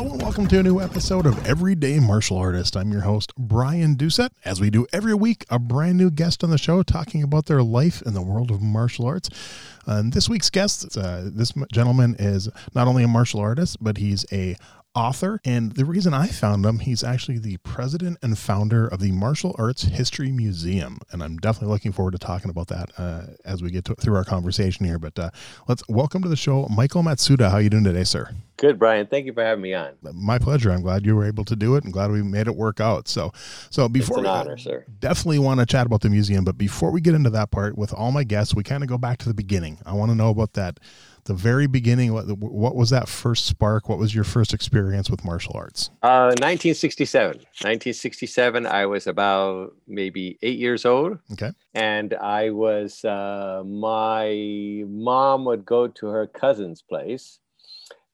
Hello 0.00 0.12
and 0.12 0.22
welcome 0.22 0.46
to 0.46 0.58
a 0.58 0.62
new 0.62 0.80
episode 0.80 1.26
of 1.26 1.46
Everyday 1.46 2.00
Martial 2.00 2.38
Artist. 2.38 2.74
I'm 2.74 2.90
your 2.90 3.02
host, 3.02 3.34
Brian 3.36 3.96
Doucette. 3.96 4.30
As 4.46 4.58
we 4.58 4.70
do 4.70 4.86
every 4.94 5.12
week, 5.12 5.44
a 5.50 5.58
brand 5.58 5.98
new 5.98 6.10
guest 6.10 6.42
on 6.42 6.48
the 6.48 6.56
show 6.56 6.82
talking 6.82 7.22
about 7.22 7.44
their 7.44 7.62
life 7.62 8.00
in 8.06 8.14
the 8.14 8.22
world 8.22 8.50
of 8.50 8.62
martial 8.62 9.04
arts. 9.04 9.28
And 9.84 10.14
this 10.14 10.26
week's 10.26 10.48
guest, 10.48 10.96
uh, 10.96 11.24
this 11.26 11.52
gentleman 11.70 12.16
is 12.18 12.48
not 12.74 12.88
only 12.88 13.02
a 13.04 13.08
martial 13.08 13.40
artist, 13.40 13.76
but 13.78 13.98
he's 13.98 14.24
a 14.32 14.56
author. 14.94 15.40
And 15.44 15.72
the 15.72 15.84
reason 15.84 16.14
I 16.14 16.26
found 16.26 16.64
him, 16.64 16.80
he's 16.80 17.04
actually 17.04 17.38
the 17.38 17.58
president 17.58 18.18
and 18.22 18.38
founder 18.38 18.86
of 18.86 19.00
the 19.00 19.12
Martial 19.12 19.54
Arts 19.58 19.82
History 19.82 20.32
Museum. 20.32 20.98
And 21.12 21.22
I'm 21.22 21.36
definitely 21.38 21.72
looking 21.72 21.92
forward 21.92 22.12
to 22.12 22.18
talking 22.18 22.50
about 22.50 22.68
that 22.68 22.90
uh, 22.98 23.22
as 23.44 23.62
we 23.62 23.70
get 23.70 23.84
to, 23.86 23.94
through 23.94 24.16
our 24.16 24.24
conversation 24.24 24.86
here. 24.86 24.98
But 24.98 25.18
uh, 25.18 25.30
let's 25.68 25.82
welcome 25.88 26.22
to 26.22 26.28
the 26.28 26.36
show, 26.36 26.66
Michael 26.68 27.02
Matsuda. 27.02 27.50
How 27.50 27.56
are 27.56 27.60
you 27.60 27.70
doing 27.70 27.84
today, 27.84 28.04
sir? 28.04 28.30
Good, 28.56 28.78
Brian. 28.78 29.06
Thank 29.06 29.24
you 29.24 29.32
for 29.32 29.42
having 29.42 29.62
me 29.62 29.72
on. 29.72 29.92
My 30.12 30.38
pleasure. 30.38 30.70
I'm 30.70 30.82
glad 30.82 31.06
you 31.06 31.16
were 31.16 31.24
able 31.24 31.46
to 31.46 31.56
do 31.56 31.76
it 31.76 31.84
and 31.84 31.92
glad 31.92 32.10
we 32.10 32.22
made 32.22 32.46
it 32.46 32.54
work 32.54 32.78
out. 32.78 33.08
So, 33.08 33.32
so 33.70 33.88
before 33.88 34.18
it's 34.18 34.26
an 34.26 34.32
we, 34.32 34.38
honor, 34.38 34.56
sir. 34.58 34.84
Definitely 34.98 35.38
want 35.38 35.60
to 35.60 35.66
chat 35.66 35.86
about 35.86 36.02
the 36.02 36.10
museum, 36.10 36.44
but 36.44 36.58
before 36.58 36.90
we 36.90 37.00
get 37.00 37.14
into 37.14 37.30
that 37.30 37.50
part 37.50 37.78
with 37.78 37.94
all 37.94 38.12
my 38.12 38.22
guests, 38.22 38.54
we 38.54 38.62
kind 38.62 38.82
of 38.82 38.88
go 38.88 38.98
back 38.98 39.18
to 39.18 39.28
the 39.28 39.34
beginning. 39.34 39.78
I 39.86 39.94
want 39.94 40.10
to 40.10 40.14
know 40.14 40.28
about 40.28 40.52
that 40.54 40.78
the 41.24 41.34
very 41.34 41.66
beginning 41.66 42.12
what, 42.12 42.26
what 42.38 42.74
was 42.74 42.90
that 42.90 43.08
first 43.08 43.46
spark? 43.46 43.88
What 43.88 43.98
was 43.98 44.14
your 44.14 44.24
first 44.24 44.52
experience 44.54 45.10
with 45.10 45.24
martial 45.24 45.52
arts? 45.56 45.90
Uh 46.02 46.34
1967 46.40 47.36
1967 47.36 48.66
i 48.66 48.86
was 48.86 49.06
about 49.06 49.74
maybe 49.86 50.38
eight 50.42 50.58
years 50.58 50.84
old. 50.84 51.18
Okay. 51.32 51.50
And 51.74 52.14
i 52.14 52.50
was 52.50 53.04
uh 53.04 53.62
my 53.66 54.84
mom 54.86 55.44
would 55.44 55.64
go 55.64 55.88
to 55.88 56.06
her 56.06 56.26
cousin's 56.26 56.82
place 56.82 57.38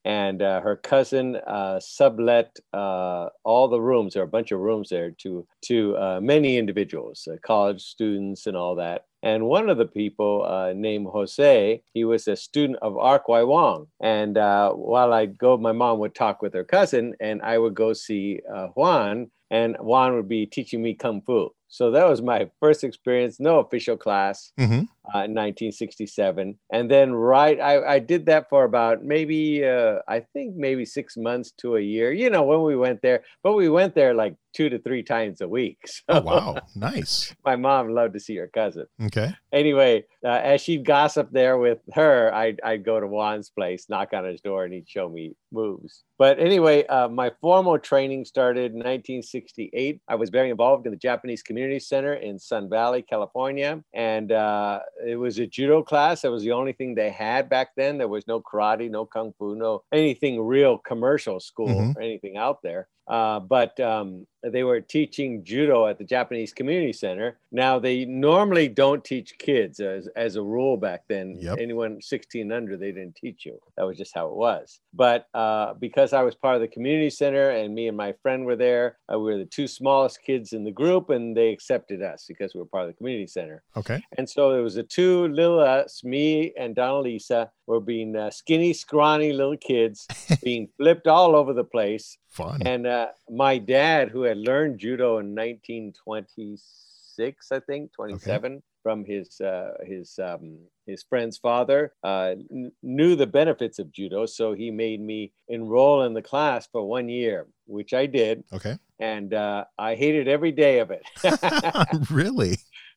and 0.06 0.40
uh, 0.40 0.60
her 0.60 0.76
cousin 0.76 1.34
uh, 1.48 1.80
sublet 1.80 2.56
uh, 2.72 3.26
all 3.42 3.66
the 3.66 3.80
rooms. 3.80 4.14
There 4.14 4.22
are 4.22 4.26
a 4.26 4.28
bunch 4.28 4.52
of 4.52 4.60
rooms 4.60 4.88
there 4.88 5.10
to 5.22 5.44
to 5.64 5.96
uh, 5.96 6.20
many 6.22 6.56
individuals, 6.56 7.28
uh, 7.30 7.36
college 7.44 7.82
students, 7.82 8.46
and 8.46 8.56
all 8.56 8.76
that. 8.76 9.06
And 9.24 9.46
one 9.46 9.68
of 9.68 9.78
the 9.78 9.86
people 9.86 10.46
uh, 10.48 10.72
named 10.74 11.08
Jose, 11.12 11.82
he 11.92 12.04
was 12.04 12.28
a 12.28 12.36
student 12.36 12.78
of 12.82 12.96
Ark 12.96 13.24
Yuey 13.28 13.44
Wong. 13.44 13.88
And 14.00 14.36
while 14.36 15.12
I'd 15.12 15.36
go, 15.36 15.56
my 15.56 15.72
mom 15.72 15.98
would 15.98 16.14
talk 16.14 16.40
with 16.40 16.54
her 16.54 16.62
cousin, 16.62 17.14
and 17.18 17.42
I 17.42 17.58
would 17.58 17.74
go 17.74 17.92
see 17.92 18.40
Juan, 18.76 19.32
and 19.50 19.76
Juan 19.80 20.14
would 20.14 20.28
be 20.28 20.46
teaching 20.46 20.80
me 20.82 20.94
kung 20.94 21.22
fu. 21.22 21.50
So 21.68 21.90
that 21.90 22.08
was 22.08 22.22
my 22.22 22.48
first 22.60 22.84
experience, 22.84 23.40
no 23.40 23.58
official 23.58 23.96
class 23.96 24.52
mm-hmm. 24.58 24.82
Uh, 25.14 25.24
in 25.24 25.34
1967. 25.34 26.58
And 26.72 26.90
then, 26.90 27.12
right, 27.12 27.60
I, 27.60 27.94
I 27.94 27.98
did 27.98 28.26
that 28.26 28.48
for 28.48 28.64
about 28.64 29.04
maybe, 29.04 29.64
uh, 29.64 29.96
I 30.08 30.20
think 30.20 30.56
maybe 30.56 30.84
six 30.84 31.16
months 31.16 31.52
to 31.58 31.76
a 31.76 31.80
year, 31.80 32.12
you 32.12 32.30
know, 32.30 32.42
when 32.42 32.62
we 32.62 32.76
went 32.76 33.02
there. 33.02 33.22
But 33.42 33.54
we 33.54 33.68
went 33.68 33.94
there 33.94 34.14
like 34.14 34.34
two 34.56 34.70
to 34.70 34.78
three 34.78 35.02
times 35.02 35.40
a 35.40 35.48
week. 35.48 35.78
So 36.06 36.18
oh, 36.18 36.20
wow. 36.20 36.56
Nice. 36.76 37.34
my 37.44 37.56
mom 37.56 37.88
loved 37.88 38.14
to 38.14 38.20
see 38.20 38.36
her 38.36 38.48
cousin. 38.52 38.86
Okay. 39.02 39.34
Anyway, 39.52 40.04
uh, 40.24 40.28
as 40.28 40.60
she'd 40.60 40.84
gossip 40.84 41.30
there 41.32 41.58
with 41.58 41.78
her, 41.94 42.32
I'd, 42.32 42.60
I'd 42.62 42.84
go 42.84 43.00
to 43.00 43.06
Juan's 43.06 43.50
place, 43.50 43.86
knock 43.88 44.12
on 44.12 44.24
his 44.24 44.40
door, 44.40 44.64
and 44.64 44.72
he'd 44.72 44.88
show 44.88 45.08
me 45.08 45.34
moves. 45.52 46.04
But 46.18 46.38
anyway, 46.38 46.86
uh, 46.86 47.08
my 47.08 47.32
formal 47.40 47.78
training 47.78 48.24
started 48.24 48.72
in 48.72 48.78
1968. 48.78 50.00
I 50.08 50.14
was 50.14 50.30
very 50.30 50.50
involved 50.50 50.86
in 50.86 50.92
the 50.92 50.98
Japanese 50.98 51.42
Community 51.42 51.80
Center 51.80 52.14
in 52.14 52.38
Sun 52.38 52.70
Valley, 52.70 53.02
California. 53.02 53.82
And 53.94 54.32
uh, 54.32 54.80
it 55.04 55.16
was 55.16 55.38
a 55.38 55.46
judo 55.46 55.82
class. 55.82 56.22
That 56.22 56.30
was 56.30 56.42
the 56.42 56.52
only 56.52 56.72
thing 56.72 56.94
they 56.94 57.10
had 57.10 57.48
back 57.48 57.70
then. 57.76 57.98
There 57.98 58.08
was 58.08 58.26
no 58.26 58.40
karate, 58.40 58.90
no 58.90 59.04
kung 59.04 59.32
fu, 59.38 59.54
no 59.54 59.82
anything 59.92 60.40
real 60.40 60.78
commercial 60.78 61.40
school 61.40 61.68
mm-hmm. 61.68 61.98
or 61.98 62.02
anything 62.02 62.36
out 62.36 62.62
there. 62.62 62.88
Uh, 63.06 63.40
but 63.40 63.78
um, 63.80 64.26
they 64.42 64.64
were 64.64 64.80
teaching 64.80 65.44
judo 65.44 65.86
at 65.86 65.98
the 65.98 66.04
Japanese 66.04 66.52
Community 66.52 66.92
Center. 66.92 67.38
Now 67.52 67.78
they 67.78 68.04
normally 68.04 68.68
don't 68.68 69.04
teach 69.04 69.38
kids 69.38 69.80
as, 69.80 70.08
as 70.16 70.36
a 70.36 70.42
rule 70.42 70.76
back 70.76 71.04
then. 71.08 71.38
Yep. 71.40 71.58
Anyone 71.60 72.00
16 72.00 72.52
under, 72.52 72.76
they 72.76 72.92
didn't 72.92 73.16
teach 73.16 73.44
you. 73.46 73.58
That 73.76 73.84
was 73.84 73.96
just 73.96 74.14
how 74.14 74.26
it 74.28 74.34
was. 74.34 74.80
But 74.94 75.28
uh, 75.34 75.74
because 75.74 76.12
I 76.12 76.22
was 76.22 76.34
part 76.34 76.54
of 76.54 76.60
the 76.60 76.68
community 76.68 77.10
center 77.10 77.50
and 77.50 77.74
me 77.74 77.88
and 77.88 77.96
my 77.96 78.14
friend 78.22 78.44
were 78.44 78.56
there, 78.56 78.98
uh, 79.12 79.18
we 79.18 79.32
were 79.32 79.38
the 79.38 79.44
two 79.44 79.66
smallest 79.66 80.22
kids 80.22 80.52
in 80.52 80.64
the 80.64 80.70
group, 80.70 81.10
and 81.10 81.36
they 81.36 81.50
accepted 81.50 82.02
us 82.02 82.24
because 82.28 82.54
we 82.54 82.60
were 82.60 82.66
part 82.66 82.84
of 82.84 82.88
the 82.88 82.96
community 82.96 83.26
center. 83.26 83.62
Okay. 83.76 84.02
And 84.18 84.28
so 84.28 84.52
there 84.52 84.62
was 84.62 84.74
the 84.74 84.82
two 84.82 85.28
little 85.28 85.60
us, 85.60 86.02
me 86.04 86.52
and 86.58 86.74
Donalisa, 86.74 87.48
were 87.66 87.80
being 87.80 88.16
uh, 88.16 88.30
skinny, 88.30 88.72
scrawny 88.72 89.32
little 89.32 89.56
kids 89.56 90.06
being 90.42 90.68
flipped 90.76 91.06
all 91.06 91.34
over 91.34 91.52
the 91.52 91.64
place. 91.64 92.16
Fun. 92.30 92.60
And 92.66 92.86
uh, 92.86 93.08
my 93.30 93.58
dad, 93.58 94.10
who 94.10 94.22
had 94.22 94.35
learned 94.36 94.78
judo 94.78 95.18
in 95.18 95.34
1926, 95.34 97.52
I 97.52 97.60
think, 97.60 97.92
27, 97.92 98.52
okay. 98.52 98.62
from 98.82 99.04
his 99.04 99.40
uh, 99.40 99.72
his 99.84 100.18
um, 100.18 100.58
his 100.86 101.02
friend's 101.02 101.38
father, 101.38 101.92
uh, 102.04 102.34
n- 102.50 102.72
knew 102.82 103.16
the 103.16 103.26
benefits 103.26 103.78
of 103.78 103.92
judo, 103.92 104.26
so 104.26 104.52
he 104.52 104.70
made 104.70 105.00
me 105.00 105.32
enroll 105.48 106.02
in 106.02 106.14
the 106.14 106.22
class 106.22 106.68
for 106.70 106.86
one 106.86 107.08
year, 107.08 107.46
which 107.66 107.94
I 107.94 108.06
did. 108.06 108.44
Okay. 108.52 108.76
And 108.98 109.34
uh, 109.34 109.64
I 109.78 109.94
hated 109.94 110.28
every 110.28 110.52
day 110.52 110.78
of 110.78 110.90
it. 110.90 111.02
really? 112.10 112.56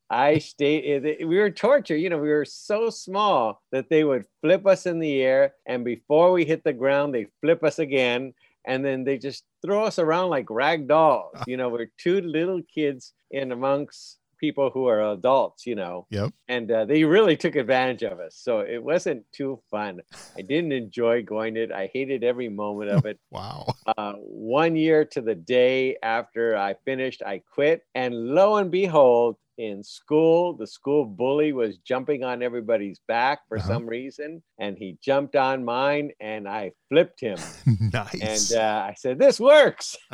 I 0.09 0.39
stayed, 0.39 1.05
eh, 1.05 1.25
we 1.25 1.37
were 1.37 1.51
tortured. 1.51 1.97
You 1.97 2.09
know, 2.09 2.17
we 2.17 2.29
were 2.29 2.45
so 2.45 2.89
small 2.89 3.61
that 3.71 3.89
they 3.89 4.03
would 4.03 4.25
flip 4.41 4.65
us 4.65 4.85
in 4.85 4.99
the 4.99 5.21
air. 5.21 5.53
And 5.67 5.85
before 5.85 6.31
we 6.31 6.45
hit 6.45 6.63
the 6.63 6.73
ground, 6.73 7.13
they 7.13 7.27
flip 7.41 7.63
us 7.63 7.79
again. 7.79 8.33
And 8.65 8.83
then 8.83 9.03
they 9.03 9.17
just 9.17 9.43
throw 9.65 9.85
us 9.85 9.99
around 9.99 10.29
like 10.29 10.49
rag 10.49 10.87
dolls. 10.87 11.35
You 11.47 11.57
know, 11.57 11.69
we're 11.69 11.91
two 11.97 12.21
little 12.21 12.61
kids 12.73 13.13
in 13.31 13.51
amongst 13.51 14.19
people 14.39 14.69
who 14.73 14.87
are 14.87 15.11
adults, 15.11 15.65
you 15.65 15.75
know. 15.75 16.07
Yep. 16.09 16.33
And 16.47 16.71
uh, 16.71 16.85
they 16.85 17.03
really 17.03 17.35
took 17.35 17.55
advantage 17.55 18.03
of 18.03 18.19
us. 18.19 18.35
So 18.41 18.59
it 18.59 18.81
wasn't 18.81 19.25
too 19.33 19.59
fun. 19.69 20.01
I 20.37 20.41
didn't 20.41 20.71
enjoy 20.71 21.23
going 21.23 21.57
it. 21.57 21.71
I 21.71 21.89
hated 21.93 22.23
every 22.23 22.49
moment 22.49 22.91
of 22.91 23.05
it. 23.05 23.19
wow. 23.31 23.67
Uh, 23.97 24.13
one 24.13 24.75
year 24.75 25.05
to 25.05 25.21
the 25.21 25.35
day 25.35 25.97
after 26.01 26.57
I 26.57 26.75
finished, 26.85 27.21
I 27.25 27.41
quit. 27.53 27.81
And 27.93 28.15
lo 28.15 28.57
and 28.57 28.71
behold, 28.71 29.35
in 29.59 29.83
school. 29.83 30.53
The 30.53 30.65
school 30.65 31.05
bully 31.05 31.53
was 31.53 31.77
jumping 31.77 32.23
on 32.23 32.41
everybody's 32.41 32.99
back 33.07 33.47
for 33.47 33.57
uh-huh. 33.57 33.67
some 33.67 33.85
reason, 33.85 34.41
and 34.57 34.77
he 34.77 34.97
jumped 35.03 35.35
on 35.35 35.63
mine, 35.63 36.11
and 36.19 36.47
I 36.47 36.71
flipped 36.87 37.19
him. 37.19 37.37
nice. 37.93 38.51
And 38.51 38.59
uh, 38.59 38.87
I 38.87 38.95
said, 38.97 39.19
"This 39.19 39.39
works." 39.39 39.97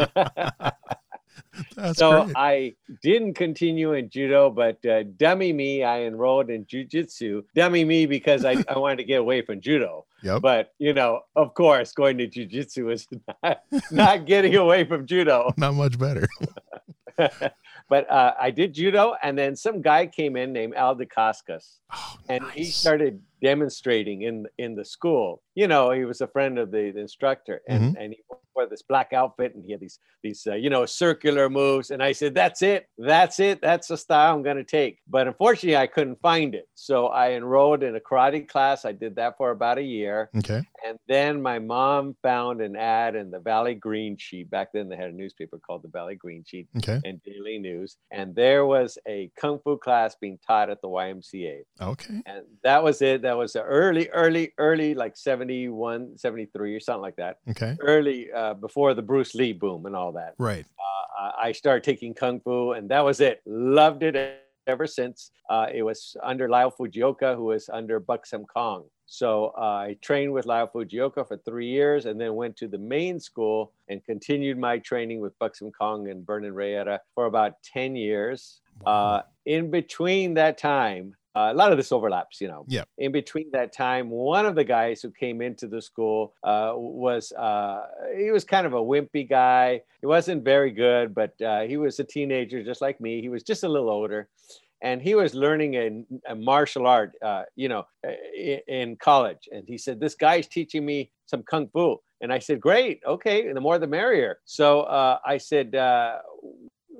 So 1.93 2.23
great. 2.23 2.35
I 2.35 2.73
didn't 3.01 3.33
continue 3.33 3.93
in 3.93 4.09
judo, 4.09 4.49
but 4.49 4.83
uh, 4.85 5.03
dummy 5.17 5.53
me, 5.53 5.83
I 5.83 6.01
enrolled 6.01 6.49
in 6.49 6.65
jujitsu. 6.65 7.43
Dummy 7.55 7.85
me 7.85 8.05
because 8.05 8.45
I, 8.45 8.63
I 8.67 8.77
wanted 8.77 8.97
to 8.97 9.03
get 9.03 9.19
away 9.19 9.41
from 9.41 9.61
judo. 9.61 10.05
Yep. 10.23 10.41
But 10.41 10.73
you 10.79 10.93
know, 10.93 11.21
of 11.35 11.53
course, 11.53 11.91
going 11.91 12.17
to 12.17 12.27
jujitsu 12.27 12.93
is 12.93 13.07
not, 13.43 13.63
not 13.91 14.25
getting 14.25 14.55
away 14.55 14.85
from 14.85 15.05
judo. 15.05 15.53
Not 15.57 15.75
much 15.75 15.97
better. 15.97 16.27
But 17.89 18.09
uh, 18.09 18.33
I 18.39 18.51
did 18.51 18.73
judo, 18.73 19.15
and 19.21 19.37
then 19.37 19.55
some 19.55 19.81
guy 19.81 20.07
came 20.07 20.35
in 20.35 20.53
named 20.53 20.75
Al 20.75 20.95
Dacascos, 20.95 21.79
oh, 21.93 22.17
and 22.29 22.43
nice. 22.43 22.53
he 22.53 22.63
started 22.65 23.21
demonstrating 23.41 24.23
in 24.23 24.45
in 24.57 24.75
the 24.75 24.85
school. 24.85 25.41
You 25.55 25.67
know, 25.67 25.91
he 25.91 26.05
was 26.05 26.21
a 26.21 26.27
friend 26.27 26.57
of 26.59 26.71
the, 26.71 26.91
the 26.91 26.99
instructor, 27.01 27.61
and 27.67 27.95
Mhm. 27.95 27.95
and 28.01 28.13
he 28.13 28.19
wore 28.55 28.67
this 28.67 28.81
black 28.83 29.11
outfit 29.13 29.53
and 29.53 29.63
he 29.65 29.71
had 29.73 29.81
these 29.81 29.99
these 30.23 30.47
uh, 30.47 30.55
you 30.55 30.69
know 30.69 30.85
circular 30.85 31.49
moves 31.49 31.91
and 31.91 32.01
i 32.01 32.13
said 32.13 32.33
that's 32.33 32.61
it 32.61 32.87
that's 32.97 33.37
it 33.41 33.59
that's 33.61 33.89
the 33.89 33.97
style 33.97 34.33
i'm 34.33 34.41
going 34.43 34.55
to 34.55 34.63
take 34.63 34.99
but 35.09 35.27
unfortunately 35.27 35.75
i 35.75 35.85
couldn't 35.85 36.19
find 36.21 36.55
it 36.55 36.67
so 36.73 37.07
i 37.07 37.31
enrolled 37.33 37.83
in 37.83 37.97
a 37.97 37.99
karate 37.99 38.47
class 38.47 38.85
i 38.85 38.93
did 38.93 39.13
that 39.17 39.35
for 39.37 39.51
about 39.51 39.77
a 39.77 39.83
year 39.83 40.29
Okay. 40.37 40.61
and 40.87 40.97
then 41.09 41.41
my 41.41 41.59
mom 41.59 42.15
found 42.23 42.61
an 42.61 42.77
ad 42.77 43.13
in 43.15 43.29
the 43.29 43.39
valley 43.41 43.75
green 43.75 44.15
sheet 44.17 44.49
back 44.49 44.69
then 44.73 44.87
they 44.87 44.95
had 44.95 45.09
a 45.09 45.19
newspaper 45.23 45.59
called 45.59 45.83
the 45.83 45.89
valley 45.89 46.15
green 46.15 46.43
sheet 46.47 46.67
Okay. 46.77 47.01
and 47.03 47.21
daily 47.23 47.57
news 47.59 47.97
and 48.11 48.33
there 48.33 48.65
was 48.65 48.97
a 49.05 49.29
kung 49.35 49.59
fu 49.65 49.77
class 49.77 50.15
being 50.15 50.39
taught 50.47 50.69
at 50.69 50.81
the 50.81 50.87
ymca 50.87 51.63
Okay. 51.81 52.21
and 52.25 52.45
that 52.63 52.81
was 52.81 53.01
it 53.01 53.21
that 53.25 53.37
was 53.37 53.53
the 53.53 53.61
early 53.63 54.09
early 54.09 54.53
early 54.57 54.93
like 54.95 55.15
71 55.17 56.17
73 56.17 56.75
or 56.75 56.79
something 56.79 57.01
like 57.01 57.15
that 57.17 57.39
Okay. 57.49 57.75
early 57.81 58.31
uh, 58.31 58.53
before 58.53 58.93
the 58.93 59.01
Bruce 59.01 59.35
Lee 59.35 59.53
boom 59.53 59.85
and 59.85 59.95
all 59.95 60.11
that. 60.13 60.35
Right. 60.37 60.65
Uh, 60.79 61.31
I 61.39 61.51
started 61.53 61.83
taking 61.83 62.13
kung 62.13 62.39
fu, 62.39 62.71
and 62.73 62.89
that 62.89 63.03
was 63.03 63.19
it. 63.21 63.41
Loved 63.45 64.03
it 64.03 64.15
ever 64.67 64.87
since. 64.87 65.31
Uh, 65.49 65.67
it 65.73 65.83
was 65.83 66.15
under 66.23 66.49
Lyle 66.49 66.71
Fujioka, 66.71 67.35
who 67.35 67.45
was 67.45 67.69
under 67.69 67.99
Buck 67.99 68.25
Sam 68.25 68.45
Kong. 68.45 68.83
So 69.07 69.53
uh, 69.57 69.61
I 69.89 69.97
trained 70.01 70.33
with 70.33 70.45
Lyle 70.45 70.67
Fujioka 70.67 71.27
for 71.27 71.37
three 71.37 71.67
years, 71.67 72.05
and 72.05 72.19
then 72.19 72.35
went 72.35 72.57
to 72.57 72.67
the 72.67 72.77
main 72.79 73.19
school 73.19 73.71
and 73.87 74.03
continued 74.03 74.57
my 74.57 74.79
training 74.79 75.19
with 75.21 75.37
Buck 75.39 75.55
Sam 75.55 75.71
Kong 75.71 76.09
and 76.09 76.25
Vernon 76.25 76.53
Rieta 76.53 76.99
for 77.13 77.25
about 77.25 77.53
ten 77.63 77.95
years. 77.95 78.61
Uh, 78.85 79.21
in 79.45 79.71
between 79.71 80.33
that 80.33 80.57
time, 80.57 81.15
a 81.35 81.53
lot 81.53 81.71
of 81.71 81.77
this 81.77 81.91
overlaps, 81.91 82.39
you 82.39 82.47
know. 82.47 82.65
Yeah. 82.67 82.83
In 82.97 83.11
between 83.11 83.51
that 83.51 83.73
time, 83.73 84.09
one 84.09 84.45
of 84.45 84.55
the 84.55 84.63
guys 84.63 85.01
who 85.01 85.11
came 85.11 85.41
into 85.41 85.67
the 85.67 85.81
school 85.81 86.33
uh, 86.43 86.73
was 86.75 87.31
uh, 87.33 87.81
he 88.17 88.31
was 88.31 88.43
kind 88.43 88.65
of 88.65 88.73
a 88.73 88.79
wimpy 88.79 89.27
guy. 89.29 89.81
He 90.01 90.07
wasn't 90.07 90.43
very 90.43 90.71
good, 90.71 91.13
but 91.13 91.39
uh, 91.41 91.61
he 91.61 91.77
was 91.77 91.99
a 91.99 92.03
teenager 92.03 92.63
just 92.63 92.81
like 92.81 93.01
me. 93.01 93.21
He 93.21 93.29
was 93.29 93.43
just 93.43 93.63
a 93.63 93.69
little 93.69 93.89
older, 93.89 94.29
and 94.81 95.01
he 95.01 95.15
was 95.15 95.35
learning 95.35 95.75
a, 95.75 96.31
a 96.31 96.35
martial 96.35 96.87
art, 96.87 97.11
uh, 97.21 97.43
you 97.55 97.67
know, 97.67 97.85
in, 98.37 98.59
in 98.67 98.95
college. 98.95 99.49
And 99.51 99.63
he 99.67 99.77
said, 99.77 99.99
"This 99.99 100.15
guy's 100.15 100.47
teaching 100.47 100.85
me 100.85 101.11
some 101.25 101.43
kung 101.43 101.67
fu." 101.67 101.97
And 102.21 102.31
I 102.31 102.39
said, 102.39 102.61
"Great, 102.61 103.01
okay, 103.05 103.51
the 103.51 103.61
more 103.61 103.77
the 103.77 103.87
merrier." 103.87 104.39
So 104.45 104.81
uh, 104.81 105.19
I 105.25 105.37
said. 105.37 105.75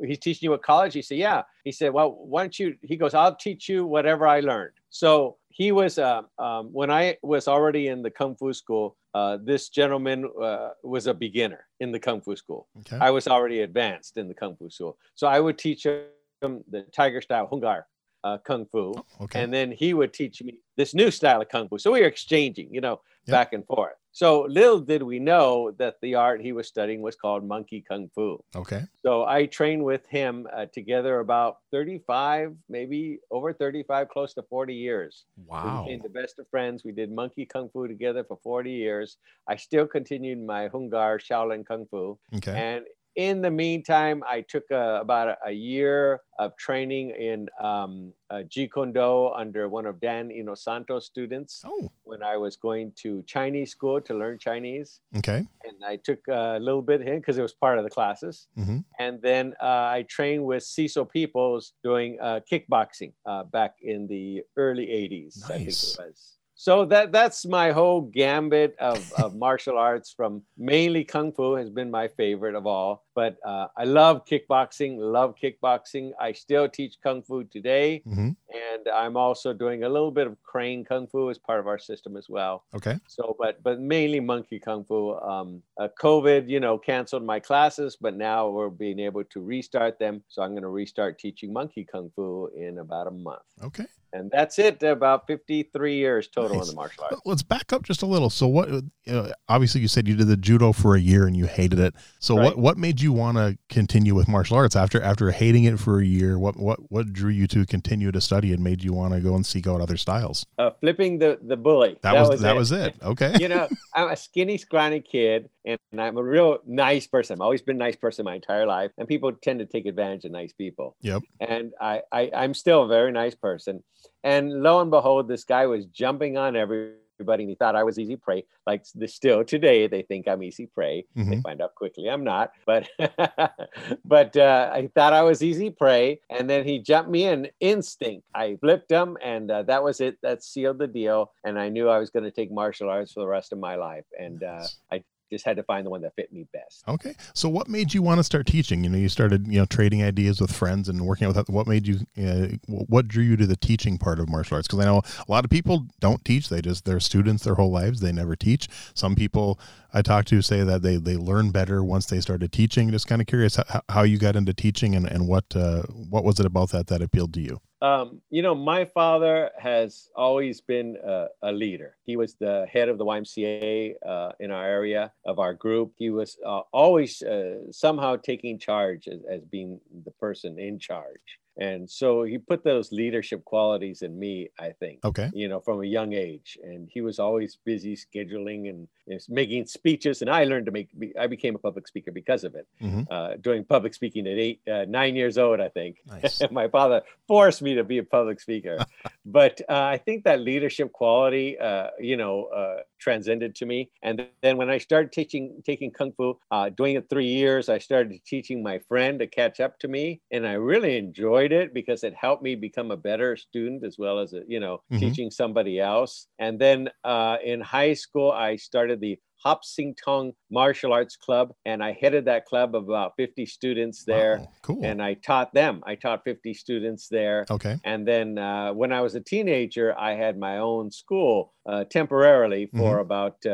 He's 0.07 0.19
teaching 0.19 0.48
you 0.48 0.54
at 0.54 0.62
college 0.63 0.94
he 0.94 1.02
said 1.02 1.18
yeah 1.18 1.42
he 1.63 1.72
said 1.72 1.92
well 1.94 2.12
why 2.12 2.44
don't 2.44 2.57
you 2.60 2.75
he 2.81 2.96
goes 2.96 3.13
i'll 3.13 3.36
teach 3.36 3.68
you 3.69 3.86
whatever 3.86 4.28
i 4.28 4.40
learned 4.40 4.74
so 4.90 5.38
he 5.50 5.72
was 5.72 5.98
uh, 6.00 6.22
um, 6.40 6.63
when 6.80 6.90
i 6.92 7.18
was 7.24 7.48
already 7.48 7.88
in 7.88 8.02
the 8.02 8.10
kung 8.12 8.36
fu 8.36 8.54
school 8.54 8.96
uh, 9.13 9.38
this 9.44 9.69
gentleman 9.69 10.19
uh, 10.42 10.69
was 10.84 11.07
a 11.07 11.13
beginner 11.13 11.66
in 11.80 11.92
the 11.92 12.00
kung 12.00 12.22
fu 12.22 12.36
school 12.36 12.68
Okay. 12.80 12.98
i 13.02 13.10
was 13.10 13.28
already 13.28 13.62
advanced 13.62 14.18
in 14.18 14.28
the 14.28 14.34
kung 14.34 14.56
fu 14.57 14.69
school 14.69 14.98
so 15.16 15.28
i 15.28 15.40
would 15.40 15.57
teach 15.57 15.86
him 15.86 16.63
the 16.69 16.81
tiger 16.92 17.22
style 17.22 17.48
Hung 17.48 17.62
Gar 17.62 17.88
uh, 18.24 18.38
kung 18.40 18.66
fu 18.72 18.94
Okay. 19.22 19.42
and 19.44 19.54
then 19.54 19.72
he 19.72 19.94
would 19.94 20.13
teach 20.13 20.42
me 20.44 20.56
this 20.78 20.94
new 20.94 21.10
style 21.12 21.42
of 21.42 21.50
kung 21.50 21.68
fu. 21.69 21.78
So 21.78 21.92
we 21.92 22.01
were 22.01 22.08
exchanging, 22.08 22.68
you 22.74 22.81
know, 22.81 23.00
Yep. 23.28 23.31
back 23.38 23.54
and 23.54 23.66
forth. 23.66 23.98
So 24.16 24.48
little 24.48 24.80
did 24.80 25.04
we 25.04 25.20
know 25.20 25.76
that 25.76 26.00
the 26.02 26.16
art 26.16 26.40
he 26.40 26.54
was 26.56 26.68
studying 26.72 27.02
was 27.04 27.18
called 27.20 27.44
monkey 27.44 27.84
kung 27.84 28.08
fu. 28.16 28.40
okay. 28.56 28.88
So 29.04 29.28
I 29.28 29.46
trained 29.46 29.84
with 29.84 30.08
him 30.08 30.48
uh, 30.56 30.68
together 30.72 31.20
about 31.20 31.60
35, 31.76 32.56
maybe 32.72 33.20
over 33.30 33.52
35, 33.52 34.08
close 34.08 34.34
to 34.40 34.44
40 34.48 34.74
years. 34.74 35.26
We 35.38 35.44
Wow. 35.52 35.84
became 35.84 36.00
the 36.02 36.10
best 36.10 36.40
of 36.40 36.48
friends. 36.48 36.88
We 36.88 36.94
did 36.96 37.12
monkey 37.12 37.46
kung 37.46 37.68
fu 37.70 37.88
together 37.92 38.24
for 38.24 38.40
40 38.42 38.72
years. 38.72 39.18
I 39.52 39.58
still 39.58 39.86
continued 39.86 40.40
my 40.40 40.70
Hung 40.72 40.88
Gar 40.90 41.20
Shaolin 41.20 41.68
kung 41.68 41.86
fu. 41.92 42.18
Okay. 42.40 42.56
And 42.56 42.88
in 43.16 43.42
the 43.42 43.52
meantime, 43.52 44.24
I 44.28 44.42
took 44.42 44.64
uh 44.72 45.00
about 45.02 45.28
a, 45.30 45.38
a 45.48 45.52
year 45.52 46.22
of 46.38 46.56
training 46.58 47.12
in 47.12 47.48
um, 47.64 48.12
uh, 48.30 48.44
Jeet 48.52 48.72
Kune 48.74 48.92
Do 48.92 49.30
under 49.30 49.70
one 49.70 49.86
of 49.86 50.02
Dan 50.02 50.30
Inosanto's 50.30 51.06
students 51.06 51.62
Oh. 51.66 51.90
when 52.04 52.22
I 52.22 52.36
was 52.36 52.58
going 52.58 52.92
to 53.04 53.24
Chinese 53.24 53.72
school 53.72 54.02
to 54.02 54.14
learn 54.14 54.38
Chinese. 54.38 55.00
Okay. 55.18 55.46
And 55.64 55.78
I 55.86 55.96
took 55.96 56.20
a 56.28 56.60
little 56.60 56.82
bit 56.82 57.00
him 57.02 57.20
because 57.20 57.38
it 57.38 57.42
was 57.42 57.54
part 57.54 57.78
of 57.78 57.84
the 57.86 57.90
classes. 57.90 58.48
hmm 58.56 58.80
And 59.00 59.22
then 59.22 59.54
uh, 59.62 59.98
I 59.98 60.06
trained 60.10 60.44
with 60.44 60.64
Cecil 60.64 61.06
Peoples 61.06 61.74
doing 61.84 62.18
uh, 62.22 62.42
kickboxing 62.52 63.14
uh, 63.26 63.44
back 63.44 63.76
in 63.82 64.08
the 64.08 64.44
early 64.58 64.88
80s, 64.88 65.44
I 65.46 65.48
think 65.48 65.66
Nice. 65.68 65.94
it 65.94 66.00
was. 66.06 66.32
So 66.56 66.86
that 66.86 67.12
that's 67.12 67.46
my 67.46 67.72
whole 67.72 68.02
gambit 68.02 68.75
of, 68.80 69.12
of 69.13 69.36
martial 69.46 69.78
arts 69.78 70.13
from 70.16 70.42
mainly 70.57 71.04
Kung 71.04 71.34
Fu 71.34 71.56
has 71.56 71.69
been 71.69 71.92
my 71.92 72.07
favorite 72.07 72.56
of 72.56 72.66
all. 72.66 73.04
But 73.13 73.38
uh, 73.46 73.68
I 73.78 73.84
love 73.84 74.25
kickboxing, 74.25 74.98
love 74.98 75.36
kickboxing. 75.42 76.12
I 76.19 76.31
still 76.31 76.68
teach 76.68 76.96
Kung 77.04 77.22
Fu 77.24 77.44
today. 77.44 78.02
hmm 78.06 78.31
And 78.50 78.88
I'm 78.94 79.18
also 79.18 79.54
doing 79.54 79.84
a 79.84 79.90
little 79.90 80.12
bit 80.12 80.28
of 80.28 80.42
Crane 80.44 80.86
Kung 80.86 81.07
Fu 81.07 81.30
as 81.30 81.38
part 81.38 81.60
of 81.60 81.68
our 81.68 81.80
system 81.80 82.16
as 82.16 82.28
well. 82.30 82.63
Okay. 82.74 82.98
So, 83.08 83.36
but 83.38 83.62
but 83.62 83.80
mainly 83.80 84.19
monkey 84.19 84.60
kung 84.60 84.86
fu. 84.86 85.16
Um, 85.16 85.62
uh, 85.80 85.90
COVID, 86.01 86.50
you 86.50 86.60
know, 86.60 86.78
canceled 86.78 87.24
my 87.24 87.40
classes, 87.40 87.98
but 88.00 88.16
now 88.16 88.50
we're 88.50 88.69
being 88.69 89.00
able 89.00 89.24
to 89.25 89.42
restart 89.42 90.00
them. 90.00 90.24
So 90.30 90.42
I'm 90.42 90.51
going 90.51 90.63
to 90.63 90.69
restart 90.69 91.19
teaching 91.19 91.51
monkey 91.51 91.84
kung 91.84 92.12
fu 92.16 92.50
in 92.56 92.80
about 92.80 93.08
a 93.08 93.12
month, 93.12 93.44
Okay. 93.63 93.86
And 94.16 94.32
that's 94.32 94.58
it. 94.60 94.82
About 94.84 95.28
53 95.28 95.96
years 95.96 96.28
total 96.28 96.58
Nice. 96.58 96.70
in 96.70 96.76
the 96.76 96.76
martial 96.76 97.04
arts. 97.04 97.22
Let's 97.26 97.44
back 97.44 97.74
up 97.74 97.84
just 97.84 98.02
a 98.02 98.06
little. 98.06 98.30
So, 98.30 98.48
what? 98.48 98.70
Uh, 99.08 99.32
obviously, 99.50 99.82
you 99.82 99.88
said 99.88 100.08
you 100.08 100.16
did 100.16 100.28
the 100.28 100.38
judo 100.38 100.72
for 100.72 100.96
a 100.96 101.00
year 101.00 101.28
and 101.28 101.36
you 101.36 101.46
hated 101.46 101.80
it. 101.80 101.94
So, 102.20 102.36
what 102.36 102.44
Right. 102.44 102.58
what 102.58 102.78
made 102.78 103.02
you 103.02 103.12
want 103.14 103.38
to 103.38 103.58
continue 103.70 104.16
with 104.16 104.28
martial 104.28 104.58
arts 104.58 104.76
after 104.76 105.02
after 105.02 105.32
hating 105.32 105.66
it 105.66 105.80
for 105.80 106.00
a 106.00 106.06
year? 106.06 106.40
What 106.40 106.58
what 106.58 106.80
what 106.92 107.12
drew 107.14 107.30
you 107.32 107.48
to 107.48 107.66
continue 107.66 108.12
to 108.12 108.22
study 108.22 108.54
and 108.54 108.64
made 108.64 108.84
you 108.84 108.94
want 108.94 109.14
to 109.14 109.20
go 109.20 109.36
and 109.36 109.46
seek 109.46 109.68
out 109.68 109.82
other 109.82 109.98
styles? 109.98 110.46
Uh, 110.58 110.72
flipping 110.80 111.20
the 111.20 111.38
the 111.42 111.58
bully. 111.58 111.98
That, 112.02 112.14
was, 112.28 112.42
that 112.42 112.56
was 112.56 112.72
it. 112.72 112.96
Okay. 113.04 113.36
you 113.40 113.48
know, 113.48 113.68
I'm 113.94 114.10
a 114.10 114.16
skinny, 114.16 114.58
scrawny 114.58 115.00
kid, 115.02 115.50
and 115.66 115.78
I'm 115.98 116.18
a 116.18 116.24
real 116.24 116.60
nice 116.66 117.06
person. 117.08 117.36
I've 117.36 117.42
always 117.42 117.62
been 117.62 117.76
a 117.76 117.80
nice 117.80 117.96
person 117.96 118.26
my 118.26 118.36
entire 118.36 118.66
life, 118.66 118.92
and 118.98 119.08
people 119.08 119.32
tend 119.34 119.60
to 119.60 119.66
take 119.66 119.86
advantage 119.86 120.26
of 120.26 120.32
nice 120.32 120.54
people. 120.54 120.96
Yep. 121.02 121.22
And 121.40 121.72
I, 121.80 122.02
I 122.12 122.32
I'm 122.36 122.54
still 122.54 122.84
a 122.84 122.88
very 122.88 123.12
nice 123.12 123.36
person. 123.36 123.84
And 124.24 124.63
lo 124.63 124.81
and 124.81 124.92
behold, 124.92 125.28
this 125.28 125.44
guy 125.44 125.66
was 125.66 125.86
jumping 125.88 126.38
on 126.38 126.56
everybody, 126.56 127.44
and 127.44 127.50
he 127.50 127.56
thought 127.56 127.75
I 127.75 127.84
was 127.84 127.98
easy 127.98 128.16
prey. 128.18 128.44
Like 128.68 128.84
still 129.06 129.44
today, 129.46 129.88
they 129.88 130.02
think 130.02 130.28
I'm 130.28 130.44
easy 130.44 130.66
prey. 130.68 131.06
They 131.16 131.22
Mhm. 131.24 131.44
find 131.44 131.62
out 131.62 131.74
quickly 131.75 132.10
I'm 132.10 132.24
not. 132.24 132.52
But 132.66 132.90
but 134.06 134.36
uh, 134.38 134.69
I 134.74 134.90
thought 134.96 135.13
I 135.13 135.22
was 135.22 135.42
easy 135.44 135.69
prey, 135.69 136.20
and 136.30 136.50
then 136.50 136.63
he 136.65 136.80
jumped 136.80 137.10
me 137.10 137.25
in 137.25 137.50
instinct. 137.60 138.25
I 138.34 138.58
flipped 138.58 138.91
him, 138.91 139.18
and 139.24 139.50
uh, 139.50 139.63
that 139.63 139.84
was 139.84 140.01
it. 140.01 140.18
That 140.24 140.44
sealed 140.44 140.80
the 140.80 140.88
deal. 140.88 141.32
And 141.44 141.60
I 141.60 141.70
knew 141.70 141.89
I 141.89 142.00
was 142.00 142.10
going 142.10 142.24
to 142.25 142.32
take 142.32 142.51
martial 142.51 142.89
arts 142.89 143.13
for 143.13 143.20
the 143.22 143.27
rest 143.27 143.51
of 143.53 143.60
my 143.60 143.75
life. 143.75 144.06
And 144.20 144.44
uh, 144.44 144.65
I 144.91 145.03
just 145.32 145.46
had 145.46 145.58
to 145.58 145.63
find 145.63 145.86
the 145.86 145.89
one 145.89 146.01
that 146.01 146.15
fit 146.15 146.32
me 146.32 146.48
best. 146.53 146.84
Okay. 146.88 147.15
So, 147.34 147.50
what 147.50 147.67
made 147.67 147.94
you 147.94 148.01
want 148.01 148.20
to 148.20 148.24
start 148.24 148.46
teaching? 148.46 148.84
You 148.84 148.89
know, 148.89 148.98
you 148.98 149.10
started 149.10 149.48
you 149.48 149.60
know 149.60 149.65
trading 149.65 150.03
ideas 150.03 150.39
with 150.39 150.51
friends 150.51 150.89
and 150.89 151.05
working 151.05 151.27
out 151.27 151.36
with. 151.36 151.50
What 151.50 151.67
made 151.67 151.88
you? 151.88 152.00
Uh, 152.17 152.58
what 152.67 153.08
drew 153.08 153.24
you 153.24 153.38
to 153.38 153.48
the 153.48 153.55
teaching 153.55 153.98
part 153.98 154.20
of 154.20 154.29
martial 154.29 154.55
arts? 154.55 154.67
Because 154.67 154.79
I 154.79 154.86
know 154.86 155.01
a 155.27 155.32
lot 155.32 155.44
of 155.44 155.50
people 155.50 155.88
don't 156.00 156.24
teach. 156.24 156.50
They 156.50 156.62
just 156.62 156.86
they're 156.86 157.00
students 157.00 157.44
their 157.44 157.55
whole 157.55 157.72
lives. 157.72 158.00
They 158.00 158.12
never 158.12 158.36
teach. 158.36 158.67
Some 158.94 159.15
people 159.15 159.60
I 159.96 160.02
talk 160.02 160.25
to 160.25 160.42
say 160.42 160.62
that 160.64 160.82
they 160.82 160.98
they 160.98 161.16
learn 161.16 161.52
better 161.52 161.82
once 161.82 162.08
they 162.08 162.20
started 162.20 162.52
teaching. 162.52 162.92
Just 162.92 163.08
kind 163.08 163.22
of 163.22 163.28
curious 163.28 163.56
how, 163.56 163.82
how 163.88 164.04
you 164.04 164.18
got 164.18 164.36
into 164.36 164.54
teaching 164.54 164.94
and 164.94 165.08
and 165.08 165.25
what 165.25 165.46
uh, 165.56 165.84
what 165.84 166.25
was 166.25 166.38
it 166.40 166.46
about 166.46 166.72
that 166.72 166.88
that 166.88 167.02
appealed 167.02 167.34
to 167.36 167.42
you? 167.42 167.62
Um, 167.82 168.22
you 168.30 168.42
know, 168.42 168.56
my 168.56 168.86
father 168.86 169.52
has 169.58 170.10
always 170.16 170.60
been 170.60 170.98
a, 171.06 171.28
a 171.44 171.52
leader. 171.52 171.96
He 172.04 172.18
was 172.18 172.36
the 172.36 172.68
head 172.72 172.90
of 172.90 172.98
the 172.98 173.06
YMCA 173.06 173.94
uh, 174.06 174.32
in 174.40 174.52
our 174.52 174.66
area 174.66 175.14
of 175.25 175.40
our 175.40 175.54
group. 175.54 175.94
He 175.96 176.10
was 176.10 176.38
uh, 176.46 176.62
always 176.74 177.22
uh, 177.22 177.72
somehow 177.72 178.18
taking 178.18 178.60
charge 178.60 179.08
as, 179.08 179.20
as 179.30 179.42
being 179.46 179.80
the 180.04 180.12
person 180.12 180.58
in 180.60 180.80
charge. 180.80 181.40
And 181.58 181.90
so 181.90 182.24
he 182.24 182.38
put 182.38 182.64
those 182.64 182.92
leadership 182.92 183.46
qualities 183.46 184.02
in 184.02 184.18
me, 184.18 184.50
I 184.60 184.72
think. 184.72 185.06
Okay. 185.06 185.30
you 185.34 185.48
know, 185.48 185.60
from 185.60 185.82
a 185.82 185.86
young 185.86 186.14
age. 186.14 186.58
And 186.64 186.90
he 186.92 187.02
was 187.02 187.20
always 187.20 187.58
busy 187.64 187.96
scheduling 187.96 188.70
and 188.70 188.88
know, 189.14 189.20
making 189.30 189.66
speeches. 189.66 190.22
And 190.22 190.30
I 190.30 190.44
learned 190.46 190.66
to 190.66 190.72
make, 190.72 190.90
I 191.20 191.28
became 191.28 191.56
a 191.56 191.60
public 191.60 191.88
speaker 191.88 192.12
because 192.12 192.44
of 192.44 192.56
it. 192.56 192.68
Mhm. 192.82 193.08
Uh, 193.10 193.36
doing 193.38 193.64
public 193.64 193.94
speaking 193.94 194.26
at 194.28 194.38
eight, 194.38 194.62
uh, 194.68 194.86
nine 194.88 195.16
years 195.16 195.38
old, 195.38 195.60
I 195.60 195.70
think. 195.70 195.98
Nice. 196.08 196.42
My 196.52 196.68
father 196.68 197.02
forced 197.28 197.62
me 197.62 197.76
to 197.76 197.84
be 197.84 197.98
a 198.00 198.04
public 198.04 198.40
speaker. 198.40 198.78
but 199.26 199.62
uh, 199.70 199.74
I 199.96 199.98
think 199.98 200.24
that 200.26 200.40
leadership 200.40 200.92
quality, 200.92 201.58
uh, 201.60 201.90
you 202.00 202.18
know, 202.18 202.46
uh, 202.46 202.82
transcended 203.00 203.54
to 203.56 203.66
me. 203.66 203.90
And 204.02 204.26
then 204.42 204.58
when 204.58 204.70
I 204.70 204.80
started 204.80 205.12
teaching, 205.12 205.62
taking 205.66 205.92
Kung 205.92 206.12
Fu, 206.14 206.40
uh, 206.50 206.70
doing 206.70 206.96
it 206.96 207.10
three 207.10 207.28
years, 207.28 207.70
I 207.70 207.78
started 207.78 208.20
teaching 208.26 208.64
my 208.64 208.80
friend 208.80 209.20
to 209.20 209.28
catch 209.28 209.60
up 209.60 209.78
to 209.80 209.88
me. 209.88 210.22
And 210.32 210.48
I 210.48 210.54
really 210.54 210.98
enjoyed 210.98 211.52
it 211.52 211.74
because 211.74 212.04
it 212.04 212.14
helped 212.16 212.42
me 212.42 212.56
become 212.56 212.90
a 212.92 212.98
better 212.98 213.36
student 213.38 213.84
as 213.84 213.98
well 214.00 214.20
as, 214.20 214.34
a, 214.34 214.42
you 214.48 214.60
know, 214.60 214.82
Mhm. 214.92 215.00
teaching 215.00 215.30
somebody 215.32 215.80
else. 215.80 216.28
And 216.40 216.58
then 216.60 216.90
uh, 217.04 217.38
in 217.44 217.62
high 217.62 217.94
school, 217.94 218.32
I 218.32 218.56
started 218.56 218.95
the 218.96 219.18
Hop 219.44 219.64
Sing 219.64 219.96
Tong 220.04 220.34
Martial 220.50 220.92
Arts 220.92 221.16
Club, 221.16 221.54
and 221.66 221.84
I 221.84 221.96
headed 222.02 222.25
that 222.25 222.46
club 222.46 222.75
of 222.75 222.86
about 222.86 223.14
50 223.16 223.46
students 223.46 224.04
there. 224.04 224.40
Wow, 224.40 224.48
cool. 224.64 224.80
And 224.84 225.02
I 225.04 225.14
taught 225.14 225.54
them. 225.54 225.84
I 225.86 225.96
taught 225.96 226.24
50 226.24 226.54
students 226.56 227.08
there. 227.10 227.46
okay. 227.52 227.78
And 227.84 228.08
then 228.08 228.38
uh, 228.40 228.74
when 228.74 228.92
I 228.92 229.02
was 229.02 229.14
a 229.16 229.22
teenager, 229.22 229.98
I 229.98 230.16
had 230.16 230.40
my 230.40 230.58
own 230.58 230.92
school 230.92 231.54
uh, 231.68 231.84
temporarily 231.84 232.70
for 232.75 233.00
about 233.00 233.46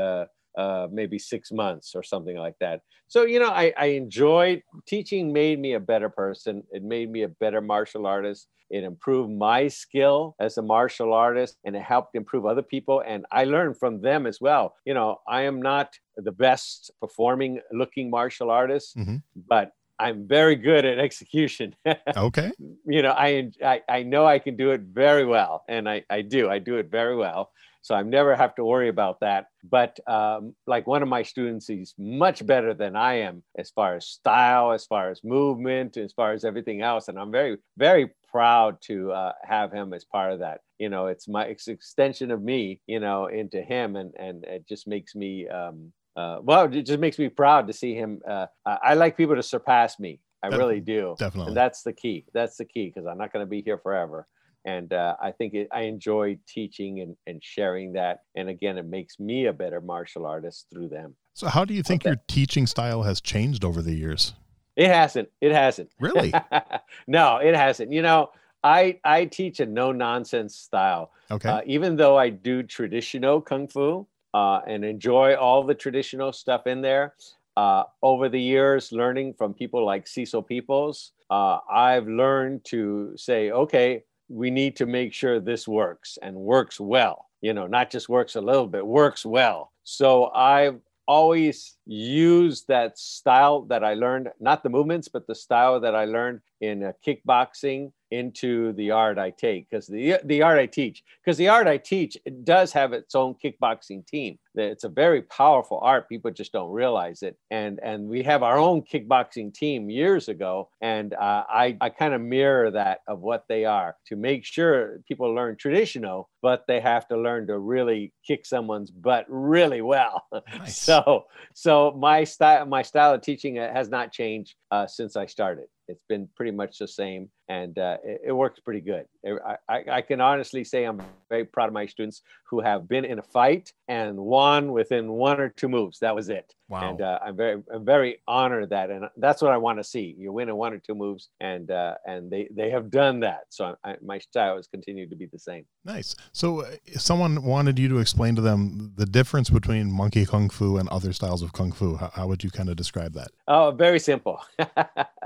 uh, 0.58 0.88
maybe 0.92 1.18
six 1.20 1.52
months 1.52 1.94
or 1.96 2.04
something 2.04 2.38
like 2.38 2.56
that. 2.60 2.82
So, 3.08 3.24
you 3.24 3.40
know, 3.40 3.50
I, 3.50 3.74
I 3.78 3.86
enjoyed 3.88 4.64
teaching, 4.88 5.34
made 5.34 5.60
me 5.60 5.74
a 5.74 5.80
better 5.80 6.10
person. 6.10 6.64
It 6.72 6.84
made 6.84 7.10
me 7.10 7.24
a 7.24 7.28
better 7.30 7.62
martial 7.62 8.06
artist. 8.06 8.48
It 8.70 8.84
improved 8.84 9.32
my 9.32 9.68
skill 9.68 10.36
as 10.40 10.58
a 10.58 10.62
martial 10.62 11.14
artist 11.14 11.58
and 11.66 11.76
it 11.76 11.82
helped 11.82 12.16
improve 12.16 12.46
other 12.46 12.62
people. 12.64 13.04
And 13.06 13.26
I 13.32 13.44
learned 13.44 13.78
from 13.78 14.02
them 14.02 14.26
as 14.26 14.40
well. 14.40 14.76
You 14.86 14.94
know, 14.94 15.18
I 15.28 15.42
am 15.44 15.62
not 15.62 15.94
the 16.16 16.32
best 16.32 16.92
performing 17.02 17.60
looking 17.74 18.10
martial 18.10 18.50
artist, 18.50 18.96
Mhm. 18.96 19.22
but 19.36 19.72
I'm 20.00 20.28
very 20.28 20.56
good 20.56 20.86
at 20.86 21.00
execution. 21.00 21.76
Okay. 22.16 22.52
you 22.86 23.02
know, 23.02 23.12
I, 23.12 23.52
I 23.64 23.82
I 23.90 24.04
know 24.04 24.26
I 24.26 24.40
can 24.40 24.56
do 24.56 24.72
it 24.72 24.82
very 24.82 25.26
well, 25.26 25.64
and 25.68 25.90
I 25.90 26.04
I 26.10 26.22
do. 26.22 26.50
I 26.50 26.60
do 26.60 26.78
it 26.78 26.90
very 26.90 27.16
well. 27.16 27.52
So 27.82 27.96
I 27.96 28.04
never 28.04 28.36
have 28.36 28.56
to 28.56 28.64
worry 28.64 28.90
about 28.90 29.20
that. 29.22 29.48
But 29.64 30.00
um, 30.08 30.56
like 30.68 30.88
one 30.88 31.02
of 31.02 31.10
my 31.10 31.24
students, 31.24 31.68
he's 31.68 31.94
much 31.98 32.46
better 32.46 32.74
than 32.74 32.96
I 32.96 33.16
am 33.22 33.44
as 33.58 33.72
far 33.72 33.96
as 33.96 34.06
style, 34.08 34.72
as 34.72 34.86
far 34.86 35.10
as 35.10 35.24
movement, 35.24 35.98
as 35.98 36.14
far 36.14 36.34
as 36.34 36.46
everything 36.46 36.82
else. 36.82 37.08
And 37.08 37.20
I'm 37.20 37.32
very, 37.32 37.58
very 37.78 38.12
proud 38.30 38.78
to 38.82 39.12
uh, 39.12 39.34
have 39.44 39.72
him 39.72 39.94
as 39.94 40.06
part 40.06 40.32
of 40.32 40.40
that. 40.40 40.62
You 40.78 40.90
know, 40.90 41.08
it's 41.08 41.28
my 41.28 41.46
it's 41.46 41.68
extension 41.68 42.32
of 42.32 42.42
me, 42.42 42.82
you 42.88 43.00
know, 43.00 43.28
into 43.28 43.62
him, 43.62 43.96
and 43.96 44.14
and 44.18 44.44
it 44.46 44.68
just 44.68 44.88
makes 44.88 45.16
me. 45.16 45.48
Um, 45.48 45.92
uh, 46.18 46.40
well, 46.42 46.66
it 46.66 46.82
just 46.84 47.00
makes 47.00 47.18
me 47.18 47.30
proud 47.30 47.68
to 47.68 47.74
see 47.74 47.94
him. 47.96 48.22
Uh, 48.28 48.46
I 48.66 48.78
I 48.84 48.94
like 48.96 49.18
people 49.18 49.36
to 49.36 49.44
surpass 49.44 50.00
me. 50.00 50.20
I 50.44 50.48
really 50.48 50.80
do. 50.80 51.16
Definitely. 51.20 51.50
And 51.50 51.58
that's 51.58 51.84
the 51.84 51.94
key. 51.94 52.26
That's 52.34 52.58
the 52.58 52.66
key 52.66 52.88
because 52.88 53.06
I'm 53.06 53.18
not 53.18 53.32
going 53.32 53.46
to 53.46 53.50
be 53.50 53.62
here 53.62 53.78
forever. 53.78 54.28
And 54.66 54.94
uh, 54.94 55.16
I 55.22 55.32
think 55.32 55.54
it, 55.54 55.68
I 55.72 55.82
enjoy 55.82 56.38
teaching 56.48 57.02
and, 57.02 57.16
and 57.26 57.44
sharing 57.44 57.94
that. 57.94 58.22
And 58.36 58.50
again, 58.50 58.78
it 58.78 58.86
makes 58.86 59.20
me 59.20 59.48
a 59.48 59.54
better 59.54 59.82
martial 59.82 60.26
artist 60.26 60.68
through 60.72 60.90
them. 60.90 61.16
So, 61.34 61.48
how 61.48 61.66
do 61.66 61.74
you 61.74 61.82
think 61.82 62.04
Okay. 62.04 62.10
your 62.12 62.22
teaching 62.28 62.68
style 62.68 63.04
has 63.04 63.22
changed 63.22 63.64
over 63.66 63.82
the 63.82 63.94
years? 63.94 64.34
It 64.76 64.88
hasn't. 64.88 65.30
It 65.42 65.52
hasn't. 65.52 65.92
Really? 66.00 66.34
no, 67.08 67.38
it 67.38 67.56
hasn't. 67.56 67.92
You 67.92 68.02
know, 68.02 68.32
I 68.64 69.00
I 69.04 69.26
teach 69.26 69.60
a 69.60 69.66
no 69.66 69.92
nonsense 69.92 70.56
style. 70.56 71.12
Okay. 71.30 71.50
Uh, 71.50 71.62
even 71.66 71.96
though 71.96 72.18
I 72.18 72.30
do 72.30 72.64
traditional 72.64 73.42
kung 73.42 73.68
fu 73.68 74.06
uh, 74.34 74.62
and 74.68 74.86
enjoy 74.86 75.36
all 75.36 75.64
the 75.64 75.76
traditional 75.76 76.32
stuff 76.34 76.68
in 76.68 76.82
there, 76.82 77.16
uh, 77.58 77.84
over 78.02 78.30
the 78.30 78.40
years, 78.40 78.92
learning 78.92 79.34
from 79.34 79.54
people 79.54 79.86
like 79.86 80.08
Cecil 80.08 80.44
Peoples, 80.44 81.12
uh, 81.30 81.60
I've 81.70 82.08
learned 82.08 82.64
to 82.66 83.14
say, 83.18 83.52
okay, 83.52 84.04
we 84.32 84.50
need 84.50 84.76
to 84.78 84.86
make 84.86 85.14
sure 85.14 85.40
this 85.40 85.68
works 85.68 86.18
and 86.22 86.36
works 86.36 86.80
well. 86.80 87.28
You 87.42 87.54
know, 87.54 87.68
not 87.68 87.90
just 87.90 88.10
works 88.10 88.36
a 88.36 88.42
little 88.42 88.68
bit, 88.68 88.86
works 88.86 89.26
well. 89.26 89.72
So 89.84 90.32
I've 90.32 90.80
always 91.08 91.76
used 91.86 92.68
that 92.68 92.98
style 92.98 93.64
that 93.64 93.84
I 93.84 93.96
learned, 93.96 94.30
not 94.40 94.64
the 94.64 94.70
movements, 94.70 95.08
but 95.08 95.28
the 95.28 95.36
style 95.36 95.80
that 95.82 95.96
I 95.96 96.06
learned 96.06 96.42
in 96.62 96.84
uh, 96.84 96.94
kickboxing 97.06 97.92
into 98.12 98.74
the 98.74 98.92
art 98.92 99.18
I 99.18 99.32
take 99.32 99.70
because 99.70 99.88
the 99.88 100.18
the 100.26 100.42
art 100.42 100.60
I 100.60 100.66
teach 100.66 101.04
because 101.24 101.38
the 101.38 101.48
art 101.48 101.68
I 101.68 101.78
teach 101.78 102.18
it 102.26 102.46
does 102.46 102.74
have 102.74 102.94
its 102.94 103.16
own 103.16 103.36
kickboxing 103.44 104.06
team. 104.06 104.38
It's 104.54 104.84
a 104.84 104.90
very 104.90 105.22
powerful 105.22 105.80
art. 105.82 106.10
People 106.10 106.30
just 106.32 106.52
don't 106.52 106.72
realize 106.72 107.24
it. 107.24 107.38
And 107.50 107.80
and 107.82 108.08
we 108.08 108.22
have 108.24 108.44
our 108.44 108.58
own 108.58 108.82
kickboxing 108.82 109.54
team 109.54 109.90
years 109.90 110.28
ago, 110.28 110.70
and 110.82 111.14
uh, 111.14 111.44
I 111.50 111.78
I 111.80 111.90
kind 111.90 112.14
of 112.14 112.22
mirror 112.22 112.70
that 112.72 113.00
of 113.08 113.22
what 113.22 113.46
they 113.48 113.66
are 113.66 113.96
to 114.08 114.16
make 114.16 114.46
sure 114.46 115.00
people 115.08 115.34
learn 115.34 115.56
traditional, 115.56 116.30
but 116.42 116.66
they 116.68 116.82
have 116.82 117.08
to 117.08 117.18
learn 117.18 117.48
to 117.48 117.58
really 117.58 118.14
kick 118.28 118.46
someone's 118.46 118.92
butt 118.92 119.26
really 119.30 119.82
well. 119.82 120.26
Nice. 120.58 120.78
So 120.78 121.26
so 121.54 121.96
my 121.98 122.24
style 122.26 122.66
my 122.66 122.82
style 122.82 123.14
of 123.14 123.22
teaching 123.22 123.58
uh, 123.58 123.72
has 123.72 123.90
not 123.90 124.12
changed 124.12 124.56
uh, 124.70 124.86
since 124.86 125.16
I 125.16 125.26
started. 125.28 125.68
It's 125.92 126.06
been 126.08 126.28
pretty 126.36 126.52
much 126.52 126.78
the 126.78 126.88
same, 126.88 127.30
and 127.50 127.78
uh, 127.78 127.98
it, 128.04 128.22
it 128.28 128.32
works 128.32 128.60
pretty 128.60 128.82
good. 128.82 129.06
I, 129.26 129.56
I, 129.70 129.84
I 129.92 130.02
can 130.02 130.22
honestly 130.22 130.64
say 130.64 130.86
I'm 130.86 131.02
very 131.30 131.46
proud 131.46 131.68
of 131.68 131.74
my 131.74 131.86
students 131.86 132.22
who 132.50 132.62
have 132.62 132.88
been 132.88 133.06
in 133.06 133.20
a 133.20 133.22
fight 133.22 133.72
and 133.88 134.18
won 134.18 134.72
within 134.72 135.12
one 135.12 135.40
or 135.40 135.50
two 135.50 135.70
moves. 135.70 136.00
That 136.00 136.16
was 136.16 136.30
it. 136.30 136.54
wow. 136.70 136.90
And 136.90 137.02
uh, 137.02 137.20
I'm 137.24 137.36
very 137.36 137.62
I'm 137.74 137.86
very 137.86 138.22
honored 138.28 138.70
that, 138.70 138.90
and 138.90 139.06
that's 139.18 139.42
what 139.42 139.52
I 139.52 139.58
want 139.58 139.80
to 139.80 139.84
see. 139.84 140.16
You 140.18 140.32
win 140.34 140.50
in 140.50 140.56
one 140.56 140.74
or 140.74 140.80
two 140.80 140.96
moves, 140.96 141.30
and 141.40 141.70
uh, 141.70 141.96
and 142.06 142.32
they 142.32 142.48
they 142.52 142.70
have 142.70 142.90
done 142.90 143.20
that. 143.22 143.44
So 143.50 143.76
I, 143.84 143.96
my 144.02 144.20
style 144.20 144.56
has 144.56 144.68
continued 144.68 145.10
to 145.10 145.16
be 145.16 145.26
the 145.26 145.40
same. 145.40 145.66
Nice. 145.86 146.16
So, 146.32 146.62
uh, 146.62 146.72
if 146.86 147.02
someone 147.02 147.44
wanted 147.44 147.80
you 147.80 147.88
to 147.90 148.00
explain 148.00 148.36
to 148.36 148.42
them 148.42 148.94
the 148.96 149.06
difference 149.06 149.50
between 149.50 149.92
monkey 149.92 150.26
kung 150.26 150.50
fu 150.50 150.78
and 150.78 150.88
other 150.90 151.14
styles 151.14 151.42
of 151.42 151.54
kung 151.54 151.72
fu. 151.72 151.96
How, 151.96 152.12
how 152.14 152.28
would 152.28 152.44
you 152.44 152.52
kind 152.52 152.70
of 152.70 152.76
describe 152.76 153.14
that? 153.14 153.30
Oh, 153.48 153.72
very 153.72 154.00
simple. 154.00 154.42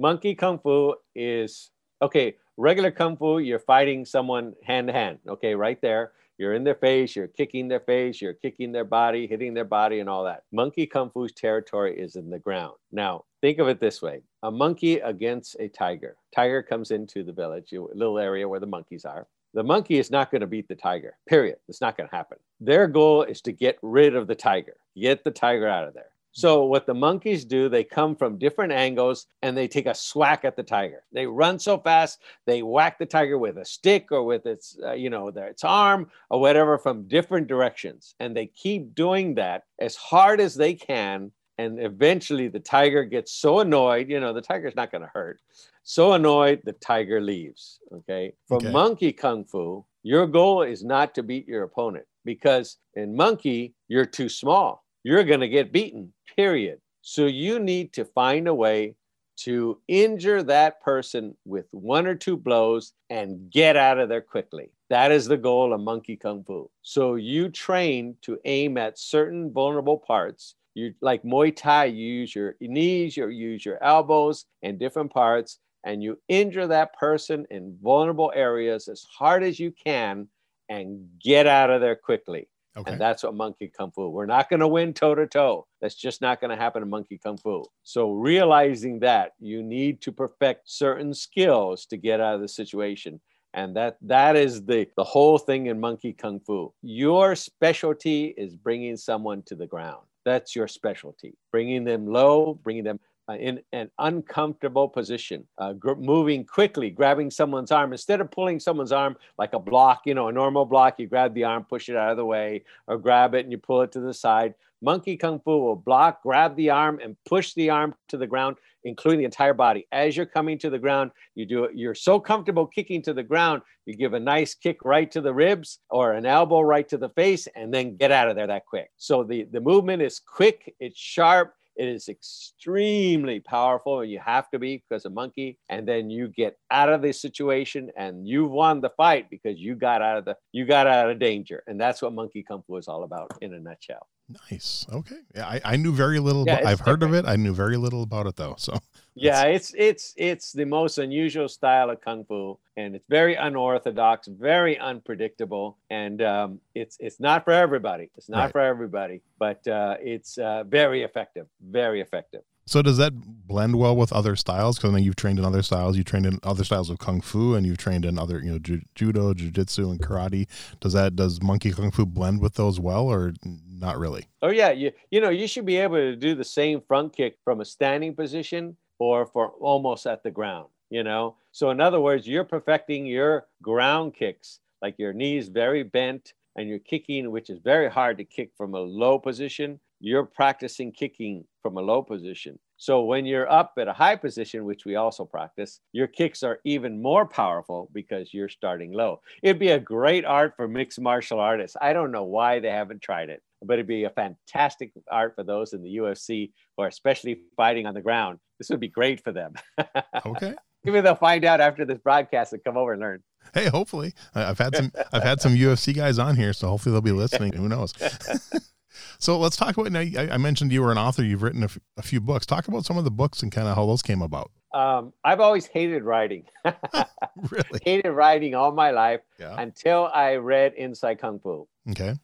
Monkey 0.00 0.36
Kung 0.36 0.60
Fu 0.60 0.94
is 1.16 1.70
okay. 2.00 2.36
Regular 2.56 2.92
Kung 2.92 3.16
Fu, 3.16 3.38
you're 3.38 3.58
fighting 3.58 4.04
someone 4.04 4.54
hand 4.62 4.86
to 4.86 4.92
hand. 4.92 5.18
Okay, 5.26 5.56
right 5.56 5.80
there. 5.82 6.12
You're 6.38 6.54
in 6.54 6.62
their 6.62 6.76
face, 6.76 7.16
you're 7.16 7.26
kicking 7.26 7.66
their 7.66 7.80
face, 7.80 8.22
you're 8.22 8.32
kicking 8.32 8.70
their 8.70 8.84
body, 8.84 9.26
hitting 9.26 9.54
their 9.54 9.64
body, 9.64 9.98
and 9.98 10.08
all 10.08 10.22
that. 10.22 10.44
Monkey 10.52 10.86
Kung 10.86 11.10
Fu's 11.10 11.32
territory 11.32 11.98
is 11.98 12.14
in 12.14 12.30
the 12.30 12.38
ground. 12.38 12.74
Now, 12.92 13.24
think 13.40 13.58
of 13.58 13.66
it 13.66 13.80
this 13.80 14.00
way 14.00 14.22
a 14.44 14.52
monkey 14.52 15.00
against 15.00 15.56
a 15.58 15.66
tiger. 15.66 16.16
Tiger 16.32 16.62
comes 16.62 16.92
into 16.92 17.24
the 17.24 17.32
village, 17.32 17.72
a 17.72 17.80
little 17.80 18.20
area 18.20 18.48
where 18.48 18.60
the 18.60 18.66
monkeys 18.66 19.04
are. 19.04 19.26
The 19.54 19.64
monkey 19.64 19.98
is 19.98 20.12
not 20.12 20.30
going 20.30 20.42
to 20.42 20.46
beat 20.46 20.68
the 20.68 20.76
tiger, 20.76 21.16
period. 21.28 21.56
It's 21.68 21.80
not 21.80 21.96
going 21.96 22.08
to 22.08 22.14
happen. 22.14 22.38
Their 22.60 22.86
goal 22.86 23.24
is 23.24 23.40
to 23.42 23.52
get 23.52 23.78
rid 23.82 24.14
of 24.14 24.28
the 24.28 24.36
tiger, 24.36 24.76
get 24.96 25.24
the 25.24 25.32
tiger 25.32 25.66
out 25.66 25.88
of 25.88 25.94
there. 25.94 26.10
So, 26.32 26.64
what 26.64 26.86
the 26.86 26.94
monkeys 26.94 27.44
do, 27.44 27.68
they 27.68 27.84
come 27.84 28.14
from 28.14 28.38
different 28.38 28.72
angles 28.72 29.26
and 29.42 29.56
they 29.56 29.66
take 29.66 29.86
a 29.86 29.94
swack 29.94 30.44
at 30.44 30.56
the 30.56 30.62
tiger. 30.62 31.04
They 31.12 31.26
run 31.26 31.58
so 31.58 31.78
fast, 31.78 32.20
they 32.46 32.62
whack 32.62 32.98
the 32.98 33.06
tiger 33.06 33.38
with 33.38 33.56
a 33.58 33.64
stick 33.64 34.12
or 34.12 34.22
with 34.22 34.46
its, 34.46 34.78
uh, 34.84 34.92
you 34.92 35.10
know, 35.10 35.30
their, 35.30 35.48
its 35.48 35.64
arm 35.64 36.10
or 36.30 36.40
whatever 36.40 36.78
from 36.78 37.08
different 37.08 37.48
directions. 37.48 38.14
And 38.20 38.36
they 38.36 38.46
keep 38.46 38.94
doing 38.94 39.34
that 39.36 39.64
as 39.80 39.96
hard 39.96 40.40
as 40.40 40.54
they 40.54 40.74
can. 40.74 41.32
And 41.56 41.80
eventually, 41.80 42.46
the 42.46 42.60
tiger 42.60 43.02
gets 43.04 43.32
so 43.32 43.58
annoyed, 43.60 44.08
you 44.08 44.20
know, 44.20 44.32
the 44.32 44.40
tiger's 44.42 44.76
not 44.76 44.92
going 44.92 45.02
to 45.02 45.10
hurt. 45.12 45.40
So 45.82 46.12
annoyed, 46.12 46.60
the 46.64 46.74
tiger 46.74 47.20
leaves. 47.20 47.80
Okay. 47.92 48.34
For 48.46 48.58
Okay. 48.58 48.70
monkey 48.70 49.12
kung 49.12 49.44
fu, 49.44 49.84
your 50.04 50.26
goal 50.26 50.62
is 50.62 50.84
not 50.84 51.14
to 51.16 51.22
beat 51.24 51.48
your 51.48 51.64
opponent 51.64 52.04
because 52.24 52.76
in 52.94 53.16
monkey, 53.16 53.74
you're 53.88 54.06
too 54.06 54.28
small. 54.28 54.84
You're 55.04 55.24
going 55.24 55.40
to 55.40 55.48
get 55.48 55.72
beaten, 55.72 56.12
period. 56.36 56.80
So 57.02 57.26
you 57.26 57.58
need 57.58 57.92
to 57.94 58.04
find 58.04 58.48
a 58.48 58.54
way 58.54 58.94
to 59.38 59.80
injure 59.86 60.42
that 60.42 60.80
person 60.80 61.36
with 61.44 61.66
one 61.70 62.06
or 62.06 62.16
two 62.16 62.36
blows 62.36 62.92
and 63.08 63.50
get 63.50 63.76
out 63.76 63.98
of 63.98 64.08
there 64.08 64.20
quickly. 64.20 64.70
That 64.90 65.12
is 65.12 65.26
the 65.26 65.36
goal 65.36 65.72
of 65.72 65.80
monkey 65.80 66.16
kung 66.16 66.42
fu. 66.44 66.68
So 66.82 67.14
you 67.14 67.48
train 67.48 68.16
to 68.22 68.38
aim 68.44 68.76
at 68.76 68.98
certain 68.98 69.52
vulnerable 69.52 69.98
parts. 69.98 70.56
You 70.74 70.92
like 71.00 71.22
Muay 71.22 71.54
Thai, 71.54 71.86
you 71.86 72.06
use 72.06 72.34
your 72.34 72.56
knees, 72.60 73.16
you 73.16 73.28
use 73.28 73.64
your 73.64 73.82
elbows 73.82 74.46
and 74.62 74.78
different 74.78 75.12
parts, 75.12 75.58
and 75.84 76.02
you 76.02 76.18
injure 76.28 76.66
that 76.66 76.98
person 76.98 77.46
in 77.50 77.76
vulnerable 77.82 78.32
areas 78.34 78.88
as 78.88 79.04
hard 79.04 79.42
as 79.42 79.60
you 79.60 79.72
can 79.72 80.28
and 80.68 81.08
get 81.22 81.46
out 81.46 81.70
of 81.70 81.80
there 81.80 81.96
quickly. 81.96 82.48
Okay. 82.78 82.92
And 82.92 83.00
that's 83.00 83.24
what 83.24 83.34
Monkey 83.34 83.72
Kung 83.76 83.90
Fu. 83.90 84.08
We're 84.08 84.26
not 84.26 84.48
going 84.48 84.60
to 84.60 84.68
win 84.68 84.94
toe 84.94 85.14
to 85.16 85.26
toe. 85.26 85.66
That's 85.80 85.96
just 85.96 86.20
not 86.20 86.40
going 86.40 86.50
to 86.50 86.56
happen 86.56 86.82
in 86.82 86.88
Monkey 86.88 87.18
Kung 87.18 87.36
Fu. 87.36 87.64
So 87.82 88.12
realizing 88.12 89.00
that 89.00 89.32
you 89.40 89.62
need 89.62 90.00
to 90.02 90.12
perfect 90.12 90.70
certain 90.70 91.12
skills 91.12 91.86
to 91.86 91.96
get 91.96 92.20
out 92.20 92.36
of 92.36 92.40
the 92.40 92.48
situation. 92.48 93.20
And 93.54 93.74
that 93.76 93.96
that 94.02 94.36
is 94.36 94.64
the 94.64 94.86
the 94.96 95.02
whole 95.02 95.38
thing 95.38 95.66
in 95.66 95.80
Monkey 95.80 96.12
Kung 96.12 96.38
Fu. 96.38 96.72
Your 96.82 97.34
specialty 97.34 98.26
is 98.36 98.54
bringing 98.54 98.96
someone 98.96 99.42
to 99.46 99.56
the 99.56 99.66
ground. 99.66 100.04
That's 100.24 100.54
your 100.54 100.68
specialty. 100.68 101.34
Bringing 101.50 101.84
them 101.84 102.06
low, 102.06 102.54
bringing 102.62 102.84
them 102.84 103.00
in 103.34 103.60
an 103.72 103.90
uncomfortable 103.98 104.88
position, 104.88 105.46
uh, 105.58 105.72
gr- 105.72 105.94
moving 105.94 106.44
quickly, 106.44 106.90
grabbing 106.90 107.30
someone's 107.30 107.70
arm 107.70 107.92
instead 107.92 108.20
of 108.20 108.30
pulling 108.30 108.60
someone's 108.60 108.92
arm 108.92 109.16
like 109.38 109.52
a 109.52 109.58
block, 109.58 110.02
you 110.06 110.14
know, 110.14 110.28
a 110.28 110.32
normal 110.32 110.64
block. 110.64 110.98
You 110.98 111.06
grab 111.06 111.34
the 111.34 111.44
arm, 111.44 111.64
push 111.64 111.88
it 111.88 111.96
out 111.96 112.10
of 112.10 112.16
the 112.16 112.24
way, 112.24 112.64
or 112.86 112.98
grab 112.98 113.34
it 113.34 113.44
and 113.44 113.52
you 113.52 113.58
pull 113.58 113.82
it 113.82 113.92
to 113.92 114.00
the 114.00 114.14
side. 114.14 114.54
Monkey 114.80 115.16
Kung 115.16 115.40
Fu 115.40 115.58
will 115.58 115.76
block, 115.76 116.22
grab 116.22 116.54
the 116.54 116.70
arm, 116.70 117.00
and 117.02 117.16
push 117.26 117.52
the 117.54 117.68
arm 117.68 117.94
to 118.08 118.16
the 118.16 118.28
ground, 118.28 118.56
including 118.84 119.18
the 119.18 119.24
entire 119.24 119.54
body. 119.54 119.88
As 119.90 120.16
you're 120.16 120.24
coming 120.24 120.56
to 120.58 120.70
the 120.70 120.78
ground, 120.78 121.10
you 121.34 121.46
do 121.46 121.64
it. 121.64 121.74
You're 121.74 121.96
so 121.96 122.20
comfortable 122.20 122.66
kicking 122.66 123.02
to 123.02 123.12
the 123.12 123.24
ground, 123.24 123.62
you 123.86 123.94
give 123.94 124.14
a 124.14 124.20
nice 124.20 124.54
kick 124.54 124.84
right 124.84 125.10
to 125.10 125.20
the 125.20 125.34
ribs 125.34 125.80
or 125.90 126.12
an 126.12 126.26
elbow 126.26 126.60
right 126.60 126.88
to 126.90 126.96
the 126.96 127.08
face, 127.08 127.48
and 127.56 127.74
then 127.74 127.96
get 127.96 128.12
out 128.12 128.28
of 128.28 128.36
there 128.36 128.46
that 128.46 128.66
quick. 128.66 128.90
So 128.96 129.24
the, 129.24 129.44
the 129.50 129.60
movement 129.60 130.00
is 130.02 130.20
quick, 130.20 130.74
it's 130.78 130.98
sharp, 130.98 131.54
it 131.78 131.88
is 131.88 132.08
extremely 132.08 133.40
powerful, 133.40 134.00
and 134.00 134.10
you 134.10 134.18
have 134.18 134.50
to 134.50 134.58
be 134.58 134.82
because 134.88 135.04
a 135.04 135.10
monkey. 135.10 135.58
And 135.68 135.86
then 135.86 136.10
you 136.10 136.28
get 136.28 136.58
out 136.70 136.92
of 136.92 137.02
the 137.02 137.12
situation, 137.12 137.90
and 137.96 138.26
you've 138.26 138.50
won 138.50 138.80
the 138.80 138.90
fight 138.90 139.30
because 139.30 139.58
you 139.58 139.76
got 139.76 140.02
out 140.02 140.18
of 140.18 140.24
the 140.24 140.36
you 140.52 140.66
got 140.66 140.86
out 140.86 141.10
of 141.10 141.18
danger. 141.18 141.62
And 141.66 141.80
that's 141.80 142.02
what 142.02 142.12
monkey 142.12 142.42
kung 142.42 142.62
fu 142.66 142.76
is 142.76 142.88
all 142.88 143.04
about 143.04 143.32
in 143.40 143.54
a 143.54 143.60
nutshell. 143.60 144.06
Nice. 144.50 144.86
Okay. 144.92 145.16
Yeah, 145.34 145.46
I, 145.46 145.60
I 145.64 145.76
knew 145.76 145.92
very 145.92 146.18
little. 146.18 146.44
Yeah, 146.46 146.54
about, 146.54 146.66
I've 146.66 146.78
different. 146.78 147.02
heard 147.02 147.08
of 147.08 147.14
it. 147.14 147.26
I 147.26 147.36
knew 147.36 147.54
very 147.54 147.76
little 147.76 148.02
about 148.02 148.26
it 148.26 148.36
though. 148.36 148.56
So 148.58 148.78
yeah, 149.14 149.44
it's 149.44 149.72
it's 149.76 150.12
it's 150.16 150.52
the 150.52 150.66
most 150.66 150.98
unusual 150.98 151.48
style 151.48 151.90
of 151.90 152.00
kung 152.02 152.24
fu, 152.24 152.58
and 152.76 152.94
it's 152.94 153.06
very 153.08 153.36
unorthodox, 153.36 154.28
very 154.28 154.78
unpredictable, 154.78 155.78
and 155.88 156.20
um, 156.20 156.60
it's 156.74 156.98
it's 157.00 157.20
not 157.20 157.44
for 157.44 157.52
everybody. 157.52 158.10
It's 158.16 158.28
not 158.28 158.44
right. 158.44 158.52
for 158.52 158.60
everybody, 158.60 159.22
but 159.38 159.66
uh, 159.66 159.96
it's 160.00 160.36
uh, 160.36 160.64
very 160.64 161.02
effective. 161.02 161.46
Very 161.62 162.00
effective. 162.02 162.42
So 162.68 162.82
does 162.82 162.98
that 162.98 163.14
blend 163.14 163.76
well 163.76 163.96
with 163.96 164.12
other 164.12 164.36
styles? 164.36 164.76
Because 164.76 164.90
I 164.90 164.92
know 164.92 164.98
you've 164.98 165.16
trained 165.16 165.38
in 165.38 165.44
other 165.46 165.62
styles. 165.62 165.96
You 165.96 166.04
trained 166.04 166.26
in 166.26 166.38
other 166.42 166.64
styles 166.64 166.90
of 166.90 166.98
kung 166.98 167.22
fu, 167.22 167.54
and 167.54 167.66
you've 167.66 167.78
trained 167.78 168.04
in 168.04 168.18
other, 168.18 168.40
you 168.40 168.52
know, 168.52 168.58
ju- 168.58 168.82
judo, 168.94 169.32
jujitsu, 169.32 169.90
and 169.90 169.98
karate. 169.98 170.46
Does 170.78 170.92
that 170.92 171.16
does 171.16 171.40
monkey 171.40 171.72
kung 171.72 171.90
fu 171.90 172.04
blend 172.04 172.42
with 172.42 172.56
those 172.56 172.78
well, 172.78 173.06
or 173.06 173.32
not 173.42 173.98
really? 173.98 174.26
Oh 174.42 174.50
yeah, 174.50 174.70
you 174.70 174.92
you 175.10 175.18
know 175.18 175.30
you 175.30 175.48
should 175.48 175.64
be 175.64 175.78
able 175.78 175.96
to 175.96 176.14
do 176.14 176.34
the 176.34 176.44
same 176.44 176.82
front 176.82 177.16
kick 177.16 177.38
from 177.42 177.62
a 177.62 177.64
standing 177.64 178.14
position 178.14 178.76
or 178.98 179.24
for 179.24 179.48
almost 179.60 180.06
at 180.06 180.22
the 180.22 180.30
ground. 180.30 180.68
You 180.90 181.04
know, 181.04 181.36
so 181.52 181.70
in 181.70 181.80
other 181.80 182.00
words, 182.00 182.28
you're 182.28 182.44
perfecting 182.44 183.06
your 183.06 183.46
ground 183.62 184.12
kicks, 184.14 184.60
like 184.82 184.96
your 184.98 185.14
knees 185.14 185.48
very 185.48 185.84
bent, 185.84 186.34
and 186.54 186.68
you're 186.68 186.80
kicking, 186.80 187.30
which 187.30 187.48
is 187.48 187.60
very 187.64 187.90
hard 187.90 188.18
to 188.18 188.24
kick 188.24 188.50
from 188.58 188.74
a 188.74 188.80
low 188.80 189.18
position 189.18 189.80
you're 190.00 190.24
practicing 190.24 190.92
kicking 190.92 191.44
from 191.68 191.76
a 191.76 191.82
low 191.82 192.02
position. 192.02 192.58
So 192.78 193.02
when 193.02 193.26
you're 193.26 193.50
up 193.50 193.74
at 193.76 193.88
a 193.88 193.92
high 193.92 194.16
position, 194.16 194.64
which 194.64 194.86
we 194.86 194.96
also 194.96 195.26
practice, 195.26 195.80
your 195.92 196.06
kicks 196.06 196.42
are 196.42 196.60
even 196.64 197.02
more 197.02 197.26
powerful 197.26 197.90
because 197.92 198.32
you're 198.32 198.48
starting 198.48 198.90
low. 198.92 199.20
It'd 199.42 199.58
be 199.58 199.68
a 199.68 199.78
great 199.78 200.24
art 200.24 200.54
for 200.56 200.66
mixed 200.66 200.98
martial 200.98 201.40
artists. 201.40 201.76
I 201.78 201.92
don't 201.92 202.10
know 202.10 202.24
why 202.24 202.58
they 202.58 202.70
haven't 202.70 203.02
tried 203.02 203.28
it, 203.28 203.42
but 203.62 203.74
it'd 203.74 203.86
be 203.86 204.04
a 204.04 204.10
fantastic 204.10 204.92
art 205.10 205.34
for 205.36 205.44
those 205.44 205.74
in 205.74 205.82
the 205.82 205.96
UFC 205.96 206.52
who 206.76 206.84
are 206.84 206.88
especially 206.88 207.42
fighting 207.54 207.84
on 207.84 207.92
the 207.92 208.00
ground. 208.00 208.38
This 208.58 208.70
would 208.70 208.80
be 208.80 208.88
great 208.88 209.22
for 209.22 209.32
them. 209.32 209.52
Okay. 210.24 210.54
Maybe 210.84 211.00
they'll 211.00 211.16
find 211.16 211.44
out 211.44 211.60
after 211.60 211.84
this 211.84 211.98
broadcast 211.98 212.52
and 212.52 212.62
come 212.64 212.76
over 212.76 212.92
and 212.92 213.00
learn. 213.00 213.22
Hey, 213.52 213.66
hopefully, 213.68 214.14
I've 214.34 214.58
had 214.58 214.74
some 214.76 214.92
I've 215.12 215.22
had 215.22 215.40
some 215.40 215.54
UFC 215.54 215.94
guys 215.94 216.18
on 216.18 216.36
here, 216.36 216.52
so 216.52 216.68
hopefully 216.68 216.92
they'll 216.92 217.00
be 217.00 217.12
listening. 217.12 217.52
Who 217.52 217.68
knows? 217.68 217.92
So 219.18 219.38
let's 219.38 219.56
talk 219.56 219.76
about 219.76 219.92
now. 219.92 220.00
I, 220.00 220.36
mentioned 220.38 220.72
you 220.72 220.82
were 220.82 220.92
an 220.92 220.98
author. 220.98 221.22
You've 221.24 221.42
written 221.42 221.62
a, 221.62 221.66
f- 221.66 221.78
a 221.96 222.02
few 222.02 222.20
books. 222.20 222.46
Talk 222.46 222.68
about 222.68 222.84
some 222.84 222.98
of 222.98 223.04
the 223.04 223.10
books 223.10 223.42
and 223.42 223.50
kind 223.50 223.68
of 223.68 223.76
how 223.76 223.86
those 223.86 224.02
came 224.02 224.22
about. 224.22 224.50
Um, 224.72 225.12
I've 225.24 225.40
always 225.40 225.66
hated 225.66 226.02
writing. 226.04 226.44
really? 227.50 227.80
hated 227.82 228.10
writing 228.10 228.54
all 228.54 228.72
my 228.72 228.90
life 228.90 229.20
yeah. 229.38 229.60
until 229.60 230.10
I 230.12 230.36
read 230.36 230.74
Inside 230.74 231.20
Kung 231.20 231.40
Fu. 231.40 231.66
Okay. 231.90 232.14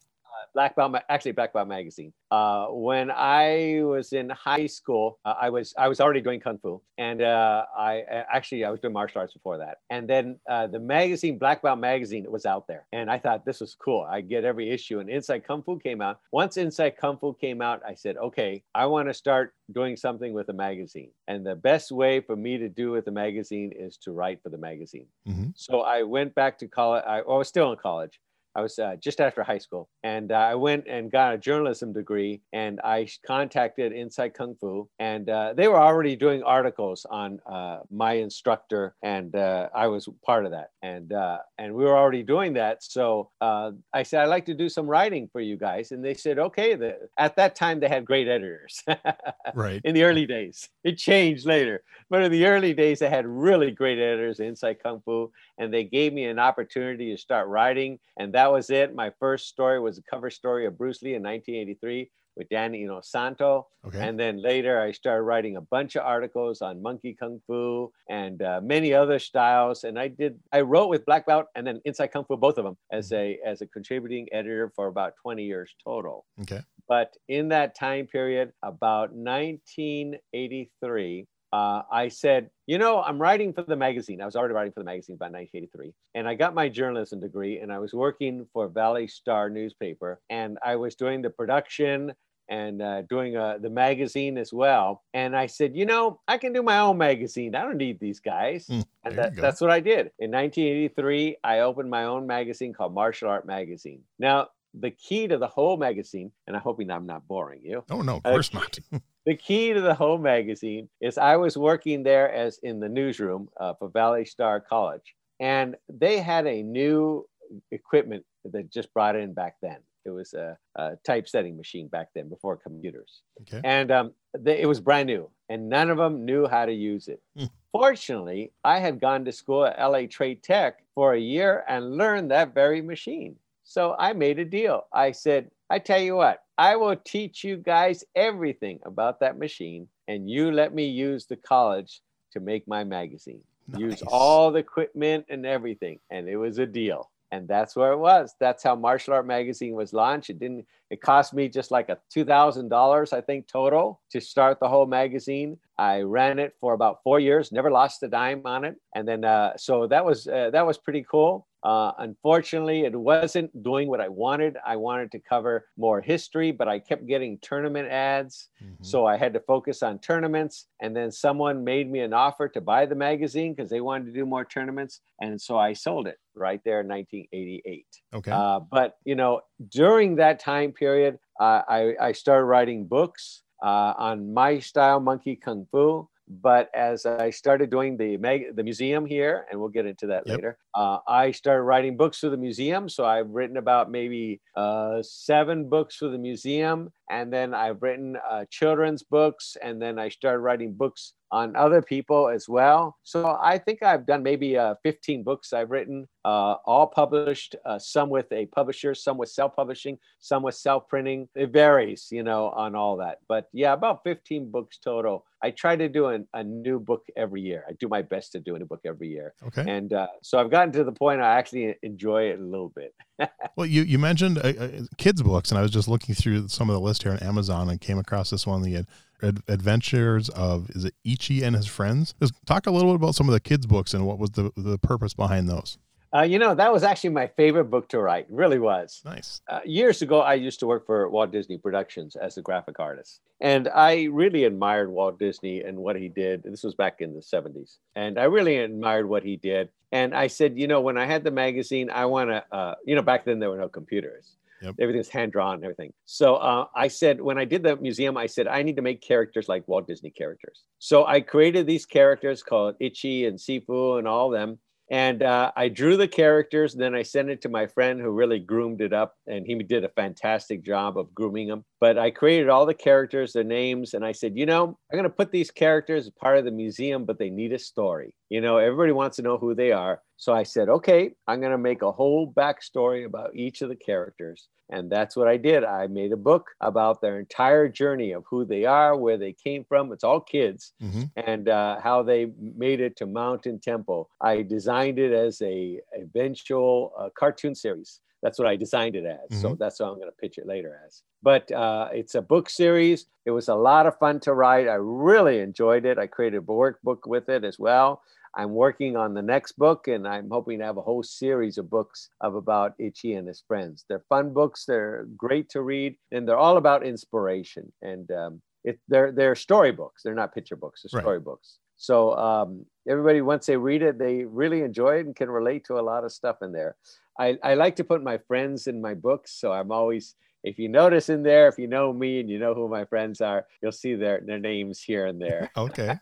Black 0.55 0.75
Belt, 0.75 0.95
actually 1.09 1.33
Black 1.33 1.53
Belt 1.53 1.67
magazine. 1.67 2.13
Uh, 2.31 2.67
when 2.67 3.11
I 3.11 3.81
was 3.83 4.13
in 4.13 4.29
high 4.29 4.65
school, 4.65 5.19
uh, 5.25 5.35
I 5.39 5.49
was 5.49 5.73
I 5.77 5.87
was 5.87 5.99
already 5.99 6.21
doing 6.21 6.39
kung 6.39 6.57
fu, 6.57 6.81
and 6.97 7.21
uh, 7.21 7.65
I 7.77 8.03
actually 8.33 8.63
I 8.63 8.71
was 8.71 8.79
doing 8.79 8.93
martial 8.93 9.19
arts 9.21 9.33
before 9.33 9.57
that. 9.57 9.79
And 9.89 10.09
then 10.09 10.39
uh, 10.49 10.67
the 10.67 10.79
magazine 10.79 11.37
Black 11.37 11.61
Belt 11.61 11.77
magazine 11.77 12.25
was 12.31 12.45
out 12.45 12.67
there, 12.67 12.87
and 12.93 13.11
I 13.11 13.19
thought 13.19 13.45
this 13.45 13.59
was 13.59 13.75
cool. 13.75 14.07
I 14.09 14.21
get 14.21 14.45
every 14.45 14.71
issue, 14.71 14.99
and 14.99 15.09
Inside 15.09 15.45
Kung 15.45 15.61
Fu 15.61 15.77
came 15.77 16.01
out. 16.01 16.21
Once 16.31 16.57
Inside 16.57 16.95
Kung 16.97 17.17
Fu 17.17 17.33
came 17.33 17.61
out, 17.61 17.81
I 17.85 17.93
said, 17.93 18.15
okay, 18.17 18.63
I 18.73 18.85
want 18.85 19.09
to 19.09 19.13
start 19.13 19.53
doing 19.73 19.97
something 19.97 20.33
with 20.33 20.47
a 20.49 20.53
magazine, 20.53 21.11
and 21.27 21.45
the 21.45 21.55
best 21.55 21.91
way 21.91 22.21
for 22.21 22.35
me 22.35 22.57
to 22.57 22.69
do 22.69 22.91
with 22.91 23.05
a 23.07 23.11
magazine 23.11 23.73
is 23.75 23.97
to 23.97 24.13
write 24.13 24.41
for 24.41 24.49
the 24.49 24.57
magazine. 24.57 25.07
Mm-hmm. 25.27 25.49
So 25.55 25.81
I 25.81 26.03
went 26.03 26.33
back 26.33 26.57
to 26.59 26.67
college. 26.67 27.03
I, 27.05 27.19
I 27.19 27.37
was 27.37 27.49
still 27.49 27.71
in 27.73 27.77
college 27.77 28.21
I 28.55 28.61
was 28.61 28.79
uh, 28.79 28.95
just 29.01 29.19
after 29.19 29.43
high 29.43 29.57
school, 29.57 29.89
and 30.03 30.31
uh, 30.31 30.35
I 30.35 30.55
went 30.55 30.87
and 30.87 31.11
got 31.11 31.33
a 31.33 31.37
journalism 31.37 31.91
degree, 31.91 32.41
and 32.53 32.79
I 32.83 33.07
contacted 33.27 33.91
Inside 33.91 34.33
Kung 34.33 34.55
Fu, 34.55 34.87
and 34.97 35.29
uh, 35.29 35.53
they 35.53 35.67
were 35.67 35.79
already 35.79 36.15
doing 36.15 36.41
articles 36.41 37.05
on 37.09 37.41
uh, 37.45 37.79
my 37.91 38.13
instructor, 38.13 38.95
and 39.03 39.35
uh, 39.35 39.67
I 39.75 39.87
was 39.87 40.07
part 40.25 40.45
of 40.45 40.51
that, 40.51 40.69
and 40.81 41.11
uh, 41.11 41.39
and 41.57 41.75
we 41.75 41.83
were 41.83 41.97
already 41.97 42.23
doing 42.23 42.53
that. 42.53 42.81
So 42.81 43.29
I 43.41 44.03
said 44.03 44.21
I'd 44.21 44.27
like 44.27 44.45
to 44.45 44.53
do 44.53 44.69
some 44.69 44.87
writing 44.87 45.27
for 45.31 45.41
you 45.41 45.57
guys, 45.57 45.91
and 45.91 46.03
they 46.03 46.13
said 46.13 46.39
okay. 46.39 46.75
The, 46.75 47.09
at 47.17 47.35
that 47.35 47.55
time, 47.55 47.81
they 47.81 47.89
had 47.89 48.05
great 48.05 48.29
editors, 48.29 48.81
right? 49.53 49.81
In 49.83 49.93
the 49.93 50.03
early 50.03 50.25
days, 50.25 50.69
it 50.85 50.97
changed 50.97 51.45
later, 51.45 51.83
but 52.09 52.23
in 52.23 52.31
the 52.31 52.45
early 52.45 52.73
days, 52.73 52.99
they 52.99 53.09
had 53.09 53.25
really 53.27 53.71
great 53.71 53.99
editors, 53.99 54.39
Inside 54.39 54.81
Kung 54.81 55.01
Fu, 55.03 55.31
and 55.57 55.73
they 55.73 55.83
gave 55.83 56.13
me 56.13 56.23
an 56.23 56.39
opportunity 56.39 57.11
to 57.11 57.17
start 57.17 57.49
writing, 57.49 57.99
and 58.17 58.33
that 58.33 58.44
was 58.47 58.69
it. 58.69 58.95
My 58.95 59.11
first 59.19 59.47
story 59.47 59.79
was 59.79 59.97
a 59.97 60.03
cover 60.03 60.29
story 60.29 60.65
of 60.65 60.77
Bruce 60.77 61.01
Lee 61.01 61.15
in 61.15 61.23
1983 61.23 62.09
with 62.35 62.49
Danny 62.49 62.83
Inosanto. 62.83 63.63
Okay. 63.87 64.05
And 64.05 64.19
then 64.19 64.41
later 64.41 64.81
I 64.81 64.91
started 64.91 65.21
writing 65.23 65.55
a 65.57 65.61
bunch 65.61 65.95
of 65.95 66.03
articles 66.03 66.61
on 66.61 66.81
monkey 66.81 67.15
kung 67.17 67.39
fu 67.47 67.91
and 68.09 68.41
uh, 68.41 68.59
many 68.63 68.93
other 68.93 69.19
styles. 69.19 69.83
And 69.83 69.99
I 69.99 70.07
did, 70.09 70.39
I 70.51 70.61
wrote 70.61 70.89
with 70.89 71.05
Black 71.05 71.25
Belt 71.25 71.45
and 71.55 71.65
then 71.65 71.81
Inside 71.85 72.07
Kung 72.07 72.25
Fu, 72.25 72.35
both 72.37 72.57
of 72.57 72.65
them 72.65 72.77
as 72.91 73.11
mm-hmm. 73.11 73.45
a, 73.45 73.49
as 73.49 73.61
a 73.61 73.67
contributing 73.67 74.27
editor 74.31 74.71
for 74.75 74.87
about 74.87 75.13
20 75.21 75.43
years 75.43 75.75
total. 75.83 76.25
Okay. 76.41 76.61
But 76.87 77.13
in 77.27 77.49
that 77.49 77.75
time 77.75 78.07
period, 78.07 78.53
about 78.61 79.11
1983, 79.13 81.27
uh, 81.55 81.83
I 81.89 82.09
said, 82.09 82.49
you 82.67 82.77
know, 82.77 83.01
I'm 83.01 83.21
writing 83.21 83.53
for 83.53 83.63
the 83.63 83.77
magazine. 83.77 84.21
I 84.21 84.25
was 84.25 84.35
already 84.35 84.53
writing 84.53 84.73
for 84.73 84.81
the 84.81 84.85
magazine 84.85 85.15
by 85.15 85.27
1983. 85.27 85.93
And 86.13 86.27
I 86.27 86.35
got 86.35 86.53
my 86.53 86.67
journalism 86.67 87.21
degree 87.21 87.59
and 87.59 87.71
I 87.71 87.79
was 87.79 87.93
working 87.93 88.45
for 88.51 88.67
Valley 88.67 89.07
Star 89.07 89.49
newspaper 89.49 90.19
and 90.29 90.57
I 90.65 90.75
was 90.75 90.95
doing 90.95 91.21
the 91.21 91.29
production 91.29 92.13
and 92.49 92.81
uh, 92.81 93.03
doing 93.03 93.37
uh, 93.37 93.57
the 93.59 93.69
magazine 93.69 94.37
as 94.37 94.51
well. 94.51 95.03
And 95.13 95.35
I 95.35 95.45
said, 95.45 95.75
you 95.75 95.85
know, 95.85 96.19
I 96.27 96.37
can 96.37 96.51
do 96.51 96.61
my 96.61 96.79
own 96.79 96.97
magazine. 96.97 97.55
I 97.55 97.63
don't 97.63 97.77
need 97.77 97.99
these 97.99 98.19
guys. 98.19 98.67
Mm, 98.67 98.85
and 99.05 99.17
that, 99.17 99.35
that's 99.35 99.61
what 99.61 99.71
I 99.71 99.79
did. 99.79 100.11
In 100.19 100.31
1983, 100.31 101.37
I 101.43 101.59
opened 101.59 101.89
my 101.89 102.03
own 102.03 102.27
magazine 102.27 102.73
called 102.73 102.93
Martial 102.93 103.29
Art 103.29 103.47
Magazine. 103.47 104.01
Now, 104.19 104.49
the 104.79 104.91
key 104.91 105.27
to 105.27 105.37
the 105.37 105.47
whole 105.47 105.77
magazine, 105.77 106.31
and 106.47 106.55
I'm 106.55 106.61
hoping 106.61 106.91
I'm 106.91 107.05
not 107.05 107.27
boring 107.27 107.61
you. 107.63 107.83
Oh, 107.89 108.01
no, 108.01 108.17
of 108.17 108.23
course 108.23 108.51
uh, 108.53 108.59
not. 108.59 108.79
the 109.25 109.35
key 109.35 109.73
to 109.73 109.81
the 109.81 109.93
whole 109.93 110.17
magazine 110.17 110.89
is 111.01 111.17
I 111.17 111.37
was 111.37 111.57
working 111.57 112.03
there 112.03 112.31
as 112.31 112.59
in 112.63 112.79
the 112.79 112.89
newsroom 112.89 113.49
uh, 113.59 113.73
for 113.75 113.89
Valley 113.89 114.25
Star 114.25 114.59
College, 114.59 115.15
and 115.39 115.75
they 115.89 116.19
had 116.19 116.45
a 116.47 116.61
new 116.61 117.25
equipment 117.71 118.25
that 118.45 118.71
just 118.71 118.93
brought 118.93 119.15
in 119.15 119.33
back 119.33 119.55
then. 119.61 119.77
It 120.05 120.11
was 120.11 120.33
a, 120.33 120.57
a 120.75 120.97
typesetting 121.03 121.57
machine 121.57 121.87
back 121.87 122.09
then 122.13 122.29
before 122.29 122.57
computers, 122.57 123.21
okay. 123.41 123.61
and 123.63 123.91
um, 123.91 124.13
they, 124.37 124.61
it 124.61 124.67
was 124.67 124.79
brand 124.79 125.07
new, 125.07 125.29
and 125.49 125.67
none 125.67 125.89
of 125.89 125.97
them 125.97 126.25
knew 126.25 126.47
how 126.47 126.65
to 126.65 126.73
use 126.73 127.07
it. 127.07 127.21
Mm. 127.37 127.49
Fortunately, 127.71 128.51
I 128.63 128.79
had 128.79 129.01
gone 129.01 129.25
to 129.25 129.31
school 129.31 129.65
at 129.65 129.79
LA 129.79 130.03
Trade 130.07 130.43
Tech 130.43 130.83
for 130.93 131.13
a 131.13 131.19
year 131.19 131.65
and 131.67 131.97
learned 131.97 132.29
that 132.31 132.53
very 132.53 132.81
machine. 132.81 133.35
So 133.65 133.95
I 133.99 134.13
made 134.13 134.39
a 134.39 134.45
deal. 134.45 134.85
I 134.93 135.11
said, 135.11 135.49
I 135.69 135.79
tell 135.79 135.99
you 135.99 136.15
what, 136.15 136.39
I 136.57 136.75
will 136.75 136.95
teach 136.95 137.43
you 137.43 137.57
guys 137.57 138.03
everything 138.15 138.79
about 138.85 139.19
that 139.19 139.37
machine, 139.37 139.87
and 140.07 140.29
you 140.29 140.51
let 140.51 140.73
me 140.73 140.85
use 140.85 141.25
the 141.25 141.35
college 141.35 142.01
to 142.31 142.39
make 142.39 142.67
my 142.67 142.83
magazine. 142.83 143.41
Nice. 143.67 143.81
Use 143.81 144.01
all 144.07 144.51
the 144.51 144.59
equipment 144.59 145.25
and 145.29 145.45
everything. 145.45 145.99
And 146.11 146.29
it 146.29 146.37
was 146.37 146.59
a 146.59 146.65
deal. 146.65 147.09
And 147.31 147.47
that's 147.47 147.75
where 147.75 147.91
it 147.91 147.97
was. 147.97 148.35
That's 148.39 148.63
how 148.63 148.75
Martial 148.75 149.15
Art 149.15 149.25
Magazine 149.25 149.73
was 149.73 149.93
launched. 149.93 150.29
It 150.29 150.39
didn't, 150.39 150.65
it 150.91 151.01
cost 151.01 151.33
me 151.33 151.49
just 151.49 151.71
like 151.71 151.89
a 151.89 151.97
$2,000, 152.15 153.13
I 153.13 153.21
think, 153.21 153.47
total 153.47 153.99
to 154.11 154.21
start 154.21 154.59
the 154.59 154.69
whole 154.69 154.85
magazine. 154.85 155.57
I 155.77 156.01
ran 156.01 156.37
it 156.37 156.53
for 156.61 156.73
about 156.73 157.01
four 157.03 157.19
years, 157.19 157.51
never 157.51 157.71
lost 157.71 158.03
a 158.03 158.07
dime 158.07 158.43
on 158.45 158.63
it. 158.63 158.75
And 158.93 159.07
then, 159.07 159.25
uh, 159.25 159.57
so 159.57 159.87
that 159.87 160.05
was, 160.05 160.27
uh, 160.27 160.51
that 160.51 160.65
was 160.65 160.77
pretty 160.77 161.03
cool. 161.09 161.47
Uh, 161.65 161.91
unfortunately, 161.97 162.81
it 162.81 162.95
wasn't 162.95 163.49
doing 163.63 163.87
what 163.87 163.99
I 163.99 164.07
wanted. 164.07 164.55
I 164.63 164.75
wanted 164.75 165.11
to 165.13 165.19
cover 165.19 165.65
more 165.77 165.99
history, 165.99 166.51
but 166.51 166.67
I 166.67 166.77
kept 166.77 167.07
getting 167.07 167.39
tournament 167.41 167.89
ads. 167.89 168.49
Mm-hmm. 168.63 168.83
So 168.83 169.07
I 169.07 169.17
had 169.17 169.33
to 169.33 169.39
focus 169.39 169.81
on 169.81 169.97
tournaments. 169.97 170.67
And 170.79 170.95
then 170.95 171.11
someone 171.11 171.63
made 171.63 171.89
me 171.89 172.01
an 172.01 172.13
offer 172.13 172.47
to 172.49 172.61
buy 172.61 172.85
the 172.85 172.93
magazine 172.93 173.55
because 173.55 173.71
they 173.71 173.81
wanted 173.81 174.05
to 174.05 174.11
do 174.11 174.27
more 174.27 174.45
tournaments. 174.45 175.01
And 175.19 175.41
so 175.41 175.57
I 175.57 175.73
sold 175.73 176.05
it 176.05 176.19
right 176.35 176.61
there 176.63 176.81
in 176.81 176.87
1988. 176.87 177.85
Okay. 178.13 178.31
Uh, 178.31 178.59
but, 178.59 178.97
you 179.03 179.15
know, 179.15 179.41
during 179.69 180.17
that 180.17 180.39
time 180.39 180.71
period, 180.71 181.17
uh, 181.39 181.61
I, 181.67 181.95
I 181.99 182.11
started 182.11 182.45
writing 182.45 182.85
books 182.85 183.41
uh, 183.63 183.93
on 183.97 184.35
my 184.35 184.59
style, 184.59 184.99
Monkey 184.99 185.35
Kung 185.35 185.65
Fu. 185.71 186.07
But 186.27 186.69
as 186.73 187.05
I 187.05 187.29
started 187.29 187.69
doing 187.69 187.97
the 187.97 188.17
mag- 188.17 188.55
the 188.55 188.63
museum 188.63 189.05
here, 189.05 189.45
and 189.49 189.59
we'll 189.59 189.69
get 189.69 189.85
into 189.85 190.07
that 190.07 190.23
yep. 190.25 190.37
later, 190.37 190.57
uh, 190.73 190.97
I 191.07 191.31
started 191.31 191.63
writing 191.63 191.97
books 191.97 192.19
for 192.19 192.29
the 192.29 192.37
museum. 192.37 192.89
So 192.89 193.05
I've 193.05 193.29
written 193.29 193.57
about 193.57 193.91
maybe 193.91 194.41
uh, 194.55 195.03
seven 195.03 195.69
books 195.69 195.97
for 195.97 196.09
the 196.09 196.17
museum, 196.17 196.91
and 197.09 197.31
then 197.31 197.53
I've 197.53 197.81
written 197.81 198.17
uh, 198.29 198.45
children's 198.49 199.03
books, 199.03 199.57
and 199.61 199.81
then 199.81 199.99
I 199.99 200.09
started 200.09 200.39
writing 200.39 200.73
books 200.73 201.13
on 201.31 201.55
other 201.55 201.81
people 201.81 202.29
as 202.29 202.47
well. 202.47 202.97
So 203.03 203.37
I 203.41 203.57
think 203.57 203.83
I've 203.83 204.05
done 204.05 204.23
maybe 204.23 204.57
uh, 204.57 204.75
15 204.83 205.23
books 205.23 205.53
I've 205.53 205.71
written, 205.71 206.07
uh, 206.23 206.55
all 206.65 206.87
published, 206.87 207.55
uh, 207.65 207.79
some 207.79 208.09
with 208.09 208.31
a 208.31 208.45
publisher, 208.47 208.95
some 208.95 209.17
with 209.17 209.29
self 209.29 209.55
publishing, 209.55 209.97
some 210.19 210.43
with 210.43 210.55
self 210.55 210.87
printing. 210.87 211.27
It 211.35 211.51
varies, 211.51 212.07
you 212.11 212.23
know, 212.23 212.49
on 212.49 212.75
all 212.75 212.97
that. 212.97 213.19
But 213.27 213.49
yeah, 213.53 213.73
about 213.73 214.03
15 214.03 214.49
books 214.51 214.77
total. 214.77 215.25
I 215.43 215.51
try 215.51 215.75
to 215.75 215.89
do 215.89 216.07
an, 216.07 216.27
a 216.33 216.43
new 216.43 216.79
book 216.79 217.03
every 217.15 217.41
year. 217.41 217.65
I 217.67 217.73
do 217.73 217.87
my 217.87 218.01
best 218.01 218.31
to 218.31 218.39
do 218.39 218.55
a 218.55 218.59
new 218.59 218.65
book 218.65 218.81
every 218.85 219.09
year. 219.09 219.33
Okay. 219.47 219.65
And 219.67 219.93
uh, 219.93 220.07
so 220.23 220.39
I've 220.39 220.49
gotten 220.49 220.71
to 220.73 220.83
the 220.83 220.91
point 220.91 221.21
I 221.21 221.37
actually 221.37 221.75
enjoy 221.83 222.29
it 222.29 222.39
a 222.39 222.43
little 222.43 222.71
bit. 222.75 222.93
well, 223.55 223.65
you, 223.65 223.83
you 223.83 223.99
mentioned 223.99 224.37
uh, 224.37 224.53
uh, 224.59 224.69
kids' 224.97 225.21
books, 225.21 225.51
and 225.51 225.57
I 225.57 225.61
was 225.61 225.71
just 225.71 225.87
looking 225.87 226.15
through 226.15 226.47
some 226.49 226.69
of 226.69 226.73
the 226.73 226.79
list 226.79 227.03
here 227.03 227.11
on 227.11 227.19
Amazon 227.19 227.69
and 227.69 227.79
came 227.79 227.97
across 227.97 228.29
this 228.29 228.45
one. 228.45 228.61
The 228.61 228.85
Ad- 229.23 229.41
Adventures 229.47 230.29
of 230.29 230.69
is 230.71 230.85
it 230.85 230.93
Ichi 231.03 231.43
and 231.43 231.55
his 231.55 231.67
friends? 231.67 232.13
Just 232.19 232.33
talk 232.45 232.67
a 232.67 232.71
little 232.71 232.91
bit 232.91 233.03
about 233.03 233.15
some 233.15 233.29
of 233.29 233.33
the 233.33 233.39
kids' 233.39 233.65
books 233.65 233.93
and 233.93 234.05
what 234.05 234.19
was 234.19 234.31
the 234.31 234.51
the 234.55 234.77
purpose 234.77 235.13
behind 235.13 235.49
those. 235.49 235.77
Uh, 236.15 236.21
you 236.21 236.39
know, 236.39 236.55
that 236.55 236.71
was 236.71 236.83
actually 236.83 237.09
my 237.09 237.27
favorite 237.27 237.65
book 237.65 237.89
to 237.89 237.99
write. 237.99 238.25
Really 238.29 238.59
was. 238.59 239.01
Nice. 239.03 239.41
Uh, 239.49 239.59
years 239.65 240.01
ago, 240.01 240.21
I 240.21 240.35
used 240.35 240.61
to 240.61 240.67
work 240.67 240.85
for 240.85 241.09
Walt 241.09 241.31
Disney 241.31 241.57
Productions 241.57 242.15
as 242.15 242.37
a 242.37 242.41
graphic 242.41 242.79
artist. 242.79 243.19
And 243.41 243.67
I 243.67 244.03
really 244.03 244.45
admired 244.45 244.89
Walt 244.89 245.19
Disney 245.19 245.61
and 245.61 245.77
what 245.77 245.97
he 245.97 246.07
did. 246.07 246.43
This 246.43 246.63
was 246.63 246.73
back 246.73 247.01
in 247.01 247.13
the 247.13 247.19
70s. 247.19 247.79
And 247.95 248.17
I 248.17 248.25
really 248.25 248.57
admired 248.59 249.09
what 249.09 249.23
he 249.23 249.35
did. 249.35 249.69
And 249.91 250.15
I 250.15 250.27
said, 250.27 250.57
you 250.57 250.67
know, 250.67 250.79
when 250.79 250.97
I 250.97 251.05
had 251.05 251.25
the 251.25 251.31
magazine, 251.31 251.89
I 251.89 252.05
want 252.05 252.29
to, 252.29 252.45
uh, 252.49 252.75
you 252.85 252.95
know, 252.95 253.01
back 253.01 253.25
then 253.25 253.39
there 253.39 253.49
were 253.49 253.57
no 253.57 253.67
computers. 253.67 254.37
Yep. 254.61 254.75
Everything's 254.79 255.09
hand 255.09 255.33
drawn 255.33 255.55
and 255.55 255.63
everything. 255.65 255.91
So 256.05 256.35
uh, 256.35 256.67
I 256.73 256.87
said, 256.87 257.19
when 257.19 257.37
I 257.37 257.43
did 257.43 257.61
the 257.61 257.75
museum, 257.75 258.15
I 258.15 258.27
said, 258.27 258.47
I 258.47 258.63
need 258.63 258.77
to 258.77 258.81
make 258.81 259.01
characters 259.01 259.49
like 259.49 259.67
Walt 259.67 259.85
Disney 259.85 260.11
characters. 260.11 260.63
So 260.79 261.05
I 261.05 261.19
created 261.19 261.67
these 261.67 261.85
characters 261.85 262.41
called 262.41 262.75
Ichi 262.79 263.25
and 263.25 263.37
Sifu 263.37 263.99
and 263.99 264.07
all 264.07 264.33
of 264.33 264.39
them. 264.39 264.59
And 264.91 265.23
uh, 265.23 265.51
I 265.55 265.69
drew 265.69 265.97
the 265.97 266.07
characters, 266.07 266.73
and 266.73 266.81
then 266.81 266.93
I 266.93 267.01
sent 267.01 267.29
it 267.29 267.41
to 267.41 267.49
my 267.49 267.65
friend 267.65 267.99
who 267.99 268.11
really 268.11 268.39
groomed 268.39 268.81
it 268.81 268.93
up, 268.93 269.15
and 269.25 269.45
he 269.45 269.55
did 269.55 269.83
a 269.83 269.89
fantastic 269.89 270.63
job 270.63 270.97
of 270.97 271.13
grooming 271.15 271.47
them. 271.47 271.65
But 271.79 271.97
I 271.97 272.11
created 272.11 272.49
all 272.49 272.67
the 272.67 272.73
characters, 272.75 273.33
their 273.33 273.43
names, 273.43 273.95
and 273.95 274.05
I 274.05 274.11
said, 274.11 274.37
you 274.37 274.45
know, 274.45 274.77
I'm 274.91 274.97
going 274.97 275.03
to 275.03 275.09
put 275.09 275.31
these 275.31 275.49
characters 275.49 276.05
as 276.05 276.11
part 276.11 276.37
of 276.37 276.45
the 276.45 276.51
museum, 276.51 277.05
but 277.05 277.17
they 277.17 277.31
need 277.31 277.51
a 277.51 277.59
story. 277.59 278.15
You 278.29 278.41
know, 278.41 278.57
everybody 278.57 278.91
wants 278.91 279.15
to 279.17 279.23
know 279.23 279.37
who 279.37 279.55
they 279.55 279.71
are. 279.71 280.01
So 280.17 280.33
I 280.33 280.43
said, 280.43 280.69
okay, 280.69 281.11
I'm 281.27 281.39
going 281.39 281.51
to 281.51 281.57
make 281.57 281.81
a 281.81 281.91
whole 281.91 282.31
backstory 282.31 283.05
about 283.05 283.35
each 283.35 283.61
of 283.61 283.69
the 283.69 283.75
characters. 283.75 284.47
And 284.69 284.91
that's 284.91 285.15
what 285.15 285.27
I 285.27 285.37
did. 285.37 285.63
I 285.63 285.85
made 285.87 286.11
a 286.11 286.17
book 286.17 286.49
about 286.59 286.99
their 286.99 287.19
entire 287.19 287.67
journey 287.67 288.13
of 288.13 288.23
who 288.27 288.45
they 288.45 288.65
are, 288.65 288.97
where 288.97 289.17
they 289.17 289.33
came 289.33 289.63
from. 289.63 289.91
It's 289.91 290.03
all 290.03 290.19
kids, 290.19 290.73
mm-hmm. 290.81 291.03
and 291.17 291.49
uh, 291.49 291.79
how 291.81 292.01
they 292.01 292.31
made 292.39 292.81
it 292.81 292.95
to 292.97 293.05
Mountain 293.05 293.59
Temple. 293.59 294.09
I 294.21 294.41
designed 294.41 294.97
it 294.97 295.11
as 295.11 295.39
a 295.43 295.79
eventual 295.93 296.93
uh, 296.97 297.09
cartoon 297.15 297.53
series. 297.53 297.99
That's 298.23 298.39
what 298.39 298.47
I 298.47 298.55
designed 298.55 298.95
it 298.95 299.05
as. 299.05 299.29
Mm-hmm. 299.29 299.41
So 299.41 299.55
that's 299.59 299.79
what 299.79 299.89
I'm 299.89 299.95
going 299.95 300.09
to 300.09 300.17
pitch 300.19 300.39
it 300.39 300.47
later 300.47 300.81
as. 300.87 301.03
But 301.21 301.51
uh, 301.51 301.89
it's 301.91 302.15
a 302.15 302.21
book 302.23 302.49
series. 302.49 303.05
It 303.25 303.31
was 303.31 303.49
a 303.49 303.55
lot 303.55 303.85
of 303.85 303.99
fun 303.99 304.19
to 304.21 304.33
write. 304.33 304.67
I 304.67 304.75
really 304.75 305.41
enjoyed 305.41 305.85
it. 305.85 305.99
I 305.99 306.07
created 306.07 306.37
a 306.37 306.41
workbook 306.41 307.05
with 307.05 307.29
it 307.29 307.43
as 307.43 307.59
well. 307.59 308.01
I'm 308.37 308.51
working 308.51 308.97
on 308.97 309.13
the 309.13 309.21
next 309.21 309.53
book, 309.53 309.87
and 309.87 310.07
I'm 310.07 310.29
hoping 310.29 310.59
to 310.59 310.65
have 310.65 310.77
a 310.77 310.81
whole 310.81 311.03
series 311.03 311.57
of 311.57 311.69
books 311.69 312.09
of 312.21 312.35
about 312.35 312.73
Ichi 312.79 313.13
and 313.13 313.27
his 313.27 313.43
friends. 313.47 313.85
They're 313.87 314.03
fun 314.09 314.33
books. 314.33 314.65
They're 314.65 315.07
great 315.15 315.49
to 315.49 315.61
read, 315.61 315.95
and 316.11 316.27
they're 316.27 316.37
all 316.37 316.57
about 316.57 316.85
inspiration. 316.85 317.71
And 317.81 318.09
um, 318.11 318.41
it, 318.63 318.79
they're 318.87 319.11
they're 319.11 319.35
storybooks. 319.35 320.03
They're 320.03 320.13
not 320.13 320.33
picture 320.33 320.55
books. 320.55 320.81
They're 320.83 321.01
storybooks. 321.01 321.57
Right. 321.57 321.61
So 321.77 322.15
um, 322.17 322.65
everybody, 322.89 323.21
once 323.21 323.45
they 323.45 323.57
read 323.57 323.81
it, 323.81 323.97
they 323.97 324.23
really 324.23 324.61
enjoy 324.61 324.97
it 324.99 325.05
and 325.05 325.15
can 325.15 325.29
relate 325.29 325.65
to 325.65 325.79
a 325.79 325.81
lot 325.81 326.03
of 326.03 326.11
stuff 326.11 326.37
in 326.41 326.51
there. 326.51 326.75
I, 327.19 327.37
I 327.43 327.53
like 327.53 327.75
to 327.77 327.83
put 327.83 328.03
my 328.03 328.17
friends 328.17 328.67
in 328.67 328.81
my 328.81 328.93
books, 328.93 329.31
so 329.33 329.51
I'm 329.51 329.71
always 329.71 330.15
if 330.43 330.59
you 330.59 330.69
notice 330.69 331.09
in 331.09 331.23
there, 331.23 331.47
if 331.47 331.57
you 331.57 331.67
know 331.67 331.91
me 331.91 332.19
and 332.19 332.29
you 332.29 332.37
know 332.37 332.53
who 332.53 332.67
my 332.69 332.85
friends 332.85 333.19
are, 333.19 333.45
you'll 333.61 333.71
see 333.71 333.95
their 333.95 334.21
their 334.25 334.39
names 334.39 334.81
here 334.81 335.07
and 335.07 335.19
there. 335.19 335.51
okay, 335.57 335.97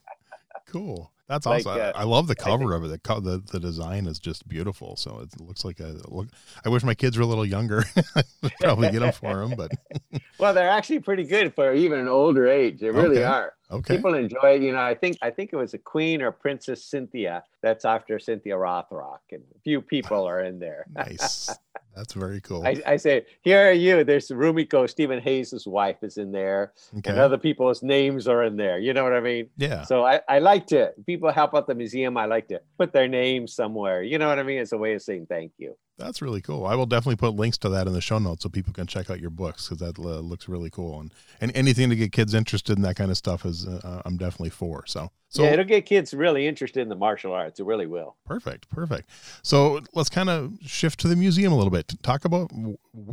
cool. 0.67 1.12
That's 1.27 1.45
like, 1.45 1.65
awesome. 1.65 1.81
Uh, 1.81 1.91
I 1.95 2.03
love 2.03 2.27
the 2.27 2.35
cover 2.35 2.71
think, 2.71 2.83
of 2.83 2.91
it. 2.91 3.03
The, 3.03 3.19
the, 3.21 3.43
the 3.51 3.59
design 3.59 4.07
is 4.07 4.19
just 4.19 4.47
beautiful. 4.47 4.95
So 4.97 5.19
it 5.19 5.29
looks 5.39 5.63
like 5.63 5.79
a 5.79 5.95
look. 6.07 6.27
I 6.65 6.69
wish 6.69 6.83
my 6.83 6.93
kids 6.93 7.17
were 7.17 7.23
a 7.23 7.27
little 7.27 7.45
younger. 7.45 7.83
probably 8.59 8.91
get 8.91 8.99
them 8.99 9.13
for 9.13 9.35
them, 9.35 9.53
but 9.55 9.71
well, 10.37 10.53
they're 10.53 10.69
actually 10.69 10.99
pretty 10.99 11.23
good 11.23 11.55
for 11.55 11.73
even 11.73 11.99
an 11.99 12.09
older 12.09 12.47
age. 12.47 12.81
They 12.81 12.89
really 12.89 13.19
okay. 13.19 13.23
are. 13.23 13.53
Okay. 13.73 13.95
People 13.95 14.13
enjoy 14.13 14.55
it. 14.55 14.61
You 14.61 14.71
know, 14.71 14.81
I 14.81 14.93
think 14.93 15.17
I 15.21 15.29
think 15.29 15.51
it 15.51 15.55
was 15.55 15.73
a 15.73 15.77
Queen 15.77 16.21
or 16.21 16.31
Princess 16.31 16.83
Cynthia. 16.83 17.43
That's 17.61 17.85
after 17.85 18.19
Cynthia 18.19 18.55
Rothrock, 18.55 19.19
and 19.31 19.41
a 19.55 19.59
few 19.59 19.81
people 19.81 20.25
are 20.25 20.41
in 20.41 20.59
there. 20.59 20.85
nice. 20.95 21.49
That's 21.95 22.13
very 22.13 22.41
cool. 22.41 22.65
I, 22.65 22.81
I, 22.87 22.97
say, 22.97 23.25
here 23.41 23.69
are 23.69 23.71
you. 23.71 24.03
There's 24.03 24.29
Rumiko, 24.29 24.89
Stephen 24.89 25.21
Hayes' 25.21 25.67
wife 25.67 25.97
is 26.01 26.17
in 26.17 26.31
there, 26.31 26.73
okay. 26.97 27.11
and 27.11 27.19
other 27.19 27.37
people's 27.37 27.83
names 27.83 28.27
are 28.27 28.43
in 28.43 28.57
there. 28.57 28.79
You 28.79 28.93
know 28.93 29.03
what 29.03 29.13
I 29.13 29.19
mean? 29.19 29.49
Yeah. 29.57 29.83
So 29.83 30.03
I, 30.03 30.19
I 30.27 30.39
like 30.39 30.65
to, 30.67 30.91
people 31.05 31.31
help 31.31 31.53
out 31.53 31.67
the 31.67 31.75
museum. 31.75 32.17
I 32.17 32.25
like 32.25 32.47
to 32.47 32.61
put 32.79 32.93
their 32.93 33.07
name 33.07 33.47
somewhere. 33.47 34.01
You 34.01 34.17
know 34.17 34.27
what 34.27 34.39
I 34.39 34.43
mean? 34.43 34.57
It's 34.57 34.71
a 34.71 34.77
way 34.77 34.93
of 34.93 35.03
saying 35.03 35.27
thank 35.27 35.51
you. 35.59 35.77
That's 35.97 36.21
really 36.23 36.41
cool. 36.41 36.65
I 36.65 36.73
will 36.75 36.87
definitely 36.87 37.17
put 37.17 37.35
links 37.35 37.57
to 37.59 37.69
that 37.69 37.85
in 37.85 37.93
the 37.93 38.01
show 38.01 38.17
notes 38.17 38.43
so 38.43 38.49
people 38.49 38.73
can 38.73 38.87
check 38.87 39.11
out 39.11 39.19
your 39.19 39.29
books 39.29 39.67
because 39.67 39.77
that 39.79 39.99
uh, 39.99 40.19
looks 40.19 40.49
really 40.49 40.71
cool. 40.71 40.99
And 40.99 41.13
and 41.39 41.55
anything 41.55 41.89
to 41.91 41.95
get 41.95 42.11
kids 42.11 42.33
interested 42.33 42.77
in 42.77 42.81
that 42.83 42.95
kind 42.95 43.11
of 43.11 43.17
stuff 43.17 43.45
is 43.45 43.67
uh, 43.67 43.79
uh, 43.83 44.01
I'm 44.05 44.17
definitely 44.17 44.49
for. 44.49 44.85
So 44.87 45.11
so 45.29 45.43
yeah, 45.43 45.51
it'll 45.53 45.65
get 45.65 45.85
kids 45.85 46.13
really 46.13 46.47
interested 46.47 46.81
in 46.81 46.89
the 46.89 46.95
martial 46.95 47.31
arts. 47.31 47.59
It 47.59 47.65
really 47.65 47.85
will. 47.85 48.15
Perfect, 48.25 48.69
perfect. 48.69 49.07
So 49.43 49.81
let's 49.93 50.09
kind 50.09 50.29
of 50.29 50.53
shift 50.61 50.99
to 51.01 51.07
the 51.07 51.15
museum 51.15 51.53
a 51.53 51.55
little 51.55 51.71
bit. 51.71 51.93
Talk 52.01 52.25
about 52.25 52.51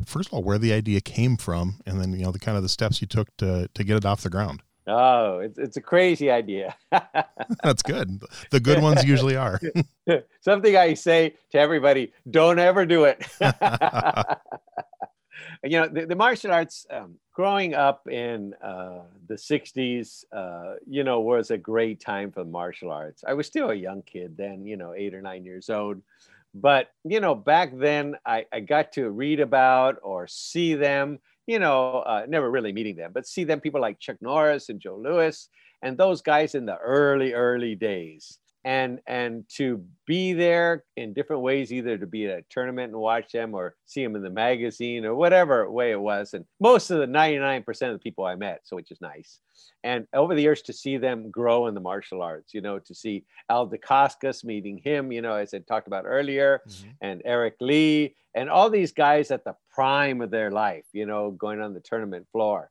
first 0.07 0.29
of 0.29 0.35
all 0.35 0.43
where 0.43 0.59
the 0.59 0.73
idea 0.73 1.03
came 1.03 1.37
from, 1.37 1.81
and 1.85 2.01
then 2.01 2.13
you 2.13 2.25
know 2.25 2.33
the 2.33 2.39
kind 2.39 2.57
of 2.57 2.63
the 2.63 2.69
steps 2.71 3.03
you 3.03 3.07
took 3.07 3.37
to 3.39 3.69
to 3.75 3.85
get 3.85 3.97
it 3.97 4.07
off 4.07 4.23
the 4.23 4.31
ground. 4.31 4.63
Oh, 4.87 5.41
it's, 5.41 5.59
it's 5.59 5.77
a 5.77 5.81
crazy 5.81 6.31
idea. 6.31 6.77
That's 7.63 7.83
good. 7.83 8.23
The 8.51 8.61
good 8.61 8.83
ones 8.83 9.05
usually 9.05 9.37
are. 9.37 9.61
Something 10.41 10.77
I 10.77 10.95
say 10.95 11.35
to 11.53 11.59
everybody 11.59 12.13
don't 12.31 12.59
ever 12.59 12.87
do 12.87 13.05
it. 13.05 13.25
you 15.63 15.81
know, 15.81 15.89
the, 15.89 16.07
the 16.07 16.17
martial 16.17 16.53
arts, 16.53 16.87
um, 16.91 17.17
growing 17.33 17.75
up 17.75 18.09
in 18.09 18.55
uh, 18.63 19.03
the 19.29 19.35
60s, 19.35 20.25
uh, 20.33 20.75
you 20.87 21.05
know, 21.05 21.21
was 21.21 21.51
a 21.51 21.59
great 21.59 22.01
time 22.01 22.33
for 22.33 22.45
martial 22.45 22.91
arts. 22.91 23.23
I 23.27 23.35
was 23.35 23.47
still 23.47 23.71
a 23.71 23.75
young 23.75 24.03
kid 24.03 24.37
then, 24.37 24.67
you 24.67 24.77
know, 24.77 24.95
eight 24.95 25.15
or 25.15 25.21
nine 25.21 25.45
years 25.45 25.69
old. 25.71 26.01
But, 26.53 26.91
you 27.05 27.21
know, 27.21 27.35
back 27.35 27.71
then 27.77 28.17
I, 28.27 28.47
I 28.53 28.61
got 28.61 28.93
to 28.93 29.11
read 29.11 29.39
about 29.41 29.99
or 30.03 30.27
see 30.27 30.75
them 30.75 31.21
you 31.51 31.59
know, 31.59 32.05
uh, 32.07 32.27
never 32.29 32.51
really 32.51 32.73
meeting 32.73 32.95
them, 32.95 33.11
but 33.13 33.27
see 33.27 33.43
them 33.45 33.61
people 33.61 33.81
like 33.81 33.99
Chuck 33.99 34.17
Norris 34.21 34.69
and 34.69 34.81
Joe 34.81 34.97
Lewis 34.97 35.49
and 35.83 35.99
those 35.99 36.23
guys 36.23 36.55
in 36.55 36.65
the 36.65 36.77
early, 36.77 37.33
early 37.33 37.75
days. 37.75 38.40
And 38.65 39.01
and 39.07 39.45
to 39.57 39.83
be 40.07 40.35
there 40.35 40.85
in 40.97 41.15
different 41.15 41.43
ways, 41.43 41.73
either 41.73 41.97
to 41.97 42.07
be 42.07 42.27
at 42.27 42.39
a 42.39 42.45
tournament 42.51 42.93
and 42.93 43.01
watch 43.01 43.33
them 43.33 43.55
or 43.55 43.75
see 43.87 44.03
them 44.03 44.17
in 44.17 44.23
the 44.23 44.31
magazine 44.31 45.07
or 45.07 45.15
whatever 45.15 45.71
way 45.71 45.93
it 45.93 46.01
was. 46.01 46.35
And 46.35 46.45
most 46.61 46.91
of 46.91 46.99
the 46.99 47.07
99% 47.07 47.67
of 47.69 47.93
the 47.93 47.99
people 47.99 48.25
I 48.27 48.35
met, 48.35 48.61
so 48.65 48.77
which 48.77 48.91
is 48.91 49.01
nice. 49.01 49.41
And 49.83 50.07
over 50.13 50.35
the 50.35 50.43
years 50.43 50.63
to 50.63 50.73
see 50.73 50.99
them 50.99 51.31
grow 51.31 51.67
in 51.67 51.75
the 51.75 51.81
martial 51.81 52.21
arts, 52.23 52.53
you 52.53 52.61
know, 52.61 52.79
to 52.79 52.95
see 52.95 53.25
Al 53.49 53.69
Dacascos 53.69 54.45
meeting 54.45 54.81
him, 54.85 55.11
you 55.11 55.23
know, 55.23 55.35
as 55.35 55.55
I 55.55 55.59
talked 55.61 55.87
about 55.87 56.05
earlier, 56.07 56.61
mm-hmm. 56.69 56.91
and 57.01 57.23
Eric 57.25 57.55
Lee, 57.61 58.15
and 58.35 58.51
all 58.51 58.69
these 58.71 58.93
guys 58.93 59.31
at 59.31 59.45
the 59.45 59.55
prime 59.75 60.21
of 60.21 60.31
their 60.31 60.51
life, 60.51 60.85
you 60.93 61.07
know, 61.07 61.31
going 61.31 61.61
on 61.61 61.75
the 61.75 61.81
tournament 61.81 62.27
floor. 62.31 62.71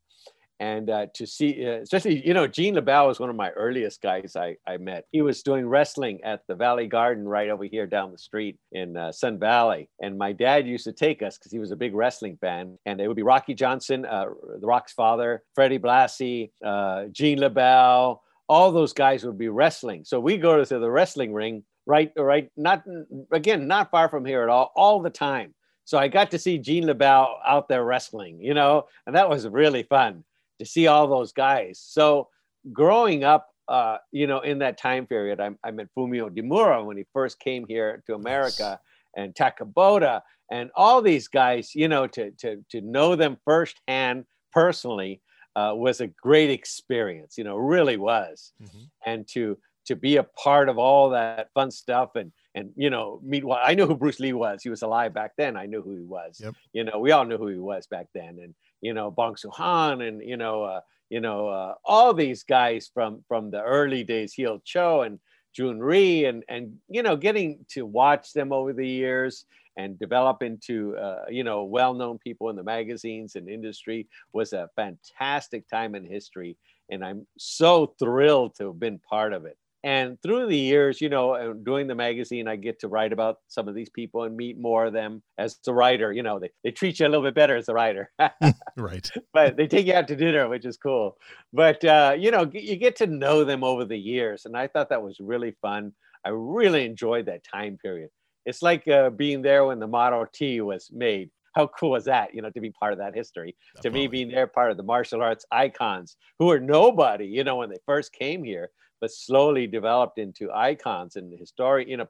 And 0.60 0.89
uh, 0.89 1.06
to 1.13 1.26
see, 1.26 1.65
uh, 1.65 1.82
especially, 1.82 2.26
you 2.26 2.34
know, 2.34 2.45
Gene 2.45 2.76
LeBell 2.76 3.08
was 3.08 3.19
one 3.19 3.30
of 3.30 3.36
my 3.36 3.50
earliest 3.52 4.02
guys 4.02 4.36
I, 4.36 4.58
I 4.67 4.78
met. 4.78 5.06
He 5.12 5.22
was 5.22 5.41
doing 5.41 5.65
wrestling 5.65 6.19
at 6.24 6.41
the 6.48 6.56
Valley 6.56 6.88
Garden 6.88 7.26
right 7.26 7.50
over 7.50 7.63
here 7.63 7.88
down 7.88 8.12
the 8.12 8.17
street 8.17 8.58
in 8.74 8.98
uh, 8.98 9.13
Sun 9.13 9.39
Valley. 9.39 9.89
And 10.02 10.17
my 10.17 10.34
dad 10.34 10.67
used 10.67 10.84
to 10.84 10.91
take 10.91 11.22
us 11.24 11.38
because 11.38 11.54
he 11.54 11.60
was 11.60 11.72
a 11.72 11.78
big 11.78 11.95
wrestling 11.95 12.38
fan. 12.41 12.78
And 12.86 13.00
it 13.00 13.08
would 13.08 13.15
be 13.15 13.24
Rocky 13.24 13.54
Johnson, 13.54 14.06
uh, 14.06 14.26
The 14.60 14.67
Rock's 14.67 14.91
father, 14.91 15.43
Freddie 15.56 15.80
Blassie, 15.80 16.52
uh, 16.65 17.06
Gene 17.12 17.39
LeBell, 17.39 18.19
all 18.50 18.72
those 18.72 18.91
guys 18.91 19.24
would 19.26 19.38
be 19.38 19.48
wrestling. 19.48 20.04
So 20.04 20.19
we 20.19 20.38
go 20.38 20.63
to 20.63 20.80
the 20.80 20.91
wrestling 20.91 21.32
ring, 21.32 21.63
right, 21.86 22.12
right, 22.17 22.50
not 22.58 22.84
again, 23.32 23.67
not 23.67 23.91
far 23.91 24.10
from 24.10 24.26
here 24.26 24.43
at 24.43 24.50
all, 24.50 24.74
all 24.76 25.02
the 25.02 25.10
time. 25.10 25.54
So 25.86 25.98
I 25.98 26.08
got 26.08 26.32
to 26.32 26.39
see 26.39 26.58
Gene 26.58 26.84
LeBell 26.84 27.28
out 27.48 27.69
there 27.69 27.84
wrestling, 27.84 28.41
you 28.41 28.54
know, 28.54 28.86
and 29.08 29.15
that 29.15 29.30
was 29.30 29.48
really 29.48 29.84
fun 29.84 30.24
to 30.60 30.65
see 30.65 30.88
all 30.88 31.08
those 31.08 31.32
guys. 31.32 31.80
So 31.84 32.30
growing 32.72 33.24
up, 33.24 33.48
uh, 33.67 33.98
you 34.12 34.28
know, 34.28 34.39
in 34.39 34.60
that 34.60 34.78
time 34.78 35.06
period, 35.06 35.39
I, 35.39 35.52
I 35.63 35.72
met 35.72 35.88
Fumio 35.98 36.30
Demura 36.30 36.84
when 36.84 36.98
he 36.98 37.06
first 37.13 37.39
came 37.39 37.65
here 37.67 38.04
to 38.08 38.15
America, 38.15 38.80
and 39.15 39.36
Tak 39.36 39.60
Kubota, 39.60 40.22
and 40.52 40.72
all 40.76 41.02
these 41.02 41.28
guys. 41.28 41.76
You 41.76 41.88
know, 41.88 42.08
to 42.08 42.32
to 42.32 42.63
to 42.72 42.82
know 42.82 43.15
them 43.15 43.38
firsthand, 43.45 44.26
personally, 44.52 45.22
uh, 45.56 45.74
was 45.76 46.02
a 46.02 46.08
great 46.08 46.50
experience. 46.50 47.38
You 47.38 47.43
know, 47.43 47.58
really 47.58 47.98
was, 47.98 48.54
mm-hmm. 48.62 48.86
and 49.06 49.28
to 49.30 49.58
to 49.86 49.95
be 49.95 50.17
a 50.17 50.24
part 50.24 50.69
of 50.69 50.78
all 50.78 51.10
that 51.10 51.50
fun 51.54 51.72
stuff 51.72 52.15
and 52.15 52.32
and 52.54 52.72
you 52.76 52.89
know 52.89 53.19
meet 53.24 53.43
I 53.50 53.74
knew 53.74 53.88
who 53.88 53.95
Bruce 53.95 54.19
Lee 54.19 54.34
was. 54.34 54.62
He 54.63 54.69
was 54.69 54.82
alive 54.82 55.13
back 55.13 55.32
then. 55.38 55.58
I 55.58 55.65
knew 55.65 55.82
who 55.82 55.95
he 55.95 56.04
was. 56.04 56.39
Yep. 56.43 56.56
You 56.74 56.84
know, 56.84 57.00
we 57.00 57.12
all 57.12 57.26
knew 57.26 57.38
who 57.38 57.48
he 57.48 57.58
was 57.58 57.88
back 57.88 58.08
then, 58.13 58.39
and 58.41 58.54
you 58.82 58.94
know 58.94 59.12
Bong 59.12 59.36
Soo 59.36 59.50
Han 59.50 60.02
and 60.02 60.22
you 60.22 60.38
know 60.38 60.63
uh, 60.63 60.82
you 61.10 61.20
know 61.20 61.48
uh, 61.48 61.76
all 61.86 62.13
these 62.13 62.44
guys 62.44 62.89
from 62.94 63.24
from 63.28 63.52
the 63.52 63.62
early 63.62 64.04
days, 64.04 64.34
Hee 64.34 64.44
Il 64.44 64.60
Cho 64.63 65.02
and 65.02 65.20
Jhoon 65.58 65.80
Rhee, 65.80 66.26
and 66.26 66.44
and 66.50 66.78
you 66.88 67.04
know 67.04 67.15
getting 67.15 67.65
to 67.70 67.86
watch 67.86 68.34
them 68.34 68.52
over 68.52 68.74
the 68.74 68.88
years 68.88 69.46
and 69.78 69.98
develop 70.00 70.44
into 70.44 70.96
uh, 70.98 71.26
you 71.30 71.44
know 71.44 71.63
well-known 71.63 72.18
people 72.20 72.50
in 72.50 72.56
the 72.56 72.63
magazines 72.63 73.36
and 73.36 73.50
industry 73.50 74.08
was 74.34 74.54
a 74.54 74.70
fantastic 74.76 75.68
time 75.68 75.96
in 75.96 76.06
history, 76.06 76.58
and 76.89 77.04
I'm 77.04 77.26
so 77.38 77.94
thrilled 78.00 78.56
to 78.56 78.68
have 78.68 78.80
been 78.80 79.00
part 79.00 79.34
of 79.34 79.46
it 79.46 79.58
and 79.84 80.22
through 80.22 80.48
the 80.48 80.58
years 80.58 81.00
you 81.00 81.10
know 81.10 81.54
doing 81.54 81.88
the 81.88 81.96
magazine 81.96 82.48
i 82.48 82.56
get 82.56 82.80
to 82.80 82.88
write 82.88 83.13
about 83.13 83.38
some 83.48 83.68
of 83.68 83.76
these 83.76 83.89
people 83.89 84.24
and 84.24 84.36
meet 84.36 84.60
more 84.60 84.86
of 84.86 84.94
them 84.94 85.22
as 85.38 85.58
a 85.68 85.74
writer. 85.74 86.12
You 86.12 86.24
know 86.24 86.39
they, 86.39 86.52
they 86.63 86.72
treat 86.72 87.00
you 87.00 87.08
a 87.08 87.10
little 87.10 87.24
bit 87.24 87.36
better 87.36 87.56
as 87.56 87.70
a 87.70 87.74
writer. 87.74 88.12
Right. 88.78 89.10
But 89.34 89.58
they 89.58 89.68
take 89.68 89.88
you 89.88 89.94
out 89.94 90.08
to 90.08 90.15
dinner 90.15 90.48
which 90.48 90.65
is 90.65 90.78
cool. 90.78 91.18
But 91.52 91.84
uh, 91.84 92.15
you 92.18 92.32
know 92.32 92.50
you 92.54 92.76
get 92.76 92.96
to 92.98 93.08
know 93.08 93.44
them 93.44 93.63
over 93.63 93.86
the 93.86 93.98
years 93.98 94.46
and 94.46 94.56
i 94.56 94.68
thought 94.68 94.89
that 94.89 95.02
was 95.02 95.18
really 95.20 95.56
fun. 95.62 95.94
I 96.26 96.30
really 96.30 96.86
enjoyed 96.86 97.26
that 97.28 97.44
time 97.44 97.78
period. 97.78 98.10
It's 98.46 98.62
like 98.62 98.88
uh, 98.88 99.10
being 99.10 99.42
there 99.42 99.65
when 99.65 99.80
the 99.80 99.88
model 99.88 100.26
t 100.32 100.62
was 100.62 100.89
made. 100.92 101.30
How 101.56 101.68
cool 101.68 101.92
was 101.92 102.06
that 102.06 102.34
you 102.34 102.42
know 102.42 102.52
to 102.52 102.62
be 102.62 102.72
part 102.72 102.94
of 102.94 103.00
that 103.00 103.15
history 103.15 103.56
Definitely. 103.76 104.00
to 104.00 104.04
me 104.04 104.08
being 104.08 104.30
there 104.30 104.48
part 104.48 104.72
of 104.72 104.78
the 104.78 104.84
martial 104.84 105.22
arts 105.22 105.46
icons 105.52 106.15
who 106.38 106.50
are 106.52 106.60
nobody 106.60 107.26
you 107.26 107.44
know 107.44 107.58
when 107.58 107.70
they 107.70 107.80
first 107.86 108.13
came 108.13 108.44
here 108.44 108.70
but 109.01 109.12
slowly 109.12 109.67
developed 109.67 110.19
into 110.19 110.51
icons 110.51 111.15
and 111.15 111.31
you 111.31 111.97
know, 111.97 112.05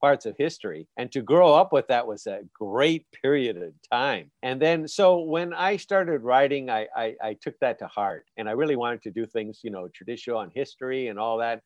parts 0.00 0.26
of 0.26 0.36
history. 0.38 0.88
And 0.96 1.12
to 1.12 1.22
grow 1.22 1.54
up 1.54 1.72
with 1.72 1.86
that 1.88 2.06
was 2.06 2.26
a 2.26 2.40
great 2.54 3.06
period 3.22 3.56
of 3.56 3.72
time. 3.92 4.30
And 4.42 4.60
then, 4.60 4.88
so 4.88 5.20
when 5.20 5.52
I 5.52 5.76
started 5.76 6.22
writing, 6.22 6.70
I, 6.70 6.86
I, 6.96 7.14
I 7.22 7.36
took 7.40 7.58
that 7.60 7.78
to 7.80 7.86
heart 7.86 8.24
and 8.36 8.48
I 8.48 8.52
really 8.52 8.76
wanted 8.76 9.02
to 9.02 9.10
do 9.10 9.26
things, 9.26 9.60
you 9.62 9.70
know, 9.70 9.88
traditional 9.88 10.38
on 10.38 10.50
history 10.54 11.08
and 11.08 11.18
all 11.18 11.38
that. 11.38 11.62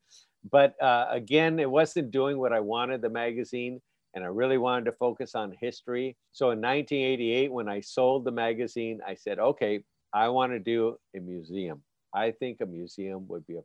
But 0.50 0.74
uh, 0.82 1.06
again, 1.10 1.58
it 1.58 1.70
wasn't 1.70 2.10
doing 2.10 2.38
what 2.38 2.52
I 2.52 2.60
wanted 2.60 3.00
the 3.00 3.10
magazine. 3.10 3.80
And 4.14 4.22
I 4.22 4.28
really 4.28 4.58
wanted 4.58 4.84
to 4.86 4.92
focus 4.92 5.34
on 5.34 5.54
history. 5.60 6.16
So 6.32 6.46
in 6.50 6.60
1988, 6.60 7.50
when 7.50 7.68
I 7.68 7.80
sold 7.80 8.24
the 8.24 8.30
magazine, 8.30 9.00
I 9.06 9.14
said, 9.14 9.40
okay, 9.40 9.82
I 10.12 10.28
want 10.28 10.52
to 10.52 10.60
do 10.60 10.96
a 11.16 11.20
museum. 11.20 11.82
I 12.14 12.30
think 12.30 12.60
a 12.60 12.66
museum 12.66 13.26
would 13.26 13.44
be 13.48 13.56
a 13.56 13.62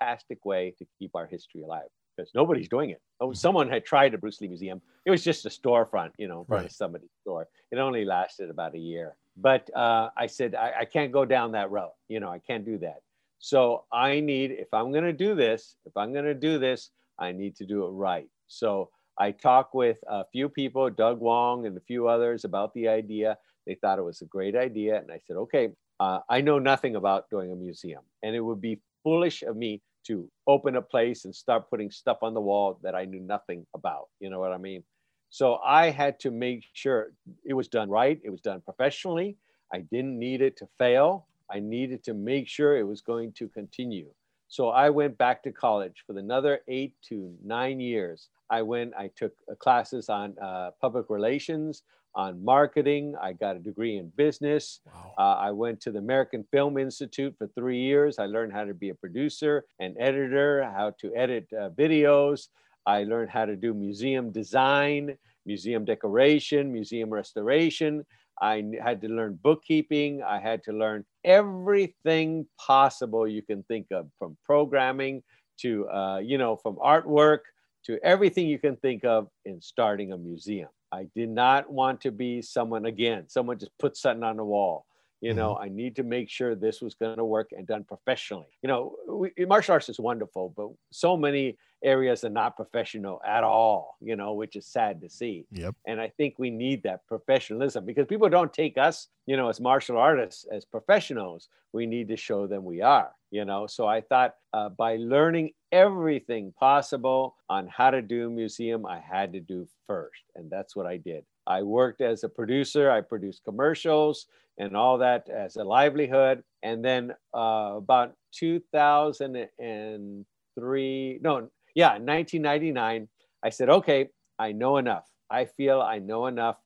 fantastic 0.00 0.44
way 0.44 0.74
to 0.78 0.86
keep 0.98 1.14
our 1.14 1.26
history 1.26 1.62
alive 1.62 1.88
because 2.16 2.30
nobody's 2.34 2.68
doing 2.68 2.90
it. 2.90 3.00
Oh, 3.20 3.28
mm-hmm. 3.28 3.34
someone 3.34 3.68
had 3.68 3.84
tried 3.84 4.14
a 4.14 4.18
Bruce 4.18 4.40
Lee 4.40 4.48
museum. 4.48 4.80
It 5.06 5.10
was 5.10 5.22
just 5.22 5.46
a 5.46 5.48
storefront, 5.48 6.10
you 6.18 6.28
know, 6.28 6.44
right. 6.48 6.70
somebody's 6.70 7.10
store. 7.22 7.48
It 7.70 7.78
only 7.78 8.04
lasted 8.04 8.50
about 8.50 8.74
a 8.74 8.78
year. 8.78 9.16
But 9.36 9.70
uh, 9.74 10.10
I 10.16 10.26
said, 10.26 10.54
I, 10.54 10.72
I 10.80 10.84
can't 10.84 11.12
go 11.12 11.24
down 11.24 11.52
that 11.52 11.70
road. 11.70 11.92
You 12.08 12.20
know, 12.20 12.28
I 12.28 12.38
can't 12.38 12.64
do 12.64 12.78
that. 12.78 13.00
So 13.38 13.84
I 13.92 14.20
need, 14.20 14.50
if 14.50 14.68
I'm 14.74 14.92
going 14.92 15.04
to 15.04 15.12
do 15.12 15.34
this, 15.34 15.76
if 15.86 15.96
I'm 15.96 16.12
going 16.12 16.26
to 16.26 16.34
do 16.34 16.58
this, 16.58 16.90
I 17.18 17.32
need 17.32 17.56
to 17.56 17.64
do 17.64 17.86
it 17.86 17.90
right. 17.90 18.28
So 18.48 18.90
I 19.18 19.30
talked 19.30 19.74
with 19.74 19.98
a 20.08 20.24
few 20.30 20.48
people, 20.48 20.90
Doug 20.90 21.20
Wong 21.20 21.66
and 21.66 21.76
a 21.76 21.80
few 21.80 22.08
others 22.08 22.44
about 22.44 22.74
the 22.74 22.88
idea. 22.88 23.38
They 23.66 23.74
thought 23.74 23.98
it 23.98 24.02
was 24.04 24.20
a 24.20 24.26
great 24.26 24.56
idea. 24.56 24.98
And 24.98 25.10
I 25.10 25.20
said, 25.26 25.36
okay, 25.36 25.70
uh, 26.00 26.20
I 26.28 26.40
know 26.40 26.58
nothing 26.58 26.96
about 26.96 27.30
doing 27.30 27.52
a 27.52 27.56
museum. 27.56 28.02
And 28.22 28.34
it 28.34 28.40
would 28.40 28.60
be 28.60 28.80
foolish 29.02 29.42
of 29.42 29.56
me 29.56 29.80
to 30.06 30.30
open 30.46 30.76
a 30.76 30.82
place 30.82 31.24
and 31.24 31.34
start 31.34 31.70
putting 31.70 31.90
stuff 31.90 32.18
on 32.22 32.34
the 32.34 32.40
wall 32.40 32.78
that 32.82 32.94
I 32.94 33.04
knew 33.04 33.20
nothing 33.20 33.66
about. 33.74 34.08
You 34.20 34.30
know 34.30 34.40
what 34.40 34.52
I 34.52 34.58
mean? 34.58 34.82
So 35.30 35.56
I 35.64 35.90
had 35.90 36.18
to 36.20 36.30
make 36.30 36.64
sure 36.72 37.12
it 37.44 37.54
was 37.54 37.68
done 37.68 37.88
right, 37.88 38.20
it 38.24 38.30
was 38.30 38.40
done 38.40 38.60
professionally. 38.60 39.36
I 39.72 39.80
didn't 39.80 40.18
need 40.18 40.42
it 40.42 40.56
to 40.58 40.68
fail. 40.78 41.26
I 41.48 41.60
needed 41.60 42.02
to 42.04 42.14
make 42.14 42.48
sure 42.48 42.76
it 42.76 42.86
was 42.86 43.00
going 43.00 43.32
to 43.34 43.48
continue. 43.48 44.08
So 44.48 44.70
I 44.70 44.90
went 44.90 45.16
back 45.16 45.44
to 45.44 45.52
college 45.52 46.02
for 46.06 46.18
another 46.18 46.60
eight 46.66 46.94
to 47.08 47.32
nine 47.44 47.78
years. 47.78 48.30
I 48.50 48.62
went, 48.62 48.92
I 48.98 49.10
took 49.14 49.32
uh, 49.48 49.54
classes 49.54 50.08
on 50.08 50.36
uh, 50.42 50.70
public 50.80 51.08
relations, 51.08 51.84
on 52.14 52.44
marketing. 52.44 53.14
I 53.20 53.32
got 53.32 53.56
a 53.56 53.58
degree 53.60 53.98
in 53.98 54.12
business. 54.16 54.80
Wow. 54.86 55.14
Uh, 55.18 55.34
I 55.48 55.50
went 55.50 55.80
to 55.82 55.90
the 55.90 55.98
American 55.98 56.44
Film 56.50 56.78
Institute 56.78 57.34
for 57.38 57.48
three 57.48 57.80
years. 57.80 58.18
I 58.18 58.26
learned 58.26 58.52
how 58.52 58.64
to 58.64 58.74
be 58.74 58.90
a 58.90 58.94
producer 58.94 59.64
and 59.78 59.96
editor, 59.98 60.64
how 60.64 60.92
to 61.00 61.14
edit 61.14 61.46
uh, 61.52 61.70
videos. 61.70 62.48
I 62.86 63.04
learned 63.04 63.30
how 63.30 63.44
to 63.44 63.56
do 63.56 63.74
museum 63.74 64.32
design, 64.32 65.16
museum 65.46 65.84
decoration, 65.84 66.72
museum 66.72 67.10
restoration. 67.10 68.04
I 68.42 68.64
had 68.82 69.02
to 69.02 69.08
learn 69.08 69.38
bookkeeping. 69.42 70.22
I 70.22 70.40
had 70.40 70.64
to 70.64 70.72
learn 70.72 71.04
everything 71.24 72.46
possible 72.58 73.28
you 73.28 73.42
can 73.42 73.62
think 73.64 73.88
of 73.92 74.08
from 74.18 74.36
programming 74.44 75.22
to, 75.58 75.88
uh, 75.90 76.18
you 76.18 76.38
know, 76.38 76.56
from 76.56 76.76
artwork 76.76 77.40
to 77.84 77.98
everything 78.02 78.46
you 78.46 78.58
can 78.58 78.76
think 78.76 79.04
of 79.04 79.28
in 79.44 79.60
starting 79.60 80.12
a 80.12 80.18
museum. 80.18 80.70
I 80.92 81.06
did 81.14 81.28
not 81.28 81.70
want 81.72 82.00
to 82.02 82.10
be 82.10 82.42
someone 82.42 82.84
again, 82.86 83.28
someone 83.28 83.58
just 83.58 83.76
put 83.78 83.96
something 83.96 84.24
on 84.24 84.36
the 84.36 84.44
wall. 84.44 84.86
You 85.20 85.34
know, 85.34 85.54
mm-hmm. 85.54 85.64
I 85.64 85.68
need 85.68 85.96
to 85.96 86.02
make 86.02 86.30
sure 86.30 86.54
this 86.54 86.80
was 86.80 86.94
going 86.94 87.18
to 87.18 87.24
work 87.24 87.50
and 87.52 87.66
done 87.66 87.84
professionally. 87.84 88.46
You 88.62 88.68
know, 88.68 88.96
we, 89.06 89.32
martial 89.44 89.74
arts 89.74 89.88
is 89.88 90.00
wonderful, 90.00 90.54
but 90.56 90.68
so 90.90 91.16
many 91.16 91.58
areas 91.82 92.24
are 92.24 92.30
not 92.30 92.56
professional 92.56 93.20
at 93.26 93.44
all, 93.44 93.96
you 94.00 94.16
know, 94.16 94.34
which 94.34 94.56
is 94.56 94.66
sad 94.66 95.00
to 95.00 95.08
see. 95.08 95.46
Yep. 95.50 95.74
And 95.86 96.00
I 96.00 96.08
think 96.08 96.38
we 96.38 96.50
need 96.50 96.82
that 96.82 97.06
professionalism 97.06 97.84
because 97.84 98.06
people 98.06 98.28
don't 98.28 98.52
take 98.52 98.78
us, 98.78 99.08
you 99.26 99.36
know, 99.36 99.48
as 99.48 99.60
martial 99.60 99.96
artists 99.98 100.46
as 100.52 100.64
professionals. 100.64 101.48
We 101.72 101.86
need 101.86 102.08
to 102.08 102.16
show 102.16 102.46
them 102.46 102.64
we 102.64 102.82
are, 102.82 103.10
you 103.30 103.44
know. 103.44 103.66
So 103.66 103.86
I 103.86 104.00
thought 104.00 104.34
uh, 104.52 104.70
by 104.70 104.96
learning 104.96 105.52
everything 105.70 106.52
possible 106.58 107.36
on 107.48 107.68
how 107.68 107.90
to 107.90 108.02
do 108.02 108.26
a 108.26 108.30
museum, 108.30 108.84
I 108.84 108.98
had 108.98 109.32
to 109.34 109.40
do 109.40 109.68
first. 109.86 110.22
And 110.34 110.50
that's 110.50 110.74
what 110.74 110.86
I 110.86 110.96
did. 110.96 111.24
I 111.46 111.62
worked 111.62 112.00
as 112.00 112.24
a 112.24 112.28
producer, 112.28 112.90
I 112.90 113.00
produced 113.00 113.44
commercials 113.44 114.26
and 114.60 114.76
all 114.76 114.98
that 114.98 115.28
as 115.30 115.56
a 115.56 115.64
livelihood. 115.64 116.42
And 116.62 116.84
then 116.84 117.14
uh, 117.34 117.78
about 117.78 118.12
2003, 118.34 121.18
no, 121.22 121.48
yeah, 121.74 121.92
1999, 121.92 123.08
I 123.42 123.48
said, 123.48 123.70
okay, 123.70 124.10
I 124.38 124.52
know 124.52 124.76
enough. 124.76 125.08
I 125.30 125.46
feel 125.46 125.80
I 125.80 125.98
know 125.98 126.26
enough 126.26 126.58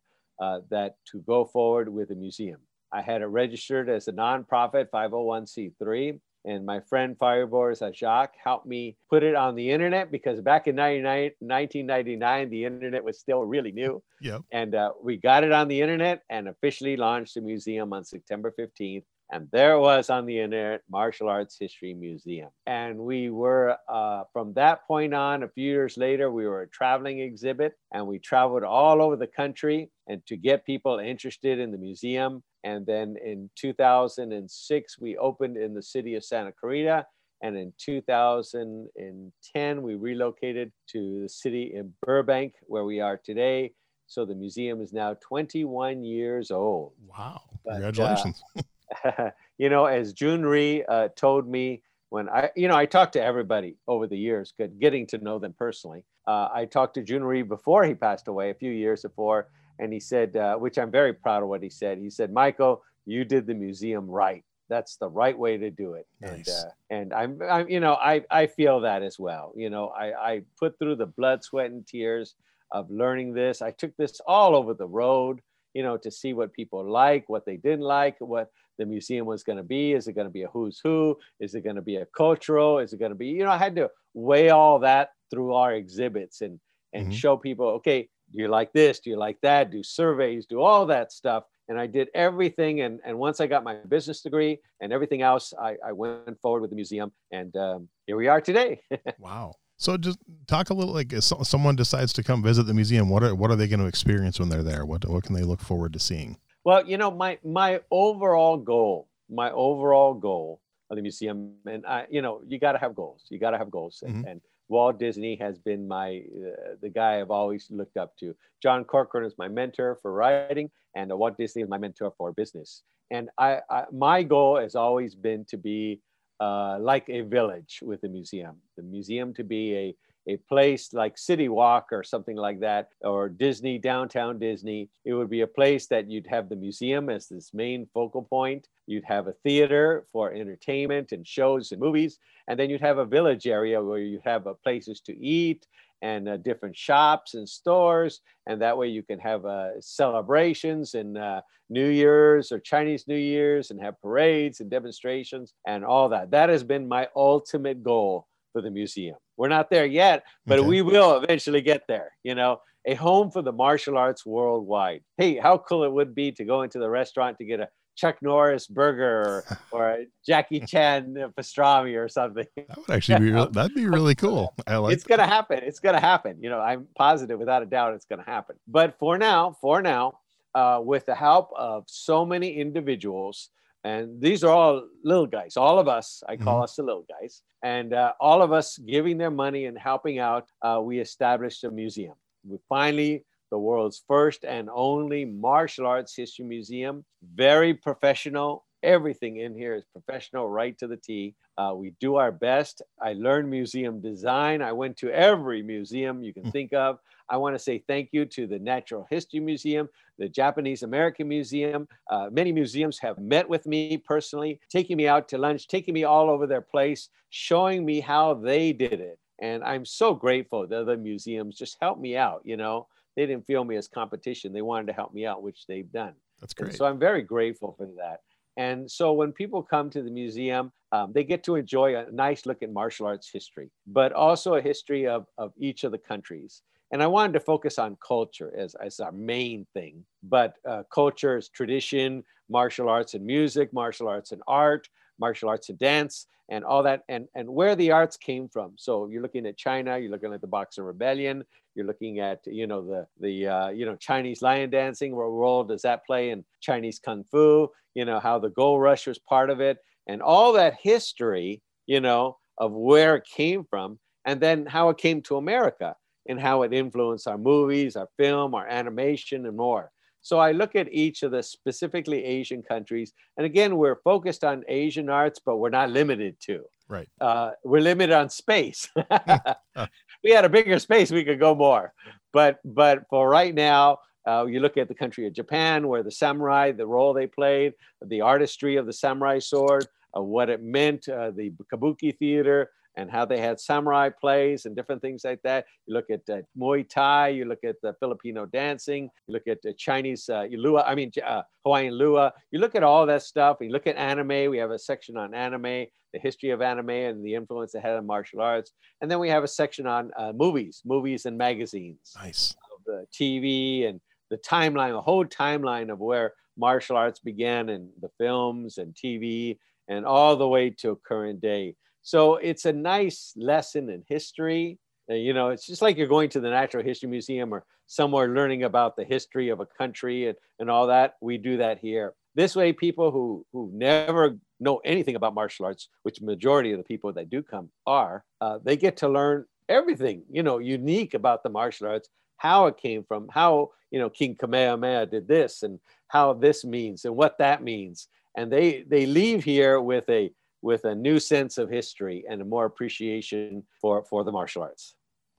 uh, 0.43 0.59
that 0.71 0.97
to 1.13 1.21
go 1.21 1.45
forward 1.45 1.89
with 1.89 2.11
a 2.11 2.17
museum. 2.17 2.59
I 2.93 3.01
had 3.01 3.23
it 3.23 3.27
registered 3.27 3.89
as 3.89 4.09
a 4.09 4.13
nonprofit 4.13 4.89
501c3 4.93 6.19
and 6.45 6.65
my 6.65 6.81
friend 6.81 7.17
Firebores 7.19 7.83
Jacques 7.95 8.35
helped 8.43 8.67
me 8.67 8.97
put 9.09 9.23
it 9.23 9.35
on 9.35 9.55
the 9.55 9.71
internet 9.71 10.11
because 10.11 10.41
back 10.41 10.67
in 10.67 10.77
1999, 10.77 12.51
the 12.51 12.65
internet 12.65 13.03
was 13.03 13.19
still 13.19 13.45
really 13.45 13.73
new. 13.73 14.03
Yep. 14.21 14.43
And 14.53 14.75
uh, 14.75 14.93
we 15.03 15.17
got 15.17 15.45
it 15.45 15.53
on 15.53 15.69
the 15.69 15.81
internet 15.81 16.23
and 16.29 16.49
officially 16.49 16.97
launched 16.97 17.35
the 17.35 17.41
museum 17.41 17.93
on 17.93 18.05
September 18.05 18.53
15th. 18.59 19.05
And 19.35 19.49
there 19.51 19.73
it 19.73 19.81
was 19.81 20.11
on 20.11 20.27
the 20.27 20.39
internet, 20.39 20.83
Martial 20.89 21.29
Arts 21.29 21.57
History 21.59 21.93
Museum. 21.93 22.51
And 22.69 22.97
we 22.97 23.31
were, 23.31 23.77
uh, 23.89 24.23
from 24.33 24.55
that 24.55 24.87
point 24.87 25.13
on, 25.13 25.43
a 25.43 25.49
few 25.49 25.73
years 25.73 25.97
later, 25.97 26.31
we 26.31 26.47
were 26.47 26.63
a 26.63 26.69
traveling 26.69 27.19
exhibit 27.19 27.73
and 27.93 28.07
we 28.07 28.21
traveled 28.21 28.63
all 28.63 29.03
over 29.03 29.17
the 29.17 29.27
country 29.27 29.91
and 30.07 30.25
to 30.27 30.37
get 30.37 30.65
people 30.65 31.01
interested 31.01 31.59
in 31.59 31.73
the 31.73 31.79
museum. 31.79 32.45
And 32.63 32.87
then 32.87 33.17
in 33.25 33.51
2006, 33.57 35.01
we 35.01 35.17
opened 35.17 35.57
in 35.57 35.75
the 35.75 35.83
city 35.83 36.15
of 36.15 36.25
Santa 36.25 36.53
Clarita. 36.53 37.05
And 37.43 37.57
in 37.57 37.73
2010, 37.77 39.83
we 39.83 39.97
relocated 39.97 40.71
to 40.91 41.23
the 41.23 41.29
city 41.29 41.73
in 41.75 41.93
Burbank, 42.03 42.55
where 42.69 42.85
we 42.85 43.01
are 43.01 43.17
today. 43.17 43.73
So 44.07 44.25
the 44.25 44.37
museum 44.37 44.81
is 44.81 44.93
now 44.93 45.17
21 45.21 46.05
years 46.05 46.53
old. 46.53 46.93
Wow. 47.09 47.41
But, 47.65 47.81
Congratulations. 47.81 48.41
Uh, 48.57 48.63
you 49.59 49.69
know, 49.69 49.87
as 49.87 50.15
Jhoon 50.15 50.45
Rhee 50.45 50.85
uh, 50.85 51.09
told 51.17 51.49
me 51.49 51.83
when 52.11 52.29
I, 52.29 52.51
you 52.55 52.69
know, 52.69 52.77
I 52.77 52.87
talked 52.87 53.15
to 53.15 53.23
everybody 53.23 53.77
over 53.89 54.07
the 54.07 54.17
years, 54.17 54.55
getting 54.81 55.07
to 55.09 55.19
know 55.19 55.39
them 55.39 55.55
personally. 55.59 56.05
Uh, 56.27 56.49
I 56.55 56.65
talked 56.65 56.95
to 56.95 57.03
Jhoon 57.03 57.27
Rhee 57.27 57.43
before 57.43 57.85
he 57.85 57.95
passed 57.95 58.29
away, 58.29 58.51
a 58.51 58.55
few 58.55 58.71
years 58.71 59.03
before, 59.03 59.49
and 59.79 59.93
he 59.93 60.01
said, 60.01 60.37
uh, 60.37 60.55
which 60.57 60.79
I'm 60.79 60.91
very 60.91 61.13
proud 61.13 61.43
of 61.43 61.49
what 61.49 61.63
he 61.63 61.71
said. 61.71 61.99
He 61.99 62.11
said, 62.11 62.33
Michael, 62.33 62.83
you 63.05 63.25
did 63.25 63.47
the 63.47 63.55
museum 63.55 64.09
right. 64.09 64.45
That's 64.69 64.97
the 64.97 65.09
right 65.09 65.39
way 65.39 65.59
to 65.59 65.71
do 65.71 65.95
it. 65.95 66.07
Nice. 66.21 66.49
And, 66.49 66.49
uh, 66.49 66.71
and 66.91 67.13
I'm, 67.13 67.39
I'm, 67.51 67.69
you 67.69 67.81
know, 67.81 67.95
I, 67.95 68.23
I 68.31 68.47
feel 68.47 68.81
that 68.81 69.03
as 69.03 69.19
well. 69.19 69.53
You 69.57 69.69
know, 69.69 69.89
I, 69.89 70.13
I 70.13 70.43
put 70.59 70.79
through 70.79 70.97
the 70.97 71.07
blood, 71.07 71.45
sweat, 71.45 71.71
and 71.71 71.87
tears 71.87 72.35
of 72.71 72.91
learning 72.91 73.35
this. 73.35 73.61
I 73.61 73.73
took 73.73 73.95
this 73.97 74.21
all 74.27 74.57
over 74.57 74.73
the 74.73 74.87
road, 74.87 75.41
you 75.75 75.83
know, 75.83 75.97
to 75.99 76.11
see 76.11 76.33
what 76.33 76.53
people 76.53 76.85
like, 76.89 77.29
what 77.29 77.45
they 77.45 77.57
didn't 77.57 77.85
like, 77.85 78.17
what 78.21 78.51
the 78.79 78.87
museum 78.87 79.27
was 79.27 79.43
going 79.43 79.59
to 79.59 79.65
be. 79.65 79.93
Is 79.93 80.09
it 80.09 80.15
going 80.15 80.27
to 80.27 80.33
be 80.33 80.43
a 80.43 80.49
who's 80.49 80.81
who? 80.83 81.19
Is 81.41 81.55
it 81.55 81.63
going 81.63 81.77
to 81.77 81.83
be 81.83 81.97
a 81.97 82.07
cultural? 82.07 82.79
Is 82.79 82.93
it 82.93 82.99
going 82.99 83.13
to 83.13 83.17
be, 83.17 83.29
you 83.29 83.45
know, 83.45 83.51
I 83.51 83.59
had 83.59 83.77
to 83.77 83.91
weigh 84.15 84.51
all 84.51 84.79
that 84.81 85.11
through 85.31 85.55
our 85.55 85.73
exhibits 85.73 86.41
and 86.41 86.59
and 86.93 87.09
mm-hmm. 87.09 87.13
show 87.13 87.37
people, 87.37 87.67
okay, 87.67 88.09
do 88.33 88.39
you 88.41 88.49
like 88.49 88.73
this? 88.73 89.01
Do 89.01 89.11
you 89.11 89.17
like 89.17 89.39
that? 89.43 89.71
Do 89.71 89.83
surveys, 89.83 90.47
do 90.47 90.61
all 90.61 90.87
that 90.87 91.13
stuff. 91.13 91.45
And 91.69 91.79
I 91.79 91.87
did 91.87 92.09
everything. 92.15 92.83
And, 92.83 93.01
and 93.05 93.19
once 93.19 93.41
I 93.41 93.47
got 93.47 93.65
my 93.65 93.77
business 93.89 94.21
degree 94.23 94.59
and 94.81 94.93
everything 94.93 95.23
else, 95.23 95.53
I, 95.61 95.77
I 95.85 95.93
went 95.93 96.41
forward 96.41 96.61
with 96.61 96.71
the 96.71 96.77
museum. 96.77 97.13
And 97.33 97.55
um, 97.57 97.89
here 98.07 98.17
we 98.17 98.29
are 98.29 98.41
today. 98.41 98.81
wow. 99.19 99.55
So 99.77 99.97
just 99.97 100.19
talk 100.47 100.71
a 100.71 100.75
little 100.75 100.95
like 100.95 101.13
if 101.13 101.25
someone 101.25 101.77
decides 101.77 102.13
to 102.15 102.23
come 102.23 102.43
visit 102.43 102.65
the 102.65 102.75
museum, 102.75 103.09
what 103.09 103.23
are 103.23 103.35
what 103.35 103.51
are 103.51 103.57
they 103.57 103.69
going 103.69 103.81
to 103.81 103.87
experience 103.87 104.39
when 104.39 104.49
they're 104.49 104.63
there? 104.63 104.85
What 104.85 105.09
what 105.09 105.25
can 105.25 105.35
they 105.35 105.43
look 105.43 105.61
forward 105.61 105.93
to 105.95 105.99
seeing? 105.99 106.39
Well, 106.65 106.87
you 106.87 106.97
know, 106.97 107.11
my 107.11 107.39
my 107.45 107.81
overall 107.91 108.57
goal, 108.57 109.09
my 109.29 109.51
overall 109.51 110.15
goal 110.15 110.61
of 110.91 110.97
the 110.97 111.03
museum, 111.03 111.55
and 111.67 111.85
I, 111.87 112.07
you 112.09 112.23
know, 112.23 112.43
you 112.47 112.59
got 112.59 112.73
to 112.73 112.79
have 112.79 112.95
goals. 112.95 113.25
You 113.29 113.39
got 113.39 113.51
to 113.51 113.59
have 113.59 113.71
goals, 113.71 114.03
and, 114.07 114.17
mm-hmm. 114.17 114.29
and, 114.29 114.41
Walt 114.69 114.99
Disney 114.99 115.37
has 115.37 115.59
been 115.59 115.87
my 115.87 116.23
uh, 116.35 116.77
the 116.81 116.89
guy 116.89 117.21
I've 117.21 117.31
always 117.31 117.71
looked 117.71 117.99
up 117.99 118.17
to. 118.17 118.35
John 118.63 118.83
Corcoran 118.85 119.27
is 119.27 119.35
my 119.37 119.47
mentor 119.47 119.99
for 120.01 120.11
writing, 120.11 120.71
and 120.97 121.13
Walt 121.13 121.37
Disney 121.37 121.61
is 121.61 121.69
my 121.69 121.77
mentor 121.77 122.15
for 122.17 122.33
business. 122.33 122.83
And 123.11 123.29
I, 123.37 123.61
I 123.69 123.85
my 123.93 124.23
goal 124.23 124.57
has 124.57 124.75
always 124.75 125.15
been 125.15 125.45
to 125.47 125.59
be 125.59 126.01
uh, 126.41 126.79
like 126.81 127.09
a 127.09 127.23
village 127.23 127.81
with 127.83 128.05
a 128.05 128.09
museum. 128.09 128.57
The 128.77 128.83
museum 128.83 129.35
to 129.35 129.45
be 129.45 129.77
a 129.77 129.97
a 130.27 130.37
place 130.37 130.93
like 130.93 131.19
City 131.19 131.49
Walk 131.49 131.89
or 131.93 132.03
something 132.03 132.37
like 132.37 132.61
that, 132.61 132.89
or 133.03 133.29
Disney, 133.29 133.79
downtown 133.79 134.39
Disney, 134.39 134.89
it 135.05 135.15
would 135.15 135.29
be 135.29 135.43
a 135.43 135.47
place 135.47 135.87
that 135.89 136.11
you'd 136.11 136.27
have 136.27 136.49
the 136.49 136.57
museum 136.57 137.11
as 137.11 137.29
this 137.29 137.53
main 137.53 137.87
focal 137.93 138.23
point. 138.23 138.69
You'd 138.87 139.05
have 139.05 139.27
a 139.27 139.33
theater 139.33 140.07
for 140.13 140.33
entertainment 140.33 141.13
and 141.13 141.27
shows 141.27 141.73
and 141.73 141.81
movies. 141.81 142.19
And 142.49 142.59
then 142.59 142.71
you'd 142.71 142.81
have 142.81 142.99
a 142.99 143.05
village 143.05 143.47
area 143.47 143.83
where 143.83 143.99
you 143.99 144.21
have 144.25 144.47
uh, 144.47 144.55
places 144.63 145.01
to 145.03 145.19
eat 145.19 145.67
and 146.05 146.29
uh, 146.29 146.37
different 146.37 146.77
shops 146.77 147.33
and 147.33 147.49
stores. 147.49 148.21
And 148.47 148.61
that 148.61 148.77
way 148.77 148.89
you 148.89 149.03
can 149.03 149.19
have 149.21 149.47
uh, 149.47 149.81
celebrations 149.81 150.93
and 150.93 151.17
uh, 151.17 151.41
New 151.71 151.89
Year's 151.89 152.53
or 152.53 152.61
Chinese 152.61 153.09
New 153.09 153.17
Year's 153.17 153.71
and 153.71 153.81
have 153.81 154.01
parades 154.03 154.61
and 154.61 154.71
demonstrations 154.71 155.55
and 155.67 155.83
all 155.83 156.11
that. 156.11 156.31
That 156.31 156.51
has 156.51 156.63
been 156.63 156.87
my 156.87 157.09
ultimate 157.17 157.83
goal 157.83 158.27
for 158.53 158.61
the 158.61 158.71
museum. 158.71 159.17
We're 159.39 159.49
not 159.49 159.71
there 159.71 159.87
yet, 159.87 160.25
but 160.47 160.59
okay. 160.59 160.69
we 160.69 160.83
will 160.83 161.17
eventually 161.17 161.63
get 161.63 161.85
there. 161.89 162.13
You 162.23 162.35
know, 162.35 162.61
a 162.87 162.95
home 162.95 163.31
for 163.31 163.41
the 163.41 163.51
martial 163.51 163.97
arts 163.97 164.27
worldwide. 164.27 165.01
Hey, 165.17 165.37
how 165.39 165.57
cool 165.57 165.85
it 165.85 165.93
would 165.93 166.15
be 166.15 166.33
to 166.33 166.45
go 166.45 166.63
into 166.63 166.79
the 166.79 166.91
restaurant 166.91 167.39
to 167.39 167.47
get 167.47 167.61
a 167.61 167.69
Chuck 167.97 168.17
Norris 168.23 168.67
burger 168.67 169.05
or, 169.21 169.59
or 169.71 170.05
Jackie 170.27 170.61
Chan 170.61 171.15
pastrami 171.39 171.97
or 171.97 172.09
something. 172.09 172.47
That 172.57 172.77
would 172.77 172.91
actually 172.91 173.21
be 173.21 173.33
real, 173.33 173.51
that'd 173.51 173.75
be 173.75 173.87
really 173.99 174.15
cool. 174.15 174.55
I 174.67 174.77
like. 174.77 174.95
It's 174.95 175.05
gonna 175.05 175.27
happen. 175.27 175.61
It's 175.63 175.81
gonna 175.81 176.01
happen. 176.01 176.39
You 176.41 176.51
know, 176.51 176.61
I'm 176.61 176.87
positive, 176.97 177.39
without 177.39 177.63
a 177.63 177.67
doubt, 177.67 177.95
it's 177.95 178.07
gonna 178.07 178.25
happen. 178.25 178.57
But 178.67 178.99
for 178.99 179.19
now, 179.19 179.57
for 179.61 179.83
now, 179.83 180.19
uh, 180.55 180.81
with 180.83 181.07
the 181.07 181.15
help 181.15 181.51
of 181.57 181.85
so 181.87 182.25
many 182.25 182.55
individuals 182.55 183.51
and 183.85 184.21
these 184.21 184.43
are 184.43 184.51
all 184.51 184.87
little 185.05 185.27
guys 185.27 185.57
all 185.57 185.79
of 185.79 185.89
us 185.89 186.23
i 186.29 186.37
call 186.37 186.57
mm-hmm. 186.57 186.65
us 186.65 186.77
the 186.77 186.83
little 186.83 187.05
guys 187.09 187.43
and 187.63 187.93
uh, 187.93 188.13
all 188.21 188.43
of 188.43 188.53
us 188.53 188.79
giving 188.79 189.19
their 189.19 189.31
money 189.31 189.67
and 189.67 189.79
helping 189.79 190.19
out 190.19 190.49
uh, 190.63 190.81
we 190.83 190.99
established 190.99 191.65
a 191.65 191.71
museum 191.71 192.15
we 192.47 192.59
finally 192.69 193.25
the 193.55 193.59
world's 193.71 194.03
first 194.09 194.45
and 194.45 194.69
only 194.75 195.25
martial 195.25 195.87
arts 195.87 196.17
history 196.17 196.45
museum 196.45 197.05
very 197.37 197.73
professional 197.73 198.65
everything 198.83 199.37
in 199.37 199.55
here 199.55 199.77
is 199.77 199.85
professional 199.93 200.49
right 200.49 200.77
to 200.77 200.89
the 200.89 200.97
t 200.97 201.37
uh, 201.57 201.73
we 201.73 201.95
do 202.01 202.17
our 202.17 202.33
best 202.33 202.83
i 203.01 203.13
learned 203.13 203.49
museum 203.49 204.01
design 204.01 204.61
i 204.61 204.73
went 204.73 204.97
to 204.97 205.09
every 205.11 205.63
museum 205.63 206.25
you 206.25 206.35
can 206.35 206.43
hmm. 206.43 206.51
think 206.51 206.73
of 206.73 206.99
I 207.29 207.37
want 207.39 207.55
to 207.55 207.59
say 207.59 207.83
thank 207.87 208.11
you 208.13 208.27
to 208.27 208.47
the 208.47 208.59
Natural 208.59 209.07
History 209.11 209.41
Museum, 209.41 209.89
the 210.19 210.29
Japanese 210.29 210.83
American 210.83 211.27
Museum. 211.27 211.89
Uh, 212.11 212.29
many 212.31 212.53
museums 212.53 212.99
have 212.99 213.19
met 213.19 213.49
with 213.49 213.67
me 213.67 213.97
personally, 213.97 214.61
taking 214.69 214.97
me 214.97 215.09
out 215.09 215.29
to 215.29 215.39
lunch, 215.39 215.67
taking 215.67 215.95
me 215.95 216.05
all 216.05 216.29
over 216.29 216.47
their 216.47 216.61
place, 216.61 217.09
showing 217.31 217.85
me 217.85 218.01
how 218.01 218.35
they 218.35 218.73
did 218.73 219.01
it. 219.01 219.19
And 219.41 219.65
I'm 219.65 219.85
so 219.85 220.15
grateful 220.15 220.67
that 220.67 220.87
the 220.87 220.97
museums 220.97 221.57
just 221.57 221.77
helped 221.81 222.01
me 222.01 222.17
out. 222.17 222.43
You 222.45 222.57
know, 222.57 222.87
they 223.17 223.27
didn't 223.27 223.47
feel 223.47 223.65
me 223.65 223.77
as 223.77 223.89
competition. 223.89 224.53
They 224.53 224.63
wanted 224.63 224.87
to 224.89 224.93
help 224.93 225.15
me 225.15 225.27
out, 225.27 225.43
which 225.43 225.67
they've 225.67 225.91
done. 225.91 226.15
That's 226.41 226.55
great. 226.55 226.69
And 226.69 226.77
so 226.77 226.87
I'm 226.87 226.99
very 226.99 227.23
grateful 227.23 227.75
for 227.77 227.87
that. 227.99 228.21
And 228.57 228.89
so 228.91 229.13
when 229.13 229.33
people 229.33 229.63
come 229.63 229.91
to 229.91 230.03
the 230.03 230.11
museum, 230.11 230.73
um, 230.93 231.13
they 231.13 231.25
get 231.25 231.43
to 231.45 231.57
enjoy 231.57 231.97
a 231.97 232.11
nice 232.13 232.47
look 232.47 232.63
at 232.63 232.73
martial 232.73 233.07
arts 233.07 233.29
history, 233.33 233.71
but 233.87 234.13
also 234.13 234.55
a 234.55 234.63
history 234.63 235.07
of, 235.09 235.27
of 235.39 235.53
each 235.59 235.83
of 235.85 235.91
the 235.91 235.99
countries. 235.99 236.63
And 236.93 237.03
I 237.03 237.09
wanted 237.09 237.33
to 237.33 237.41
focus 237.41 237.79
on 237.79 237.97
culture 238.07 238.53
as, 238.57 238.77
as 238.77 239.01
our 239.01 239.11
main 239.11 239.67
thing, 239.75 240.05
but 240.23 240.55
uh, 240.69 240.85
culture 240.93 241.37
is 241.37 241.49
tradition, 241.49 242.23
martial 242.49 242.89
arts 242.89 243.15
and 243.15 243.25
music, 243.25 243.73
martial 243.73 244.07
arts 244.07 244.31
and 244.31 244.43
art, 244.47 244.89
martial 245.19 245.49
arts 245.49 245.69
and 245.69 245.79
dance, 245.79 246.27
and 246.49 246.65
all 246.65 246.83
that, 246.83 247.03
and, 247.09 247.27
and 247.35 247.49
where 247.49 247.75
the 247.75 247.91
arts 247.91 248.17
came 248.17 248.49
from. 248.49 248.73
So 248.77 249.09
you're 249.09 249.23
looking 249.23 249.47
at 249.47 249.57
China, 249.57 249.99
you're 249.99 250.11
looking 250.11 250.33
at 250.33 250.41
the 250.41 250.47
Boxer 250.47 250.85
Rebellion, 250.85 251.45
you're 251.75 251.87
looking 251.87 252.21
at 252.21 252.41
you 252.47 252.67
know 252.67 252.85
the 252.87 253.07
the 253.21 253.47
uh, 253.49 253.69
you 253.71 253.87
know 253.87 253.97
Chinese 253.97 254.43
lion 254.43 254.71
dancing. 254.71 255.15
What 255.15 255.25
role 255.25 255.65
does 255.65 255.83
that 255.83 256.07
play 256.07 256.31
in 256.31 256.45
Chinese 256.61 257.01
kung 257.05 257.25
fu? 257.25 257.69
You 257.95 258.05
know 258.05 258.21
how 258.21 258.39
the 258.39 258.51
gold 258.51 258.81
rush 258.81 259.07
was 259.07 259.19
part 259.19 259.51
of 259.51 259.61
it, 259.61 259.79
and 260.07 260.23
all 260.23 260.53
that 260.53 260.77
history, 260.81 261.63
you 261.87 262.01
know, 262.01 262.39
of 262.59 262.73
where 262.73 263.17
it 263.17 263.25
came 263.25 263.65
from, 263.65 263.99
and 264.25 264.41
then 264.41 264.67
how 264.67 264.89
it 264.91 264.99
came 264.99 265.23
to 265.23 265.37
America 265.37 265.97
and 266.27 266.41
how 266.41 266.63
it 266.63 266.73
influenced 266.73 267.29
our 267.29 267.39
movies, 267.39 267.97
our 267.97 268.09
film, 268.17 268.55
our 268.55 268.67
animation, 268.67 269.47
and 269.47 269.57
more. 269.57 269.91
So 270.25 270.39
I 270.39 270.53
look 270.53 270.75
at 270.75 270.91
each 270.91 271.23
of 271.23 271.33
the 271.33 271.43
specifically 271.43 272.25
Asian 272.25 272.63
countries, 272.63 273.13
and 273.37 273.45
again, 273.45 273.77
we're 273.77 273.97
focused 273.97 274.43
on 274.43 274.65
Asian 274.69 275.11
arts, 275.11 275.39
but 275.39 275.59
we're 275.59 275.69
not 275.69 275.91
limited 275.91 276.41
to. 276.47 276.65
Right. 276.89 277.07
Uh, 277.21 277.51
we're 277.63 277.83
limited 277.83 278.17
on 278.17 278.31
space. 278.31 278.89
we 280.25 280.31
had 280.31 280.47
a 280.47 280.49
bigger 280.49 280.79
space, 280.79 281.11
we 281.11 281.25
could 281.25 281.39
go 281.39 281.55
more. 281.55 281.93
But 282.33 282.59
but 282.65 283.05
for 283.11 283.29
right 283.29 283.55
now, 283.55 283.99
uh, 284.27 284.47
you 284.47 284.61
look 284.61 284.79
at 284.79 284.89
the 284.89 284.95
country 284.95 285.27
of 285.27 285.35
Japan, 285.35 285.89
where 285.89 286.03
the 286.03 286.11
samurai, 286.11 286.73
the 286.73 286.87
role 286.87 287.13
they 287.13 287.27
played, 287.27 287.75
the 288.03 288.23
artistry 288.23 288.77
of 288.77 288.87
the 288.87 288.95
samurai 288.95 289.41
sword, 289.41 289.87
uh, 290.17 290.23
what 290.23 290.49
it 290.49 290.63
meant, 290.63 291.07
uh, 291.07 291.33
the 291.33 291.53
kabuki 291.71 292.17
theater, 292.17 292.71
and 292.97 293.11
how 293.11 293.25
they 293.25 293.41
had 293.41 293.59
samurai 293.59 294.09
plays 294.09 294.67
and 294.67 294.77
different 294.77 295.03
things 295.03 295.23
like 295.25 295.41
that. 295.43 295.67
You 295.87 295.95
look 295.95 296.11
at 296.11 296.21
uh, 296.31 296.43
Muay 296.59 296.89
Thai, 296.89 297.29
you 297.29 297.45
look 297.45 297.65
at 297.65 297.77
the 297.83 297.95
Filipino 298.01 298.47
dancing, 298.47 299.05
you 299.27 299.35
look 299.35 299.47
at 299.49 299.63
the 299.63 299.73
Chinese 299.73 300.29
uh, 300.29 300.47
Lua, 300.51 300.83
I 300.83 300.95
mean, 300.95 301.11
uh, 301.25 301.43
Hawaiian 301.65 301.95
Lua. 301.95 302.33
You 302.51 302.59
look 302.61 302.75
at 302.75 302.83
all 302.83 303.07
that 303.07 303.23
stuff. 303.23 303.59
You 303.61 303.71
look 303.71 303.87
at 303.87 303.97
anime. 303.97 304.51
We 304.51 304.59
have 304.59 304.71
a 304.71 304.79
section 304.79 305.17
on 305.17 305.35
anime, 305.35 305.87
the 306.13 306.21
history 306.21 306.51
of 306.51 306.63
anime 306.63 306.91
and 306.91 307.25
the 307.25 307.35
influence 307.35 307.75
it 307.75 307.83
had 307.83 307.97
on 307.97 308.07
martial 308.07 308.41
arts. 308.41 308.73
And 309.01 309.11
then 309.11 309.19
we 309.19 309.29
have 309.29 309.45
a 309.45 309.49
section 309.49 309.87
on 309.87 310.11
uh, 310.17 310.33
movies, 310.33 310.83
movies 310.85 311.27
and 311.27 311.37
magazines. 311.37 312.13
Nice. 312.17 312.55
The 312.87 313.07
TV 313.13 313.89
and 313.89 314.01
the 314.31 314.39
timeline, 314.39 314.93
the 314.93 315.01
whole 315.01 315.25
timeline 315.25 315.91
of 315.91 315.99
where 315.99 316.35
martial 316.57 316.97
arts 316.97 317.19
began 317.19 317.69
and 317.69 317.89
the 318.01 318.11
films 318.19 318.79
and 318.79 318.95
TV 318.95 319.59
and 319.89 320.07
all 320.07 320.37
the 320.37 320.49
way 320.49 320.71
to 320.71 320.99
current 321.07 321.41
day. 321.41 321.75
So 322.05 322.37
it's 322.37 322.67
a 322.67 322.73
nice 322.73 323.33
lesson 323.35 323.89
in 323.89 324.05
history. 324.07 324.79
You 325.09 325.33
know, 325.33 325.49
it's 325.49 325.67
just 325.67 325.81
like 325.81 325.97
you're 325.97 326.07
going 326.07 326.29
to 326.31 326.41
the 326.41 326.51
Natural 326.51 326.85
History 326.85 327.09
Museum 327.09 327.53
or 327.53 327.65
somewhere 327.87 328.29
learning 328.29 328.65
about 328.65 328.95
the 328.95 329.05
history 329.05 329.49
of 329.49 329.61
a 329.61 329.67
country 329.67 330.29
and, 330.29 330.37
and 330.59 330.71
all 330.71 330.87
that. 330.89 331.15
We 331.23 331.39
do 331.39 331.57
that 331.57 331.79
here. 331.79 332.13
This 332.35 332.55
way, 332.55 332.75
people 332.75 333.11
who, 333.11 333.47
who 333.53 333.71
never 333.73 334.37
know 334.61 334.83
anything 334.85 335.17
about 335.17 335.35
martial 335.35 335.65
arts, 335.65 335.89
which 336.03 336.21
majority 336.21 336.73
of 336.73 336.79
the 336.79 336.85
people 336.85 337.11
that 337.15 337.31
do 337.31 337.43
come 337.43 337.71
are, 337.87 338.23
uh, 338.41 338.59
they 338.63 338.77
get 338.77 338.99
to 338.99 339.09
learn 339.09 339.47
everything, 339.71 340.25
you 340.31 340.43
know, 340.43 340.59
unique 340.59 341.15
about 341.15 341.43
the 341.43 341.49
martial 341.49 341.87
arts, 341.89 342.11
how 342.37 342.67
it 342.67 342.77
came 342.77 343.03
from, 343.03 343.29
how, 343.31 343.71
you 343.91 343.99
know, 343.99 344.11
King 344.11 344.37
Kamehameha 344.39 345.07
did 345.07 345.27
this 345.27 345.63
and 345.63 345.81
how 346.09 346.35
this 346.35 346.65
means 346.67 347.07
and 347.07 347.17
what 347.17 347.39
that 347.39 347.63
means. 347.63 348.09
And 348.37 348.53
they, 348.53 348.85
they 348.87 349.07
leave 349.07 349.43
here 349.43 349.81
with 349.81 350.07
a, 350.11 350.31
with 350.65 350.87
a 350.87 350.95
new 350.95 351.21
sense 351.21 351.59
of 351.59 351.69
history 351.69 352.25
and 352.29 352.41
a 352.41 352.45
more 352.45 352.65
appreciation 352.65 353.63
for, 353.81 354.03
for 354.03 354.25
the 354.25 354.33
martial 354.33 354.63
arts. 354.63 354.95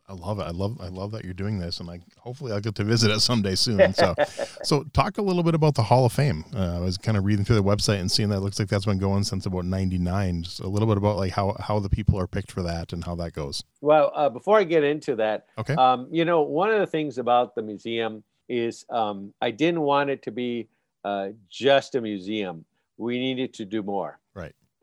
I 0.07 0.13
love 0.13 0.37
it. 0.37 0.43
I 0.43 0.51
love 0.51 0.77
I 0.79 0.87
love 0.87 1.13
that 1.13 1.25
you're 1.25 1.33
doing 1.33 1.57
this, 1.57 1.79
and 1.79 1.89
I 1.89 1.99
hopefully 2.19 2.51
I'll 2.51 2.59
get 2.59 2.75
to 2.75 2.83
visit 2.83 3.09
it 3.09 3.21
someday 3.21 3.55
soon. 3.55 3.91
So, 3.95 4.13
so 4.63 4.83
talk 4.93 5.17
a 5.17 5.21
little 5.23 5.41
bit 5.41 5.55
about 5.55 5.73
the 5.73 5.81
Hall 5.81 6.05
of 6.05 6.13
Fame. 6.13 6.45
Uh, 6.55 6.77
I 6.77 6.79
was 6.79 6.95
kind 6.95 7.17
of 7.17 7.25
reading 7.25 7.43
through 7.43 7.55
the 7.55 7.63
website 7.63 7.99
and 7.99 8.11
seeing 8.11 8.29
that 8.29 8.41
looks 8.41 8.59
like 8.59 8.67
that's 8.67 8.85
been 8.85 8.99
going 8.99 9.23
since 9.23 9.47
about 9.47 9.65
'99. 9.65 10.43
Just 10.43 10.59
a 10.59 10.67
little 10.67 10.87
bit 10.87 10.97
about 10.97 11.17
like 11.17 11.31
how 11.31 11.55
how 11.59 11.79
the 11.79 11.89
people 11.89 12.19
are 12.19 12.27
picked 12.27 12.51
for 12.51 12.61
that 12.61 12.93
and 12.93 13.03
how 13.03 13.15
that 13.15 13.33
goes. 13.33 13.63
Well, 13.81 14.11
uh, 14.13 14.29
before 14.29 14.59
I 14.59 14.63
get 14.63 14.83
into 14.83 15.15
that, 15.15 15.47
okay, 15.57 15.73
um, 15.73 16.07
you 16.11 16.23
know, 16.23 16.43
one 16.43 16.69
of 16.69 16.79
the 16.79 16.85
things 16.85 17.17
about 17.17 17.55
the 17.55 17.63
museum 17.63 18.23
is 18.47 18.85
um, 18.91 19.33
I 19.41 19.49
didn't 19.49 19.81
want 19.81 20.11
it 20.11 20.21
to 20.21 20.31
be 20.31 20.67
uh, 21.03 21.29
just 21.49 21.95
a 21.95 22.01
museum. 22.01 22.63
We 22.97 23.17
needed 23.17 23.55
to 23.55 23.65
do 23.65 23.81
more. 23.81 24.19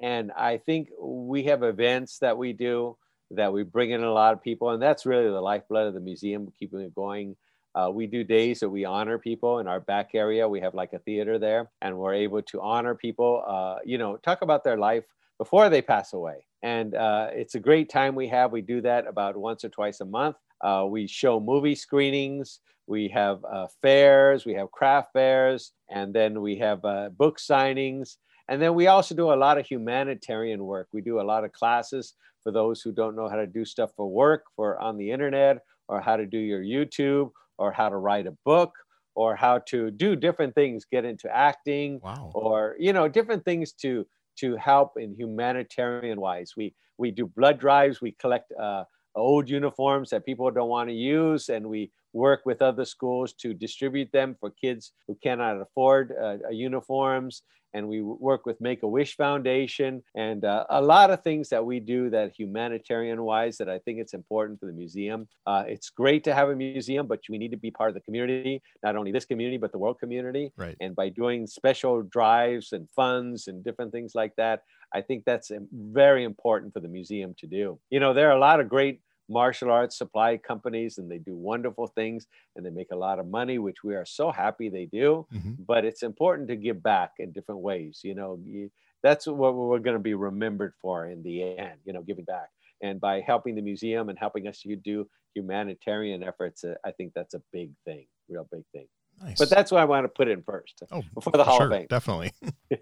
And 0.03 0.33
I 0.33 0.59
think 0.59 0.89
we 1.01 1.45
have 1.45 1.63
events 1.63 2.19
that 2.19 2.37
we 2.37 2.53
do 2.53 2.97
that 3.31 3.53
we 3.53 3.63
bring 3.63 3.93
in 3.93 4.03
a 4.03 4.13
lot 4.13 4.35
of 4.35 4.43
people, 4.43 4.71
and 4.71 4.83
that's 4.83 5.07
really 5.07 5.31
the 5.31 5.41
lifeblood 5.41 5.87
of 5.87 5.95
the 5.95 6.01
museum, 6.01 6.53
keeping 6.59 6.81
it 6.81 6.95
going. 6.95 7.37
Uh, 7.75 7.91
we 7.91 8.07
do 8.07 8.23
days 8.23 8.61
that 8.61 8.69
we 8.69 8.85
honor 8.85 9.17
people 9.17 9.61
in 9.61 9.67
our 9.67 9.81
back 9.81 10.11
area. 10.15 10.47
We 10.47 10.61
have 10.61 10.75
like 10.75 10.93
a 10.93 10.99
theater 10.99 11.39
there, 11.39 11.71
and 11.81 11.97
we're 11.97 12.15
able 12.15 12.43
to 12.43 12.61
honor 12.61 12.95
people. 12.95 13.43
Uh, 13.47 13.77
you 13.85 13.97
know, 13.97 14.17
talk 14.19 14.43
about 14.43 14.65
their 14.65 14.77
life 14.77 15.05
before 15.39 15.71
they 15.71 15.81
pass 15.81 16.13
away, 16.13 16.47
and 16.63 16.95
uh, 16.95 17.29
it's 17.33 17.55
a 17.55 17.61
great 17.61 17.89
time 17.89 18.15
we 18.15 18.29
have. 18.29 18.53
We 18.53 18.61
do 18.61 18.83
that 18.83 19.07
about 19.07 19.37
once 19.37 19.65
or 19.65 19.71
twice 19.71 20.01
a 20.01 20.05
month. 20.05 20.37
Uh, 20.61 20.85
we 20.89 21.07
show 21.07 21.41
movie 21.41 21.75
screenings. 21.75 22.61
We 22.87 23.09
have 23.09 23.43
uh, 23.45 23.69
fairs. 23.81 24.45
We 24.45 24.55
have 24.55 24.71
craft 24.73 25.13
fairs, 25.13 25.73
and 25.89 26.13
then 26.13 26.43
we 26.43 26.59
have 26.59 26.85
uh, 26.85 27.09
book 27.11 27.39
signings. 27.39 28.17
And 28.53 28.61
then 28.61 28.75
we 28.75 28.87
also 28.87 29.15
do 29.15 29.33
a 29.33 29.43
lot 29.47 29.57
of 29.57 29.65
humanitarian 29.65 30.63
work. 30.65 30.89
We 30.93 31.01
do 31.01 31.23
a 31.23 31.23
lot 31.23 31.43
of 31.43 31.53
classes 31.53 32.13
for 32.43 32.53
those 32.53 32.83
who 32.83 32.93
don't 32.93 33.17
know 33.17 33.27
how 33.27 33.37
to 33.37 33.47
do 33.47 33.65
stuff 33.65 33.93
for 33.97 34.07
work, 34.07 34.45
for 34.57 34.79
on 34.79 34.99
the 34.99 35.11
internet, 35.11 35.61
or 35.89 36.03
how 36.03 36.19
to 36.19 36.27
do 36.27 36.37
your 36.37 36.63
YouTube, 36.63 37.31
or 37.57 37.73
how 37.73 37.89
to 37.89 37.97
write 37.97 38.27
a 38.27 38.37
book, 38.45 38.75
or 39.15 39.35
how 39.35 39.61
to 39.69 39.91
do 39.91 40.15
different 40.15 40.55
things, 40.55 40.85
get 40.85 41.07
into 41.07 41.35
acting, 41.35 41.99
wow. 42.03 42.31
or 42.35 42.77
you 42.79 42.93
know, 42.93 43.09
different 43.09 43.43
things 43.47 43.73
to 43.85 44.07
to 44.41 44.57
help 44.57 44.99
in 44.99 45.15
humanitarian 45.15 46.21
wise. 46.21 46.53
We 46.55 46.75
we 46.99 47.11
do 47.11 47.27
blood 47.27 47.59
drives. 47.59 48.03
We 48.03 48.13
collect 48.21 48.53
uh, 48.61 48.85
old 49.15 49.49
uniforms 49.49 50.11
that 50.11 50.27
people 50.27 50.51
don't 50.51 50.69
want 50.69 50.91
to 50.91 50.95
use, 50.95 51.49
and 51.49 51.71
we 51.71 51.91
work 52.13 52.43
with 52.45 52.61
other 52.61 52.85
schools 52.85 53.33
to 53.33 53.55
distribute 53.55 54.13
them 54.13 54.37
for 54.39 54.51
kids 54.51 54.93
who 55.07 55.17
cannot 55.23 55.59
afford 55.59 56.13
uh, 56.23 56.51
uniforms 56.51 57.43
and 57.75 57.89
we 57.89 58.03
work 58.03 58.47
with 58.47 58.61
Make 58.61 58.83
a 58.83 58.89
Wish 58.89 59.17
Foundation 59.17 60.03
and 60.15 60.45
uh, 60.45 60.65
a 60.71 60.81
lot 60.81 61.11
of 61.11 61.23
things 61.23 61.49
that 61.51 61.65
we 61.65 61.81
do 61.81 62.11
that 62.11 62.33
humanitarian 62.39 63.23
wise 63.23 63.57
that 63.59 63.69
I 63.69 63.79
think 63.79 63.99
it's 63.99 64.15
important 64.15 64.61
for 64.61 64.67
the 64.67 64.73
museum. 64.73 65.29
Uh, 65.47 65.65
it's 65.67 65.91
great 65.91 66.25
to 66.25 66.35
have 66.35 66.49
a 66.49 66.57
museum, 66.57 67.07
but 67.07 67.21
we 67.29 67.39
need 67.39 67.51
to 67.51 67.57
be 67.57 67.71
part 67.71 67.89
of 67.89 67.95
the 67.95 68.01
community, 68.01 68.63
not 68.83 68.97
only 68.97 69.13
this 69.13 69.25
community, 69.25 69.57
but 69.57 69.73
the 69.73 69.79
world 69.79 69.99
community. 69.99 70.53
Right. 70.57 70.77
And 70.81 70.95
by 70.95 71.09
doing 71.09 71.47
special 71.47 72.03
drives 72.03 72.73
and 72.73 72.89
funds 72.95 73.49
and 73.49 73.65
different 73.65 73.93
things 73.93 74.15
like 74.15 74.35
that, 74.37 74.63
I 74.95 75.01
think 75.01 75.25
that's 75.25 75.51
very 75.73 76.25
important 76.25 76.73
for 76.75 76.81
the 76.81 76.89
museum 76.89 77.35
to 77.39 77.47
do. 77.47 77.79
You 77.91 78.01
know, 78.01 78.13
there 78.13 78.29
are 78.29 78.37
a 78.37 78.41
lot 78.41 78.61
of 78.61 78.69
great 78.69 79.01
martial 79.29 79.71
arts 79.71 79.97
supply 79.97 80.37
companies 80.37 80.99
and 80.99 81.11
they 81.11 81.19
do 81.19 81.35
wonderful 81.37 81.87
things 81.87 82.27
and 82.57 82.65
they 82.65 82.71
make 82.71 82.91
a 82.93 82.97
lot 82.97 83.19
of 83.19 83.27
money 83.27 83.59
which 83.59 83.85
we 83.85 83.95
are 83.95 84.05
so 84.05 84.31
happy 84.31 84.69
they 84.69 84.87
do. 84.87 85.27
Mm-hmm. 85.33 85.63
but 85.67 85.85
it's 85.85 86.03
important 86.03 86.49
to 86.49 86.57
give 86.57 86.83
back 86.83 87.13
in 87.19 87.33
different 87.33 87.61
ways 87.61 88.01
you 88.03 88.15
know 88.15 88.39
you, 88.45 88.71
that's 89.03 89.27
what 89.27 89.55
we're 89.55 89.79
going 89.79 89.97
to 89.97 90.03
be 90.03 90.15
remembered 90.15 90.75
for 90.81 91.07
in 91.07 91.23
the 91.23 91.57
end 91.59 91.79
you 91.85 91.93
know 91.93 92.03
giving 92.03 92.25
back. 92.25 92.49
And 92.83 93.01
by 93.01 93.21
helping 93.21 93.55
the 93.55 93.63
museum 93.63 94.09
and 94.09 94.19
helping 94.19 94.49
us 94.49 94.61
to 94.63 94.75
do 94.77 95.09
humanitarian 95.35 96.23
efforts 96.23 96.65
uh, 96.65 96.75
i 96.85 96.91
think 96.91 97.13
that's 97.15 97.35
a 97.35 97.43
big 97.53 97.71
thing 97.85 98.07
real 98.29 98.47
big 98.51 98.65
thing 98.73 98.87
nice. 99.23 99.39
but 99.39 99.49
that's 99.49 99.71
why 99.71 99.81
i 99.81 99.85
want 99.85 100.05
to 100.05 100.09
put 100.09 100.29
it 100.29 100.33
in 100.33 100.43
first 100.43 100.83
oh, 100.93 101.03
before 101.15 101.33
the 101.33 101.45
hall 101.45 101.59
sure, 101.59 101.67
of 101.67 101.73
fame 101.73 101.87
definitely 101.89 102.33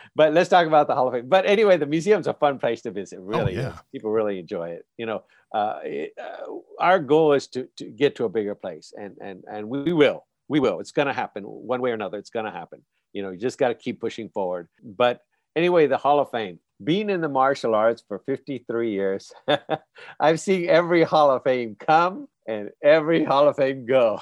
but 0.16 0.32
let's 0.32 0.48
talk 0.48 0.66
about 0.66 0.86
the 0.86 0.94
Hall 0.94 1.08
of 1.08 1.14
Fame. 1.14 1.28
But 1.28 1.46
anyway, 1.46 1.76
the 1.76 1.86
museum's 1.86 2.26
a 2.26 2.34
fun 2.34 2.58
place 2.58 2.82
to 2.82 2.90
visit. 2.90 3.18
Oh, 3.20 3.24
really, 3.24 3.56
oh, 3.58 3.60
yeah. 3.60 3.78
people 3.90 4.10
really 4.10 4.38
enjoy 4.38 4.70
it. 4.70 4.86
You 4.96 5.06
know, 5.06 5.22
uh, 5.54 5.78
it, 5.82 6.12
uh, 6.20 6.52
our 6.78 6.98
goal 6.98 7.32
is 7.32 7.46
to, 7.48 7.68
to 7.76 7.84
get 7.84 8.16
to 8.16 8.24
a 8.24 8.28
bigger 8.28 8.54
place, 8.54 8.92
and 8.98 9.16
and 9.20 9.44
and 9.50 9.68
we 9.68 9.92
will, 9.92 10.26
we 10.48 10.60
will. 10.60 10.80
It's 10.80 10.92
going 10.92 11.08
to 11.08 11.14
happen 11.14 11.44
one 11.44 11.80
way 11.80 11.90
or 11.90 11.94
another. 11.94 12.18
It's 12.18 12.30
going 12.30 12.46
to 12.46 12.52
happen. 12.52 12.82
You 13.12 13.22
know, 13.22 13.30
you 13.30 13.38
just 13.38 13.58
got 13.58 13.68
to 13.68 13.74
keep 13.74 14.00
pushing 14.00 14.28
forward. 14.30 14.68
But 14.82 15.20
anyway, 15.56 15.86
the 15.86 15.98
Hall 15.98 16.20
of 16.20 16.30
Fame. 16.30 16.58
Being 16.82 17.10
in 17.10 17.20
the 17.20 17.28
martial 17.28 17.76
arts 17.76 18.02
for 18.08 18.18
53 18.26 18.90
years, 18.90 19.30
I've 20.20 20.40
seen 20.40 20.68
every 20.68 21.04
Hall 21.04 21.30
of 21.30 21.44
Fame 21.44 21.76
come 21.78 22.26
and 22.46 22.70
every 22.82 23.24
Hall 23.30 23.48
of 23.48 23.56
Fame 23.56 23.86
go. 23.86 24.20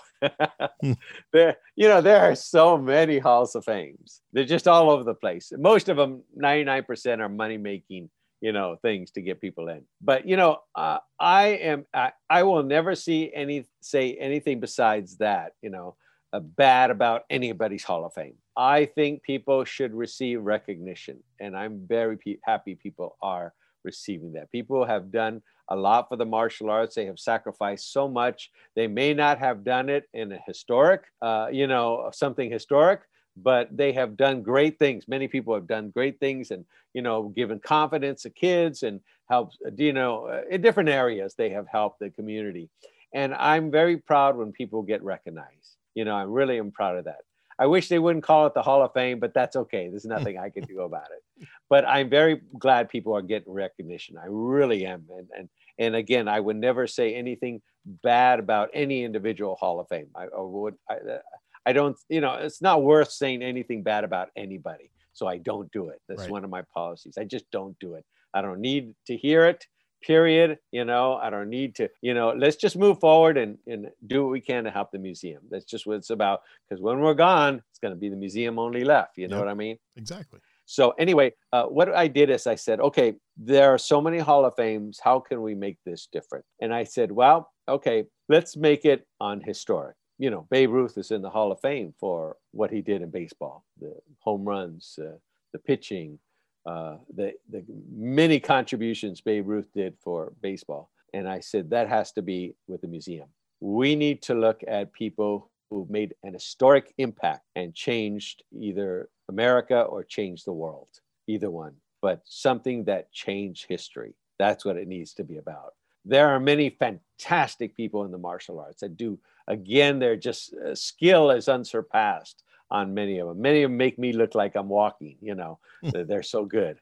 Hmm. 0.82 0.92
there, 1.32 1.56
you 1.76 1.88
know, 1.88 2.00
there 2.00 2.20
are 2.20 2.34
so 2.34 2.76
many 2.76 3.18
Halls 3.18 3.54
of 3.54 3.64
Fames. 3.64 4.20
They're 4.32 4.44
just 4.44 4.68
all 4.68 4.90
over 4.90 5.04
the 5.04 5.14
place. 5.14 5.52
Most 5.56 5.88
of 5.88 5.96
them, 5.96 6.22
99% 6.40 7.20
are 7.20 7.28
money 7.28 7.56
making, 7.56 8.10
you 8.40 8.52
know, 8.52 8.76
things 8.82 9.10
to 9.12 9.22
get 9.22 9.40
people 9.40 9.68
in. 9.68 9.82
But 10.00 10.26
you 10.26 10.36
know, 10.36 10.58
uh, 10.74 10.98
I 11.18 11.46
am, 11.48 11.86
I, 11.94 12.12
I 12.28 12.42
will 12.42 12.62
never 12.62 12.94
see 12.94 13.30
any 13.34 13.66
say 13.80 14.16
anything 14.16 14.60
besides 14.60 15.16
that. 15.18 15.52
You 15.62 15.70
know, 15.70 15.96
uh, 16.32 16.40
bad 16.40 16.90
about 16.90 17.24
anybody's 17.30 17.84
Hall 17.84 18.04
of 18.04 18.14
Fame. 18.14 18.34
I 18.56 18.84
think 18.84 19.22
people 19.22 19.64
should 19.64 19.94
receive 19.94 20.42
recognition, 20.42 21.22
and 21.40 21.56
I'm 21.56 21.86
very 21.86 22.16
pe- 22.16 22.38
happy 22.44 22.74
people 22.74 23.16
are 23.22 23.54
receiving 23.84 24.32
that. 24.34 24.52
People 24.52 24.84
have 24.84 25.10
done 25.10 25.42
a 25.70 25.76
lot 25.76 26.08
for 26.08 26.16
the 26.16 26.24
martial 26.24 26.70
arts. 26.70 26.94
They 26.94 27.06
have 27.06 27.18
sacrificed 27.18 27.92
so 27.92 28.08
much. 28.08 28.50
They 28.76 28.86
may 28.86 29.14
not 29.14 29.38
have 29.38 29.64
done 29.64 29.88
it 29.88 30.08
in 30.12 30.32
a 30.32 30.38
historic, 30.46 31.02
uh, 31.22 31.48
you 31.50 31.66
know, 31.66 32.10
something 32.12 32.50
historic, 32.50 33.00
but 33.36 33.74
they 33.74 33.92
have 33.92 34.16
done 34.16 34.42
great 34.42 34.78
things. 34.78 35.08
Many 35.08 35.28
people 35.28 35.54
have 35.54 35.66
done 35.66 35.90
great 35.90 36.18
things 36.20 36.50
and, 36.50 36.64
you 36.92 37.02
know, 37.02 37.28
given 37.28 37.60
confidence 37.60 38.22
to 38.22 38.30
kids 38.30 38.82
and 38.82 39.00
helped, 39.28 39.58
you 39.76 39.92
know, 39.92 40.26
uh, 40.26 40.42
in 40.50 40.60
different 40.60 40.88
areas, 40.88 41.34
they 41.34 41.50
have 41.50 41.66
helped 41.68 42.00
the 42.00 42.10
community. 42.10 42.68
And 43.14 43.34
I'm 43.34 43.70
very 43.70 43.96
proud 43.96 44.36
when 44.36 44.52
people 44.52 44.82
get 44.82 45.02
recognized. 45.02 45.76
You 45.94 46.04
know, 46.04 46.14
I 46.14 46.22
really 46.22 46.58
am 46.58 46.70
proud 46.70 46.96
of 46.96 47.04
that. 47.04 47.22
I 47.60 47.66
wish 47.66 47.88
they 47.88 47.98
wouldn't 47.98 48.24
call 48.24 48.46
it 48.46 48.54
the 48.54 48.62
Hall 48.62 48.82
of 48.82 48.94
Fame, 48.94 49.20
but 49.20 49.34
that's 49.34 49.54
okay. 49.54 49.88
There's 49.88 50.04
nothing 50.16 50.38
I 50.38 50.48
can 50.48 50.64
do 50.64 50.80
about 50.80 51.08
it. 51.16 51.46
But 51.68 51.86
I'm 51.86 52.08
very 52.08 52.40
glad 52.58 52.88
people 52.88 53.14
are 53.14 53.22
getting 53.22 53.52
recognition. 53.52 54.16
I 54.16 54.26
really 54.28 54.86
am. 54.86 55.04
And, 55.16 55.28
and, 55.36 55.48
and 55.78 55.94
again, 55.94 56.28
I 56.28 56.40
would 56.40 56.56
never 56.56 56.86
say 56.86 57.14
anything 57.14 57.62
bad 57.84 58.38
about 58.38 58.70
any 58.74 59.04
individual 59.04 59.56
Hall 59.56 59.80
of 59.80 59.88
Fame. 59.88 60.08
I, 60.14 60.24
I 60.24 60.40
would, 60.40 60.74
I, 60.88 60.94
uh, 60.94 61.18
I, 61.66 61.72
don't, 61.72 61.96
you 62.08 62.20
know, 62.20 62.34
it's 62.34 62.62
not 62.62 62.82
worth 62.82 63.10
saying 63.10 63.42
anything 63.42 63.82
bad 63.82 64.04
about 64.04 64.28
anybody. 64.36 64.90
So 65.12 65.26
I 65.26 65.38
don't 65.38 65.70
do 65.72 65.88
it. 65.88 66.00
That's 66.08 66.22
right. 66.22 66.30
one 66.30 66.44
of 66.44 66.50
my 66.50 66.62
policies. 66.74 67.18
I 67.18 67.24
just 67.24 67.50
don't 67.50 67.78
do 67.78 67.94
it. 67.94 68.04
I 68.32 68.42
don't 68.42 68.60
need 68.60 68.94
to 69.06 69.16
hear 69.16 69.44
it 69.46 69.66
period 70.02 70.58
you 70.72 70.84
know 70.84 71.16
i 71.16 71.28
don't 71.28 71.50
need 71.50 71.74
to 71.74 71.88
you 72.00 72.14
know 72.14 72.32
let's 72.36 72.56
just 72.56 72.76
move 72.76 72.98
forward 73.00 73.36
and, 73.36 73.58
and 73.66 73.88
do 74.06 74.22
what 74.22 74.30
we 74.30 74.40
can 74.40 74.64
to 74.64 74.70
help 74.70 74.90
the 74.92 74.98
museum 74.98 75.42
that's 75.50 75.64
just 75.64 75.86
what 75.86 75.96
it's 75.96 76.10
about 76.10 76.40
because 76.68 76.80
when 76.80 77.00
we're 77.00 77.14
gone 77.14 77.62
it's 77.70 77.78
going 77.78 77.92
to 77.92 78.00
be 78.00 78.08
the 78.08 78.16
museum 78.16 78.58
only 78.58 78.82
left 78.82 79.18
you 79.18 79.28
know 79.28 79.36
yep. 79.36 79.44
what 79.44 79.50
i 79.50 79.54
mean 79.54 79.76
exactly 79.96 80.40
so 80.70 80.90
anyway 80.98 81.32
uh, 81.52 81.64
what 81.64 81.92
i 81.94 82.06
did 82.06 82.30
is 82.30 82.46
i 82.46 82.54
said 82.54 82.80
okay 82.80 83.14
there 83.36 83.72
are 83.72 83.78
so 83.78 84.00
many 84.00 84.18
hall 84.18 84.44
of 84.44 84.54
fames 84.56 85.00
how 85.02 85.18
can 85.18 85.42
we 85.42 85.54
make 85.54 85.78
this 85.84 86.08
different 86.12 86.44
and 86.60 86.72
i 86.72 86.84
said 86.84 87.10
well 87.10 87.50
okay 87.68 88.04
let's 88.28 88.56
make 88.56 88.84
it 88.84 89.06
on 89.20 89.40
historic 89.40 89.96
you 90.18 90.30
know 90.30 90.46
babe 90.50 90.70
ruth 90.70 90.96
is 90.96 91.10
in 91.10 91.22
the 91.22 91.30
hall 91.30 91.50
of 91.50 91.60
fame 91.60 91.92
for 91.98 92.36
what 92.52 92.70
he 92.70 92.80
did 92.80 93.02
in 93.02 93.10
baseball 93.10 93.64
the 93.80 93.94
home 94.20 94.44
runs 94.44 94.98
uh, 95.02 95.16
the 95.52 95.58
pitching 95.58 96.18
uh, 96.66 96.96
the, 97.16 97.32
the 97.50 97.64
many 97.94 98.38
contributions 98.38 99.20
Babe 99.20 99.48
Ruth 99.48 99.68
did 99.74 99.94
for 100.02 100.32
baseball. 100.42 100.90
And 101.14 101.28
I 101.28 101.40
said, 101.40 101.70
that 101.70 101.88
has 101.88 102.12
to 102.12 102.22
be 102.22 102.54
with 102.68 102.82
the 102.82 102.88
museum. 102.88 103.28
We 103.60 103.96
need 103.96 104.22
to 104.22 104.34
look 104.34 104.60
at 104.68 104.92
people 104.92 105.50
who 105.70 105.86
made 105.88 106.14
an 106.22 106.34
historic 106.34 106.92
impact 106.98 107.46
and 107.56 107.74
changed 107.74 108.42
either 108.52 109.08
America 109.30 109.80
or 109.80 110.04
change 110.04 110.44
the 110.44 110.52
world, 110.52 110.88
either 111.26 111.50
one, 111.50 111.74
but 112.02 112.20
something 112.24 112.84
that 112.84 113.12
changed 113.12 113.66
history. 113.68 114.14
That's 114.38 114.64
what 114.64 114.76
it 114.76 114.88
needs 114.88 115.14
to 115.14 115.24
be 115.24 115.38
about. 115.38 115.74
There 116.04 116.28
are 116.28 116.40
many 116.40 116.70
fantastic 116.70 117.76
people 117.76 118.04
in 118.04 118.10
the 118.10 118.18
martial 118.18 118.58
arts 118.58 118.80
that 118.80 118.96
do, 118.96 119.18
again, 119.46 119.98
they're 119.98 120.16
just 120.16 120.54
uh, 120.54 120.74
skill 120.74 121.30
is 121.30 121.48
unsurpassed 121.48 122.42
on 122.70 122.94
many 122.94 123.18
of 123.18 123.28
them. 123.28 123.40
Many 123.40 123.62
of 123.62 123.70
them 123.70 123.78
make 123.78 123.98
me 123.98 124.12
look 124.12 124.34
like 124.34 124.56
I'm 124.56 124.68
walking, 124.68 125.16
you 125.20 125.34
know, 125.34 125.58
hmm. 125.82 125.90
they're 126.06 126.22
so 126.22 126.44
good. 126.44 126.78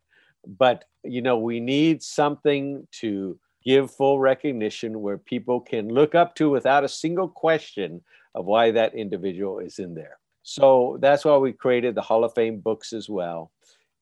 But, 0.47 0.85
you 1.03 1.23
know, 1.23 1.39
we 1.39 1.61
need 1.61 2.03
something 2.03 2.87
to 3.01 3.39
give 3.65 3.91
full 3.91 4.19
recognition 4.21 5.01
where 5.01 5.19
people 5.19 5.61
can 5.61 5.89
look 5.89 6.15
up 6.15 6.35
to 6.37 6.49
without 6.49 6.85
a 6.85 6.89
single 6.89 7.29
question 7.29 8.03
of 8.35 8.47
why 8.47 8.71
that 8.71 8.95
individual 8.95 9.59
is 9.59 9.79
in 9.79 9.95
there. 9.95 10.19
So 10.49 10.97
that's 10.99 11.27
why 11.27 11.37
we 11.37 11.53
created 11.53 11.95
the 11.95 12.01
Hall 12.01 12.25
of 12.25 12.33
Fame 12.33 12.61
books 12.61 12.95
as 12.95 13.07
well. 13.07 13.51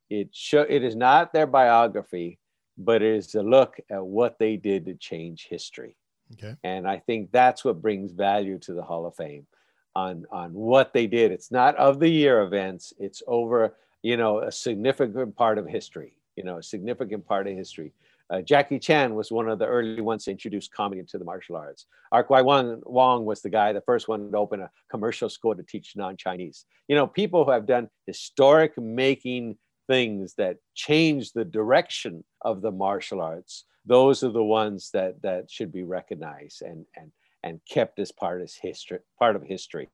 It 0.09 0.29
show 0.33 0.63
it 0.63 0.85
is 0.85 0.95
not 0.95 1.33
their 1.33 1.49
biography, 1.49 2.39
but 2.79 3.03
it 3.03 3.17
is 3.17 3.35
a 3.35 3.43
look 3.43 3.81
at 3.91 4.07
what 4.07 4.39
they 4.39 4.57
did 4.57 4.87
to 4.87 4.95
change 4.95 5.49
history. 5.51 5.97
Okay. 6.35 6.55
And 6.63 6.87
I 6.87 6.99
think 7.01 7.33
that's 7.33 7.65
what 7.65 7.83
brings 7.83 8.13
value 8.13 8.61
to 8.61 8.75
the 8.75 8.83
Hall 8.85 9.07
of 9.07 9.17
Fame 9.17 9.49
on 9.97 10.25
on 10.31 10.53
what 10.53 10.93
they 10.93 11.09
did. 11.09 11.33
It's 11.33 11.51
not 11.51 11.75
of 11.79 11.99
the 11.99 12.09
year 12.09 12.43
events, 12.43 12.93
it's 12.97 13.25
over, 13.27 13.75
you 14.03 14.17
know, 14.17 14.39
a 14.39 14.53
significant 14.53 15.35
part 15.35 15.59
of 15.59 15.67
history, 15.67 16.13
you 16.37 16.45
know, 16.45 16.59
a 16.59 16.63
significant 16.63 17.27
part 17.27 17.49
of 17.49 17.57
history. 17.57 17.93
Uh, 18.29 18.41
Jackie 18.41 18.79
Chan 18.79 19.15
was 19.15 19.31
one 19.31 19.49
of 19.49 19.59
the 19.59 19.67
early 19.67 20.01
ones 20.01 20.25
to 20.25 20.33
introduce 20.33 20.69
comedy 20.69 21.01
into 21.01 21.19
the 21.19 21.25
martial 21.25 21.57
arts. 21.57 21.87
Ark 22.11 22.29
Yuey 22.29 22.81
Wong, 22.85 23.25
was 23.25 23.41
the 23.41 23.51
guy, 23.51 23.73
the 23.73 23.81
first 23.81 24.09
one 24.09 24.31
to 24.31 24.37
open 24.37 24.61
a 24.61 24.71
commercial 24.91 25.29
school 25.29 25.55
to 25.55 25.63
teach 25.63 25.95
non-Chinese. 25.97 26.65
You 26.89 26.97
know, 26.97 27.07
people 27.07 27.45
who 27.45 27.53
have 27.53 27.67
done 27.67 27.89
historic 28.07 28.77
making 28.79 29.57
things 29.87 30.35
that 30.39 30.57
change 30.75 31.33
the 31.33 31.45
direction 31.45 32.25
of 32.43 32.63
the 32.63 32.73
martial 32.73 33.21
arts. 33.21 33.65
Those 33.85 34.25
are 34.25 34.33
the 34.33 34.43
ones 34.43 34.91
that 34.93 35.23
that 35.23 35.49
should 35.49 35.73
be 35.73 35.85
recognized 35.85 36.63
and 36.63 36.85
and 36.97 37.13
and 37.45 37.61
kept 37.71 38.01
as 38.01 38.11
part 38.11 38.43
of 38.43 38.51
history, 38.61 38.99
part 39.21 39.37
of 39.37 39.43
history. 39.45 39.89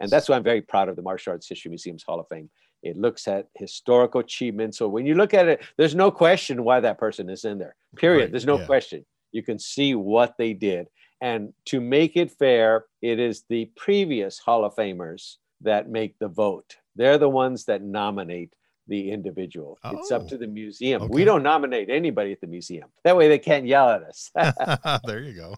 And 0.00 0.10
that's 0.10 0.28
why 0.28 0.34
I'm 0.34 0.42
very 0.42 0.62
proud 0.62 0.88
of 0.88 0.96
the 0.96 1.02
Martial 1.02 1.32
Arts 1.32 1.48
History 1.48 1.68
Museum's 1.68 2.02
Hall 2.02 2.18
of 2.18 2.26
Fame 2.28 2.50
it 2.82 2.96
looks 2.96 3.26
at 3.26 3.48
historical 3.54 4.20
achievements. 4.20 4.78
So 4.78 4.88
when 4.88 5.06
you 5.06 5.14
look 5.14 5.34
at 5.34 5.48
it, 5.48 5.62
there's 5.76 5.94
no 5.94 6.10
question 6.10 6.64
why 6.64 6.80
that 6.80 6.98
person 6.98 7.28
is 7.28 7.44
in 7.44 7.58
there. 7.58 7.74
Period. 7.96 8.24
Right. 8.24 8.30
There's 8.30 8.46
no 8.46 8.58
yeah. 8.58 8.66
question. 8.66 9.04
You 9.32 9.42
can 9.42 9.58
see 9.58 9.94
what 9.94 10.34
they 10.38 10.52
did. 10.52 10.88
And 11.20 11.52
to 11.66 11.80
make 11.80 12.16
it 12.16 12.30
fair, 12.30 12.84
it 13.02 13.18
is 13.18 13.44
the 13.48 13.70
previous 13.76 14.38
Hall 14.38 14.64
of 14.64 14.74
Famers 14.76 15.36
that 15.62 15.88
make 15.88 16.18
the 16.18 16.28
vote. 16.28 16.76
They're 16.94 17.18
the 17.18 17.28
ones 17.28 17.64
that 17.64 17.82
nominate 17.82 18.54
the 18.86 19.10
individual. 19.10 19.78
Oh, 19.84 19.98
it's 19.98 20.10
up 20.10 20.22
oh, 20.24 20.28
to 20.28 20.38
the 20.38 20.46
museum. 20.46 21.02
Okay. 21.02 21.10
We 21.12 21.24
don't 21.24 21.42
nominate 21.42 21.90
anybody 21.90 22.32
at 22.32 22.40
the 22.40 22.46
museum. 22.46 22.88
That 23.04 23.16
way 23.16 23.28
they 23.28 23.38
can't 23.38 23.66
yell 23.66 23.90
at 23.90 24.02
us. 24.02 24.30
there 25.04 25.20
you 25.20 25.34
go. 25.34 25.54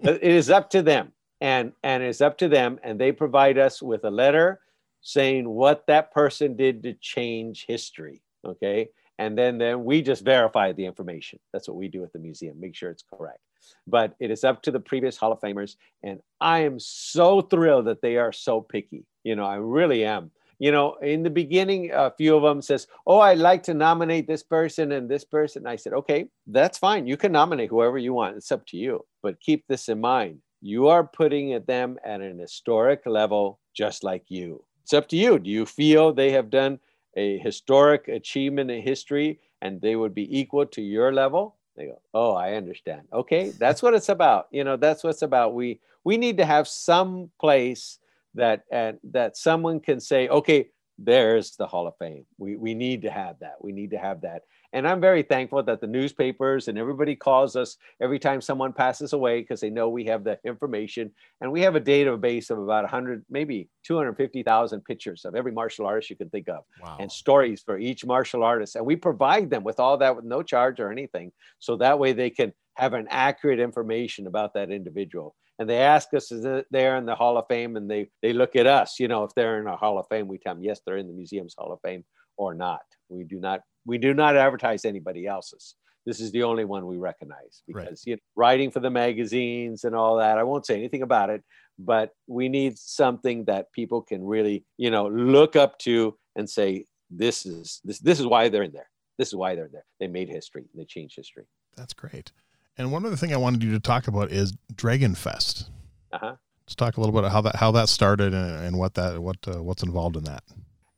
it 0.00 0.22
is 0.22 0.50
up 0.50 0.70
to 0.70 0.82
them. 0.82 1.12
And 1.40 1.72
and 1.82 2.04
it's 2.04 2.20
up 2.20 2.38
to 2.38 2.48
them 2.48 2.78
and 2.84 3.00
they 3.00 3.10
provide 3.10 3.58
us 3.58 3.82
with 3.82 4.04
a 4.04 4.10
letter 4.10 4.60
saying 5.02 5.48
what 5.48 5.86
that 5.88 6.12
person 6.12 6.56
did 6.56 6.82
to 6.84 6.94
change 6.94 7.66
history. 7.66 8.22
Okay. 8.44 8.88
And 9.18 9.36
then, 9.36 9.58
then 9.58 9.84
we 9.84 10.02
just 10.02 10.24
verify 10.24 10.72
the 10.72 10.86
information. 10.86 11.38
That's 11.52 11.68
what 11.68 11.76
we 11.76 11.88
do 11.88 12.02
at 12.02 12.12
the 12.12 12.18
museum, 12.18 12.58
make 12.58 12.74
sure 12.74 12.90
it's 12.90 13.04
correct. 13.14 13.40
But 13.86 14.14
it 14.18 14.30
is 14.30 14.42
up 14.42 14.62
to 14.62 14.70
the 14.70 14.80
previous 14.80 15.16
Hall 15.16 15.32
of 15.32 15.40
Famers. 15.40 15.76
And 16.02 16.20
I 16.40 16.60
am 16.60 16.80
so 16.80 17.42
thrilled 17.42 17.86
that 17.86 18.02
they 18.02 18.16
are 18.16 18.32
so 18.32 18.60
picky. 18.60 19.04
You 19.22 19.36
know, 19.36 19.44
I 19.44 19.56
really 19.56 20.04
am. 20.04 20.30
You 20.58 20.70
know, 20.70 20.94
in 21.02 21.24
the 21.24 21.30
beginning, 21.30 21.90
a 21.92 22.12
few 22.12 22.36
of 22.36 22.42
them 22.42 22.62
says, 22.62 22.86
"Oh, 23.04 23.18
I'd 23.18 23.38
like 23.38 23.64
to 23.64 23.74
nominate 23.74 24.28
this 24.28 24.44
person 24.44 24.92
and 24.92 25.08
this 25.08 25.24
person." 25.24 25.66
I 25.66 25.74
said, 25.74 25.92
"Okay, 25.92 26.28
that's 26.46 26.78
fine. 26.78 27.06
You 27.06 27.16
can 27.16 27.32
nominate 27.32 27.70
whoever 27.70 27.98
you 27.98 28.14
want. 28.14 28.36
It's 28.36 28.52
up 28.52 28.64
to 28.66 28.76
you. 28.76 29.04
But 29.22 29.40
keep 29.40 29.66
this 29.66 29.88
in 29.88 30.00
mind: 30.00 30.40
you 30.60 30.86
are 30.86 31.04
putting 31.04 31.60
them 31.64 31.98
at 32.04 32.20
an 32.20 32.38
historic 32.38 33.06
level, 33.06 33.58
just 33.74 34.04
like 34.04 34.24
you 34.28 34.64
it's 34.82 34.92
up 34.92 35.08
to 35.08 35.16
you. 35.16 35.38
Do 35.38 35.50
you 35.50 35.66
feel 35.66 36.12
they 36.12 36.32
have 36.32 36.50
done 36.50 36.78
a 37.16 37.38
historic 37.38 38.08
achievement 38.08 38.70
in 38.70 38.82
history 38.82 39.40
and 39.60 39.80
they 39.80 39.96
would 39.96 40.14
be 40.14 40.38
equal 40.38 40.66
to 40.66 40.82
your 40.82 41.12
level? 41.12 41.56
They 41.76 41.86
go, 41.86 42.00
oh, 42.12 42.32
I 42.32 42.54
understand. 42.54 43.02
Okay, 43.12 43.50
that's 43.50 43.82
what 43.82 43.94
it's 43.94 44.08
about. 44.08 44.48
You 44.50 44.64
know, 44.64 44.76
that's 44.76 45.02
what 45.02 45.10
it's 45.10 45.22
about. 45.22 45.54
We 45.54 45.80
we 46.04 46.16
need 46.16 46.36
to 46.38 46.44
have 46.44 46.68
some 46.68 47.30
place 47.40 47.98
that 48.34 48.64
and 48.70 48.98
that 49.04 49.36
someone 49.36 49.80
can 49.80 50.00
say, 50.00 50.28
okay, 50.28 50.68
there's 50.98 51.56
the 51.56 51.66
Hall 51.66 51.86
of 51.86 51.96
Fame. 51.96 52.26
We 52.38 52.56
we 52.56 52.74
need 52.74 53.02
to 53.02 53.10
have 53.10 53.38
that. 53.40 53.56
We 53.60 53.72
need 53.72 53.90
to 53.92 53.98
have 53.98 54.20
that. 54.22 54.42
And 54.72 54.88
I'm 54.88 55.00
very 55.00 55.22
thankful 55.22 55.62
that 55.64 55.80
the 55.80 55.86
newspapers 55.86 56.68
and 56.68 56.78
everybody 56.78 57.14
calls 57.14 57.56
us 57.56 57.76
every 58.00 58.18
time 58.18 58.40
someone 58.40 58.72
passes 58.72 59.12
away 59.12 59.40
because 59.40 59.60
they 59.60 59.70
know 59.70 59.88
we 59.88 60.04
have 60.06 60.24
the 60.24 60.38
information. 60.44 61.10
And 61.40 61.52
we 61.52 61.60
have 61.60 61.76
a 61.76 61.80
database 61.80 62.50
of 62.50 62.58
about 62.58 62.84
100, 62.84 63.24
maybe 63.28 63.68
250,000 63.84 64.84
pictures 64.84 65.24
of 65.24 65.34
every 65.34 65.52
martial 65.52 65.86
artist 65.86 66.10
you 66.10 66.16
can 66.16 66.30
think 66.30 66.48
of 66.48 66.64
wow. 66.82 66.96
and 66.98 67.12
stories 67.12 67.62
for 67.62 67.78
each 67.78 68.06
martial 68.06 68.42
artist. 68.42 68.76
And 68.76 68.86
we 68.86 68.96
provide 68.96 69.50
them 69.50 69.62
with 69.62 69.78
all 69.78 69.98
that 69.98 70.16
with 70.16 70.24
no 70.24 70.42
charge 70.42 70.80
or 70.80 70.90
anything. 70.90 71.32
So 71.58 71.76
that 71.76 71.98
way 71.98 72.12
they 72.12 72.30
can 72.30 72.52
have 72.74 72.94
an 72.94 73.06
accurate 73.10 73.60
information 73.60 74.26
about 74.26 74.54
that 74.54 74.70
individual 74.70 75.34
and 75.58 75.68
they 75.68 75.78
ask 75.78 76.12
us 76.14 76.32
is 76.32 76.44
it 76.44 76.66
there 76.70 76.96
in 76.96 77.04
the 77.04 77.14
hall 77.14 77.36
of 77.36 77.46
fame 77.48 77.76
and 77.76 77.90
they 77.90 78.08
they 78.22 78.32
look 78.32 78.56
at 78.56 78.66
us 78.66 78.98
you 78.98 79.06
know 79.06 79.24
if 79.24 79.34
they're 79.34 79.60
in 79.60 79.66
a 79.66 79.76
hall 79.76 79.98
of 79.98 80.06
fame 80.08 80.26
we 80.26 80.38
tell 80.38 80.54
them 80.54 80.64
yes 80.64 80.80
they're 80.84 80.96
in 80.96 81.06
the 81.06 81.12
museum's 81.12 81.54
hall 81.56 81.72
of 81.72 81.78
fame 81.84 82.02
or 82.36 82.54
not 82.54 82.80
we 83.10 83.24
do 83.24 83.38
not 83.38 83.60
we 83.86 83.98
do 83.98 84.14
not 84.14 84.36
advertise 84.36 84.84
anybody 84.84 85.26
else's. 85.26 85.74
This 86.04 86.20
is 86.20 86.32
the 86.32 86.42
only 86.42 86.64
one 86.64 86.86
we 86.86 86.96
recognize 86.96 87.62
because 87.66 87.86
right. 87.86 87.98
you 88.04 88.14
know, 88.16 88.20
writing 88.34 88.70
for 88.70 88.80
the 88.80 88.90
magazines 88.90 89.84
and 89.84 89.94
all 89.94 90.16
that. 90.16 90.38
I 90.38 90.42
won't 90.42 90.66
say 90.66 90.74
anything 90.76 91.02
about 91.02 91.30
it, 91.30 91.44
but 91.78 92.10
we 92.26 92.48
need 92.48 92.76
something 92.78 93.44
that 93.44 93.72
people 93.72 94.02
can 94.02 94.24
really, 94.24 94.64
you 94.78 94.90
know, 94.90 95.06
look 95.06 95.54
up 95.54 95.78
to 95.80 96.16
and 96.34 96.48
say, 96.48 96.86
this 97.08 97.46
is 97.46 97.80
this 97.84 97.98
this 98.00 98.18
is 98.18 98.26
why 98.26 98.48
they're 98.48 98.62
in 98.62 98.72
there. 98.72 98.88
This 99.18 99.28
is 99.28 99.34
why 99.34 99.54
they're 99.54 99.68
there. 99.70 99.84
They 100.00 100.08
made 100.08 100.28
history. 100.28 100.64
They 100.74 100.84
changed 100.84 101.14
history. 101.14 101.44
That's 101.76 101.92
great. 101.92 102.32
And 102.76 102.90
one 102.90 103.04
other 103.04 103.16
thing 103.16 103.32
I 103.32 103.36
wanted 103.36 103.62
you 103.62 103.70
to 103.72 103.80
talk 103.80 104.08
about 104.08 104.32
is 104.32 104.54
Dragon 104.74 105.14
Fest. 105.14 105.70
Uh-huh. 106.12 106.34
Let's 106.64 106.74
talk 106.74 106.96
a 106.96 107.00
little 107.00 107.12
bit 107.12 107.20
about 107.20 107.32
how 107.32 107.40
that 107.42 107.56
how 107.56 107.70
that 107.72 107.88
started 107.88 108.34
and, 108.34 108.64
and 108.64 108.78
what 108.78 108.94
that 108.94 109.20
what 109.20 109.36
uh, 109.46 109.62
what's 109.62 109.82
involved 109.82 110.16
in 110.16 110.24
that 110.24 110.42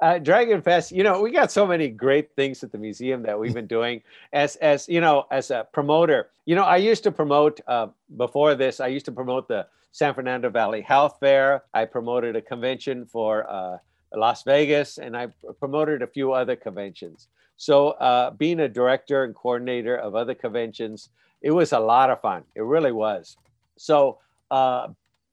uh, 0.04 0.18
Dragon 0.18 0.60
Fest, 0.60 0.92
you 0.92 1.02
know, 1.02 1.22
we 1.22 1.30
got 1.30 1.50
so 1.50 1.66
many 1.66 1.88
great 1.88 2.36
things 2.36 2.62
at 2.62 2.70
the 2.70 2.76
museum 2.76 3.22
that 3.22 3.40
we've 3.40 3.54
been 3.54 3.66
doing 3.66 4.02
as, 4.34 4.56
as 4.56 4.86
you 4.86 5.00
know, 5.00 5.24
as 5.30 5.50
a 5.50 5.66
promoter. 5.72 6.28
You 6.44 6.54
know, 6.56 6.64
I 6.64 6.76
used 6.76 7.02
to 7.04 7.10
promote 7.10 7.58
uh, 7.66 7.86
before 8.18 8.54
this. 8.54 8.80
I 8.80 8.88
used 8.88 9.06
to 9.06 9.12
promote 9.12 9.48
the 9.48 9.66
San 9.92 10.12
Fernando 10.12 10.50
Valley 10.50 10.82
Health 10.82 11.16
Fair. 11.20 11.64
I 11.72 11.86
promoted 11.86 12.36
a 12.36 12.42
convention 12.42 13.06
for 13.06 13.50
uh, 13.50 13.78
Las 14.14 14.42
Vegas, 14.42 14.98
and 14.98 15.16
I 15.16 15.28
promoted 15.58 16.02
a 16.02 16.06
few 16.06 16.34
other 16.34 16.54
conventions. 16.54 17.28
So, 17.56 17.92
uh, 17.92 18.32
being 18.32 18.60
a 18.60 18.68
director 18.68 19.24
and 19.24 19.34
coordinator 19.34 19.96
of 19.96 20.14
other 20.14 20.34
conventions, 20.34 21.08
it 21.40 21.50
was 21.50 21.72
a 21.72 21.78
lot 21.80 22.10
of 22.10 22.20
fun. 22.20 22.42
It 22.54 22.64
really 22.64 22.92
was. 22.92 23.38
So, 23.78 24.18
uh, 24.50 24.88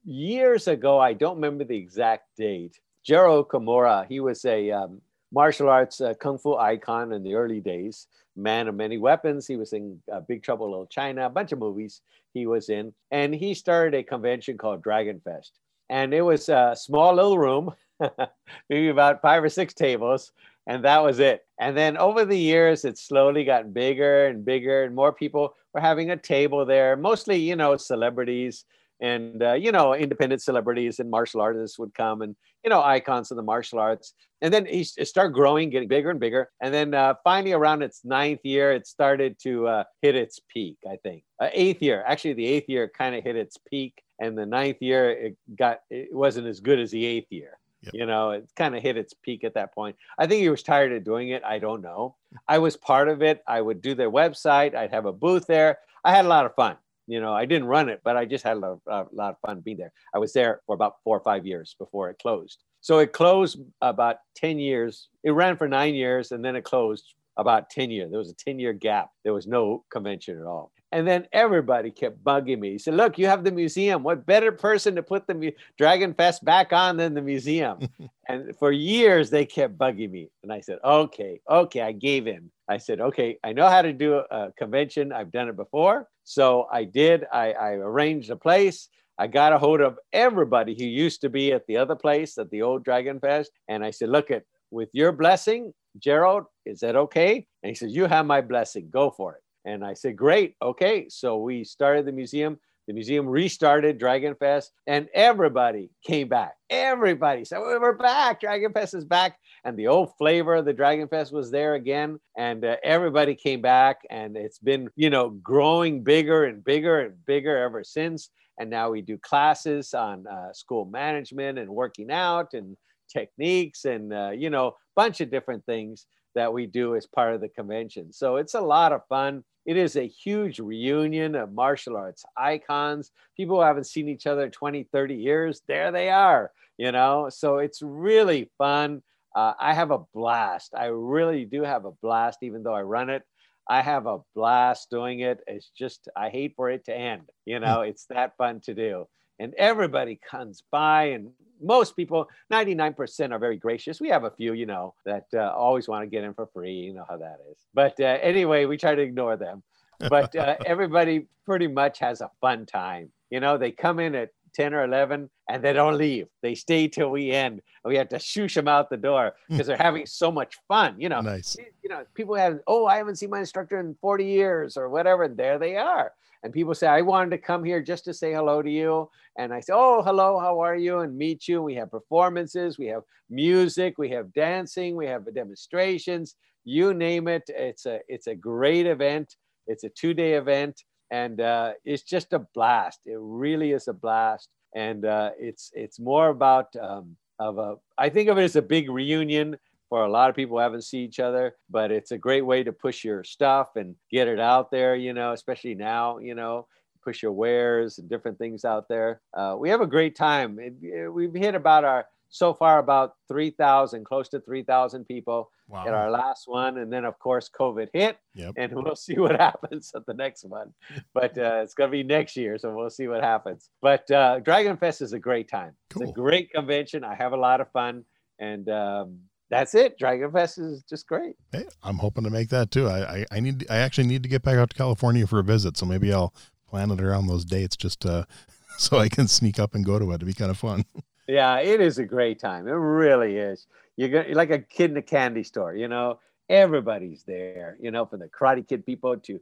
years 0.06 0.70
ago, 0.70 0.98
I 0.98 1.12
don't 1.12 1.36
remember 1.36 1.66
the 1.66 1.76
exact 1.76 2.38
date 2.38 2.80
Gerald 3.04 3.48
Okamura, 3.48 4.06
he 4.08 4.20
was 4.20 4.46
a 4.46 4.72
um, 4.72 5.02
martial 5.32 5.70
arts 5.70 6.02
uh, 6.02 6.14
kung 6.14 6.38
fu 6.38 6.56
icon 6.56 7.14
in 7.14 7.24
the 7.24 7.36
early 7.36 7.60
days, 7.60 8.08
man 8.36 8.68
of 8.68 8.76
many 8.76 8.98
weapons. 8.98 9.48
He 9.48 9.56
was 9.56 9.74
in 9.74 10.00
uh, 10.12 10.20
Big 10.22 10.44
Trouble 10.44 10.66
in 10.68 10.72
Little 10.72 10.86
China, 10.88 11.26
a 11.26 11.30
bunch 11.30 11.52
of 11.52 11.60
movies 11.60 12.02
he 12.34 12.46
was 12.46 12.70
in. 12.70 12.94
And 13.10 13.34
he 13.34 13.54
started 13.54 13.98
a 13.98 14.04
convention 14.04 14.58
called 14.58 14.84
Dragon 14.84 15.20
Fest. 15.24 15.60
And 15.90 16.14
it 16.14 16.22
was 16.22 16.48
a 16.48 16.76
small 16.78 17.16
little 17.16 17.38
room, 17.38 17.74
maybe 18.70 18.90
about 18.90 19.22
five 19.22 19.44
or 19.44 19.50
six 19.50 19.74
tables. 19.74 20.32
And 20.68 20.86
that 20.86 21.04
was 21.04 21.20
it. 21.20 21.46
And 21.60 21.76
then 21.76 21.98
over 21.98 22.24
the 22.24 22.38
years, 22.38 22.86
it 22.86 22.98
slowly 22.98 23.44
got 23.44 23.74
bigger 23.74 24.28
and 24.28 24.46
bigger, 24.46 24.84
and 24.84 24.96
more 24.96 25.12
people 25.12 25.56
were 25.74 25.82
having 25.82 26.12
a 26.12 26.18
table 26.18 26.66
there, 26.66 26.96
mostly, 26.96 27.38
you 27.38 27.56
know, 27.56 27.78
celebrities 27.78 28.66
and 29.02 29.42
uh, 29.42 29.54
you 29.54 29.72
know 29.72 29.94
independent 29.94 30.42
celebrities 30.42 31.00
and 31.00 31.10
martial 31.10 31.42
artists 31.42 31.78
would 31.78 31.94
come 31.94 32.22
and 32.22 32.36
you 32.64 32.70
know 32.70 32.82
icons 32.82 33.32
of 33.32 33.38
the 33.38 33.44
martial 33.44 33.80
arts 33.80 34.14
and 34.42 34.54
then 34.54 34.66
he 34.66 34.84
started 34.84 35.34
growing 35.34 35.70
getting 35.70 35.88
bigger 35.88 36.12
and 36.12 36.20
bigger 36.20 36.50
and 36.62 36.74
then 36.74 36.94
uh, 36.94 37.14
finally 37.24 37.52
around 37.52 37.82
its 37.82 38.06
ninth 38.06 38.40
year 38.44 38.72
it 38.72 38.88
started 38.88 39.38
to 39.40 39.68
uh, 39.68 39.84
hit 40.02 40.16
its 40.16 40.40
peak 40.48 40.78
i 40.90 40.96
think 41.04 41.24
uh, 41.42 41.50
eighth 41.52 41.82
year 41.82 42.04
actually 42.08 42.34
the 42.34 42.46
eighth 42.46 42.70
year 42.70 42.90
kind 42.96 43.16
of 43.16 43.24
hit 43.24 43.36
its 43.36 43.58
peak 43.70 44.02
and 44.20 44.38
the 44.38 44.46
ninth 44.46 44.78
year 44.80 45.12
it 45.12 45.38
got 45.58 45.82
it 45.90 46.14
wasn't 46.14 46.48
as 46.48 46.60
good 46.60 46.80
as 46.80 46.92
the 46.92 47.06
eighth 47.06 47.32
year 47.32 47.58
Yep. 47.84 47.96
You 47.96 48.06
know, 48.06 48.30
it 48.30 48.48
kind 48.56 48.76
of 48.76 48.84
hit 48.84 48.96
its 48.96 49.16
peak 49.16 49.44
at 49.44 49.56
that 49.56 49.74
point. 49.74 49.96
I 50.20 50.28
think 50.28 50.42
he 50.42 50.50
was 50.50 50.62
tired 50.62 50.92
of 50.92 51.04
doing 51.04 51.30
it. 51.30 51.44
I 51.44 51.58
don't 51.58 51.82
know. 51.82 52.16
I 52.48 52.60
was 52.60 52.78
part 52.78 53.10
of 53.10 53.24
it. 53.24 53.42
I 53.48 53.60
would 53.60 53.82
do 53.82 53.96
their 53.96 54.12
website. 54.12 54.76
I'd 54.76 54.94
have 54.94 55.08
a 55.08 55.12
booth 55.12 55.48
there. 55.48 55.80
I 56.06 56.12
had 56.12 56.26
a 56.26 56.28
lot 56.28 56.46
of 56.46 56.54
fun 56.54 56.78
You 57.12 57.20
know, 57.20 57.34
I 57.34 57.46
didn't 57.46 57.68
run 57.68 57.90
it, 57.90 58.00
but 58.04 58.16
I 58.16 58.24
just 58.24 58.44
had 58.44 58.56
a 58.56 58.60
lot, 58.60 58.80
a 58.88 59.06
lot 59.12 59.32
of 59.32 59.40
fun 59.46 59.60
being 59.60 59.78
there. 59.78 59.92
I 60.16 60.20
was 60.20 60.32
there 60.32 60.62
for 60.66 60.76
about 60.76 60.96
four 61.04 61.18
or 61.18 61.24
five 61.24 61.46
years 61.46 61.76
before 61.78 62.10
it 62.10 62.18
closed. 62.22 62.64
So 62.80 63.00
it 63.00 63.12
closed 63.12 63.60
about 63.82 64.18
10 64.38 64.60
years. 64.60 65.10
It 65.24 65.32
ran 65.32 65.58
for 65.58 65.68
nine 65.68 65.94
years 65.94 66.32
and 66.32 66.44
then 66.44 66.56
it 66.56 66.64
closed 66.64 67.14
about 67.36 67.70
10 67.70 67.92
years. 67.92 68.12
There 68.12 68.20
was 68.20 68.32
a 68.32 68.36
10 68.36 68.60
year 68.60 68.72
gap. 68.72 69.10
There 69.24 69.34
was 69.34 69.46
no 69.46 69.84
convention 69.92 70.40
at 70.40 70.46
all. 70.46 70.72
And 70.92 71.08
then 71.08 71.28
everybody 71.32 71.90
kept 71.90 72.22
bugging 72.24 72.60
me. 72.60 72.72
He 72.72 72.78
said, 72.78 72.96
Look, 72.96 73.18
you 73.18 73.28
have 73.28 73.44
the 73.44 73.52
museum. 73.52 74.04
What 74.04 74.26
better 74.26 74.52
person 74.52 74.96
to 74.96 75.04
put 75.04 75.26
the 75.26 75.34
mu- 75.34 75.52
Dragon 75.78 76.14
Fest 76.14 76.44
back 76.44 76.74
on 76.74 76.98
than 76.98 77.14
the 77.14 77.22
museum? 77.22 77.80
and 78.28 78.56
for 78.58 78.72
years, 78.72 79.30
they 79.30 79.46
kept 79.46 79.78
bugging 79.78 80.12
me. 80.12 80.30
And 80.44 80.52
I 80.52 80.60
said, 80.60 80.80
Okay, 80.84 81.40
okay, 81.50 81.82
I 81.82 81.94
gave 81.94 82.28
in. 82.28 82.52
I 82.68 82.78
said, 82.78 83.00
Okay, 83.00 83.38
I 83.44 83.54
know 83.54 83.70
how 83.70 83.82
to 83.82 83.94
do 83.94 84.16
a 84.16 84.52
convention. 84.58 85.14
I've 85.14 85.32
done 85.32 85.48
it 85.48 85.56
before. 85.56 86.08
So 86.24 86.68
I 86.72 86.84
did. 86.84 87.26
I, 87.32 87.54
I 87.54 87.70
arranged 87.72 88.30
a 88.30 88.36
place. 88.36 88.90
I 89.18 89.28
got 89.28 89.54
a 89.54 89.58
hold 89.58 89.82
of 89.82 89.98
everybody 90.14 90.76
who 90.78 90.86
used 90.86 91.22
to 91.22 91.30
be 91.30 91.54
at 91.54 91.66
the 91.68 91.78
other 91.78 91.96
place 91.96 92.38
at 92.38 92.50
the 92.50 92.64
old 92.64 92.84
Dragon 92.84 93.20
Fest. 93.20 93.52
And 93.68 93.84
I 93.84 93.92
said, 93.92 94.10
Look, 94.10 94.30
at 94.30 94.44
with 94.72 94.90
your 94.94 95.12
blessing, 95.12 95.74
Gerald, 96.00 96.46
is 96.66 96.80
that 96.80 96.96
okay? 96.96 97.46
And 97.64 97.70
he 97.70 97.76
said, 97.76 97.92
You 97.92 98.06
have 98.06 98.26
my 98.26 98.42
blessing. 98.42 98.90
Go 98.90 99.12
for 99.12 99.36
it. 99.36 99.42
And 99.66 99.84
I 99.84 99.94
said, 99.94 100.16
Great. 100.16 100.56
Okay. 100.62 101.08
So 101.10 101.38
we 101.38 101.64
started 101.64 102.06
the 102.06 102.12
museum. 102.12 102.60
The 102.88 102.94
museum 102.94 103.28
restarted 103.28 104.00
Dragon 104.00 104.36
Fest 104.36 104.72
and 104.88 105.08
everybody 105.14 105.92
came 106.04 106.28
back. 106.28 106.56
Everybody 106.70 107.46
said, 107.46 107.60
We're 107.60 107.94
back. 107.94 108.42
Dragon 108.42 108.74
Fest 108.74 108.94
is 108.96 109.06
back. 109.06 109.38
And 109.64 109.78
the 109.78 109.88
old 109.88 110.18
flavor 110.18 110.56
of 110.56 110.66
the 110.66 110.74
Dragon 110.74 111.08
Fest 111.08 111.32
was 111.32 111.52
there 111.52 111.76
again. 111.76 112.20
And 112.38 112.66
uh, 112.66 112.78
everybody 112.84 113.36
came 113.36 113.62
back. 113.62 114.00
And 114.10 114.36
it's 114.36 114.58
been, 114.58 114.90
you 114.96 115.10
know, 115.10 115.30
growing 115.30 116.04
bigger 116.04 116.46
and 116.46 116.64
bigger 116.64 117.02
and 117.02 117.26
bigger 117.26 117.56
ever 117.56 117.84
since. 117.84 118.30
And 118.60 118.70
now 118.70 118.90
we 118.90 119.02
do 119.02 119.18
classes 119.18 119.94
on 119.94 120.26
uh, 120.28 120.52
school 120.54 120.86
management 120.86 121.60
and 121.60 121.70
working 121.70 122.12
out 122.12 122.54
and 122.54 122.76
techniques 123.12 123.86
and, 123.86 124.14
uh, 124.14 124.32
you 124.32 124.50
know, 124.50 124.76
bunch 124.96 125.22
of 125.22 125.32
different 125.32 125.66
things 125.66 126.08
that 126.36 126.52
we 126.52 126.66
do 126.66 126.96
as 126.96 127.06
part 127.06 127.34
of 127.34 127.42
the 127.42 127.50
convention. 127.50 128.12
So 128.12 128.38
it's 128.38 128.54
a 128.54 128.62
lot 128.62 128.92
of 128.92 129.06
fun. 129.08 129.44
It 129.66 129.78
is 129.78 129.96
a 129.96 130.08
huge 130.08 130.60
reunion 130.60 131.36
of 131.36 131.54
martial 131.54 131.96
arts 131.96 132.24
icons. 132.38 133.12
People 133.38 133.58
who 133.58 133.64
haven't 133.64 133.86
seen 133.86 134.10
each 134.10 134.28
other 134.28 134.50
20, 134.50 134.84
30 134.92 135.16
years, 135.16 135.62
there 135.68 135.92
they 135.92 136.10
are, 136.10 136.52
you 136.78 136.92
know? 136.92 137.30
So 137.30 137.58
it's 137.58 137.82
really 137.82 138.50
fun. 138.58 139.04
Uh, 139.36 139.54
I 139.60 139.74
have 139.74 139.92
a 139.92 140.00
blast. 140.14 140.74
I 140.76 140.86
really 140.86 141.46
do 141.46 141.64
have 141.64 141.86
a 141.86 141.92
blast, 141.92 142.40
even 142.42 142.64
though 142.64 142.74
I 142.74 142.82
run 142.82 143.10
it. 143.10 143.24
I 143.70 143.82
have 143.82 144.08
a 144.08 144.20
blast 144.36 144.90
doing 144.90 145.22
it. 145.22 145.40
It's 145.48 145.70
just, 145.70 146.10
I 146.16 146.30
hate 146.30 146.54
for 146.56 146.70
it 146.70 146.86
to 146.86 146.96
end. 146.96 147.30
You 147.46 147.60
know, 147.60 147.82
it's 147.82 148.06
that 148.08 148.36
fun 148.38 148.60
to 148.62 148.74
do. 148.74 149.08
And 149.42 149.56
everybody 149.56 150.20
comes 150.30 150.62
by 150.70 151.06
and 151.06 151.32
most 151.60 151.96
people, 151.96 152.30
99% 152.54 153.32
are 153.32 153.40
very 153.40 153.58
gracious. 153.58 154.00
We 154.00 154.10
have 154.10 154.24
a 154.24 154.30
few, 154.30 154.54
you 154.54 154.68
know, 154.68 154.94
that 155.06 155.26
uh, 155.34 155.52
always 155.56 155.88
want 155.88 156.04
to 156.04 156.08
get 156.08 156.24
in 156.24 156.36
for 156.36 156.46
free. 156.54 156.74
You 156.74 156.94
know 156.94 157.06
how 157.10 157.18
that 157.18 157.40
is. 157.52 157.58
But 157.74 158.00
uh, 158.00 158.20
anyway, 158.22 158.66
we 158.66 158.78
try 158.78 158.94
to 158.94 159.02
ignore 159.02 159.38
them. 159.38 159.64
But 160.10 160.36
uh, 160.36 160.58
everybody 160.66 161.26
pretty 161.46 161.68
much 161.68 161.98
has 162.00 162.22
a 162.22 162.30
fun 162.40 162.68
time. 162.68 163.12
You 163.32 163.40
know, 163.40 163.58
they 163.58 163.72
come 163.72 164.00
in 164.00 164.14
at 164.14 164.30
10 164.54 164.74
or 164.74 164.84
11 164.84 165.30
and 165.50 165.64
they 165.64 165.74
don't 165.74 165.98
leave. 165.98 166.28
They 166.42 166.56
stay 166.56 166.88
till 166.88 167.10
we 167.10 167.32
end. 167.32 167.62
We 167.84 167.96
have 167.98 168.10
to 168.10 168.18
shoosh 168.18 168.56
them 168.56 168.68
out 168.68 168.90
the 168.90 168.98
door 168.98 169.34
because 169.50 169.68
they're 169.68 169.78
having 169.78 170.06
so 170.06 170.32
much 170.32 170.58
fun. 170.68 170.96
You 171.00 171.10
know, 171.10 171.22
nice. 171.22 171.58
you 171.84 171.90
know, 171.90 172.06
people 172.14 172.36
have, 172.36 172.60
oh, 172.68 172.86
I 172.86 172.98
haven't 172.98 173.18
seen 173.18 173.30
my 173.30 173.40
instructor 173.40 173.80
in 173.80 173.96
40 174.02 174.26
years 174.26 174.78
or 174.78 174.90
whatever. 174.90 175.24
And 175.24 175.38
there 175.38 175.60
they 175.60 175.76
are. 175.76 176.12
And 176.44 176.52
people 176.52 176.74
say, 176.74 176.88
I 176.88 177.02
wanted 177.02 177.32
to 177.32 177.38
come 177.38 177.64
here 177.64 177.82
just 177.82 178.06
to 178.06 178.14
say 178.14 178.34
hello 178.34 178.62
to 178.62 178.70
you. 178.70 179.10
And 179.38 179.54
I 179.54 179.60
say, 179.60 179.74
oh, 179.76 180.02
hello, 180.02 180.40
how 180.40 180.60
are 180.60 180.76
you? 180.76 181.00
And 181.00 181.16
meet 181.16 181.48
you. 181.48 181.62
We 181.62 181.76
have 181.76 181.92
performances, 181.92 182.80
we 182.80 182.88
have 182.88 183.04
music, 183.30 183.98
we 183.98 184.10
have 184.10 184.34
dancing, 184.34 184.96
we 184.96 185.06
have 185.06 185.34
demonstrations, 185.34 186.36
you 186.64 186.94
name 186.94 187.28
it. 187.28 187.44
It's 187.48 187.86
a, 187.86 188.00
it's 188.08 188.28
a 188.28 188.36
great 188.36 188.88
event. 188.88 189.36
It's 189.68 189.84
a 189.84 189.90
two 189.90 190.14
day 190.14 190.34
event 190.34 190.84
and 191.12 191.42
uh, 191.42 191.74
it's 191.86 192.04
just 192.04 192.34
a 192.34 192.40
blast. 192.56 193.02
It 193.06 193.18
really 193.20 193.74
is 193.74 193.88
a 193.88 193.94
blast. 193.94 194.50
And 194.74 195.06
uh, 195.06 195.32
it's, 195.38 195.70
it's 195.76 196.00
more 196.00 196.30
about, 196.30 196.74
um, 196.78 197.18
of 197.40 197.58
a, 197.58 197.76
I 197.98 198.10
think 198.10 198.30
of 198.30 198.38
it 198.38 198.44
as 198.44 198.56
a 198.56 198.62
big 198.62 198.90
reunion 198.90 199.58
for 199.90 200.06
a 200.06 200.10
lot 200.10 200.30
of 200.30 200.36
people 200.38 200.58
haven't 200.58 200.84
seen 200.84 201.02
each 201.02 201.20
other, 201.20 201.56
but 201.70 201.92
it's 201.92 202.12
a 202.12 202.18
great 202.18 202.46
way 202.46 202.64
to 202.64 202.72
push 202.72 203.04
your 203.04 203.26
stuff 203.26 203.76
and 203.76 203.94
get 204.10 204.30
it 204.30 204.40
out 204.40 204.72
there, 204.72 204.96
you 204.96 205.12
know, 205.12 205.34
especially 205.34 205.76
now, 205.76 206.18
you 206.20 206.34
know, 206.34 206.66
push 207.04 207.22
your 207.22 207.34
wares 207.34 207.98
and 207.98 208.10
different 208.10 208.38
things 208.38 208.64
out 208.64 208.88
there. 208.88 209.20
Uh, 209.34 209.56
we 209.60 209.70
have 209.70 209.82
a 209.82 209.88
great 209.88 210.16
time. 210.16 210.58
It, 210.60 210.76
it, 210.82 211.10
we've 211.10 211.34
hit 211.34 211.56
about 211.56 211.84
our, 211.84 212.06
so 212.32 212.54
far 212.54 212.80
about 212.80 213.14
3,000, 213.28 214.06
close 214.06 214.30
to 214.30 214.40
3,000 214.40 215.06
people 215.06 215.52
wow. 215.68 215.86
at 215.86 215.94
our 215.94 216.10
last 216.10 216.48
one. 216.48 216.78
And 216.78 216.92
then, 216.92 217.06
of 217.06 217.20
course, 217.20 217.50
COVID 217.50 217.90
hit, 217.94 218.18
yep. 218.34 218.54
and 218.58 218.74
we'll 218.76 218.96
see 218.96 219.20
what 219.20 219.40
happens 219.40 219.92
at 219.96 220.06
the 220.06 220.14
next 220.14 220.46
one. 220.46 220.74
But 221.14 221.38
uh, 221.38 221.60
it's 221.62 221.74
going 221.74 221.90
to 221.90 221.92
be 221.92 222.04
next 222.04 222.36
year, 222.36 222.58
so 222.58 222.76
we'll 222.76 222.90
see 222.90 223.08
what 223.08 223.22
happens. 223.22 223.70
But 223.82 224.10
uh, 224.10 224.40
Dragon 224.40 224.78
Fest 224.78 225.02
is 225.02 225.14
a 225.14 225.20
great 225.20 225.50
time. 225.50 225.74
Cool. 225.90 226.04
It's 226.04 226.12
a 226.12 226.14
great 226.14 226.52
convention. 226.52 227.04
I 227.04 227.16
have 227.16 227.34
a 227.34 227.38
lot 227.38 227.62
of 227.62 227.70
fun. 227.72 228.06
And 228.40 228.68
um, 228.70 229.20
that's 229.50 229.76
it. 229.76 230.00
Dragon 230.00 230.32
Fest 230.32 230.58
is 230.58 230.84
just 230.84 231.06
great. 231.06 231.36
Hey, 231.52 231.66
I'm 231.84 231.98
hoping 231.98 232.24
to 232.24 232.30
make 232.30 232.50
that 232.50 232.72
too. 232.72 232.88
I, 232.88 233.18
I, 233.18 233.26
I 233.34 233.40
need 233.42 233.70
I 233.70 233.78
actually 233.78 234.08
need 234.08 234.24
to 234.24 234.30
get 234.30 234.42
back 234.42 234.58
out 234.58 234.72
to 234.72 234.76
California 234.76 235.28
for 235.28 235.40
a 235.40 235.44
visit, 235.44 235.78
so 235.78 235.86
maybe 235.86 236.12
I'll 236.12 236.34
plan 236.68 236.90
it 236.90 237.02
around 237.02 237.28
those 237.28 237.44
dates 237.44 237.76
just 237.76 238.06
uh, 238.06 238.24
so 238.78 238.98
I 238.98 239.10
can 239.10 239.28
sneak 239.28 239.60
up 239.60 239.76
and 239.76 239.86
go 239.86 240.00
to 240.00 240.12
it. 240.12 240.16
It'd 240.16 240.28
be 240.28 240.34
kind 240.34 240.50
of 240.50 240.58
fun. 240.58 240.86
Yeah, 241.32 241.60
it 241.60 241.80
is 241.80 241.98
a 241.98 242.04
great 242.04 242.40
time. 242.40 242.68
It 242.68 242.74
really 242.74 243.38
is. 243.38 243.66
You're, 243.96 244.10
gonna, 244.10 244.26
you're 244.28 244.36
like 244.36 244.52
a 244.52 244.60
kid 244.60 244.92
in 244.92 244.98
a 244.98 245.02
candy 245.02 245.44
store, 245.44 245.74
you 245.74 245.88
know. 245.88 246.20
Everybody's 246.50 247.24
there, 247.24 247.78
you 247.80 247.92
know, 247.92 248.06
from 248.06 248.20
the 248.20 248.28
Karate 248.28 248.68
Kid 248.68 248.86
people 248.86 249.16
to 249.16 249.40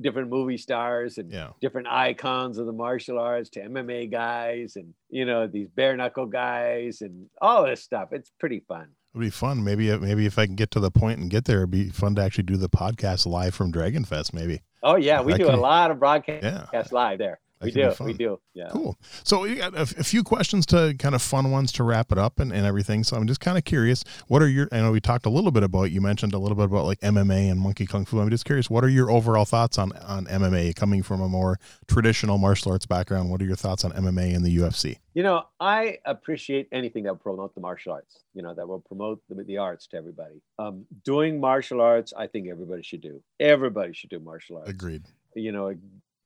different 0.00 0.30
movie 0.30 0.56
stars 0.56 1.18
and 1.18 1.32
yeah. 1.32 1.48
different 1.60 1.88
icons 1.88 2.58
of 2.58 2.66
the 2.66 2.72
martial 2.72 3.18
arts 3.18 3.50
to 3.50 3.60
MMA 3.60 4.08
guys 4.12 4.76
and 4.76 4.94
you 5.10 5.24
know 5.24 5.48
these 5.48 5.66
bare 5.66 5.96
knuckle 5.96 6.26
guys 6.26 7.00
and 7.00 7.26
all 7.40 7.66
this 7.66 7.82
stuff. 7.82 8.10
It's 8.12 8.30
pretty 8.38 8.60
fun. 8.60 8.86
It'd 9.12 9.20
be 9.20 9.30
fun. 9.30 9.64
Maybe 9.64 9.96
maybe 9.98 10.24
if 10.24 10.38
I 10.38 10.46
can 10.46 10.54
get 10.54 10.70
to 10.72 10.80
the 10.80 10.92
point 10.92 11.18
and 11.18 11.28
get 11.28 11.46
there, 11.46 11.58
it'd 11.58 11.72
be 11.72 11.88
fun 11.88 12.14
to 12.14 12.22
actually 12.22 12.44
do 12.44 12.56
the 12.56 12.68
podcast 12.68 13.26
live 13.26 13.56
from 13.56 13.72
Dragon 13.72 14.04
Fest. 14.04 14.32
Maybe. 14.32 14.60
Oh 14.84 14.94
yeah, 14.94 15.20
we 15.20 15.34
do 15.34 15.46
can, 15.46 15.54
a 15.54 15.60
lot 15.60 15.90
of 15.90 15.98
broadcasts 15.98 16.44
yeah. 16.44 16.84
live 16.92 17.18
there. 17.18 17.40
We 17.62 17.70
do. 17.70 17.92
We 18.00 18.12
do. 18.12 18.40
Yeah. 18.54 18.68
Cool. 18.70 18.98
So 19.24 19.40
we 19.42 19.56
got 19.56 19.74
a, 19.74 19.82
a, 19.82 20.04
few 20.04 20.22
questions 20.22 20.66
to 20.66 20.94
kind 20.98 21.14
of 21.14 21.22
fun 21.22 21.50
ones 21.50 21.72
to 21.72 21.84
wrap 21.84 22.12
it 22.12 22.18
up 22.18 22.38
and, 22.38 22.52
and 22.52 22.66
everything. 22.66 23.04
So 23.04 23.16
I'm 23.16 23.26
just 23.26 23.40
kind 23.40 23.56
of 23.56 23.64
curious, 23.64 24.04
what 24.28 24.42
are 24.42 24.48
your, 24.48 24.68
I 24.72 24.80
know 24.80 24.92
we 24.92 25.00
talked 25.00 25.26
a 25.26 25.30
little 25.30 25.50
bit 25.50 25.62
about, 25.62 25.84
you 25.90 26.00
mentioned 26.00 26.34
a 26.34 26.38
little 26.38 26.56
bit 26.56 26.66
about 26.66 26.84
like 26.84 27.00
MMA 27.00 27.50
and 27.50 27.60
monkey 27.60 27.86
kung 27.86 28.04
fu. 28.04 28.20
I'm 28.20 28.30
just 28.30 28.44
curious, 28.44 28.68
what 28.68 28.84
are 28.84 28.88
your 28.88 29.10
overall 29.10 29.44
thoughts 29.44 29.78
on, 29.78 29.92
on 29.92 30.26
MMA 30.26 30.74
coming 30.76 31.02
from 31.02 31.20
a 31.20 31.28
more 31.28 31.58
traditional 31.86 32.38
martial 32.38 32.72
arts 32.72 32.86
background? 32.86 33.30
What 33.30 33.40
are 33.40 33.46
your 33.46 33.56
thoughts 33.56 33.84
on 33.84 33.92
MMA 33.92 34.34
and 34.34 34.44
the 34.44 34.56
UFC? 34.56 34.98
You 35.14 35.22
know, 35.22 35.44
I 35.60 35.98
appreciate 36.04 36.68
anything 36.72 37.04
that 37.04 37.10
will 37.10 37.18
promote 37.18 37.54
the 37.54 37.60
martial 37.60 37.92
arts, 37.92 38.20
you 38.34 38.42
know, 38.42 38.54
that 38.54 38.66
will 38.66 38.80
promote 38.80 39.20
the, 39.28 39.42
the 39.44 39.58
arts 39.58 39.86
to 39.88 39.96
everybody. 39.96 40.40
Um, 40.58 40.86
doing 41.04 41.38
martial 41.38 41.80
arts, 41.80 42.12
I 42.16 42.26
think 42.26 42.48
everybody 42.48 42.82
should 42.82 43.02
do. 43.02 43.22
Everybody 43.38 43.92
should 43.92 44.10
do 44.10 44.20
martial 44.20 44.58
arts. 44.58 44.70
Agreed. 44.70 45.02
You 45.34 45.52
know, 45.52 45.74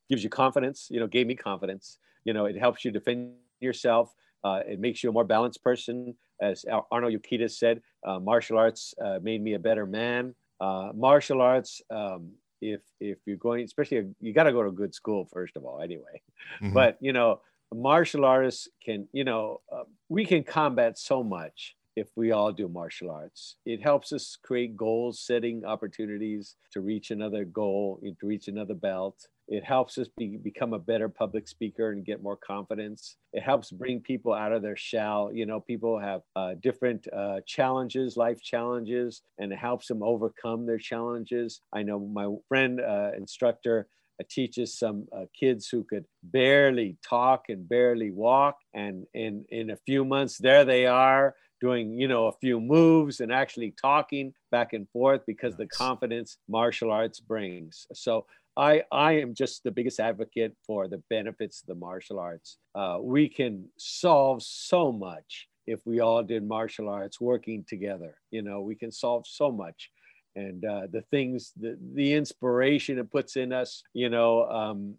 gives 0.09 0.22
you 0.22 0.30
confidence, 0.30 0.88
you 0.90 1.00
know, 1.00 1.07
gave 1.07 1.26
me 1.26 1.34
confidence. 1.34 1.98
You 2.24 2.32
know, 2.32 2.46
it 2.46 2.59
helps 2.59 2.84
you 2.84 2.90
defend 2.90 3.32
yourself. 3.61 4.12
Uh, 4.44 4.61
it 4.66 4.80
makes 4.80 5.02
you 5.02 5.11
a 5.11 5.12
more 5.12 5.24
balanced 5.24 5.62
person. 5.62 6.14
As 6.40 6.64
Arno 6.90 7.09
Youkita 7.09 7.50
said, 7.50 7.80
uh, 8.07 8.18
martial 8.18 8.59
arts 8.59 8.94
uh, 9.02 9.18
made 9.22 9.42
me 9.42 9.54
a 9.54 9.59
better 9.59 9.86
man. 9.86 10.34
Uh, 10.61 10.90
martial 10.94 11.40
arts, 11.40 11.80
um, 11.90 12.32
if 12.61 12.80
if 13.00 13.18
you're 13.26 13.36
going, 13.36 13.64
especially 13.64 14.02
you 14.20 14.32
got 14.32 14.44
to 14.44 14.52
go 14.52 14.62
to 14.62 14.68
a 14.68 14.72
good 14.72 14.94
school 14.94 15.28
first 15.32 15.57
of 15.57 15.64
all, 15.64 15.80
anyway. 15.80 16.20
Mm-hmm. 16.62 16.74
But 16.74 16.98
you 17.00 17.12
know, 17.12 17.40
martial 17.74 18.24
artists 18.24 18.68
can, 18.84 19.09
you 19.12 19.24
know, 19.24 19.61
uh, 19.72 19.84
we 20.09 20.24
can 20.24 20.42
combat 20.42 20.98
so 20.98 21.22
much 21.22 21.76
if 21.96 22.09
we 22.14 22.30
all 22.30 22.52
do 22.52 22.68
martial 22.68 23.11
arts. 23.11 23.57
It 23.64 23.82
helps 23.82 24.12
us 24.12 24.36
create 24.42 24.76
goals, 24.76 25.20
setting 25.20 25.64
opportunities 25.64 26.57
to 26.72 26.80
reach 26.80 27.11
another 27.11 27.44
goal, 27.44 28.00
to 28.02 28.26
reach 28.26 28.48
another 28.48 28.74
belt. 28.74 29.26
It 29.49 29.64
helps 29.64 29.97
us 29.99 30.09
be, 30.16 30.36
become 30.36 30.72
a 30.72 30.78
better 30.78 31.09
public 31.09 31.47
speaker 31.47 31.92
and 31.92 32.05
get 32.05 32.22
more 32.22 32.36
confidence. 32.36 33.16
It 33.32 33.42
helps 33.42 33.70
bring 33.70 34.01
people 34.01 34.32
out 34.34 34.53
of 34.53 34.62
their 34.62 34.76
shell. 34.76 35.30
You 35.32 35.47
know, 35.47 35.61
people 35.61 35.99
have 36.01 36.22
uh, 36.34 36.55
different 36.61 37.07
uh, 37.12 37.40
challenges, 37.47 38.16
life 38.16 38.42
challenges, 38.42 39.22
and 39.38 39.53
it 39.53 39.59
helps 39.59 39.86
them 39.86 40.03
overcome 40.03 40.66
their 40.66 40.78
challenges. 40.78 41.61
I 41.72 41.82
know 41.82 41.99
my 42.01 42.28
friend, 42.49 42.80
uh, 42.80 43.11
instructor, 43.16 43.86
uh, 44.18 44.24
teaches 44.30 44.78
some 44.78 45.07
uh, 45.14 45.26
kids 45.38 45.68
who 45.68 45.84
could 45.84 46.07
barely 46.22 46.97
talk 47.07 47.44
and 47.49 47.68
barely 47.68 48.11
walk 48.11 48.57
and 48.72 49.05
in 49.12 49.44
in 49.51 49.68
a 49.70 49.76
few 49.76 50.07
months 50.07 50.38
there 50.38 50.64
they 50.64 50.86
are 50.86 51.34
doing 51.61 51.99
you 51.99 52.09
know 52.09 52.26
a 52.26 52.32
few 52.32 52.59
moves 52.59 53.20
and 53.20 53.30
actually 53.30 53.74
talking 53.78 54.32
back 54.51 54.72
and 54.72 54.88
forth 54.88 55.20
because 55.26 55.53
nice. 55.59 55.59
the 55.59 55.66
confidence 55.66 56.38
martial 56.49 56.90
arts 56.90 57.20
brings 57.20 57.86
so 57.92 58.24
I, 58.57 58.82
I 58.90 59.12
am 59.12 59.34
just 59.34 59.64
the 59.64 59.70
biggest 59.70 60.00
advocate 60.00 60.57
for 60.66 60.88
the 60.88 61.02
benefits 61.11 61.61
of 61.61 61.66
the 61.66 61.74
martial 61.74 62.18
arts. 62.18 62.59
Uh, 62.74 62.98
we 63.00 63.28
can 63.28 63.66
solve 63.76 64.42
so 64.42 64.92
much 64.92 65.48
if 65.66 65.80
we 65.84 66.00
all 66.00 66.22
did 66.22 66.46
martial 66.46 66.88
arts 66.88 67.20
working 67.20 67.64
together. 67.68 68.16
You 68.30 68.42
know, 68.42 68.62
we 68.62 68.74
can 68.74 68.90
solve 68.90 69.26
so 69.26 69.52
much. 69.52 69.90
And 70.36 70.64
uh, 70.64 70.86
the 70.90 71.02
things, 71.11 71.52
the, 71.57 71.78
the 71.94 72.14
inspiration 72.14 72.98
it 72.98 73.11
puts 73.11 73.36
in 73.36 73.52
us, 73.52 73.82
you 73.94 74.09
know, 74.11 74.44
um, 74.44 74.94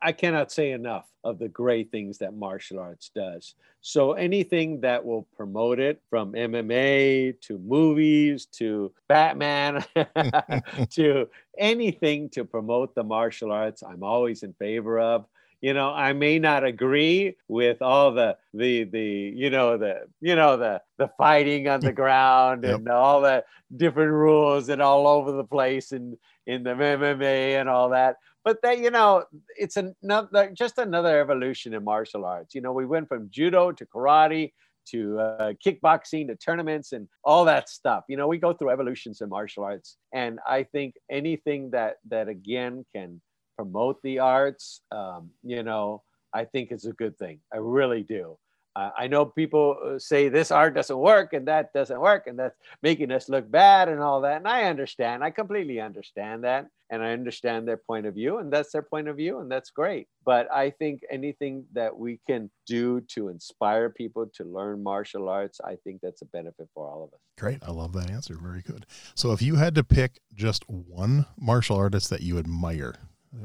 I, 0.00 0.12
cannot 0.12 0.52
say 0.52 0.72
enough 0.72 1.08
of 1.24 1.38
the 1.38 1.48
great 1.48 1.90
things 1.90 2.18
that 2.18 2.34
martial 2.34 2.78
arts 2.78 3.10
does. 3.14 3.54
So 3.80 4.12
anything 4.12 4.80
that 4.82 5.04
will 5.04 5.26
promote 5.36 5.80
it 5.80 6.00
from 6.10 6.32
MMA 6.32 7.40
to 7.42 7.58
movies 7.58 8.46
to 8.58 8.92
Batman 9.08 9.84
to 10.90 11.28
anything 11.58 12.28
to 12.30 12.44
promote 12.44 12.94
the 12.94 13.04
martial 13.04 13.50
arts, 13.50 13.82
I'm 13.82 14.02
always 14.02 14.42
in 14.42 14.52
favor 14.54 15.00
of 15.00 15.26
you 15.62 15.72
know 15.72 15.90
i 15.94 16.12
may 16.12 16.38
not 16.38 16.64
agree 16.64 17.36
with 17.48 17.80
all 17.80 18.12
the 18.12 18.36
the 18.52 18.84
the 18.84 19.32
you 19.34 19.48
know 19.48 19.78
the 19.78 20.02
you 20.20 20.34
know 20.34 20.56
the 20.58 20.82
the 20.98 21.08
fighting 21.16 21.68
on 21.68 21.80
the 21.80 21.92
ground 22.02 22.64
yep. 22.64 22.74
and 22.74 22.88
all 22.88 23.22
the 23.22 23.42
different 23.76 24.12
rules 24.12 24.68
and 24.68 24.82
all 24.82 25.06
over 25.06 25.32
the 25.32 25.44
place 25.44 25.92
and 25.92 26.18
in 26.46 26.64
the 26.64 26.70
mma 26.70 27.60
and 27.60 27.68
all 27.68 27.88
that 27.88 28.16
but 28.44 28.60
that 28.62 28.78
you 28.78 28.90
know 28.90 29.24
it's 29.56 29.76
another 29.76 30.50
just 30.52 30.78
another 30.78 31.20
evolution 31.20 31.74
in 31.74 31.84
martial 31.84 32.24
arts. 32.24 32.54
You 32.54 32.60
know 32.60 32.72
we 32.72 32.86
went 32.86 33.08
from 33.08 33.28
judo 33.30 33.72
to 33.72 33.86
karate 33.86 34.52
to 34.84 35.20
uh, 35.20 35.52
kickboxing 35.64 36.26
to 36.26 36.36
tournaments 36.36 36.92
and 36.92 37.06
all 37.24 37.44
that 37.44 37.68
stuff. 37.68 38.04
You 38.08 38.16
know 38.16 38.26
we 38.26 38.38
go 38.38 38.52
through 38.52 38.70
evolutions 38.70 39.20
in 39.20 39.28
martial 39.28 39.64
arts. 39.64 39.96
And 40.12 40.38
i 40.46 40.62
think 40.62 40.94
anything 41.10 41.70
that 41.70 41.96
that 42.08 42.28
again 42.28 42.84
can 42.94 43.20
promote 43.56 44.00
the 44.02 44.18
arts 44.18 44.80
um, 44.92 45.30
you 45.42 45.62
know 45.62 46.02
i 46.32 46.44
think 46.44 46.72
is 46.72 46.86
a 46.86 46.92
good 46.92 47.16
thing. 47.18 47.40
I 47.52 47.58
really 47.58 48.02
do 48.02 48.38
uh, 48.74 48.90
I 48.96 49.06
know 49.06 49.26
people 49.26 49.76
uh, 49.84 49.98
say 49.98 50.28
this 50.28 50.50
art 50.50 50.74
doesn't 50.74 50.96
work 50.96 51.34
and 51.34 51.46
that 51.48 51.72
doesn't 51.72 52.00
work 52.00 52.26
and 52.26 52.38
that's 52.38 52.56
making 52.82 53.12
us 53.12 53.28
look 53.28 53.50
bad 53.50 53.88
and 53.88 54.00
all 54.00 54.22
that. 54.22 54.38
And 54.38 54.48
I 54.48 54.64
understand. 54.64 55.22
I 55.22 55.30
completely 55.30 55.80
understand 55.80 56.44
that. 56.44 56.68
And 56.88 57.02
I 57.02 57.12
understand 57.12 57.66
their 57.66 57.78
point 57.78 58.04
of 58.04 58.14
view 58.14 58.38
and 58.38 58.52
that's 58.52 58.72
their 58.72 58.82
point 58.82 59.08
of 59.08 59.16
view 59.16 59.40
and 59.40 59.50
that's 59.50 59.70
great. 59.70 60.08
But 60.24 60.50
I 60.52 60.70
think 60.70 61.00
anything 61.10 61.64
that 61.72 61.96
we 61.96 62.20
can 62.26 62.50
do 62.66 63.00
to 63.14 63.28
inspire 63.28 63.88
people 63.88 64.30
to 64.34 64.44
learn 64.44 64.82
martial 64.82 65.28
arts, 65.28 65.58
I 65.64 65.76
think 65.84 66.00
that's 66.02 66.20
a 66.20 66.26
benefit 66.26 66.68
for 66.74 66.86
all 66.86 67.04
of 67.04 67.14
us. 67.14 67.20
Great. 67.38 67.62
I 67.66 67.70
love 67.70 67.92
that 67.94 68.10
answer. 68.10 68.36
Very 68.40 68.60
good. 68.60 68.84
So 69.14 69.32
if 69.32 69.40
you 69.40 69.56
had 69.56 69.74
to 69.76 69.84
pick 69.84 70.20
just 70.34 70.68
one 70.68 71.26
martial 71.38 71.76
artist 71.76 72.10
that 72.10 72.20
you 72.20 72.38
admire, 72.38 72.96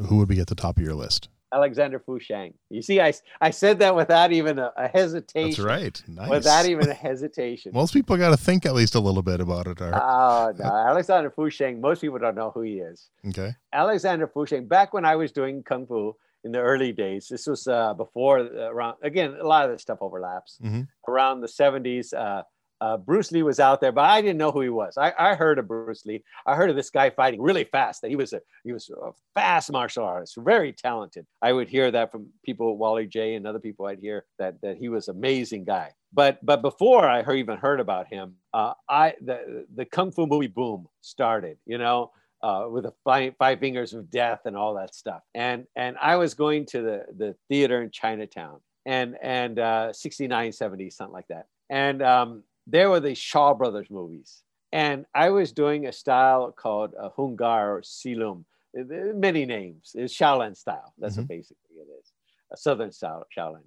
who 0.07 0.17
would 0.17 0.27
be 0.27 0.39
at 0.39 0.47
the 0.47 0.55
top 0.55 0.77
of 0.77 0.83
your 0.83 0.95
list? 0.95 1.29
Alexander 1.53 1.99
Fu 1.99 2.19
Sheng. 2.19 2.53
You 2.69 2.81
see, 2.81 2.99
I, 2.99 3.13
I 3.39 3.51
said 3.51 3.79
that 3.79 3.95
without 3.95 4.31
even 4.31 4.59
a, 4.59 4.71
a 4.75 4.87
hesitation. 4.87 5.49
That's 5.49 5.59
right. 5.59 6.03
Nice. 6.07 6.29
Without 6.29 6.65
even 6.67 6.89
a 6.89 6.93
hesitation. 6.93 7.71
most 7.73 7.93
people 7.93 8.17
got 8.17 8.31
to 8.31 8.37
think 8.37 8.65
at 8.65 8.73
least 8.73 8.95
a 8.95 8.99
little 8.99 9.21
bit 9.21 9.39
about 9.39 9.67
it. 9.67 9.77
Oh, 9.81 10.53
no. 10.57 10.65
Alexander 10.89 11.29
Fu 11.31 11.49
Sheng, 11.49 11.79
most 11.79 12.01
people 12.01 12.19
don't 12.19 12.35
know 12.35 12.51
who 12.51 12.61
he 12.61 12.79
is. 12.79 13.09
Okay. 13.29 13.55
Alexander 13.73 14.27
Fu 14.27 14.45
Sheng, 14.45 14.67
back 14.67 14.93
when 14.93 15.05
I 15.05 15.15
was 15.15 15.31
doing 15.31 15.63
Kung 15.63 15.87
Fu 15.87 16.15
in 16.43 16.51
the 16.51 16.59
early 16.59 16.91
days, 16.91 17.27
this 17.29 17.47
was 17.47 17.67
uh, 17.67 17.93
before, 17.93 18.39
uh, 18.39 18.71
around, 18.71 18.97
again, 19.01 19.35
a 19.39 19.47
lot 19.47 19.65
of 19.65 19.71
this 19.71 19.81
stuff 19.81 19.99
overlaps. 20.01 20.59
Mm-hmm. 20.63 20.81
Around 21.07 21.41
the 21.41 21.47
70s, 21.47 22.13
uh, 22.13 22.43
uh, 22.79 22.97
Bruce 22.97 23.31
Lee 23.31 23.43
was 23.43 23.59
out 23.59 23.81
there, 23.81 23.91
but 23.91 24.05
I 24.05 24.21
didn't 24.21 24.37
know 24.37 24.51
who 24.51 24.61
he 24.61 24.69
was. 24.69 24.97
I, 24.97 25.13
I, 25.17 25.35
heard 25.35 25.57
of 25.57 25.67
Bruce 25.67 26.05
Lee. 26.05 26.23
I 26.45 26.55
heard 26.55 26.69
of 26.69 26.75
this 26.75 26.89
guy 26.89 27.09
fighting 27.09 27.41
really 27.41 27.63
fast. 27.63 28.01
That 28.01 28.09
he 28.09 28.15
was 28.15 28.33
a 28.33 28.41
he 28.63 28.71
was 28.71 28.89
a 28.89 29.11
fast 29.33 29.71
martial 29.71 30.03
artist, 30.03 30.35
very 30.37 30.73
talented. 30.73 31.25
I 31.41 31.53
would 31.53 31.67
hear 31.67 31.89
that 31.91 32.11
from 32.11 32.27
people, 32.45 32.77
Wally 32.77 33.07
Jay 33.07 33.33
and 33.33 33.47
other 33.47 33.59
people. 33.59 33.87
I'd 33.87 33.99
hear 33.99 34.25
that 34.37 34.61
that 34.61 34.77
he 34.77 34.89
was 34.89 35.07
amazing 35.07 35.65
guy. 35.65 35.91
But 36.13 36.43
but 36.45 36.61
before 36.61 37.07
I 37.07 37.23
heard, 37.23 37.37
even 37.37 37.57
heard 37.57 37.79
about 37.79 38.07
him, 38.07 38.35
uh, 38.53 38.73
I 38.87 39.15
the 39.21 39.65
the 39.73 39.85
kung 39.85 40.11
fu 40.11 40.27
movie 40.27 40.47
boom 40.47 40.87
started. 41.01 41.57
You 41.65 41.77
know. 41.77 42.11
Uh, 42.43 42.67
with 42.69 42.83
the 42.83 42.93
five, 43.03 43.33
five 43.39 43.59
fingers 43.59 43.95
of 43.95 44.11
death 44.11 44.41
and 44.45 44.55
all 44.55 44.75
that 44.75 44.93
stuff, 44.93 45.23
and 45.33 45.65
and 45.75 45.97
I 45.99 46.17
was 46.17 46.35
going 46.35 46.67
to 46.67 46.83
the 46.83 47.05
the 47.17 47.35
theater 47.49 47.81
in 47.81 47.89
Chinatown, 47.89 48.59
and 48.85 49.17
and 49.23 49.57
uh, 49.57 49.91
69, 49.91 50.51
70, 50.51 50.91
something 50.91 51.13
like 51.13 51.27
that, 51.29 51.47
and 51.71 52.03
um, 52.03 52.43
there 52.67 52.89
were 52.89 52.99
the 52.99 53.15
Shaw 53.15 53.53
Brothers 53.53 53.89
movies. 53.89 54.43
And 54.73 55.05
I 55.15 55.29
was 55.29 55.53
doing 55.53 55.87
a 55.87 55.93
style 55.93 56.51
called 56.51 56.93
a 56.99 57.09
Hung 57.09 57.37
Gar 57.37 57.77
or 57.77 57.81
Silum, 57.81 58.43
many 58.73 59.45
names. 59.45 59.93
It's 59.95 60.13
Shaolin 60.13 60.55
style. 60.55 60.93
That's 60.97 61.13
mm-hmm. 61.13 61.21
what 61.21 61.29
basically 61.29 61.77
it 61.77 61.87
is, 61.99 62.11
a 62.51 62.57
Southern 62.57 62.91
style 62.91 63.25
Shaolin. 63.35 63.63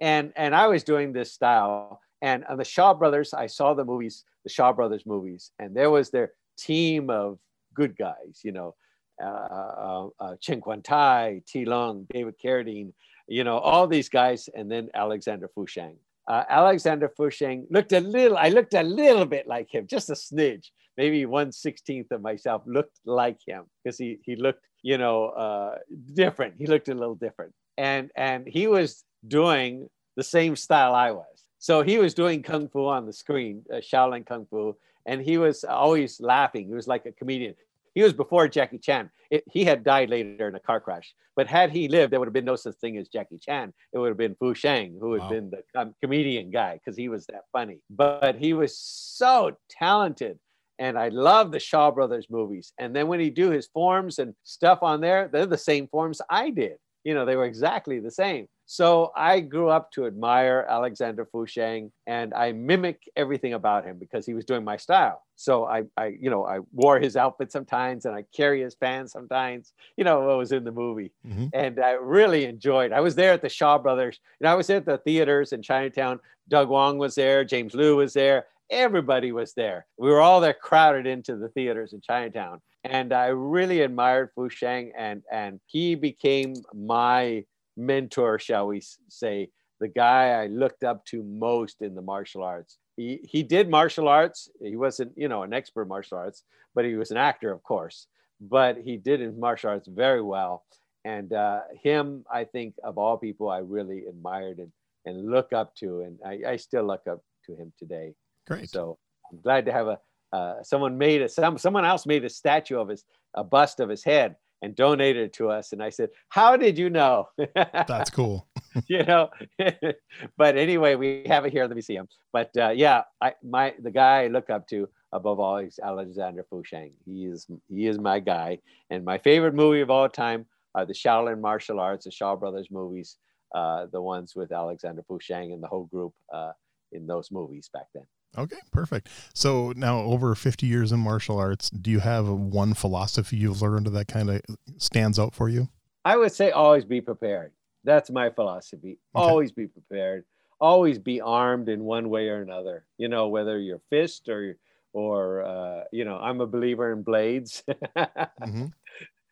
And, 0.00 0.32
and 0.36 0.54
I 0.54 0.66
was 0.66 0.82
doing 0.82 1.12
this 1.12 1.30
style. 1.30 2.00
And 2.22 2.44
on 2.46 2.56
the 2.56 2.64
Shaw 2.64 2.94
Brothers, 2.94 3.34
I 3.34 3.46
saw 3.46 3.74
the 3.74 3.84
movies, 3.84 4.24
the 4.42 4.50
Shaw 4.50 4.72
Brothers 4.72 5.04
movies, 5.04 5.52
and 5.58 5.76
there 5.76 5.90
was 5.90 6.10
their 6.10 6.32
team 6.56 7.10
of 7.10 7.38
good 7.74 7.96
guys, 7.96 8.40
you 8.42 8.52
know, 8.52 8.74
uh, 9.22 9.26
uh, 9.26 10.08
uh, 10.18 10.36
Chen 10.40 10.60
Kuan 10.60 10.80
Tai, 10.80 11.42
Ti 11.46 11.64
Lung, 11.66 12.06
David 12.10 12.34
Carradine, 12.42 12.92
you 13.28 13.44
know, 13.44 13.58
all 13.58 13.86
these 13.86 14.08
guys, 14.08 14.48
and 14.56 14.70
then 14.70 14.88
Alexander 14.94 15.48
Fu 15.54 15.66
Sheng 15.66 15.96
uh, 16.28 16.44
Alexander 16.48 17.08
Fu 17.16 17.30
Sheng 17.30 17.66
looked 17.70 17.92
a 17.92 18.00
little, 18.00 18.36
I 18.36 18.48
looked 18.50 18.74
a 18.74 18.82
little 18.82 19.26
bit 19.26 19.46
like 19.46 19.68
him, 19.74 19.86
just 19.88 20.10
a 20.10 20.12
smidge, 20.14 20.66
maybe 20.96 21.26
one 21.26 21.50
sixteenth 21.50 22.10
of 22.12 22.20
myself 22.20 22.62
looked 22.66 22.98
like 23.04 23.38
him 23.46 23.64
because 23.82 23.98
he, 23.98 24.18
he 24.26 24.36
looked, 24.36 24.64
you 24.82 24.98
know, 24.98 25.26
uh, 25.44 25.78
different. 26.14 26.54
He 26.58 26.66
looked 26.66 26.88
a 26.88 26.94
little 26.94 27.14
different. 27.26 27.52
And, 27.78 28.10
and 28.16 28.46
he 28.46 28.66
was 28.66 29.04
doing 29.26 29.88
the 30.16 30.24
same 30.24 30.54
style 30.56 30.94
I 30.94 31.10
was. 31.12 31.36
So 31.58 31.82
he 31.82 31.98
was 31.98 32.14
doing 32.14 32.42
Kung 32.42 32.68
Fu 32.68 32.86
on 32.86 33.06
the 33.06 33.12
screen, 33.12 33.64
uh, 33.72 33.76
Shaolin 33.76 34.24
Kung 34.26 34.46
Fu, 34.50 34.76
and 35.06 35.22
he 35.22 35.38
was 35.38 35.64
always 35.64 36.20
laughing. 36.20 36.66
He 36.68 36.74
was 36.74 36.86
like 36.86 37.06
a 37.06 37.12
comedian. 37.12 37.54
He 37.94 38.02
was 38.02 38.12
before 38.12 38.48
Jackie 38.48 38.78
Chan. 38.78 39.10
It, 39.30 39.44
he 39.50 39.64
had 39.64 39.84
died 39.84 40.10
later 40.10 40.48
in 40.48 40.54
a 40.54 40.60
car 40.60 40.80
crash. 40.80 41.14
But 41.36 41.46
had 41.46 41.70
he 41.70 41.88
lived, 41.88 42.12
there 42.12 42.20
would 42.20 42.28
have 42.28 42.32
been 42.32 42.44
no 42.44 42.56
such 42.56 42.76
thing 42.76 42.96
as 42.96 43.08
Jackie 43.08 43.38
Chan. 43.38 43.72
It 43.92 43.98
would 43.98 44.08
have 44.08 44.16
been 44.16 44.36
Fu 44.36 44.54
Sheng, 44.54 44.96
who 45.00 45.12
had 45.12 45.22
wow. 45.22 45.28
been 45.30 45.50
the 45.50 45.80
um, 45.80 45.94
comedian 46.02 46.50
guy 46.50 46.74
because 46.74 46.96
he 46.96 47.08
was 47.08 47.26
that 47.26 47.42
funny. 47.52 47.78
But 47.90 48.36
he 48.36 48.54
was 48.54 48.78
so 48.78 49.56
talented. 49.70 50.38
And 50.80 50.98
I 50.98 51.08
love 51.08 51.50
the 51.50 51.58
Shaw 51.58 51.90
Brothers 51.90 52.26
movies. 52.30 52.72
And 52.78 52.94
then 52.94 53.08
when 53.08 53.20
he 53.20 53.30
do 53.30 53.50
his 53.50 53.66
forms 53.66 54.18
and 54.18 54.34
stuff 54.44 54.80
on 54.82 55.00
there, 55.00 55.28
they're 55.28 55.46
the 55.46 55.58
same 55.58 55.88
forms 55.88 56.20
I 56.30 56.50
did. 56.50 56.76
You 57.04 57.14
know, 57.14 57.24
they 57.24 57.36
were 57.36 57.44
exactly 57.44 58.00
the 58.00 58.10
same. 58.10 58.48
So 58.70 59.12
I 59.16 59.40
grew 59.40 59.70
up 59.70 59.90
to 59.92 60.04
admire 60.04 60.66
Alexander 60.68 61.24
Fu 61.24 61.46
Sheng 61.46 61.90
and 62.06 62.34
I 62.34 62.52
mimic 62.52 63.00
everything 63.16 63.54
about 63.54 63.86
him 63.86 63.96
because 63.98 64.26
he 64.26 64.34
was 64.34 64.44
doing 64.44 64.62
my 64.62 64.76
style. 64.76 65.22
So 65.36 65.64
I, 65.64 65.84
I, 65.96 66.08
you 66.20 66.28
know, 66.28 66.44
I 66.44 66.58
wore 66.74 67.00
his 67.00 67.16
outfit 67.16 67.50
sometimes 67.50 68.04
and 68.04 68.14
I 68.14 68.24
carry 68.36 68.60
his 68.60 68.74
fans 68.74 69.10
sometimes, 69.10 69.72
you 69.96 70.04
know, 70.04 70.20
what 70.20 70.36
was 70.36 70.52
in 70.52 70.64
the 70.64 70.70
movie. 70.70 71.12
Mm-hmm. 71.26 71.46
And 71.54 71.80
I 71.80 71.92
really 71.92 72.44
enjoyed, 72.44 72.92
I 72.92 73.00
was 73.00 73.14
there 73.14 73.32
at 73.32 73.40
the 73.40 73.48
Shaw 73.48 73.78
Brothers, 73.78 74.20
and 74.38 74.46
I 74.46 74.54
was 74.54 74.68
at 74.68 74.84
the 74.84 74.98
theaters 74.98 75.54
in 75.54 75.62
Chinatown. 75.62 76.20
Doug 76.50 76.68
Wong 76.68 76.98
was 76.98 77.14
there, 77.14 77.44
James 77.44 77.74
Lew 77.74 77.96
was 77.96 78.12
there, 78.12 78.48
everybody 78.70 79.32
was 79.32 79.54
there. 79.54 79.86
We 79.96 80.10
were 80.10 80.20
all 80.20 80.40
there 80.40 80.54
crowded 80.54 81.06
into 81.06 81.36
the 81.36 81.48
theaters 81.48 81.92
in 81.92 82.00
Chinatown. 82.00 82.60
And 82.84 83.12
I 83.12 83.26
really 83.26 83.80
admired 83.80 84.30
Fu 84.34 84.48
Sheng 84.48 84.92
and, 84.96 85.22
and 85.32 85.60
he 85.66 85.94
became 85.94 86.54
my 86.74 87.44
mentor, 87.76 88.38
shall 88.38 88.66
we 88.66 88.82
say, 89.08 89.50
the 89.80 89.88
guy 89.88 90.30
I 90.30 90.46
looked 90.46 90.84
up 90.84 91.04
to 91.06 91.22
most 91.22 91.82
in 91.82 91.94
the 91.94 92.02
martial 92.02 92.42
arts. 92.42 92.78
He, 92.96 93.20
he 93.22 93.42
did 93.42 93.68
martial 93.68 94.08
arts. 94.08 94.50
He 94.60 94.76
wasn't, 94.76 95.12
you 95.16 95.28
know, 95.28 95.42
an 95.42 95.52
expert 95.52 95.86
martial 95.86 96.18
arts, 96.18 96.42
but 96.74 96.84
he 96.84 96.96
was 96.96 97.10
an 97.10 97.16
actor, 97.16 97.52
of 97.52 97.62
course. 97.62 98.06
But 98.40 98.78
he 98.78 98.96
did 98.96 99.20
in 99.20 99.38
martial 99.38 99.70
arts 99.70 99.88
very 99.88 100.22
well. 100.22 100.64
And 101.04 101.32
uh, 101.32 101.60
him, 101.82 102.24
I 102.32 102.44
think, 102.44 102.74
of 102.82 102.98
all 102.98 103.16
people, 103.16 103.48
I 103.48 103.58
really 103.58 104.06
admired 104.06 104.58
and, 104.58 104.72
and 105.04 105.30
look 105.30 105.52
up 105.52 105.74
to. 105.76 106.00
And 106.00 106.18
I, 106.26 106.52
I 106.52 106.56
still 106.56 106.84
look 106.84 107.06
up 107.08 107.22
to 107.46 107.54
him 107.54 107.72
today. 107.78 108.14
Great. 108.48 108.70
So 108.70 108.98
I'm 109.30 109.40
glad 109.40 109.66
to 109.66 109.72
have 109.72 109.86
a 109.86 109.98
uh, 110.32 110.62
someone 110.62 110.98
made 110.98 111.22
a 111.22 111.28
some 111.28 111.56
someone 111.58 111.84
else 111.84 112.04
made 112.06 112.24
a 112.24 112.28
statue 112.28 112.78
of 112.78 112.88
his 112.88 113.04
a 113.34 113.44
bust 113.44 113.80
of 113.80 113.88
his 113.88 114.02
head 114.02 114.36
and 114.62 114.74
donated 114.74 115.24
it 115.24 115.32
to 115.34 115.48
us. 115.48 115.72
And 115.72 115.82
I 115.82 115.90
said, 115.90 116.10
How 116.28 116.56
did 116.56 116.78
you 116.78 116.90
know? 116.90 117.28
That's 117.54 118.10
cool. 118.10 118.48
you 118.88 119.04
know, 119.04 119.30
but 120.36 120.56
anyway, 120.56 120.94
we 120.94 121.24
have 121.26 121.44
it 121.44 121.52
here 121.52 121.64
at 121.64 121.68
the 121.68 121.74
museum. 121.74 122.08
But 122.32 122.50
uh, 122.56 122.70
yeah, 122.70 123.02
I, 123.20 123.34
my 123.42 123.74
the 123.80 123.90
guy 123.90 124.24
I 124.24 124.26
look 124.28 124.50
up 124.50 124.66
to 124.68 124.88
above 125.12 125.40
all 125.40 125.58
is 125.58 125.78
Alexander 125.82 126.44
Fu 126.48 126.62
Sheng. 126.64 126.92
He 127.04 127.26
is 127.26 127.46
he 127.68 127.86
is 127.86 127.98
my 127.98 128.20
guy. 128.20 128.58
And 128.90 129.04
my 129.04 129.18
favorite 129.18 129.54
movie 129.54 129.80
of 129.80 129.90
all 129.90 130.08
time 130.08 130.46
are 130.74 130.84
the 130.84 130.94
Shaolin 130.94 131.40
martial 131.40 131.80
arts, 131.80 132.04
the 132.04 132.10
Shaw 132.10 132.36
Brothers 132.36 132.68
movies, 132.70 133.16
uh, 133.54 133.86
the 133.90 134.02
ones 134.02 134.34
with 134.36 134.52
Alexander 134.52 135.02
Fu 135.06 135.18
Sheng 135.20 135.52
and 135.52 135.62
the 135.62 135.68
whole 135.68 135.84
group 135.84 136.12
uh, 136.32 136.52
in 136.92 137.06
those 137.06 137.30
movies 137.30 137.70
back 137.72 137.86
then. 137.94 138.04
Okay, 138.36 138.58
perfect. 138.70 139.08
So 139.34 139.72
now, 139.74 139.98
over 140.00 140.34
50 140.34 140.66
years 140.66 140.92
in 140.92 141.00
martial 141.00 141.38
arts, 141.38 141.70
do 141.70 141.90
you 141.90 142.00
have 142.00 142.28
one 142.28 142.74
philosophy 142.74 143.36
you've 143.36 143.62
learned 143.62 143.86
that 143.86 144.08
kind 144.08 144.30
of 144.30 144.42
stands 144.76 145.18
out 145.18 145.34
for 145.34 145.48
you? 145.48 145.68
I 146.04 146.16
would 146.16 146.32
say 146.32 146.50
always 146.50 146.84
be 146.84 147.00
prepared. 147.00 147.52
That's 147.84 148.10
my 148.10 148.30
philosophy. 148.30 148.98
Okay. 149.14 149.28
Always 149.28 149.52
be 149.52 149.66
prepared. 149.66 150.24
Always 150.60 150.98
be 150.98 151.20
armed 151.20 151.68
in 151.68 151.84
one 151.84 152.10
way 152.10 152.28
or 152.28 152.42
another. 152.42 152.84
You 152.98 153.08
know, 153.08 153.28
whether 153.28 153.58
you're 153.58 153.80
fist 153.90 154.28
or 154.28 154.56
or 154.92 155.42
uh, 155.42 155.84
you 155.92 156.04
know, 156.04 156.16
I'm 156.18 156.40
a 156.40 156.46
believer 156.46 156.92
in 156.92 157.02
blades. 157.02 157.62
mm-hmm. 157.96 158.66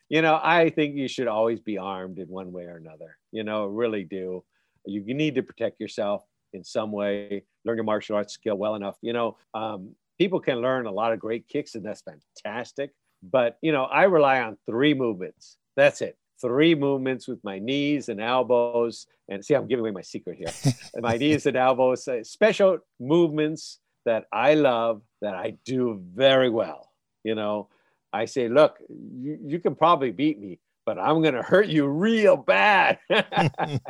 You 0.09 0.23
know, 0.23 0.39
I 0.41 0.71
think 0.71 0.95
you 0.95 1.09
should 1.09 1.27
always 1.27 1.59
be 1.59 1.79
armed 1.79 2.21
in 2.21 2.29
one 2.29 2.53
way 2.53 2.63
or 2.67 2.77
another. 2.77 3.19
You 3.33 3.43
know, 3.43 3.67
really 3.67 4.05
do. 4.05 4.45
You 4.85 5.03
need 5.03 5.35
to 5.35 5.43
protect 5.43 5.81
yourself 5.81 6.23
in 6.53 6.65
some 6.65 6.93
way. 6.93 7.45
Learn 7.65 7.77
your 7.77 7.85
martial 7.85 8.17
arts 8.17 8.35
skill 8.35 8.57
well 8.57 8.75
enough. 8.75 8.97
You 9.03 9.13
know, 9.13 9.37
um, 9.55 9.95
people 10.19 10.41
can 10.41 10.61
learn 10.61 10.87
a 10.87 10.93
lot 10.93 11.13
of 11.13 11.19
great 11.19 11.49
kicks, 11.49 11.75
and 11.75 11.85
that's 11.85 12.03
fantastic. 12.03 12.93
But 13.23 13.59
you 13.63 13.73
know, 13.73 13.85
I 13.85 14.05
rely 14.05 14.41
on 14.41 14.57
three 14.67 14.95
movements. 14.95 15.57
That's 15.77 16.01
it 16.01 16.17
three 16.41 16.75
movements 16.75 17.27
with 17.27 17.43
my 17.45 17.59
knees 17.59 18.09
and 18.09 18.21
elbows. 18.21 19.07
And 19.29 19.45
see, 19.45 19.55
I'm 19.55 19.67
giving 19.67 19.81
away 19.81 19.91
my 19.91 20.03
secret 20.03 20.37
here. 20.37 20.75
my 21.01 21.17
knees 21.17 21.47
and 21.47 21.57
elbows, 21.57 22.07
uh, 22.09 22.23
special 22.23 22.79
movements 23.01 23.79
that 24.05 24.25
I 24.33 24.55
love 24.55 25.03
that 25.23 25.35
I 25.35 25.57
do 25.65 26.01
very 26.15 26.51
well. 26.51 26.93
You 27.25 27.35
know, 27.35 27.69
I 28.13 28.27
say, 28.27 28.49
look, 28.49 28.77
you, 28.89 29.39
you 29.45 29.59
can 29.59 29.75
probably 29.75 30.13
beat 30.13 30.39
me, 30.39 30.61
but 30.85 30.99
I'm 30.99 31.23
going 31.23 31.35
to 31.35 31.43
hurt 31.43 31.67
you 31.67 31.87
real 31.87 32.37
bad. 32.37 32.99
there 33.09 33.81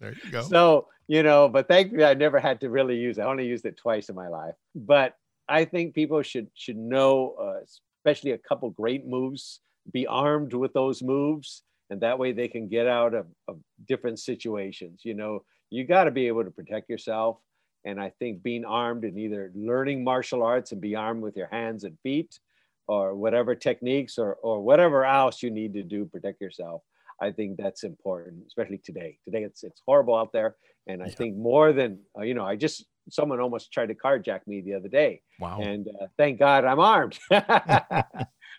you 0.00 0.30
go. 0.30 0.42
So, 0.48 0.86
you 1.08 1.22
know, 1.22 1.48
but 1.48 1.68
thankfully 1.68 2.04
I 2.04 2.14
never 2.14 2.38
had 2.38 2.60
to 2.60 2.70
really 2.70 2.96
use 2.96 3.18
it. 3.18 3.22
I 3.22 3.24
only 3.24 3.46
used 3.46 3.64
it 3.64 3.76
twice 3.76 4.08
in 4.08 4.14
my 4.14 4.28
life. 4.28 4.54
But 4.74 5.14
I 5.48 5.64
think 5.64 5.94
people 5.94 6.22
should 6.22 6.48
should 6.54 6.76
know, 6.76 7.34
uh, 7.40 7.64
especially 8.04 8.32
a 8.32 8.38
couple 8.38 8.70
great 8.70 9.06
moves 9.06 9.60
be 9.92 10.06
armed 10.06 10.52
with 10.54 10.72
those 10.72 11.02
moves 11.02 11.62
and 11.90 12.00
that 12.00 12.18
way 12.18 12.32
they 12.32 12.48
can 12.48 12.68
get 12.68 12.86
out 12.86 13.14
of, 13.14 13.26
of 13.46 13.58
different 13.86 14.18
situations 14.18 15.02
you 15.04 15.14
know 15.14 15.42
you 15.70 15.84
got 15.84 16.04
to 16.04 16.10
be 16.10 16.26
able 16.26 16.44
to 16.44 16.50
protect 16.50 16.88
yourself 16.88 17.38
and 17.84 18.00
i 18.00 18.10
think 18.18 18.42
being 18.42 18.64
armed 18.64 19.04
and 19.04 19.18
either 19.18 19.50
learning 19.54 20.02
martial 20.04 20.42
arts 20.42 20.72
and 20.72 20.80
be 20.80 20.94
armed 20.94 21.22
with 21.22 21.36
your 21.36 21.48
hands 21.50 21.84
and 21.84 21.98
feet 22.02 22.38
or 22.86 23.14
whatever 23.14 23.54
techniques 23.54 24.18
or, 24.18 24.34
or 24.42 24.60
whatever 24.60 25.04
else 25.04 25.42
you 25.42 25.50
need 25.50 25.72
to 25.72 25.82
do 25.82 26.04
protect 26.04 26.40
yourself 26.40 26.82
i 27.20 27.30
think 27.30 27.56
that's 27.56 27.84
important 27.84 28.42
especially 28.46 28.78
today 28.78 29.18
today 29.24 29.42
it's 29.42 29.64
it's 29.64 29.82
horrible 29.86 30.16
out 30.16 30.32
there 30.32 30.56
and 30.86 31.02
i 31.02 31.06
yeah. 31.06 31.14
think 31.14 31.36
more 31.36 31.72
than 31.72 31.98
uh, 32.18 32.22
you 32.22 32.34
know 32.34 32.44
i 32.44 32.56
just 32.56 32.84
someone 33.10 33.40
almost 33.40 33.72
tried 33.72 33.86
to 33.86 33.94
carjack 33.94 34.40
me 34.46 34.60
the 34.60 34.74
other 34.74 34.88
day 34.88 35.20
wow 35.40 35.60
and 35.60 35.88
uh, 36.00 36.06
thank 36.16 36.38
god 36.38 36.64
i'm 36.64 36.80
armed 36.80 37.18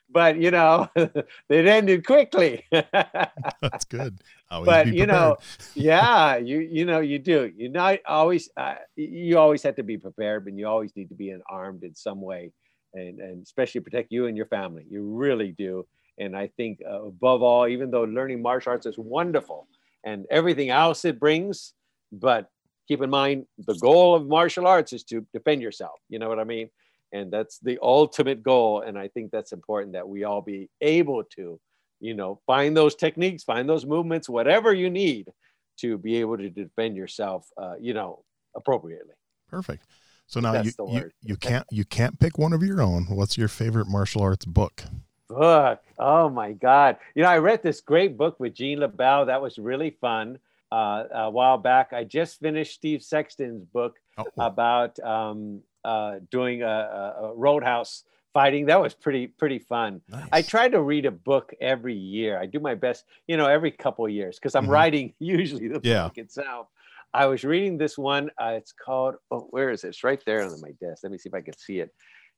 but 0.09 0.37
you 0.37 0.51
know, 0.51 0.89
it 0.95 1.25
ended 1.49 2.05
quickly. 2.05 2.65
That's 2.71 3.85
good. 3.87 4.19
Always 4.49 4.65
but 4.65 4.87
you 4.87 5.05
know, 5.05 5.37
yeah, 5.75 6.37
you 6.37 6.59
you 6.59 6.85
know 6.85 6.99
you 6.99 7.19
do. 7.19 7.51
You 7.55 7.69
not 7.69 7.99
always 8.07 8.49
uh, 8.57 8.75
you 8.95 9.37
always 9.37 9.63
have 9.63 9.75
to 9.75 9.83
be 9.83 9.97
prepared, 9.97 10.45
but 10.45 10.53
you 10.53 10.67
always 10.67 10.95
need 10.95 11.09
to 11.09 11.15
be 11.15 11.35
armed 11.49 11.83
in 11.83 11.95
some 11.95 12.21
way, 12.21 12.51
and 12.93 13.19
and 13.19 13.43
especially 13.43 13.81
protect 13.81 14.11
you 14.11 14.25
and 14.25 14.35
your 14.35 14.47
family. 14.47 14.85
You 14.89 15.03
really 15.03 15.51
do. 15.51 15.85
And 16.19 16.35
I 16.35 16.47
think 16.57 16.81
uh, 16.87 17.03
above 17.05 17.41
all, 17.41 17.67
even 17.67 17.91
though 17.91 18.03
learning 18.03 18.41
martial 18.41 18.71
arts 18.71 18.85
is 18.85 18.97
wonderful 18.97 19.67
and 20.03 20.25
everything 20.29 20.69
else 20.69 21.05
it 21.05 21.19
brings, 21.19 21.73
but 22.11 22.49
keep 22.87 23.01
in 23.01 23.09
mind 23.09 23.45
the 23.65 23.75
goal 23.75 24.15
of 24.15 24.27
martial 24.27 24.67
arts 24.67 24.93
is 24.93 25.03
to 25.05 25.25
defend 25.33 25.61
yourself. 25.61 25.99
You 26.09 26.19
know 26.19 26.29
what 26.29 26.39
I 26.39 26.43
mean? 26.43 26.69
and 27.11 27.31
that's 27.31 27.59
the 27.59 27.79
ultimate 27.81 28.43
goal. 28.43 28.81
And 28.81 28.97
i 28.97 29.07
think 29.07 29.31
that's 29.31 29.51
important 29.51 29.93
that 29.93 30.07
we 30.07 30.23
all 30.23 30.41
be 30.41 30.69
able 30.81 31.23
to 31.35 31.59
you 31.99 32.13
know 32.13 32.39
find 32.45 32.75
those 32.75 32.95
techniques 32.95 33.43
find 33.43 33.67
those 33.67 33.85
movements 33.85 34.29
whatever 34.29 34.73
you 34.73 34.89
need 34.89 35.29
to 35.77 35.97
be 35.97 36.15
able 36.17 36.37
to 36.37 36.49
defend 36.49 36.95
yourself 36.95 37.47
uh, 37.57 37.75
you 37.79 37.93
know 37.93 38.23
appropriately. 38.55 39.13
Perfect. 39.47 39.85
So 40.27 40.39
now 40.39 40.61
you, 40.61 40.71
you, 40.87 41.09
you 41.23 41.37
can't 41.37 41.65
you 41.71 41.85
can't 41.85 42.19
pick 42.19 42.37
one 42.37 42.53
of 42.53 42.61
your 42.61 42.81
own. 42.81 43.05
What's 43.05 43.37
your 43.37 43.47
favorite 43.47 43.87
martial 43.87 44.21
arts 44.21 44.45
book 44.45 44.83
book 45.29 45.79
oh 45.97 46.29
my 46.29 46.51
god 46.51 46.97
you 47.15 47.23
know 47.23 47.29
i 47.29 47.37
read 47.37 47.61
this 47.63 47.81
great 47.81 48.17
book 48.17 48.39
with 48.39 48.53
Gene 48.53 48.79
LeBell 48.79 49.27
that 49.27 49.41
was 49.41 49.57
really 49.57 49.91
fun 49.91 50.39
uh, 50.71 51.03
a 51.13 51.29
while 51.29 51.57
back 51.57 51.93
i 51.93 52.03
just 52.03 52.39
finished 52.39 52.73
steve 52.73 53.01
sexton's 53.01 53.63
book 53.65 53.97
oh. 54.17 54.25
about 54.37 54.99
um, 54.99 55.61
uh, 55.83 56.15
doing 56.29 56.63
a, 56.63 56.67
a, 56.67 57.33
roadhouse 57.35 58.03
fighting. 58.33 58.65
That 58.65 58.81
was 58.81 58.93
pretty 58.93 59.27
pretty 59.27 59.59
fun. 59.59 60.01
Nice. 60.09 60.27
I 60.31 60.41
try 60.41 60.69
to 60.69 60.81
read 60.81 61.05
a 61.05 61.11
book 61.11 61.53
every 61.61 61.95
year. 61.95 62.39
I 62.39 62.45
do 62.45 62.59
my 62.59 62.75
best, 62.75 63.05
you 63.27 63.37
know, 63.37 63.47
every 63.47 63.71
couple 63.71 64.05
of 64.05 64.11
years 64.11 64.37
because 64.37 64.55
I'm 64.55 64.63
mm-hmm. 64.63 64.71
writing 64.71 65.13
usually 65.19 65.67
the 65.67 65.79
yeah. 65.83 66.03
book 66.03 66.17
itself. 66.17 66.67
I 67.13 67.25
was 67.25 67.43
reading 67.43 67.77
this 67.77 67.97
one. 67.97 68.29
Uh, 68.39 68.53
it's 68.55 68.71
called. 68.71 69.15
Oh, 69.31 69.47
where 69.49 69.71
is 69.71 69.83
it? 69.83 69.89
It's 69.89 70.03
right 70.03 70.21
there 70.25 70.43
on 70.43 70.61
my 70.61 70.71
desk. 70.79 71.03
Let 71.03 71.11
me 71.11 71.17
see 71.17 71.29
if 71.29 71.33
I 71.33 71.41
can 71.41 71.57
see 71.57 71.79
it. 71.79 71.93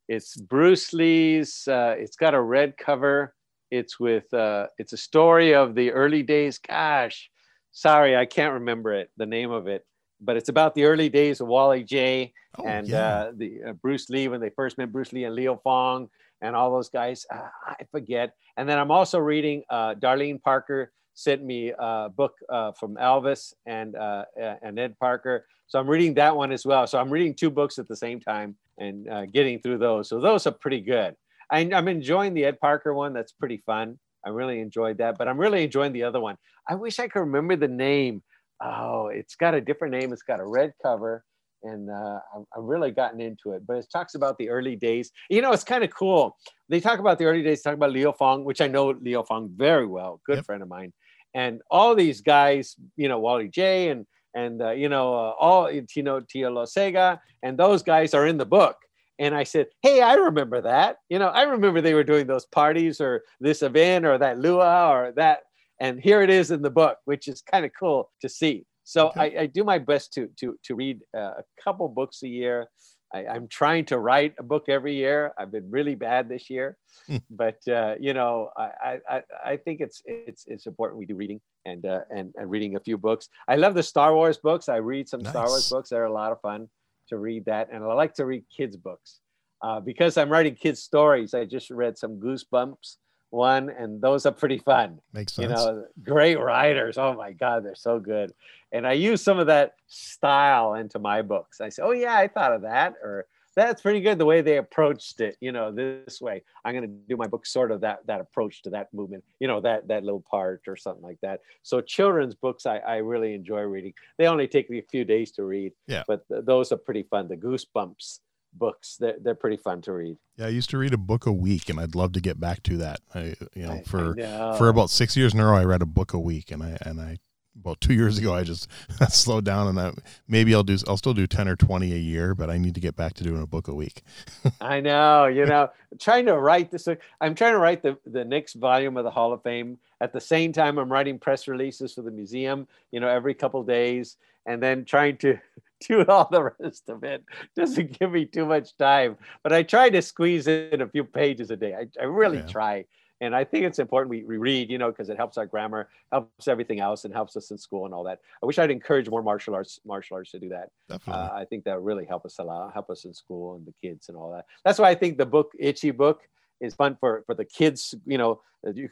It's 0.08 0.36
Bruce 0.36 0.94
Lee's. 0.94 1.68
Uh, 1.68 1.96
it's 1.98 2.16
got 2.16 2.34
a 2.34 2.42
red 2.42 2.78
cover. 2.78 3.34
It's 3.70 4.00
with. 4.00 4.34
Uh, 4.34 4.68
it's 4.78 4.94
a 4.94 4.98
story 4.98 5.54
of 5.54 5.76
the 5.76 5.92
early 5.92 6.24
days. 6.24 6.58
Gosh, 6.58 7.30
sorry, 7.72 8.16
I 8.16 8.26
can't 8.26 8.54
remember 8.54 8.94
it. 8.94 9.12
The 9.18 9.26
name 9.26 9.52
of 9.52 9.68
it 9.68 9.86
but 10.22 10.38
it's 10.38 10.50
about 10.50 10.76
the 10.76 10.86
early 10.86 11.10
days 11.10 11.42
of 11.42 11.48
Wally 11.48 11.84
Jay 11.84 12.34
oh, 12.60 12.66
and 12.66 12.88
yeah. 12.88 13.08
uh, 13.08 13.32
the 13.36 13.60
uh, 13.70 13.74
Bruce 13.74 14.10
Lee 14.10 14.28
when 14.28 14.40
they 14.40 14.52
first 14.52 14.78
met 14.78 14.92
Bruce 14.92 15.12
Lee 15.12 15.24
and 15.24 15.36
Leo 15.36 15.60
Fong 15.64 16.10
and 16.42 16.56
all 16.56 16.72
those 16.72 16.90
guys. 16.90 17.26
Uh, 17.34 17.48
I 17.66 17.76
forget. 17.92 18.34
And 18.56 18.70
then 18.70 18.78
I'm 18.78 18.92
also 18.92 19.20
reading 19.20 19.64
uh, 19.70 19.96
Darlene 19.96 20.42
Parker 20.42 20.92
sent 21.14 21.44
me 21.44 21.74
a 21.78 22.10
book 22.10 22.34
uh, 22.50 22.72
from 22.74 22.96
Elvis 22.96 23.54
and 23.66 23.96
uh, 23.96 24.26
and 24.62 24.80
Ed 24.80 24.98
Parker. 25.00 25.46
So 25.68 25.80
I'm 25.80 25.90
reading 25.90 26.14
that 26.16 26.36
one 26.36 26.52
as 26.52 26.66
well. 26.66 26.86
So 26.88 27.00
I'm 27.00 27.10
reading 27.10 27.34
two 27.34 27.50
books 27.50 27.80
at 27.80 27.88
the 27.88 27.96
same 27.96 28.20
time 28.20 28.56
and 28.78 29.32
getting 29.32 29.60
through 29.60 29.78
those. 29.78 30.10
So 30.10 30.20
those 30.20 30.48
are 30.48 30.52
pretty 30.52 30.82
good. 30.82 31.16
I, 31.50 31.60
I'm 31.74 31.88
enjoying 31.88 32.34
the 32.34 32.46
Ed 32.46 32.60
Parker 32.60 32.94
one. 32.94 33.14
That's 33.14 33.32
pretty 33.32 33.62
fun. 33.66 34.00
I 34.26 34.30
really 34.30 34.60
enjoyed 34.60 34.98
that, 35.00 35.18
but 35.18 35.28
I'm 35.28 35.38
really 35.38 35.64
enjoying 35.64 35.94
the 35.94 36.04
other 36.04 36.20
one. 36.20 36.38
I 36.70 36.76
wish 36.76 37.00
I 37.00 37.08
could 37.08 37.22
remember 37.22 37.56
the 37.56 37.68
name 37.68 38.22
oh, 38.62 39.08
it's 39.08 39.36
got 39.36 39.54
a 39.54 39.62
different 39.62 39.94
name. 39.94 40.14
It's 40.14 40.22
got 40.22 40.40
a 40.40 40.46
red 40.46 40.74
cover, 40.82 41.24
and 41.64 41.90
uh, 41.90 42.20
I've, 42.36 42.64
really 42.64 42.92
gotten 42.92 43.20
into 43.20 43.52
it. 43.52 43.66
But 43.66 43.78
it 43.78 43.88
talks 43.92 44.16
about 44.16 44.38
the 44.38 44.50
early 44.50 44.76
days. 44.76 45.12
You 45.30 45.42
know, 45.42 45.52
it's 45.52 45.64
kind 45.64 45.84
of 45.84 45.90
cool. 45.92 46.38
They 46.70 46.80
talk 46.80 47.00
about 47.00 47.18
the 47.18 47.26
early 47.26 47.44
days. 47.44 47.62
Talk 47.62 47.74
about 47.74 47.92
Leo 47.92 48.14
Fong, 48.14 48.44
which 48.44 48.62
I 48.62 48.68
know 48.68 48.90
Leo 48.90 49.24
Fong 49.24 49.50
very 49.56 49.86
well, 49.86 50.22
good 50.26 50.38
yep. 50.38 50.46
friend 50.46 50.62
of 50.62 50.70
mine, 50.70 50.94
and 51.34 51.62
all 51.70 51.96
these 51.96 52.22
guys. 52.22 52.76
You 52.96 53.08
know, 53.08 53.20
Wally 53.20 53.48
Jay 53.48 53.90
and 53.90 54.06
and 54.34 54.62
uh, 54.62 54.72
you 54.72 54.90
know 54.90 55.14
uh, 55.14 55.34
all 55.40 55.72
you 55.72 55.86
know 56.04 56.20
Tio 56.20 56.52
Sega, 56.66 57.20
and 57.44 57.58
those 57.58 57.84
guys 57.84 58.14
are 58.14 58.28
in 58.28 58.38
the 58.38 58.46
book. 58.46 58.78
And 59.20 59.36
I 59.36 59.44
said, 59.44 59.68
Hey, 59.84 60.02
I 60.02 60.16
remember 60.16 60.62
that. 60.62 60.98
You 61.10 61.20
know, 61.20 61.28
I 61.28 61.44
remember 61.44 61.80
they 61.80 61.94
were 61.94 62.04
doing 62.04 62.26
those 62.26 62.48
parties 62.48 63.00
or 63.00 63.22
this 63.40 63.62
event 63.62 64.04
or 64.04 64.18
that 64.18 64.40
Lua 64.40 64.90
or 64.90 65.12
that 65.16 65.42
and 65.82 66.00
here 66.00 66.22
it 66.22 66.30
is 66.30 66.52
in 66.52 66.62
the 66.62 66.70
book, 66.70 67.00
which 67.06 67.28
is 67.28 67.42
kind 67.42 67.66
of 67.66 67.72
cool 67.78 68.12
to 68.22 68.30
see. 68.30 68.66
So 68.84 69.08
okay. 69.10 69.36
I, 69.36 69.42
I, 69.42 69.46
do 69.48 69.64
my 69.64 69.80
best 69.80 70.14
to 70.14 70.30
to 70.40 70.56
to 70.66 70.76
read 70.76 71.00
uh, 71.18 71.34
a 71.42 71.44
couple 71.62 71.90
books 71.90 72.24
a 72.24 72.28
year. 72.28 72.68
I, 73.14 73.36
am 73.36 73.48
trying 73.48 73.86
to 73.86 74.00
write 74.00 74.34
a 74.40 74.44
book 74.44 74.70
every 74.70 74.96
year. 74.96 75.34
I've 75.38 75.52
been 75.52 75.70
really 75.70 75.96
bad 75.96 76.30
this 76.30 76.50
year, 76.50 76.78
hmm. 77.08 77.18
but 77.30 77.60
uh, 77.68 77.96
you 78.00 78.14
know, 78.14 78.52
I, 78.58 79.00
I 79.10 79.22
I 79.46 79.58
think 79.58 79.82
it's 79.82 80.02
it's 80.06 80.46
it's 80.48 80.66
important 80.66 81.00
we 81.00 81.06
do 81.06 81.16
reading 81.16 81.42
and 81.66 81.86
uh, 81.86 82.02
and 82.10 82.34
and 82.38 82.50
reading 82.50 82.76
a 82.76 82.80
few 82.80 82.98
books. 82.98 83.30
I 83.48 83.56
love 83.56 83.74
the 83.74 83.84
Star 83.84 84.16
Wars 84.16 84.38
books. 84.38 84.70
I 84.70 84.78
read 84.78 85.10
some 85.10 85.22
nice. 85.22 85.32
Star 85.32 85.48
Wars 85.48 85.70
books. 85.70 85.90
They're 85.90 86.06
a 86.06 86.14
lot 86.14 86.32
of 86.32 86.42
fun 86.42 86.70
to 87.10 87.18
read 87.18 87.46
that, 87.46 87.70
and 87.72 87.84
I 87.84 87.94
like 87.94 88.14
to 88.16 88.26
read 88.26 88.44
kids 88.56 88.78
books 88.78 89.20
uh, 89.62 89.80
because 89.80 90.18
I'm 90.18 90.30
writing 90.30 90.56
kids 90.56 90.82
stories. 90.82 91.34
I 91.34 91.46
just 91.46 91.70
read 91.70 91.98
some 91.98 92.20
Goosebumps 92.20 92.98
one, 93.32 93.70
and 93.70 94.02
those 94.02 94.26
are 94.26 94.32
pretty 94.32 94.60
fun. 94.60 95.00
Makes 95.14 95.34
sense. 95.34 95.50
You 95.50 95.56
know, 95.56 95.86
great 96.04 96.40
writers. 96.40 96.98
Oh 96.98 97.14
my 97.14 97.32
God, 97.32 97.66
they're 97.66 97.76
so 97.76 98.00
good. 98.00 98.34
And 98.72 98.86
I 98.86 98.94
use 98.94 99.22
some 99.22 99.40
of 99.40 99.48
that 99.48 99.76
style 99.88 100.76
into 100.76 101.00
my 101.00 101.22
books. 101.22 101.60
I 101.60 101.70
say, 101.70 101.82
oh 101.84 101.92
yeah, 101.92 102.16
I 102.16 102.28
thought 102.28 102.54
of 102.54 102.62
that, 102.62 102.94
or 103.02 103.26
that's 103.54 103.82
pretty 103.82 104.00
good 104.00 104.18
the 104.18 104.26
way 104.26 104.42
they 104.42 104.58
approached 104.58 105.20
it. 105.20 105.36
You 105.42 105.52
know, 105.52 105.72
this 105.72 106.22
way. 106.22 106.42
I'm 106.64 106.74
going 106.74 106.88
to 106.88 106.96
do 107.10 107.18
my 107.18 107.28
book 107.28 107.46
sort 107.46 107.72
of 107.72 107.82
that 107.82 108.06
that 108.08 108.22
approach 108.22 108.62
to 108.64 108.70
that 108.70 108.94
movement. 108.94 109.24
You 109.40 109.48
know, 109.48 109.60
that 109.62 109.88
that 109.88 110.04
little 110.04 110.24
part 110.30 110.62
or 110.68 110.76
something 110.76 111.04
like 111.04 111.20
that. 111.22 111.42
So 111.64 111.82
children's 111.82 112.36
books, 112.36 112.66
I, 112.66 112.78
I 112.78 112.98
really 112.98 113.34
enjoy 113.34 113.62
reading. 113.62 113.94
They 114.18 114.28
only 114.28 114.48
take 114.48 114.70
me 114.70 114.80
a 114.80 114.84
few 114.84 115.04
days 115.04 115.32
to 115.34 115.44
read. 115.44 115.74
Yeah. 115.88 116.04
But 116.08 116.28
th- 116.28 116.46
those 116.46 116.72
are 116.72 116.78
pretty 116.78 117.04
fun. 117.04 117.28
The 117.28 117.36
Goosebumps 117.36 118.20
books. 118.54 118.98
They're, 119.00 119.16
they're 119.22 119.36
pretty 119.36 119.58
fun 119.58 119.82
to 119.84 119.94
read. 119.94 120.18
Yeah, 120.38 120.48
I 120.48 120.50
used 120.50 120.70
to 120.72 120.78
read 120.78 120.94
a 120.94 120.98
book 120.98 121.26
a 121.26 121.32
week, 121.32 121.70
and 121.70 121.80
I'd 121.80 121.96
love 121.96 122.14
to 122.14 122.22
get 122.22 122.40
back 122.40 122.64
to 122.64 122.78
that. 122.78 123.00
I, 123.14 123.36
you 123.56 123.66
know, 123.66 123.82
for 123.86 124.16
know. 124.16 124.56
for 124.58 124.70
about 124.70 124.90
six 124.90 125.16
years 125.16 125.34
in 125.34 125.40
a 125.40 125.46
row, 125.46 125.56
I 125.56 125.64
read 125.64 125.82
a 125.82 125.88
book 125.88 126.14
a 126.14 126.20
week, 126.20 126.52
and 126.52 126.64
I 126.64 126.78
and 126.82 127.00
I 127.00 127.20
about 127.62 127.80
two 127.80 127.94
years 127.94 128.18
ago, 128.18 128.34
I 128.34 128.44
just 128.44 128.68
slowed 129.10 129.46
down 129.46 129.68
and 129.68 129.80
I, 129.80 129.94
maybe 130.28 130.54
I'll 130.54 130.64
do, 130.64 130.78
I'll 130.88 130.98
still 130.98 131.14
do 131.14 131.28
10 131.28 131.48
or 131.48 131.56
20 131.56 131.94
a 131.94 131.98
year, 131.98 132.36
but 132.36 132.50
I 132.50 132.58
need 132.58 132.76
to 132.76 132.82
get 132.82 132.96
back 132.96 133.14
to 133.16 133.24
doing 133.24 133.42
a 133.42 133.48
book 133.48 133.68
a 133.68 133.74
week. 133.74 134.04
I 134.62 134.82
know, 134.82 135.28
you 135.28 135.46
know, 135.46 135.70
trying 136.00 136.26
to 136.26 136.38
write 136.38 136.72
this. 136.72 136.88
I'm 136.88 137.36
trying 137.36 137.54
to 137.54 137.60
write 137.60 137.84
the, 137.84 137.98
the 138.06 138.26
next 138.26 138.56
volume 138.56 138.98
of 138.98 139.04
the 139.04 139.12
Hall 139.12 139.32
of 139.32 139.44
Fame. 139.44 139.78
At 140.02 140.14
the 140.14 140.22
same 140.22 140.52
time, 140.52 140.80
I'm 140.80 140.92
writing 140.92 141.20
press 141.20 141.48
releases 141.48 141.94
for 141.94 142.02
the 142.02 142.12
museum, 142.12 142.68
you 142.92 143.00
know, 143.00 143.08
every 143.08 143.36
couple 143.36 143.64
days, 143.64 144.18
and 144.46 144.62
then 144.62 144.84
trying 144.84 145.18
to 145.18 145.38
do 145.88 146.04
all 146.06 146.28
the 146.32 146.52
rest 146.60 146.90
of 146.90 147.04
it. 147.04 147.24
Doesn't 147.56 148.00
give 148.00 148.12
me 148.12 148.26
too 148.26 148.46
much 148.46 148.76
time, 148.78 149.18
but 149.44 149.54
I 149.54 149.64
try 149.64 149.90
to 149.90 150.02
squeeze 150.02 150.48
in 150.48 150.82
a 150.82 150.88
few 150.88 151.04
pages 151.04 151.52
a 151.52 151.58
day. 151.58 151.76
I, 151.76 151.88
I 152.02 152.06
really 152.06 152.38
yeah. 152.38 152.48
try 152.48 152.86
and 153.22 153.36
I 153.36 153.44
think 153.44 153.66
it's 153.66 153.80
important 153.80 154.10
we, 154.10 154.24
we 154.24 154.38
read, 154.38 154.70
you 154.70 154.78
know, 154.78 154.90
because 154.90 155.10
it 155.10 155.16
helps 155.16 155.38
our 155.38 155.46
grammar, 155.46 155.88
helps 156.12 156.48
everything 156.48 156.80
else, 156.80 157.06
and 157.06 157.14
helps 157.14 157.38
us 157.38 157.52
in 157.52 157.58
school 157.58 157.86
and 157.86 157.94
all 157.94 158.04
that. 158.06 158.20
I 158.42 158.46
wish 158.46 158.60
I'd 158.60 158.72
encourage 158.72 159.08
more 159.10 159.24
martial 159.24 159.54
arts 159.54 159.80
martial 159.86 160.18
arts 160.18 160.32
to 160.32 160.40
do 160.40 160.50
that. 160.50 160.70
Definitely. 160.90 161.24
Uh, 161.24 161.34
I 161.34 161.46
think 161.46 161.64
that 161.66 161.76
would 161.76 161.86
really 161.86 162.06
help 162.06 162.26
us 162.26 162.40
a 162.40 162.44
lot, 162.44 162.74
help 162.74 162.90
us 162.90 163.06
in 163.06 163.14
school 163.14 163.56
and 163.56 163.66
the 163.66 163.74
kids 163.82 164.10
and 164.10 164.18
all 164.18 164.32
that. 164.34 164.46
That's 164.66 164.80
why 164.80 164.90
I 164.90 164.96
think 164.96 165.18
the 165.18 165.26
book 165.26 165.52
Itchy 165.58 165.92
Book 165.92 166.28
is 166.60 166.74
fun 166.74 166.98
for 167.00 167.24
for 167.26 167.36
the 167.36 167.46
kids. 167.46 167.96
You 168.06 168.18
know, 168.18 168.42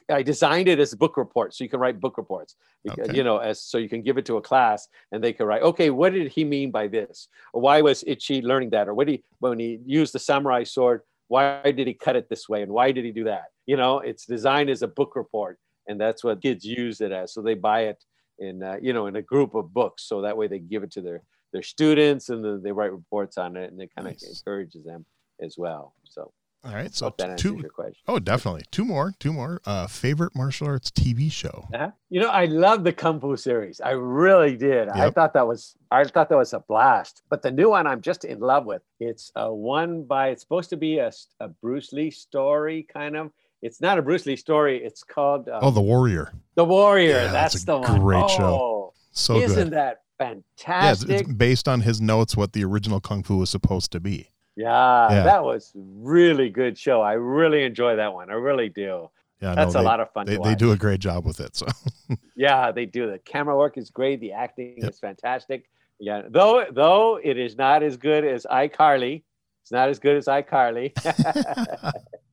I 0.09 0.23
designed 0.23 0.67
it 0.67 0.79
as 0.79 0.93
a 0.93 0.97
book 0.97 1.17
reports, 1.17 1.57
so 1.57 1.63
you 1.63 1.69
can 1.69 1.79
write 1.79 1.99
book 1.99 2.17
reports. 2.17 2.55
Because, 2.83 3.09
okay. 3.09 3.17
You 3.17 3.23
know, 3.23 3.37
as 3.37 3.61
so 3.61 3.77
you 3.77 3.89
can 3.89 4.01
give 4.01 4.17
it 4.17 4.25
to 4.27 4.37
a 4.37 4.41
class 4.41 4.87
and 5.11 5.23
they 5.23 5.33
can 5.33 5.45
write, 5.45 5.63
okay, 5.63 5.89
what 5.89 6.13
did 6.13 6.31
he 6.31 6.43
mean 6.43 6.71
by 6.71 6.87
this, 6.87 7.27
or 7.53 7.61
why 7.61 7.81
was 7.81 8.03
Itchy 8.07 8.41
learning 8.41 8.69
that, 8.71 8.87
or 8.87 8.93
what 8.93 9.07
did 9.07 9.13
he 9.13 9.23
when 9.39 9.59
he 9.59 9.79
used 9.85 10.13
the 10.13 10.19
samurai 10.19 10.63
sword 10.63 11.01
why 11.29 11.71
did 11.71 11.87
he 11.87 11.93
cut 11.93 12.17
it 12.17 12.27
this 12.29 12.49
way 12.49 12.61
and 12.61 12.71
why 12.71 12.91
did 12.91 13.05
he 13.05 13.11
do 13.11 13.23
that? 13.23 13.45
You 13.65 13.77
know 13.77 13.99
it's 13.99 14.25
designed 14.25 14.69
as 14.69 14.81
a 14.81 14.87
book 14.87 15.15
report 15.15 15.57
and 15.87 15.99
that's 15.99 16.23
what 16.23 16.41
kids 16.41 16.65
use 16.65 16.99
it 17.01 17.11
as. 17.11 17.33
So 17.33 17.41
they 17.41 17.55
buy 17.55 17.81
it 17.85 18.03
in 18.39 18.61
uh, 18.61 18.77
you 18.81 18.93
know 18.93 19.07
in 19.07 19.15
a 19.15 19.21
group 19.21 19.55
of 19.55 19.73
books. 19.73 20.03
So 20.07 20.21
that 20.21 20.35
way 20.35 20.47
they 20.47 20.59
give 20.59 20.83
it 20.83 20.91
to 20.91 21.01
their 21.01 21.21
their 21.53 21.63
students 21.63 22.29
and 22.29 22.43
then 22.43 22.61
they 22.61 22.71
write 22.71 22.91
reports 22.91 23.37
on 23.37 23.55
it 23.55 23.71
and 23.71 23.81
it 23.81 23.89
kind 23.95 24.07
of 24.07 24.13
nice. 24.13 24.27
encourages 24.29 24.83
them 24.83 25.05
as 25.41 25.55
well. 25.57 25.93
So 26.03 26.31
all 26.61 26.73
right, 26.73 26.93
so 26.93 27.09
two. 27.37 27.63
Oh, 28.07 28.19
definitely 28.19 28.63
two 28.69 28.83
more. 28.83 29.13
Two 29.19 29.31
more. 29.31 29.61
Uh, 29.65 29.87
favorite 29.87 30.35
martial 30.35 30.67
arts 30.67 30.91
TV 30.91 31.31
show. 31.31 31.65
Uh-huh. 31.73 31.91
You 32.09 32.19
know, 32.19 32.29
I 32.29 32.45
love 32.45 32.83
the 32.83 32.91
Kung 32.91 33.21
Fu 33.21 33.37
series. 33.37 33.79
I 33.79 33.91
really 33.91 34.57
did. 34.57 34.87
Yep. 34.87 34.95
I 34.95 35.09
thought 35.11 35.33
that 35.33 35.47
was. 35.47 35.77
I 35.89 36.03
thought 36.03 36.27
that 36.27 36.37
was 36.37 36.51
a 36.51 36.59
blast. 36.59 37.21
But 37.29 37.41
the 37.43 37.51
new 37.51 37.69
one, 37.69 37.87
I'm 37.87 38.01
just 38.01 38.25
in 38.25 38.39
love 38.39 38.65
with. 38.65 38.81
It's 38.99 39.31
a 39.37 39.53
one 39.53 40.03
by. 40.03 40.29
It's 40.29 40.41
supposed 40.41 40.69
to 40.71 40.77
be 40.77 40.97
a, 40.97 41.11
a 41.39 41.47
Bruce 41.47 41.93
Lee 41.93 42.11
story, 42.11 42.85
kind 42.91 43.15
of. 43.15 43.31
It's 43.61 43.79
not 43.79 43.97
a 43.97 44.01
Bruce 44.01 44.25
Lee 44.25 44.35
story. 44.35 44.83
It's 44.83 45.01
called. 45.01 45.47
Um, 45.47 45.59
oh, 45.61 45.71
the 45.71 45.81
Warrior. 45.81 46.33
The 46.55 46.65
Warrior. 46.65 47.07
Yeah, 47.07 47.31
that's, 47.31 47.53
that's 47.53 47.63
the 47.63 47.77
one. 47.77 48.01
Great 48.01 48.23
oh, 48.23 48.27
show. 48.27 48.93
So 49.11 49.37
isn't 49.37 49.69
good. 49.69 49.73
that 49.73 50.01
fantastic? 50.17 51.09
Yeah, 51.09 51.15
it's 51.19 51.31
based 51.31 51.69
on 51.69 51.81
his 51.81 52.01
notes 52.01 52.35
what 52.35 52.51
the 52.51 52.65
original 52.65 52.99
Kung 52.99 53.23
Fu 53.23 53.37
was 53.37 53.49
supposed 53.49 53.93
to 53.93 54.01
be. 54.01 54.29
Yeah, 54.59 55.09
yeah, 55.09 55.23
that 55.23 55.45
was 55.45 55.71
really 55.73 56.49
good 56.49 56.77
show. 56.77 57.01
I 57.01 57.13
really 57.13 57.63
enjoy 57.63 57.95
that 57.95 58.13
one. 58.13 58.29
I 58.29 58.33
really 58.33 58.67
do. 58.67 59.09
Yeah, 59.41 59.55
that's 59.55 59.73
no, 59.73 59.79
they, 59.79 59.85
a 59.85 59.87
lot 59.87 60.01
of 60.01 60.11
fun. 60.11 60.25
They, 60.25 60.35
they 60.35 60.53
do 60.53 60.73
a 60.73 60.75
great 60.75 60.99
job 60.99 61.25
with 61.25 61.39
it. 61.39 61.55
So 61.55 61.65
yeah, 62.35 62.69
they 62.73 62.85
do. 62.85 63.09
The 63.09 63.19
camera 63.19 63.55
work 63.55 63.77
is 63.77 63.89
great. 63.89 64.19
The 64.19 64.33
acting 64.33 64.75
yep. 64.77 64.89
is 64.89 64.99
fantastic. 64.99 65.69
Yeah, 65.97 66.23
though 66.27 66.65
though 66.73 67.21
it 67.23 67.37
is 67.37 67.55
not 67.55 67.83
as 67.83 67.95
good 67.95 68.25
as 68.25 68.45
iCarly. 68.51 69.23
It's 69.61 69.71
not 69.71 69.87
as 69.87 69.97
good 69.97 70.17
as 70.17 70.25
iCarly. 70.25 70.91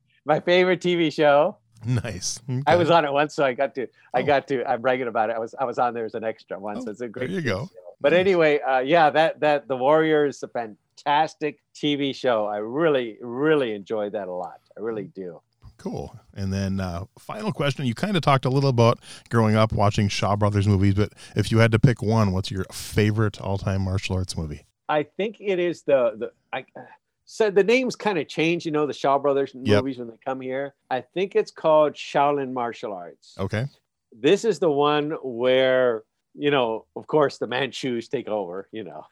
My 0.25 0.41
favorite 0.41 0.81
TV 0.81 1.13
show. 1.13 1.55
Nice. 1.85 2.41
Okay. 2.49 2.61
I 2.67 2.75
was 2.75 2.91
on 2.91 3.05
it 3.05 3.13
once, 3.13 3.35
so 3.35 3.45
I 3.45 3.53
got 3.53 3.73
to. 3.75 3.87
I 4.13 4.19
oh. 4.19 4.25
got 4.25 4.49
to. 4.49 4.69
I'm 4.69 4.81
bragging 4.81 5.07
about 5.07 5.29
it. 5.29 5.37
I 5.37 5.39
was. 5.39 5.55
I 5.57 5.63
was 5.63 5.79
on 5.79 5.93
there 5.93 6.03
as 6.03 6.13
an 6.13 6.25
extra 6.25 6.59
once. 6.59 6.83
Oh, 6.85 6.91
it's 6.91 6.99
a 6.99 7.07
great. 7.07 7.29
There 7.29 7.39
you 7.39 7.41
go. 7.41 7.67
Show. 7.67 7.69
But 8.01 8.11
nice. 8.11 8.19
anyway, 8.19 8.59
uh, 8.59 8.79
yeah, 8.79 9.09
that 9.11 9.39
that 9.39 9.69
the 9.69 9.77
Warriors 9.77 10.43
fan 10.51 10.75
fantastic 10.97 11.59
TV 11.73 12.15
show. 12.15 12.45
I 12.45 12.57
really, 12.57 13.17
really 13.21 13.73
enjoyed 13.73 14.13
that 14.13 14.27
a 14.27 14.33
lot. 14.33 14.59
I 14.77 14.81
really 14.81 15.05
do. 15.05 15.41
Cool. 15.77 16.17
And 16.33 16.51
then, 16.51 16.79
uh, 16.79 17.05
final 17.19 17.51
question. 17.51 17.85
You 17.85 17.93
kind 17.93 18.15
of 18.17 18.23
talked 18.23 18.45
a 18.45 18.49
little 18.49 18.69
about 18.69 18.99
growing 19.29 19.55
up 19.55 19.71
watching 19.71 20.07
Shaw 20.07 20.35
Brothers 20.35 20.67
movies, 20.67 20.95
but 20.95 21.13
if 21.35 21.51
you 21.51 21.59
had 21.59 21.71
to 21.71 21.79
pick 21.79 22.01
one, 22.01 22.31
what's 22.31 22.49
your 22.49 22.65
favorite 22.71 23.39
all 23.39 23.57
time 23.57 23.83
martial 23.83 24.15
arts 24.15 24.35
movie? 24.35 24.65
I 24.89 25.03
think 25.03 25.37
it 25.39 25.59
is 25.59 25.83
the, 25.83 26.13
the, 26.17 26.31
I, 26.51 26.65
so 27.25 27.51
the 27.51 27.63
names 27.63 27.95
kind 27.95 28.17
of 28.17 28.27
change, 28.27 28.65
you 28.65 28.71
know, 28.71 28.87
the 28.87 28.93
Shaw 28.93 29.19
Brothers 29.19 29.53
movies 29.53 29.69
yep. 29.69 29.83
when 29.97 30.07
they 30.07 30.17
come 30.25 30.41
here. 30.41 30.73
I 30.89 31.01
think 31.01 31.35
it's 31.35 31.51
called 31.51 31.93
Shaolin 31.93 32.53
Martial 32.53 32.93
Arts. 32.93 33.35
Okay. 33.37 33.65
This 34.11 34.45
is 34.45 34.57
the 34.59 34.71
one 34.71 35.11
where 35.21 36.03
you 36.37 36.51
know, 36.51 36.85
of 36.95 37.07
course, 37.07 37.37
the 37.37 37.47
Manchus 37.47 38.07
take 38.07 38.27
over, 38.27 38.67
you 38.71 38.83
know. 38.83 39.05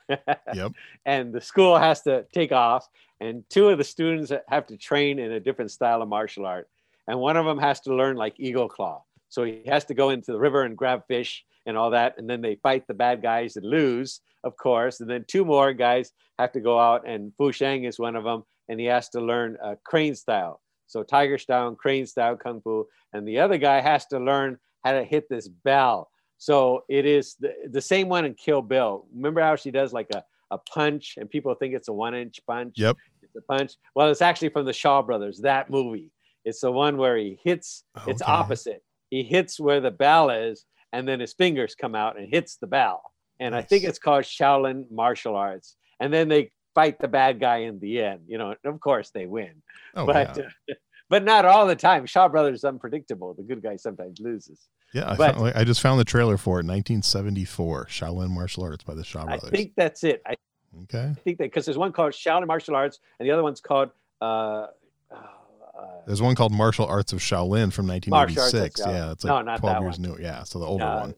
yep. 0.53 0.71
And 1.05 1.33
the 1.33 1.41
school 1.41 1.77
has 1.77 2.01
to 2.03 2.25
take 2.33 2.51
off, 2.51 2.87
and 3.19 3.43
two 3.49 3.69
of 3.69 3.77
the 3.77 3.83
students 3.83 4.31
have 4.47 4.67
to 4.67 4.77
train 4.77 5.19
in 5.19 5.31
a 5.31 5.39
different 5.39 5.71
style 5.71 6.01
of 6.01 6.09
martial 6.09 6.45
art. 6.45 6.69
And 7.07 7.19
one 7.19 7.37
of 7.37 7.45
them 7.45 7.59
has 7.59 7.81
to 7.81 7.95
learn 7.95 8.15
like 8.15 8.39
Eagle 8.39 8.69
Claw. 8.69 9.03
So 9.29 9.43
he 9.43 9.63
has 9.67 9.85
to 9.85 9.93
go 9.93 10.09
into 10.09 10.31
the 10.31 10.39
river 10.39 10.63
and 10.63 10.77
grab 10.77 11.03
fish 11.07 11.43
and 11.65 11.77
all 11.77 11.91
that. 11.91 12.15
And 12.17 12.29
then 12.29 12.41
they 12.41 12.55
fight 12.55 12.87
the 12.87 12.93
bad 12.93 13.21
guys 13.21 13.57
and 13.57 13.65
lose, 13.65 14.21
of 14.43 14.55
course. 14.57 14.99
And 14.99 15.09
then 15.09 15.25
two 15.27 15.45
more 15.45 15.73
guys 15.73 16.11
have 16.39 16.51
to 16.53 16.59
go 16.59 16.79
out, 16.79 17.07
and 17.07 17.33
Fu 17.37 17.51
Sheng 17.51 17.85
is 17.85 17.99
one 17.99 18.15
of 18.15 18.23
them, 18.23 18.43
and 18.69 18.79
he 18.79 18.85
has 18.85 19.09
to 19.09 19.21
learn 19.21 19.57
uh, 19.63 19.75
crane 19.83 20.15
style. 20.15 20.61
So 20.87 21.03
tiger 21.03 21.37
style 21.37 21.67
and 21.67 21.77
crane 21.77 22.05
style 22.05 22.35
kung 22.35 22.61
fu. 22.61 22.87
And 23.13 23.27
the 23.27 23.39
other 23.39 23.57
guy 23.57 23.81
has 23.81 24.05
to 24.07 24.19
learn 24.19 24.57
how 24.83 24.91
to 24.93 25.03
hit 25.03 25.29
this 25.29 25.47
bell 25.47 26.09
so 26.37 26.83
it 26.89 27.05
is 27.05 27.35
the, 27.39 27.53
the 27.71 27.81
same 27.81 28.09
one 28.09 28.25
in 28.25 28.33
Kill 28.33 28.61
Bill. 28.61 29.05
Remember 29.13 29.41
how 29.41 29.55
she 29.55 29.71
does 29.71 29.93
like 29.93 30.07
a, 30.13 30.23
a 30.51 30.57
punch 30.57 31.15
and 31.17 31.29
people 31.29 31.53
think 31.55 31.73
it's 31.73 31.87
a 31.87 31.93
one 31.93 32.15
inch 32.15 32.39
punch? 32.45 32.75
Yep. 32.77 32.97
It's 33.21 33.35
a 33.35 33.41
punch. 33.41 33.73
Well, 33.95 34.09
it's 34.09 34.21
actually 34.21 34.49
from 34.49 34.65
the 34.65 34.73
Shaw 34.73 35.01
Brothers, 35.01 35.39
that 35.41 35.69
movie. 35.69 36.11
It's 36.43 36.61
the 36.61 36.71
one 36.71 36.97
where 36.97 37.17
he 37.17 37.39
hits, 37.43 37.83
okay. 37.97 38.11
it's 38.11 38.21
opposite. 38.21 38.83
He 39.09 39.23
hits 39.23 39.59
where 39.59 39.81
the 39.81 39.91
bell 39.91 40.29
is, 40.29 40.65
and 40.93 41.07
then 41.07 41.19
his 41.19 41.33
fingers 41.33 41.75
come 41.75 41.95
out 41.95 42.19
and 42.19 42.27
hits 42.31 42.57
the 42.57 42.67
bell. 42.67 43.01
And 43.39 43.53
nice. 43.53 43.63
I 43.63 43.67
think 43.67 43.83
it's 43.83 43.99
called 43.99 44.23
Shaolin 44.23 44.85
Martial 44.91 45.35
Arts. 45.35 45.75
And 45.99 46.13
then 46.13 46.29
they 46.29 46.51
fight 46.75 46.99
the 46.99 47.07
bad 47.07 47.39
guy 47.39 47.57
in 47.59 47.79
the 47.79 48.01
end, 48.01 48.21
you 48.27 48.37
know, 48.37 48.53
of 48.63 48.79
course 48.79 49.09
they 49.11 49.25
win. 49.25 49.61
Oh, 49.95 50.05
but 50.05 50.37
yeah. 50.37 50.43
uh, 50.69 50.73
but 51.09 51.23
not 51.23 51.45
all 51.45 51.67
the 51.67 51.75
time. 51.75 52.05
Shaw 52.05 52.27
Brothers 52.27 52.59
is 52.59 52.63
unpredictable. 52.63 53.33
The 53.33 53.43
good 53.43 53.61
guy 53.61 53.75
sometimes 53.75 54.19
loses. 54.19 54.67
Yeah, 54.93 55.11
I, 55.11 55.15
but, 55.15 55.35
found, 55.35 55.53
I 55.55 55.63
just 55.63 55.81
found 55.81 55.99
the 55.99 56.05
trailer 56.05 56.37
for 56.37 56.59
it, 56.59 56.65
1974, 56.65 57.87
Shaolin 57.87 58.29
Martial 58.29 58.63
Arts 58.63 58.83
by 58.83 58.93
the 58.93 59.03
Shaw 59.03 59.25
Brothers. 59.25 59.49
I 59.51 59.55
think 59.55 59.73
that's 59.75 60.03
it. 60.03 60.21
I, 60.25 60.35
okay. 60.83 61.11
I 61.11 61.19
think 61.21 61.37
that 61.39 61.45
because 61.45 61.65
there's 61.65 61.77
one 61.77 61.91
called 61.91 62.13
Shaolin 62.13 62.47
Martial 62.47 62.75
Arts, 62.75 62.99
and 63.19 63.27
the 63.27 63.31
other 63.31 63.43
one's 63.43 63.61
called. 63.61 63.89
Uh, 64.21 64.67
uh, 65.11 66.01
there's 66.05 66.21
one 66.21 66.35
called 66.35 66.53
Martial 66.53 66.85
Arts 66.85 67.11
of 67.11 67.19
Shaolin 67.19 67.73
from 67.73 67.87
1986. 67.87 68.79
Yeah, 68.79 69.11
it's 69.11 69.23
like 69.23 69.45
no, 69.45 69.57
12 69.57 69.83
years 69.83 69.99
new. 69.99 70.17
Yeah, 70.17 70.43
so 70.43 70.59
the 70.59 70.65
older 70.65 70.85
uh, 70.85 70.99
one. 71.01 71.15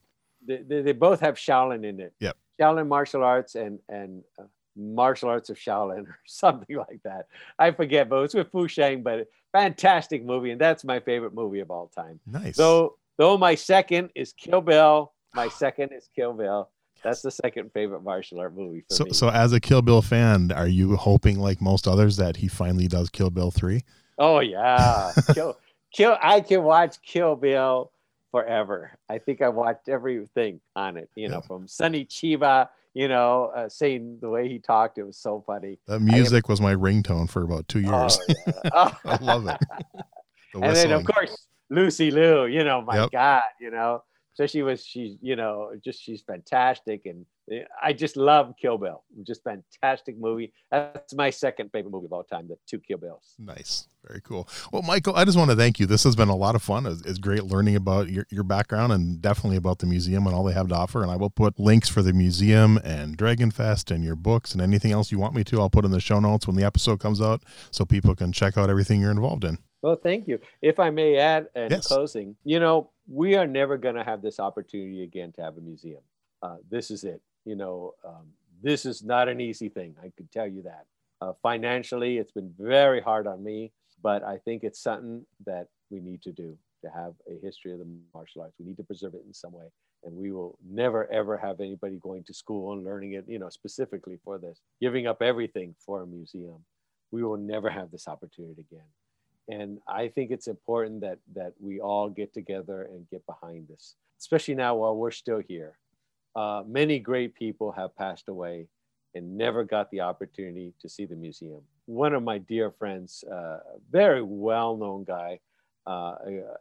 They, 0.47 0.63
they, 0.67 0.81
they, 0.81 0.91
both 0.93 1.19
have 1.19 1.35
Shaolin 1.35 1.85
in 1.85 1.99
it. 1.99 2.13
Yep. 2.19 2.37
Shaolin 2.59 2.87
Martial 2.87 3.23
Arts 3.23 3.55
and 3.55 3.79
and 3.89 4.23
uh, 4.39 4.43
Martial 4.77 5.29
Arts 5.29 5.49
of 5.49 5.57
Shaolin 5.57 6.07
or 6.07 6.19
something 6.25 6.77
like 6.77 7.01
that. 7.03 7.27
I 7.59 7.71
forget, 7.71 8.09
but 8.09 8.23
it's 8.23 8.33
with 8.33 8.51
Fu 8.51 8.67
Sheng. 8.67 9.03
But 9.03 9.27
fantastic 9.51 10.23
movie, 10.23 10.51
and 10.51 10.61
that's 10.61 10.83
my 10.83 10.99
favorite 10.99 11.33
movie 11.33 11.59
of 11.59 11.71
all 11.71 11.87
time. 11.87 12.19
Nice. 12.25 12.55
So 12.55 12.97
though 13.17 13.37
my 13.37 13.55
second 13.55 14.11
is 14.15 14.33
Kill 14.33 14.61
Bill, 14.61 15.11
my 15.33 15.47
second 15.49 15.91
is 15.93 16.09
Kill 16.15 16.33
Bill. 16.33 16.69
That's 17.03 17.21
the 17.21 17.31
second 17.31 17.71
favorite 17.73 18.03
martial 18.03 18.39
art 18.39 18.55
movie 18.55 18.81
for 18.81 18.95
so, 18.95 19.03
me. 19.05 19.13
So, 19.13 19.29
as 19.29 19.53
a 19.53 19.59
Kill 19.59 19.81
Bill 19.81 20.01
fan, 20.01 20.51
are 20.51 20.67
you 20.67 20.95
hoping, 20.95 21.39
like 21.39 21.61
most 21.61 21.87
others, 21.87 22.17
that 22.17 22.35
he 22.35 22.47
finally 22.47 22.87
does 22.87 23.09
Kill 23.09 23.29
Bill 23.29 23.51
three? 23.51 23.83
Oh 24.17 24.39
yeah, 24.39 25.11
Kill, 25.33 25.57
Kill. 25.93 26.17
I 26.21 26.41
can 26.41 26.63
watch 26.63 27.01
Kill 27.03 27.35
Bill 27.35 27.91
forever. 28.31 28.97
I 29.09 29.19
think 29.19 29.41
I 29.41 29.49
watched 29.49 29.89
everything 29.89 30.59
on 30.75 30.97
it. 30.97 31.09
You 31.15 31.29
know, 31.29 31.35
yeah. 31.35 31.47
from 31.47 31.67
Sonny 31.67 32.05
Chiba 32.05 32.69
you 32.97 33.07
know, 33.07 33.51
uh, 33.55 33.69
saying 33.69 34.17
the 34.21 34.29
way 34.29 34.49
he 34.49 34.57
talked, 34.57 34.97
it 34.97 35.03
was 35.03 35.19
so 35.19 35.43
funny. 35.45 35.77
That 35.85 35.99
music 35.99 36.49
was 36.49 36.59
my 36.59 36.73
ringtone 36.73 37.29
for 37.29 37.43
about 37.43 37.67
two 37.67 37.81
years. 37.81 38.19
Oh, 38.73 38.91
yeah. 39.05 39.17
I 39.19 39.23
love 39.23 39.47
it. 39.47 39.57
The 40.53 40.61
and 40.61 40.75
then 40.75 40.91
of 40.91 41.05
course 41.05 41.47
Lucy 41.69 42.09
Liu, 42.09 42.47
you 42.47 42.63
know, 42.63 42.81
my 42.81 43.01
yep. 43.01 43.11
God, 43.11 43.43
you 43.61 43.69
know, 43.69 44.03
so 44.37 44.45
she 44.45 44.61
was, 44.61 44.85
she's, 44.85 45.17
you 45.19 45.35
know, 45.35 45.71
just 45.83 45.99
she's 45.99 46.21
fantastic, 46.21 47.07
and 47.07 47.25
eh, 47.51 47.63
I 47.81 47.91
just 47.91 48.15
love 48.15 48.53
Kill 48.61 48.77
Bill. 48.77 49.03
Just 49.23 49.41
fantastic 49.43 50.15
movie. 50.15 50.53
That's 50.69 51.15
my 51.15 51.31
second 51.31 51.71
favorite 51.71 51.89
movie 51.89 52.05
of 52.05 52.13
all 52.13 52.23
time. 52.23 52.47
The 52.47 52.55
two 52.69 52.77
Kill 52.77 52.99
Bills. 52.99 53.33
Nice, 53.39 53.87
very 54.05 54.21
cool. 54.21 54.47
Well, 54.71 54.83
Michael, 54.83 55.15
I 55.15 55.25
just 55.25 55.39
want 55.39 55.49
to 55.49 55.55
thank 55.55 55.79
you. 55.79 55.87
This 55.87 56.03
has 56.03 56.15
been 56.15 56.29
a 56.29 56.35
lot 56.35 56.53
of 56.53 56.61
fun. 56.61 56.85
It's, 56.85 57.01
it's 57.01 57.17
great 57.17 57.45
learning 57.45 57.77
about 57.77 58.09
your, 58.09 58.27
your 58.29 58.43
background 58.43 58.93
and 58.93 59.19
definitely 59.19 59.57
about 59.57 59.79
the 59.79 59.87
museum 59.87 60.27
and 60.27 60.35
all 60.35 60.43
they 60.43 60.53
have 60.53 60.67
to 60.67 60.75
offer. 60.75 61.01
And 61.01 61.09
I 61.09 61.15
will 61.15 61.31
put 61.31 61.59
links 61.59 61.89
for 61.89 62.03
the 62.03 62.13
museum 62.13 62.77
and 62.83 63.17
Dragon 63.17 63.49
Fest 63.49 63.89
and 63.89 64.03
your 64.03 64.15
books 64.15 64.53
and 64.53 64.61
anything 64.61 64.91
else 64.91 65.11
you 65.11 65.17
want 65.17 65.33
me 65.33 65.43
to. 65.45 65.59
I'll 65.59 65.71
put 65.71 65.83
in 65.83 65.89
the 65.89 65.99
show 65.99 66.19
notes 66.19 66.45
when 66.45 66.55
the 66.55 66.63
episode 66.63 66.99
comes 66.99 67.21
out 67.21 67.41
so 67.71 67.85
people 67.85 68.13
can 68.13 68.31
check 68.31 68.55
out 68.55 68.69
everything 68.69 69.01
you're 69.01 69.09
involved 69.09 69.43
in. 69.43 69.57
Well, 69.81 69.95
thank 69.95 70.27
you. 70.27 70.39
If 70.61 70.79
I 70.79 70.91
may 70.91 71.17
add 71.17 71.47
in 71.55 71.71
yes. 71.71 71.87
closing, 71.87 72.35
you 72.43 72.59
know, 72.59 72.91
we 73.07 73.35
are 73.35 73.47
never 73.47 73.77
going 73.77 73.95
to 73.95 74.03
have 74.03 74.21
this 74.21 74.39
opportunity 74.39 75.03
again 75.03 75.31
to 75.33 75.41
have 75.41 75.57
a 75.57 75.61
museum. 75.61 76.01
Uh, 76.41 76.57
this 76.69 76.91
is 76.91 77.03
it. 77.03 77.21
You 77.45 77.55
know, 77.55 77.93
um, 78.05 78.27
this 78.61 78.85
is 78.85 79.03
not 79.03 79.29
an 79.29 79.39
easy 79.39 79.69
thing. 79.69 79.95
I 79.99 80.11
can 80.15 80.27
tell 80.31 80.47
you 80.47 80.63
that. 80.63 80.85
Uh, 81.21 81.33
financially, 81.41 82.17
it's 82.17 82.31
been 82.31 82.53
very 82.59 83.01
hard 83.01 83.25
on 83.25 83.43
me, 83.43 83.71
but 84.03 84.23
I 84.23 84.37
think 84.37 84.63
it's 84.63 84.81
something 84.81 85.25
that 85.45 85.67
we 85.89 85.99
need 85.99 86.21
to 86.23 86.31
do 86.31 86.57
to 86.83 86.91
have 86.91 87.13
a 87.27 87.39
history 87.43 87.71
of 87.71 87.79
the 87.79 87.87
martial 88.13 88.41
arts. 88.41 88.55
We 88.59 88.65
need 88.65 88.77
to 88.77 88.83
preserve 88.83 89.15
it 89.15 89.23
in 89.25 89.33
some 89.33 89.53
way. 89.53 89.65
And 90.03 90.15
we 90.15 90.31
will 90.31 90.59
never, 90.63 91.11
ever 91.11 91.37
have 91.37 91.59
anybody 91.59 91.97
going 91.97 92.23
to 92.25 92.33
school 92.33 92.73
and 92.73 92.83
learning 92.83 93.13
it, 93.13 93.25
you 93.27 93.39
know, 93.39 93.49
specifically 93.49 94.19
for 94.23 94.37
this, 94.37 94.61
giving 94.79 95.07
up 95.07 95.23
everything 95.23 95.73
for 95.83 96.03
a 96.03 96.07
museum. 96.07 96.63
We 97.09 97.23
will 97.23 97.37
never 97.37 97.69
have 97.69 97.89
this 97.89 98.07
opportunity 98.07 98.61
again 98.69 98.85
and 99.47 99.79
I 99.87 100.07
think 100.09 100.31
it's 100.31 100.47
important 100.47 101.01
that 101.01 101.19
that 101.35 101.53
we 101.59 101.79
all 101.79 102.09
get 102.09 102.33
together 102.33 102.83
and 102.83 103.09
get 103.09 103.25
behind 103.25 103.67
this, 103.67 103.95
especially 104.19 104.55
now 104.55 104.75
while 104.75 104.95
we're 104.95 105.11
still 105.11 105.39
here. 105.39 105.77
Uh, 106.35 106.63
many 106.67 106.99
great 106.99 107.33
people 107.33 107.71
have 107.71 107.95
passed 107.95 108.27
away 108.27 108.67
and 109.15 109.37
never 109.37 109.63
got 109.63 109.89
the 109.89 110.01
opportunity 110.01 110.73
to 110.79 110.87
see 110.87 111.05
the 111.05 111.15
museum. 111.15 111.61
One 111.85 112.13
of 112.13 112.21
my 112.21 112.37
dear 112.37 112.71
friends, 112.71 113.23
uh, 113.23 113.59
very 113.89 114.21
well-known 114.21 115.03
guy, 115.03 115.39
uh, 115.87 116.15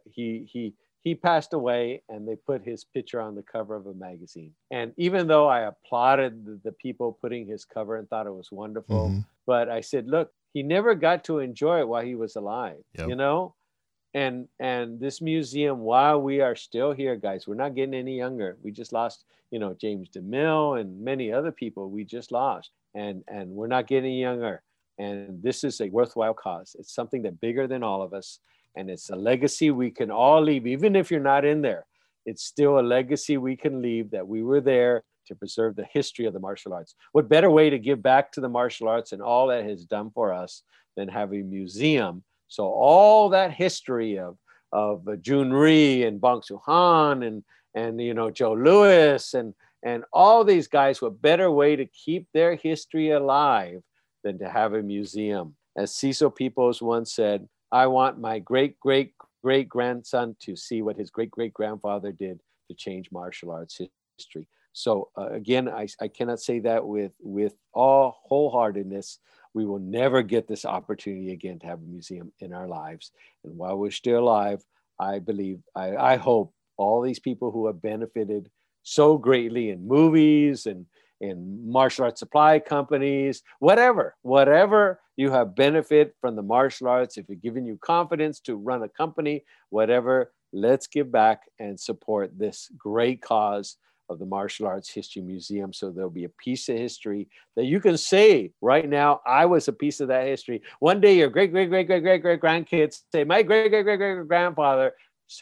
he 0.09 0.47
he 0.51 0.73
he 1.03 1.15
passed 1.15 1.53
away, 1.53 2.01
and 2.09 2.27
they 2.27 2.35
put 2.35 2.63
his 2.63 2.83
picture 2.83 3.21
on 3.21 3.35
the 3.35 3.43
cover 3.43 3.75
of 3.75 3.85
a 3.85 3.93
magazine. 3.93 4.53
And 4.71 4.93
even 4.97 5.27
though 5.27 5.47
I 5.47 5.61
applauded 5.61 6.45
the, 6.45 6.59
the 6.63 6.71
people 6.71 7.17
putting 7.21 7.45
his 7.45 7.63
cover 7.63 7.97
and 7.97 8.09
thought 8.09 8.27
it 8.27 8.33
was 8.33 8.51
wonderful, 8.51 9.09
mm-hmm. 9.09 9.19
but 9.45 9.69
I 9.69 9.81
said, 9.81 10.07
look, 10.07 10.31
he 10.57 10.63
never 10.63 10.95
got 10.95 11.23
to 11.23 11.37
enjoy 11.37 11.81
it 11.81 11.87
while 11.87 12.03
he 12.03 12.15
was 12.15 12.35
alive 12.35 12.81
yep. 12.97 13.07
you 13.07 13.15
know? 13.15 13.53
And 14.15 14.47
and 14.59 14.99
this 14.99 15.21
museum 15.21 15.81
while 15.81 16.19
we 16.19 16.41
are 16.41 16.55
still 16.55 16.91
here 16.93 17.15
guys 17.15 17.45
we're 17.45 17.63
not 17.63 17.75
getting 17.75 17.93
any 17.93 18.17
younger. 18.17 18.57
We 18.63 18.71
just 18.71 18.91
lost 18.91 19.25
you 19.51 19.59
know 19.59 19.75
James 19.79 20.09
DeMile 20.09 20.81
and 20.81 20.99
many 20.99 21.31
other 21.31 21.51
people 21.51 21.91
we 21.91 22.03
just 22.05 22.31
lost 22.31 22.71
and 22.95 23.23
and 23.27 23.51
we're 23.51 23.67
not 23.67 23.85
getting 23.85 24.15
younger. 24.17 24.63
And 24.97 25.43
this 25.43 25.63
is 25.63 25.79
a 25.79 25.89
worthwhile 25.89 26.33
cause. 26.33 26.75
It's 26.79 26.95
something 26.95 27.21
that 27.23 27.39
bigger 27.39 27.67
than 27.67 27.83
all 27.83 28.01
of 28.01 28.13
us 28.13 28.39
and 28.75 28.89
it's 28.89 29.11
a 29.11 29.15
legacy 29.15 29.69
we 29.69 29.91
can 29.91 30.09
all 30.09 30.41
leave. 30.41 30.65
Even 30.65 30.95
if 30.95 31.11
you're 31.11 31.29
not 31.33 31.45
in 31.45 31.61
there 31.61 31.85
it's 32.25 32.43
still 32.43 32.79
a 32.79 32.89
legacy 32.97 33.37
we 33.37 33.55
can 33.55 33.81
leave 33.81 34.09
that 34.11 34.27
we 34.27 34.41
were 34.41 34.61
there 34.61 35.03
to 35.27 35.35
preserve 35.35 35.75
the 35.75 35.87
history 35.91 36.25
of 36.25 36.33
the 36.33 36.39
martial 36.39 36.73
arts. 36.73 36.95
What 37.11 37.29
better 37.29 37.49
way 37.49 37.69
to 37.69 37.79
give 37.79 38.01
back 38.01 38.31
to 38.33 38.41
the 38.41 38.49
martial 38.49 38.87
arts 38.87 39.11
and 39.11 39.21
all 39.21 39.47
that 39.47 39.65
has 39.65 39.85
done 39.85 40.11
for 40.11 40.33
us 40.33 40.63
than 40.95 41.07
have 41.09 41.33
a 41.33 41.41
museum? 41.41 42.23
So 42.47 42.65
all 42.65 43.29
that 43.29 43.51
history 43.51 44.17
of 44.17 44.37
of 44.73 45.03
Jhoon 45.03 45.51
Rhee 45.53 46.03
and 46.03 46.19
Bong 46.19 46.41
Soo 46.43 46.59
Han 46.65 47.23
and 47.23 47.43
and 47.75 48.01
you 48.01 48.13
know 48.13 48.29
Joe 48.29 48.53
Lewis 48.53 49.33
and 49.33 49.53
and 49.83 50.03
all 50.11 50.43
these 50.43 50.67
guys, 50.67 51.01
what 51.01 51.21
better 51.21 51.51
way 51.51 51.75
to 51.75 51.85
keep 51.85 52.27
their 52.33 52.55
history 52.55 53.11
alive 53.11 53.81
than 54.23 54.39
to 54.39 54.49
have 54.49 54.73
a 54.73 54.81
museum? 54.81 55.55
As 55.77 55.93
Cecil 55.93 56.31
Peoples 56.31 56.81
once 56.81 57.13
said, 57.13 57.47
I 57.71 57.87
want 57.87 58.19
my 58.19 58.39
great 58.39 58.79
great 58.79 59.13
great 59.43 59.69
grandson 59.69 60.35
to 60.41 60.55
see 60.55 60.81
what 60.81 60.97
his 60.97 61.09
great 61.09 61.31
great 61.31 61.53
grandfather 61.53 62.11
did 62.11 62.39
to 62.69 62.75
change 62.75 63.11
martial 63.11 63.51
arts 63.51 63.79
history. 64.17 64.47
So 64.77 65.09
uh, 65.17 65.29
again, 65.31 65.67
I, 65.67 65.87
I 65.99 66.07
cannot 66.07 66.39
say 66.39 66.59
that 66.59 66.85
with 66.85 67.11
with 67.19 67.55
all 67.73 68.21
wholeheartedness. 68.29 69.17
We 69.55 69.65
will 69.65 69.79
never 69.79 70.21
get 70.21 70.47
this 70.47 70.65
opportunity 70.65 71.31
again 71.31 71.57
to 71.59 71.65
have 71.65 71.79
a 71.79 71.85
museum 71.85 72.31
in 72.41 72.53
our 72.53 72.67
lives. 72.67 73.11
And 73.43 73.57
while 73.57 73.75
we're 73.75 73.89
still 73.89 74.19
alive, 74.19 74.63
I 74.99 75.17
believe, 75.17 75.61
I, 75.75 75.95
I 75.95 76.17
hope 76.17 76.53
all 76.77 77.01
these 77.01 77.17
people 77.17 77.49
who 77.49 77.65
have 77.65 77.81
benefited 77.81 78.51
so 78.83 79.17
greatly 79.17 79.71
in 79.71 79.87
movies 79.87 80.67
and 80.67 80.85
in 81.21 81.71
martial 81.71 82.05
arts 82.05 82.19
supply 82.19 82.59
companies, 82.59 83.41
whatever, 83.57 84.15
whatever 84.21 84.99
you 85.15 85.31
have 85.31 85.55
benefit 85.55 86.15
from 86.21 86.35
the 86.35 86.43
martial 86.43 86.87
arts, 86.87 87.17
if 87.17 87.25
it's 87.29 87.41
given 87.41 87.65
you 87.65 87.79
confidence 87.81 88.39
to 88.41 88.55
run 88.55 88.83
a 88.83 88.89
company, 88.89 89.43
whatever, 89.71 90.33
let's 90.53 90.85
give 90.85 91.11
back 91.11 91.41
and 91.57 91.79
support 91.79 92.37
this 92.37 92.69
great 92.77 93.23
cause 93.23 93.77
of 94.09 94.19
the 94.19 94.25
Martial 94.25 94.67
Arts 94.67 94.89
History 94.89 95.21
Museum. 95.21 95.73
So 95.73 95.91
there'll 95.91 96.09
be 96.09 96.23
a 96.23 96.29
piece 96.29 96.69
of 96.69 96.77
history 96.77 97.27
that 97.55 97.65
you 97.65 97.79
can 97.79 97.97
say 97.97 98.51
right 98.61 98.87
now, 98.87 99.21
I 99.25 99.45
was 99.45 99.67
a 99.67 99.73
piece 99.73 99.99
of 99.99 100.07
that 100.09 100.27
history. 100.27 100.61
One 100.79 101.01
day 101.01 101.17
your 101.17 101.29
great, 101.29 101.51
great, 101.51 101.69
great, 101.69 101.87
great, 101.87 102.03
great, 102.03 102.21
great 102.21 102.41
grandkids 102.41 103.01
say, 103.11 103.23
my 103.23 103.43
great, 103.43 103.69
great, 103.69 103.83
great, 103.83 103.97
great 103.97 104.27
grandfather 104.27 104.93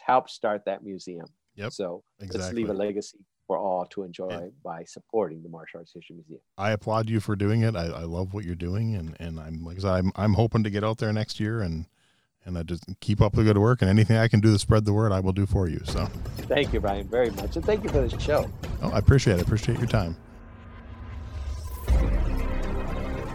helped 0.04 0.30
start 0.30 0.62
that 0.66 0.82
museum. 0.82 1.26
Yep. 1.54 1.72
So 1.72 2.02
exactly. 2.20 2.40
let's 2.40 2.54
leave 2.54 2.70
a 2.70 2.74
legacy 2.74 3.18
for 3.46 3.58
all 3.58 3.86
to 3.86 4.02
enjoy 4.02 4.28
yeah. 4.28 4.48
by 4.64 4.84
supporting 4.84 5.42
the 5.42 5.48
Martial 5.48 5.78
Arts 5.78 5.92
History 5.94 6.16
Museum. 6.16 6.40
I 6.58 6.72
applaud 6.72 7.08
you 7.08 7.20
for 7.20 7.36
doing 7.36 7.62
it. 7.62 7.76
I, 7.76 7.86
I 7.86 8.02
love 8.02 8.34
what 8.34 8.44
you're 8.44 8.54
doing, 8.54 8.96
and 8.96 9.16
and 9.20 9.38
I'm 9.38 9.64
like 9.64 9.82
I 9.84 9.98
I'm 9.98 10.12
I'm 10.16 10.34
hoping 10.34 10.64
to 10.64 10.70
get 10.70 10.84
out 10.84 10.98
there 10.98 11.12
next 11.12 11.38
year 11.38 11.60
and 11.60 11.86
and 12.46 12.56
I 12.56 12.62
just 12.62 12.84
keep 13.00 13.20
up 13.20 13.34
the 13.34 13.42
good 13.42 13.58
work 13.58 13.82
and 13.82 13.90
anything 13.90 14.16
I 14.16 14.28
can 14.28 14.40
do 14.40 14.52
to 14.52 14.58
spread 14.58 14.84
the 14.84 14.92
word, 14.92 15.12
I 15.12 15.20
will 15.20 15.32
do 15.32 15.44
for 15.44 15.68
you. 15.68 15.80
So 15.84 16.06
thank 16.46 16.72
you, 16.72 16.80
Brian, 16.80 17.06
very 17.08 17.30
much. 17.30 17.56
And 17.56 17.64
thank 17.64 17.82
you 17.82 17.90
for 17.90 18.06
this 18.06 18.20
show. 18.22 18.50
Oh, 18.80 18.90
I 18.90 18.98
appreciate 18.98 19.34
it. 19.34 19.38
I 19.40 19.42
appreciate 19.42 19.78
your 19.78 19.88
time. 19.88 20.16